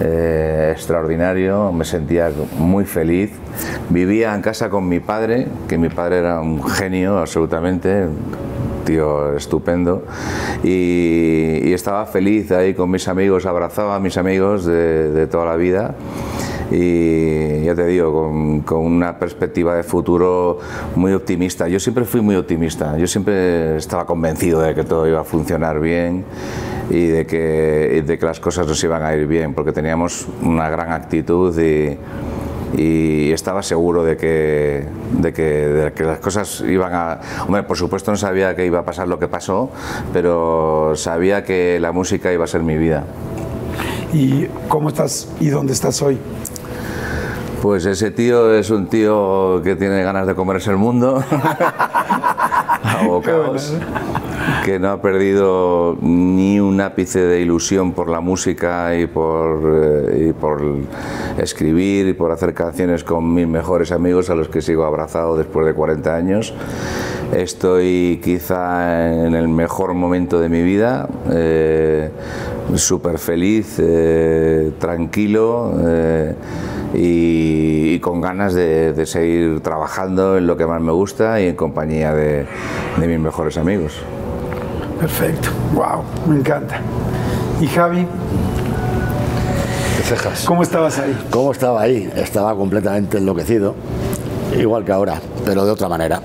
eh, 0.00 0.70
extraordinario, 0.72 1.72
me 1.72 1.84
sentía 1.84 2.30
muy 2.58 2.84
feliz. 2.84 3.32
Vivía 3.90 4.34
en 4.34 4.42
casa 4.42 4.68
con 4.68 4.88
mi 4.88 5.00
padre, 5.00 5.46
que 5.68 5.78
mi 5.78 5.88
padre 5.88 6.18
era 6.18 6.40
un 6.40 6.62
genio 6.64 7.18
absolutamente, 7.18 8.06
tío 8.84 9.36
estupendo. 9.36 10.04
Y, 10.62 11.60
y 11.64 11.72
estaba 11.72 12.06
feliz 12.06 12.52
ahí 12.52 12.74
con 12.74 12.90
mis 12.90 13.08
amigos, 13.08 13.46
abrazaba 13.46 13.96
a 13.96 14.00
mis 14.00 14.16
amigos 14.16 14.64
de, 14.64 15.10
de 15.10 15.26
toda 15.26 15.46
la 15.46 15.56
vida. 15.56 15.94
Y 16.70 17.62
ya 17.64 17.74
te 17.74 17.86
digo, 17.86 18.12
con, 18.12 18.60
con 18.60 18.78
una 18.78 19.18
perspectiva 19.18 19.74
de 19.76 19.82
futuro 19.82 20.58
muy 20.96 21.12
optimista. 21.12 21.68
Yo 21.68 21.78
siempre 21.78 22.04
fui 22.04 22.20
muy 22.20 22.36
optimista, 22.36 22.96
yo 22.96 23.06
siempre 23.06 23.76
estaba 23.76 24.06
convencido 24.06 24.60
de 24.60 24.74
que 24.74 24.84
todo 24.84 25.06
iba 25.06 25.20
a 25.20 25.24
funcionar 25.24 25.78
bien 25.78 26.24
y 26.90 27.06
de 27.06 27.26
que, 27.26 27.98
y 27.98 28.00
de 28.00 28.18
que 28.18 28.26
las 28.26 28.40
cosas 28.40 28.66
nos 28.66 28.82
iban 28.82 29.02
a 29.02 29.14
ir 29.14 29.26
bien, 29.26 29.54
porque 29.54 29.72
teníamos 29.72 30.26
una 30.42 30.68
gran 30.70 30.90
actitud 30.92 31.56
y, 31.60 31.98
y 32.76 33.32
estaba 33.32 33.62
seguro 33.62 34.04
de 34.04 34.16
que, 34.16 34.86
de 35.12 35.32
que, 35.32 35.42
de 35.42 35.92
que 35.92 36.04
las 36.04 36.18
cosas 36.18 36.62
iban 36.66 36.92
a... 36.94 37.20
Hombre, 37.46 37.62
por 37.62 37.76
supuesto 37.76 38.10
no 38.10 38.16
sabía 38.16 38.54
que 38.56 38.66
iba 38.66 38.80
a 38.80 38.84
pasar 38.84 39.08
lo 39.08 39.18
que 39.18 39.28
pasó, 39.28 39.70
pero 40.12 40.92
sabía 40.96 41.44
que 41.44 41.78
la 41.80 41.92
música 41.92 42.32
iba 42.32 42.44
a 42.44 42.48
ser 42.48 42.62
mi 42.62 42.76
vida. 42.76 43.04
¿Y 44.12 44.46
cómo 44.68 44.88
estás 44.88 45.28
y 45.40 45.48
dónde 45.48 45.72
estás 45.72 46.00
hoy? 46.02 46.18
Pues 47.62 47.86
ese 47.86 48.10
tío 48.10 48.52
es 48.54 48.70
un 48.70 48.88
tío 48.88 49.62
que 49.62 49.74
tiene 49.74 50.02
ganas 50.02 50.26
de 50.26 50.34
comerse 50.34 50.70
el 50.70 50.76
mundo, 50.76 51.24
a 51.30 53.06
bocados, 53.06 53.72
que 54.64 54.78
no 54.78 54.90
ha 54.90 55.02
perdido 55.02 55.96
ni 56.00 56.60
un 56.60 56.80
ápice 56.80 57.20
de 57.20 57.40
ilusión 57.40 57.92
por 57.92 58.08
la 58.08 58.20
música 58.20 58.96
y 58.96 59.06
por, 59.06 60.08
eh, 60.10 60.28
y 60.28 60.32
por 60.32 60.62
escribir 61.38 62.08
y 62.08 62.12
por 62.12 62.30
hacer 62.30 62.54
canciones 62.54 63.04
con 63.04 63.34
mis 63.34 63.46
mejores 63.46 63.92
amigos 63.92 64.30
a 64.30 64.34
los 64.34 64.48
que 64.48 64.62
sigo 64.62 64.84
abrazado 64.84 65.36
después 65.36 65.66
de 65.66 65.74
40 65.74 66.14
años. 66.14 66.54
Estoy 67.32 68.20
quizá 68.22 69.12
en 69.12 69.34
el 69.34 69.48
mejor 69.48 69.94
momento 69.94 70.38
de 70.38 70.48
mi 70.48 70.62
vida, 70.62 71.08
eh, 71.32 72.10
súper 72.76 73.18
feliz, 73.18 73.76
eh, 73.78 74.72
tranquilo 74.78 75.74
eh, 75.84 76.34
y, 76.94 77.98
con 77.98 78.20
ganas 78.20 78.54
de, 78.54 78.92
de 78.92 79.06
seguir 79.06 79.60
trabajando 79.60 80.36
en 80.36 80.46
lo 80.46 80.56
que 80.56 80.66
más 80.66 80.80
me 80.80 80.92
gusta 80.92 81.40
y 81.40 81.48
en 81.48 81.56
compañía 81.56 82.14
de, 82.14 82.46
de 83.00 83.08
mis 83.08 83.18
mejores 83.18 83.56
amigos. 83.56 84.00
Perfecto. 85.04 85.50
Wow, 85.74 86.02
me 86.26 86.36
encanta. 86.36 86.80
¿Y 87.60 87.66
Javi? 87.66 88.06
¿Cómo 90.46 90.62
estabas 90.62 90.98
ahí? 90.98 91.26
¿Cómo 91.28 91.52
estaba 91.52 91.82
ahí? 91.82 92.10
Estaba 92.16 92.54
completamente 92.54 93.18
enloquecido, 93.18 93.74
igual 94.58 94.82
que 94.82 94.92
ahora, 94.92 95.20
pero 95.44 95.66
de 95.66 95.72
otra 95.72 95.90
manera. 95.90 96.22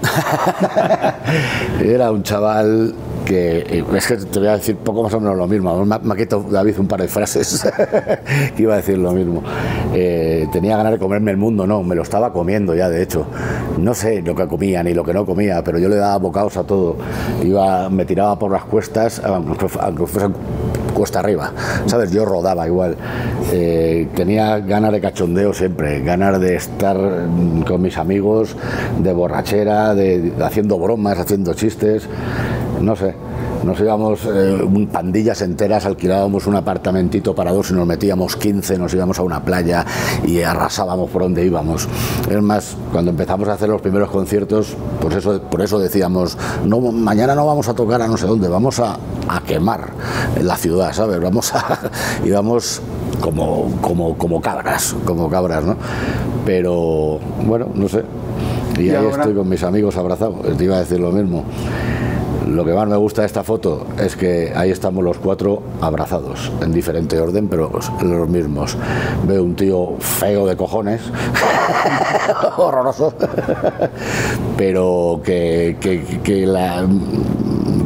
Era 1.84 2.10
un 2.10 2.24
chaval 2.24 2.96
que, 3.30 3.84
es 3.96 4.08
que 4.08 4.18
te 4.18 4.40
voy 4.40 4.48
a 4.48 4.58
decir 4.58 4.76
poco 4.78 5.04
más 5.04 5.14
o 5.14 5.20
menos 5.20 5.38
lo 5.38 5.48
mismo, 5.48 5.86
me 5.86 5.96
ha- 5.96 6.18
quitado 6.18 6.44
David 6.50 6.80
un 6.80 6.88
par 6.88 7.02
de 7.02 7.08
frases 7.08 7.64
que 8.56 8.64
iba 8.64 8.74
a 8.74 8.78
decir 8.78 8.98
lo 8.98 9.12
mismo. 9.12 9.44
Eh, 9.94 10.48
tenía 10.52 10.76
ganas 10.78 10.94
de 10.94 10.98
comerme 11.00 11.32
el 11.32 11.38
mundo, 11.38 11.68
no, 11.68 11.84
me 11.84 11.96
lo 11.96 12.02
estaba 12.02 12.34
comiendo 12.34 12.74
ya, 12.74 12.90
de 12.90 13.04
hecho. 13.04 13.26
No 13.78 13.94
sé 13.94 14.22
lo 14.24 14.34
que 14.36 14.48
comía 14.48 14.82
ni 14.84 14.94
lo 14.94 15.04
que 15.04 15.14
no 15.14 15.26
comía, 15.26 15.64
pero 15.64 15.78
yo 15.78 15.90
le 15.90 15.96
daba 15.98 16.18
bocados 16.18 16.58
a 16.58 16.64
todo. 16.64 16.96
Iba, 17.44 17.90
me 17.90 18.06
tiraba 18.06 18.38
por 18.40 18.52
las 18.52 18.64
cuestas, 18.66 19.22
aunque 19.24 19.68
fuesen 20.08 20.34
cuesta 20.92 21.20
arriba, 21.20 21.52
¿sabes? 21.86 22.12
Yo 22.12 22.26
rodaba 22.26 22.68
igual. 22.68 22.96
Eh, 23.52 24.08
tenía 24.16 24.60
ganas 24.60 24.92
de 24.92 25.02
cachondeo 25.02 25.54
siempre, 25.54 26.02
ganas 26.02 26.40
de 26.40 26.56
estar 26.56 26.98
con 27.68 27.82
mis 27.82 27.98
amigos, 27.98 28.56
de 29.00 29.14
borrachera, 29.14 29.96
de, 29.96 30.32
de 30.32 30.44
haciendo 30.44 30.78
bromas, 30.78 31.20
haciendo 31.20 31.54
chistes, 31.54 32.08
no 32.82 32.96
sé. 32.96 33.14
Nos 33.64 33.80
íbamos, 33.80 34.22
eh, 34.26 34.88
pandillas 34.92 35.42
enteras, 35.42 35.86
alquilábamos 35.86 36.48
un 36.48 36.56
apartamentito 36.56 37.36
para 37.36 37.52
dos 37.52 37.72
y 37.72 37.74
nos 37.74 37.86
metíamos 37.86 38.36
15, 38.36 38.78
nos 38.78 38.94
íbamos 38.94 39.20
a 39.20 39.24
una 39.24 39.44
playa 39.44 39.86
y 40.26 40.42
arrasábamos 40.42 41.10
por 41.10 41.24
donde 41.24 41.46
íbamos. 41.46 41.88
Es 42.30 42.42
más, 42.42 42.78
cuando 42.92 43.12
empezamos 43.12 43.50
a 43.50 43.54
hacer 43.54 43.70
los 43.70 43.82
primeros 43.82 44.10
conciertos, 44.10 44.76
pues 45.02 45.16
eso, 45.16 45.42
por 45.42 45.62
eso 45.62 45.78
decíamos, 45.78 46.38
no, 46.66 46.80
mañana 46.80 47.36
no 47.36 47.46
vamos 47.46 47.68
a 47.68 47.74
tocar 47.74 48.02
a 48.02 48.08
no 48.08 48.18
sé 48.18 48.28
dónde, 48.28 48.48
vamos 48.48 48.80
a, 48.80 48.98
a 49.28 49.42
quemar 49.46 49.90
la 50.42 50.56
ciudad, 50.56 50.94
¿sabes? 50.94 51.20
Vamos 51.20 51.54
a, 51.54 51.80
íbamos 52.26 52.82
como, 53.20 53.72
como, 53.82 54.18
como 54.18 54.42
cabras, 54.42 54.96
como 55.06 55.30
cabras, 55.30 55.66
¿no? 55.66 55.76
Pero, 56.46 57.20
bueno, 57.46 57.68
no 57.74 57.90
sé. 57.90 58.04
Y, 58.78 58.84
¿Y 58.84 58.90
ahí 58.92 58.96
ahora? 58.96 59.18
estoy 59.18 59.36
con 59.36 59.50
mis 59.50 59.64
amigos 59.64 59.98
abrazados, 59.98 60.58
te 60.58 60.64
iba 60.64 60.78
a 60.78 60.80
decir 60.80 61.00
lo 61.00 61.12
mismo. 61.12 61.44
Lo 62.50 62.66
que 62.66 62.74
más 62.74 62.88
me 62.88 62.98
gusta 62.98 63.22
de 63.22 63.28
esta 63.28 63.44
foto 63.44 63.86
es 64.04 64.16
que 64.16 64.52
ahí 64.56 64.72
estamos 64.72 65.04
los 65.04 65.18
cuatro 65.18 65.62
abrazados, 65.82 66.52
en 66.62 66.72
diferente 66.74 67.20
orden, 67.20 67.48
pero 67.48 67.72
los 68.02 68.28
mismos. 68.30 68.76
Veo 69.28 69.44
un 69.44 69.56
tío 69.56 69.96
feo 70.00 70.46
de 70.48 70.58
cojones, 70.58 71.02
horroroso, 72.58 73.14
pero 74.58 75.22
que, 75.24 75.78
que- 75.80 76.04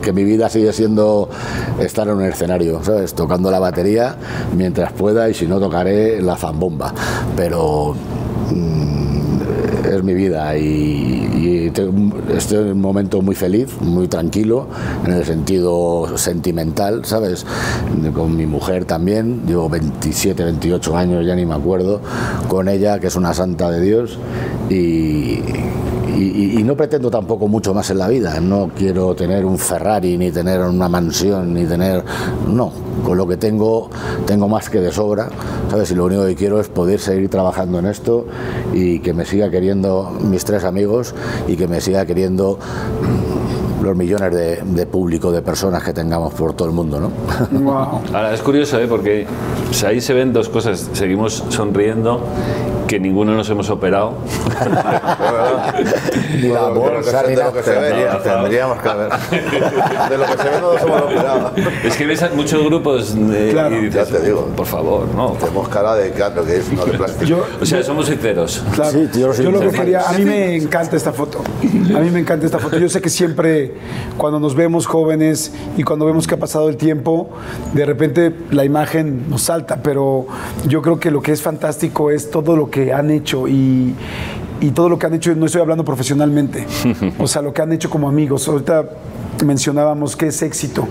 que 0.02 0.14
mi 0.14 0.24
vida 0.24 0.50
sigue 0.50 0.74
siendo 0.74 1.30
estar 1.80 2.08
en 2.08 2.16
un 2.16 2.24
escenario, 2.24 2.84
¿sabes? 2.84 3.14
Tocando 3.14 3.50
la 3.52 3.60
batería 3.60 4.16
mientras 4.56 4.92
pueda 4.94 5.30
y 5.30 5.34
si 5.34 5.46
no 5.48 5.60
tocaré 5.60 6.22
la 6.22 6.36
zambomba. 6.36 6.94
Pero 7.38 7.96
es 9.90 10.04
mi 10.04 10.14
vida 10.14 10.58
y, 10.58 11.23
y 11.44 11.72
estoy 12.36 12.58
en 12.58 12.72
un 12.72 12.82
momento 12.82 13.22
muy 13.22 13.36
feliz, 13.36 13.70
muy 13.82 14.08
tranquilo, 14.08 14.68
en 15.06 15.12
el 15.12 15.26
sentido 15.26 16.18
sentimental, 16.18 17.04
¿sabes? 17.04 17.46
Con 18.14 18.38
mi 18.38 18.46
mujer 18.46 18.86
también, 18.86 19.42
llevo 19.46 19.70
27, 19.70 20.44
28 20.44 20.96
años, 20.96 21.26
ya 21.26 21.36
ni 21.36 21.46
me 21.46 21.56
acuerdo, 21.56 22.00
con 22.48 22.70
ella, 22.70 23.00
que 23.00 23.08
es 23.08 23.16
una 23.16 23.34
santa 23.34 23.70
de 23.70 23.82
Dios, 23.82 24.18
y, 24.70 25.40
y- 26.22 26.60
y 26.60 26.64
no 26.64 26.76
pretendo 26.76 27.10
tampoco 27.10 27.48
mucho 27.48 27.74
más 27.74 27.90
en 27.90 27.98
la 28.00 28.08
vida, 28.08 28.40
no 28.40 28.70
quiero 28.78 29.16
tener 29.16 29.46
un 29.46 29.58
Ferrari, 29.58 30.18
ni 30.18 30.32
tener 30.32 30.62
una 30.62 30.88
mansión, 30.90 31.54
ni 31.54 31.66
tener... 31.66 32.04
No, 32.48 32.72
con 33.04 33.18
lo 33.18 33.28
que 33.28 33.38
tengo, 33.38 33.90
tengo 34.26 34.48
más 34.48 34.70
que 34.70 34.80
de 34.80 34.92
sobra, 34.92 35.28
¿sabes? 35.70 35.92
Y 35.92 35.96
lo 35.96 36.06
único 36.06 36.26
que 36.26 36.36
quiero 36.36 36.60
es 36.60 36.68
poder 36.70 37.00
seguir 37.00 37.30
trabajando 37.30 37.80
en 37.80 37.86
esto 37.88 38.26
y 38.74 39.00
que 39.00 39.14
me 39.14 39.26
siga 39.26 39.50
queriendo 39.50 40.12
mis 40.22 40.46
tres 40.46 40.64
amigos 40.64 41.14
y 41.48 41.56
que 41.56 41.68
me 41.68 41.82
siga 41.82 42.06
queriendo 42.06 42.60
los 43.82 43.98
millones 43.98 44.34
de, 44.34 44.62
de 44.64 44.86
público, 44.86 45.32
de 45.34 45.42
personas 45.42 45.84
que 45.84 45.92
tengamos 45.92 46.34
por 46.34 46.54
todo 46.54 46.70
el 46.70 46.74
mundo, 46.74 47.00
¿no? 47.02 47.12
Wow. 47.60 48.02
Ahora, 48.14 48.34
es 48.34 48.42
curioso, 48.42 48.80
¿eh? 48.80 48.88
porque 48.88 49.26
o 49.70 49.74
sea, 49.74 49.90
ahí 49.90 50.00
se 50.00 50.14
ven 50.14 50.32
dos 50.32 50.48
cosas. 50.48 50.90
Seguimos 50.94 51.44
sonriendo, 51.50 52.22
que 52.94 53.00
ninguno 53.00 53.34
nos 53.34 53.50
hemos 53.50 53.68
operado. 53.72 54.14
Ni 56.40 56.48
la 56.50 56.66
De 56.68 56.74
bolsa, 56.80 57.24
ni 57.24 57.30
de 57.30 57.36
la- 57.38 57.46
lo 57.46 57.54
que 57.54 57.64
se 57.64 57.72
ve, 57.72 57.90
Tendría- 57.90 58.22
tendríamos 58.22 58.82
que 58.82 58.90
haber. 58.90 59.10
De 60.10 60.18
lo 60.18 60.26
que 60.26 60.38
se 60.44 60.50
ve 60.50 60.62
no 60.62 60.74
nos 60.74 60.82
hemos 60.84 61.02
operado. 61.02 61.52
es 61.84 61.98
que 61.98 62.06
ves 62.06 62.22
a 62.24 62.30
muchos 62.30 62.64
grupos 62.66 63.16
eh, 63.18 63.50
Claro, 63.52 63.76
y 63.78 63.86
dices, 63.86 64.10
ya 64.10 64.18
te 64.20 64.24
digo. 64.24 64.46
por 64.56 64.68
favor, 64.68 65.08
no. 65.16 65.32
Tenemos 65.32 65.68
cara 65.70 65.96
de 65.96 66.12
claro 66.12 66.46
que 66.46 66.58
es, 66.58 66.72
no 66.72 66.86
de 66.86 66.92
plástico. 66.98 67.26
Yo, 67.26 67.46
O 67.60 67.66
sea, 67.66 67.82
somos 67.84 68.06
sinceros. 68.06 68.64
Claro. 68.76 68.92
Sí, 68.92 69.10
yo 69.20 69.34
sí, 69.34 69.42
lo 69.44 69.60
que 69.60 69.70
quería, 69.70 70.02
a 70.08 70.14
mí 70.14 70.24
me 70.26 70.56
encanta 70.56 70.96
esta 70.96 71.14
foto. 71.14 71.42
A 71.96 72.00
mí 72.00 72.12
me 72.12 72.20
encanta 72.20 72.46
esta 72.46 72.60
foto. 72.60 72.78
Yo 72.78 72.90
sé 72.90 73.02
que 73.02 73.10
siempre 73.10 73.74
cuando 74.18 74.40
nos 74.40 74.54
vemos 74.56 74.86
jóvenes 74.86 75.52
y 75.78 75.84
cuando 75.84 76.06
vemos 76.06 76.28
que 76.28 76.36
ha 76.36 76.40
pasado 76.40 76.70
el 76.70 76.78
tiempo, 76.78 77.30
de 77.74 77.86
repente 77.86 78.32
la 78.52 78.66
imagen 78.66 79.30
nos 79.30 79.42
salta, 79.44 79.78
pero 79.82 80.28
yo 80.68 80.82
creo 80.84 81.00
que 81.00 81.10
lo 81.10 81.22
que 81.22 81.32
es 81.32 81.42
fantástico 81.42 82.12
es 82.12 82.30
todo 82.30 82.56
lo 82.56 82.70
que 82.70 82.83
han 82.92 83.12
hecho 83.12 83.48
y, 83.48 83.94
y 84.60 84.72
todo 84.72 84.90
lo 84.90 84.98
que 84.98 85.06
han 85.06 85.14
hecho, 85.14 85.36
no 85.36 85.46
estoy 85.46 85.62
hablando 85.62 85.86
profesionalmente, 85.86 86.66
o 87.20 87.28
sea, 87.28 87.42
lo 87.42 87.54
que 87.54 87.62
han 87.62 87.72
hecho 87.72 87.90
como 87.90 88.10
amigos. 88.10 88.48
Ahorita 88.48 88.84
mencionábamos 89.46 90.16
que 90.16 90.28
es 90.28 90.42
éxito 90.42 90.88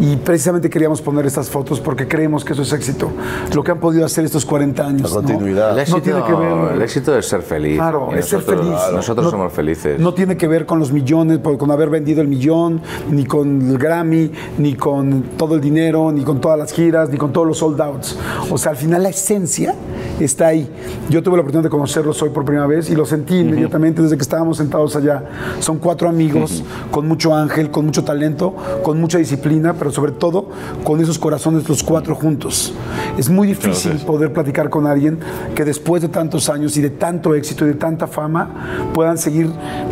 y 0.00 0.16
precisamente 0.16 0.68
queríamos 0.68 1.00
poner 1.00 1.26
estas 1.26 1.48
fotos 1.48 1.80
porque 1.80 2.06
creemos 2.08 2.44
que 2.44 2.52
eso 2.52 2.62
es 2.62 2.72
éxito. 2.72 3.10
Lo 3.54 3.62
que 3.62 3.70
han 3.70 3.78
podido 3.80 4.04
hacer 4.04 4.24
estos 4.24 4.44
40 4.44 4.86
años. 4.86 5.02
La 5.02 5.08
¿no? 5.08 5.14
continuidad. 5.28 5.72
El 5.72 5.78
éxito, 5.78 5.96
No 5.98 6.02
tiene 6.02 6.24
que 6.24 6.32
ver. 6.34 6.72
el 6.74 6.82
éxito 6.82 7.16
es 7.18 7.26
ser 7.26 7.42
feliz. 7.42 7.76
Claro, 7.76 8.08
Y 8.14 8.18
es 8.18 8.26
ser 8.26 8.40
nosotros- 8.40 8.66
feliz. 8.66 8.80
Nosotros 8.94 9.24
No- 9.26 9.30
somos 9.30 9.52
felices. 9.52 10.00
No 10.00 10.14
tiene 10.14 10.36
que 10.36 10.48
ver 10.48 10.66
con 10.66 10.78
los 10.78 10.92
millones, 10.92 11.38
con 11.58 11.70
haber 11.70 11.90
vendido 11.90 12.20
el 12.20 12.28
millón, 12.28 12.80
ni 13.10 13.24
con 13.24 13.60
el 13.70 13.78
Grammy, 13.78 14.30
ni 14.58 14.74
con 14.74 15.22
todo 15.36 15.54
el 15.54 15.60
dinero, 15.60 16.10
ni 16.12 16.22
con 16.24 16.40
todas 16.40 16.58
las 16.58 16.72
giras, 16.72 17.08
ni 17.10 17.16
con 17.16 17.32
todos 17.32 17.46
los 17.46 17.58
sold 17.58 17.80
outs. 17.80 18.18
O 18.50 18.58
sea, 18.58 18.72
al 18.72 18.76
final 18.76 19.02
la 19.02 19.08
esencia 19.10 19.74
está 20.20 20.48
ahí. 20.48 20.68
Yo 21.08 21.22
tuve 21.22 21.36
la 21.36 21.42
oportunidad 21.42 21.64
de 21.64 21.70
conocerlos 21.70 22.20
hoy 22.22 22.30
por 22.30 22.44
primera 22.44 22.66
vez 22.66 22.90
y 22.90 22.94
lo 22.96 23.06
sentí 23.06 23.38
inmediatamente 23.38 24.02
desde 24.02 24.16
que 24.16 24.22
estábamos 24.22 24.56
sentados 24.58 24.96
allá. 24.96 25.22
Son 25.60 25.78
cuatro 25.78 26.08
amigos 26.08 26.62
con 26.90 27.06
mucho 27.08 27.34
ángel, 27.34 27.70
con 27.70 27.83
mucho 27.84 28.04
talento, 28.04 28.54
con 28.82 29.00
mucha 29.00 29.18
disciplina, 29.18 29.74
pero 29.74 29.90
sobre 29.90 30.12
todo 30.12 30.48
con 30.82 31.00
esos 31.00 31.18
corazones 31.18 31.68
los 31.68 31.82
cuatro 31.82 32.14
juntos. 32.14 32.74
Es 33.18 33.30
muy 33.30 33.46
difícil 33.46 33.92
poder 34.06 34.32
platicar 34.32 34.70
con 34.70 34.86
alguien 34.86 35.18
que 35.54 35.64
después 35.64 36.02
de 36.02 36.08
tantos 36.08 36.48
años 36.48 36.76
y 36.76 36.82
de 36.82 36.90
tanto 36.90 37.34
éxito 37.34 37.64
y 37.64 37.68
de 37.68 37.74
tanta 37.74 38.06
fama 38.06 38.90
puedan 38.92 39.18
seguir 39.18 39.50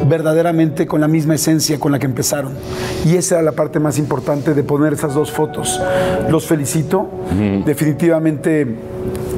verdaderamente 0.08 0.86
con 0.86 1.00
la 1.00 1.08
misma 1.08 1.34
esencia 1.34 1.78
con 1.78 1.92
la 1.92 1.98
que 1.98 2.06
empezaron. 2.06 2.52
Y 3.04 3.16
esa 3.16 3.36
era 3.36 3.42
la 3.42 3.52
parte 3.52 3.78
más 3.78 3.98
importante 3.98 4.54
de 4.54 4.62
poner 4.62 4.92
esas 4.92 5.14
dos 5.14 5.30
fotos. 5.30 5.80
Los 6.28 6.46
felicito. 6.46 7.08
Definitivamente, 7.64 8.66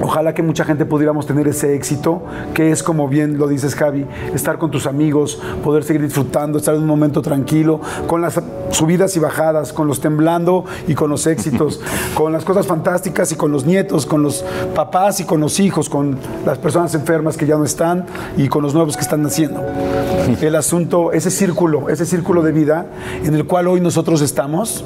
ojalá 0.03 0.35
que 0.35 0.43
mucha 0.43 0.65
gente 0.65 0.85
pudiéramos 0.85 1.27
tener 1.27 1.47
ese 1.49 1.75
éxito, 1.75 2.23
que 2.53 2.71
es 2.71 2.83
como 2.83 3.09
bien 3.09 3.39
lo 3.39 3.49
dices 3.49 3.75
Javi, 3.75 4.07
estar 4.35 4.59
con 4.59 4.71
tus 4.71 4.87
amigos, 4.87 5.41
poder 5.63 5.85
seguir 5.85 6.03
disfrutando, 6.03 6.59
estar 6.59 6.75
en 6.75 6.83
un 6.83 6.87
momento 6.87 7.23
tranquilo, 7.23 7.81
con 8.07 8.21
las 8.21 8.41
subidas 8.71 9.17
y 9.17 9.21
bajadas, 9.21 9.73
con 9.73 9.87
los 9.87 10.01
temblando 10.01 10.65
y 10.89 10.95
con 10.95 11.11
los 11.11 11.27
éxitos, 11.27 11.81
con 12.15 12.33
las 12.33 12.45
cosas 12.45 12.67
fantásticas 12.67 13.31
y 13.33 13.37
con 13.37 13.53
los 13.53 13.65
nietos, 13.65 14.07
con 14.07 14.23
los 14.23 14.45
papás 14.75 15.21
y 15.21 15.25
con 15.25 15.41
los 15.41 15.61
hijos, 15.61 15.89
con 15.89 16.19
las 16.45 16.59
personas 16.59 16.95
enfermas 16.95 17.37
que 17.37 17.47
ya 17.47 17.57
no 17.57 17.65
están 17.65 18.07
y 18.37 18.49
con 18.49 18.63
los 18.63 18.75
nuevos 18.75 18.97
que 18.97 19.03
están 19.03 19.23
naciendo. 19.23 19.63
El 20.41 20.57
asunto, 20.57 21.13
ese 21.13 21.31
círculo, 21.31 21.89
ese 21.89 22.07
círculo 22.07 22.43
de 22.43 22.53
vida 22.53 22.87
en 23.25 23.35
el 23.35 23.47
cual 23.47 23.69
hoy 23.69 23.81
nosotros 23.81 24.21
estamos, 24.21 24.85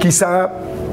quizá 0.00 0.50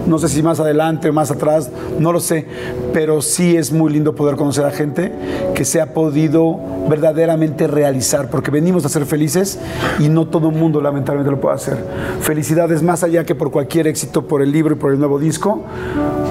no 0.08 0.18
sé 0.20 0.30
si 0.30 0.44
más 0.44 0.60
adelante 0.60 1.10
o 1.10 1.14
más 1.14 1.32
atrás, 1.32 1.70
no 2.00 2.12
lo 2.12 2.20
sé, 2.20 2.46
pero 2.94 3.22
sí 3.22 3.56
es 3.56 3.72
muy 3.72 3.92
lindo 3.92 4.16
poder 4.16 4.36
conocer 4.36 4.66
a 4.66 4.72
gente 4.72 5.12
que 5.56 5.66
se 5.66 5.82
ha 5.82 5.94
podido 5.94 6.60
verdaderamente 6.90 7.68
realizar, 7.68 8.30
porque 8.30 8.52
venimos 8.52 8.86
a 8.86 8.90
ser 8.90 9.06
felices 9.06 9.60
y 10.00 10.10
no 10.10 10.28
todo 10.28 10.50
el 10.50 10.56
mundo 10.56 10.82
lamentablemente 10.82 11.32
lo 11.32 11.42
puede 11.42 11.56
hacer. 11.56 11.78
Felicidades 12.22 12.84
más 12.84 13.04
allá 13.04 13.24
que 13.24 13.36
por 13.36 13.52
cualquier 13.52 13.88
éxito, 13.88 14.28
por 14.28 14.42
el 14.42 14.52
libro 14.52 14.76
y 14.76 14.78
por 14.78 14.92
el 14.92 15.00
nuevo 15.00 15.20
disco, 15.20 15.62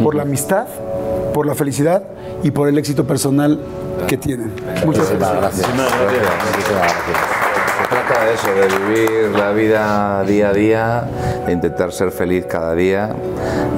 por 0.02 0.14
la 0.14 0.22
amistad, 0.22 0.66
por 1.32 1.46
la 1.46 1.54
felicidad 1.54 2.02
y 2.42 2.50
por 2.50 2.68
el 2.68 2.78
éxito 2.78 3.06
personal 3.06 3.58
que 4.06 4.16
tienen. 4.16 4.52
Muchas 4.84 5.10
gracias. 5.10 5.36
gracias. 5.38 5.68
Muchísimas 5.68 6.82
gracias. 6.82 8.01
Eso, 8.30 8.48
de 8.54 8.66
vivir 8.94 9.30
la 9.38 9.52
vida 9.52 10.24
día 10.24 10.48
a 10.48 10.52
día, 10.52 11.04
de 11.46 11.52
intentar 11.52 11.92
ser 11.92 12.10
feliz 12.12 12.46
cada 12.46 12.74
día, 12.74 13.10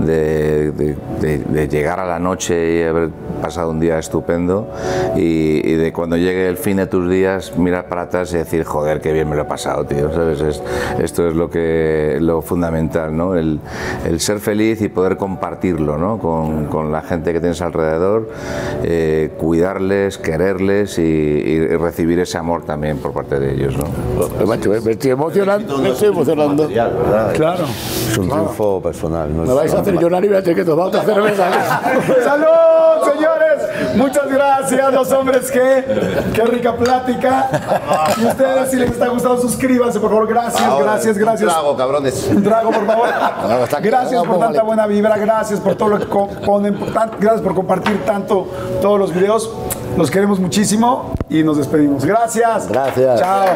de, 0.04 0.70
de- 0.72 0.96
de- 1.20 1.38
de 1.38 1.68
llegar 1.68 1.98
a 1.98 2.04
la 2.06 2.18
noche 2.18 2.76
y 2.78 2.82
haber 2.82 3.08
pasado 3.42 3.70
un 3.70 3.80
día 3.80 3.98
estupendo 3.98 4.68
y, 5.16 5.60
y 5.68 5.74
de 5.74 5.92
cuando 5.92 6.16
llegue 6.16 6.48
el 6.48 6.56
fin 6.56 6.76
de 6.78 6.86
tus 6.86 7.10
días 7.10 7.56
mirar 7.58 7.88
para 7.88 8.02
atrás 8.02 8.32
y 8.32 8.38
decir, 8.38 8.64
joder, 8.64 9.00
qué 9.00 9.12
bien 9.12 9.28
me 9.28 9.36
lo 9.36 9.42
he 9.42 9.44
pasado, 9.46 9.84
tío, 9.84 10.12
¿sabes? 10.12 10.40
Es- 10.40 10.62
esto 10.98 11.28
es 11.28 11.34
lo, 11.34 11.50
que, 11.50 12.18
lo 12.20 12.40
fundamental, 12.42 13.16
¿no? 13.16 13.34
El, 13.34 13.60
el 14.06 14.20
ser 14.20 14.38
feliz 14.38 14.80
y 14.82 14.88
poder 14.88 15.16
compartirlo, 15.16 15.98
¿no? 15.98 16.18
Con, 16.18 16.66
con 16.66 16.92
la 16.92 17.02
gente 17.02 17.32
que 17.32 17.40
tienes 17.40 17.60
alrededor, 17.60 18.30
eh, 18.82 19.32
cuidarles, 19.38 20.18
quererles 20.18 20.98
y, 20.98 21.02
y 21.02 21.66
recibir 21.76 22.20
ese 22.20 22.38
amor 22.38 22.64
también 22.64 22.98
por 22.98 23.12
parte 23.12 23.38
de 23.40 23.52
ellos, 23.54 23.76
¿no? 23.76 23.84
Me 24.38 24.90
estoy 24.92 25.10
emocionando. 25.10 25.78
Me 25.78 25.90
estoy 25.90 26.08
emocionando. 26.08 26.68
Claro. 27.34 27.64
Es 28.10 28.18
un 28.18 28.28
triunfo 28.28 28.80
personal. 28.80 29.34
No 29.34 29.42
Me 29.44 29.52
vais 29.54 29.72
a 29.72 29.80
hacer 29.80 29.98
llorar 29.98 30.24
y 30.24 30.28
voy 30.28 30.36
a 30.36 30.42
tener 30.42 30.56
que 30.56 30.64
tomar 30.64 30.88
otra 30.88 31.02
cerveza. 31.02 31.44
¡Salud, 32.24 33.12
señores! 33.12 33.96
Muchas 33.96 34.28
gracias, 34.30 34.92
los 34.92 35.10
hombres 35.12 35.50
que. 35.50 35.84
¡Qué 36.34 36.42
rica 36.46 36.76
plática! 36.76 37.48
Y 38.20 38.26
ustedes, 38.26 38.70
si 38.70 38.76
les 38.76 38.90
está 38.90 39.08
gustando, 39.08 39.40
suscríbanse, 39.40 40.00
por 40.00 40.10
favor. 40.10 40.26
Gracias, 40.26 40.62
Ahora, 40.62 40.84
gracias, 40.84 41.16
un 41.16 41.22
gracias. 41.22 41.52
trago, 41.52 41.76
cabrones. 41.76 42.28
Un 42.30 42.42
trago, 42.42 42.70
por 42.70 42.86
favor. 42.86 43.08
Gracias 43.82 44.22
por 44.24 44.38
tanta 44.38 44.62
buena 44.62 44.86
vibra, 44.86 45.16
gracias 45.18 45.60
por 45.60 45.74
todo 45.74 45.90
lo 45.90 45.98
que 45.98 46.06
ponen, 46.06 46.78
gracias 47.20 47.40
por 47.42 47.54
compartir 47.54 48.04
tanto 48.04 48.46
todos 48.80 48.98
los 48.98 49.14
videos. 49.14 49.50
Los 49.96 50.10
queremos 50.10 50.40
muchísimo 50.40 51.12
y 51.28 51.42
nos 51.42 51.56
despedimos. 51.56 52.04
Gracias. 52.04 52.68
Gracias. 52.68 53.20
Chao. 53.20 53.46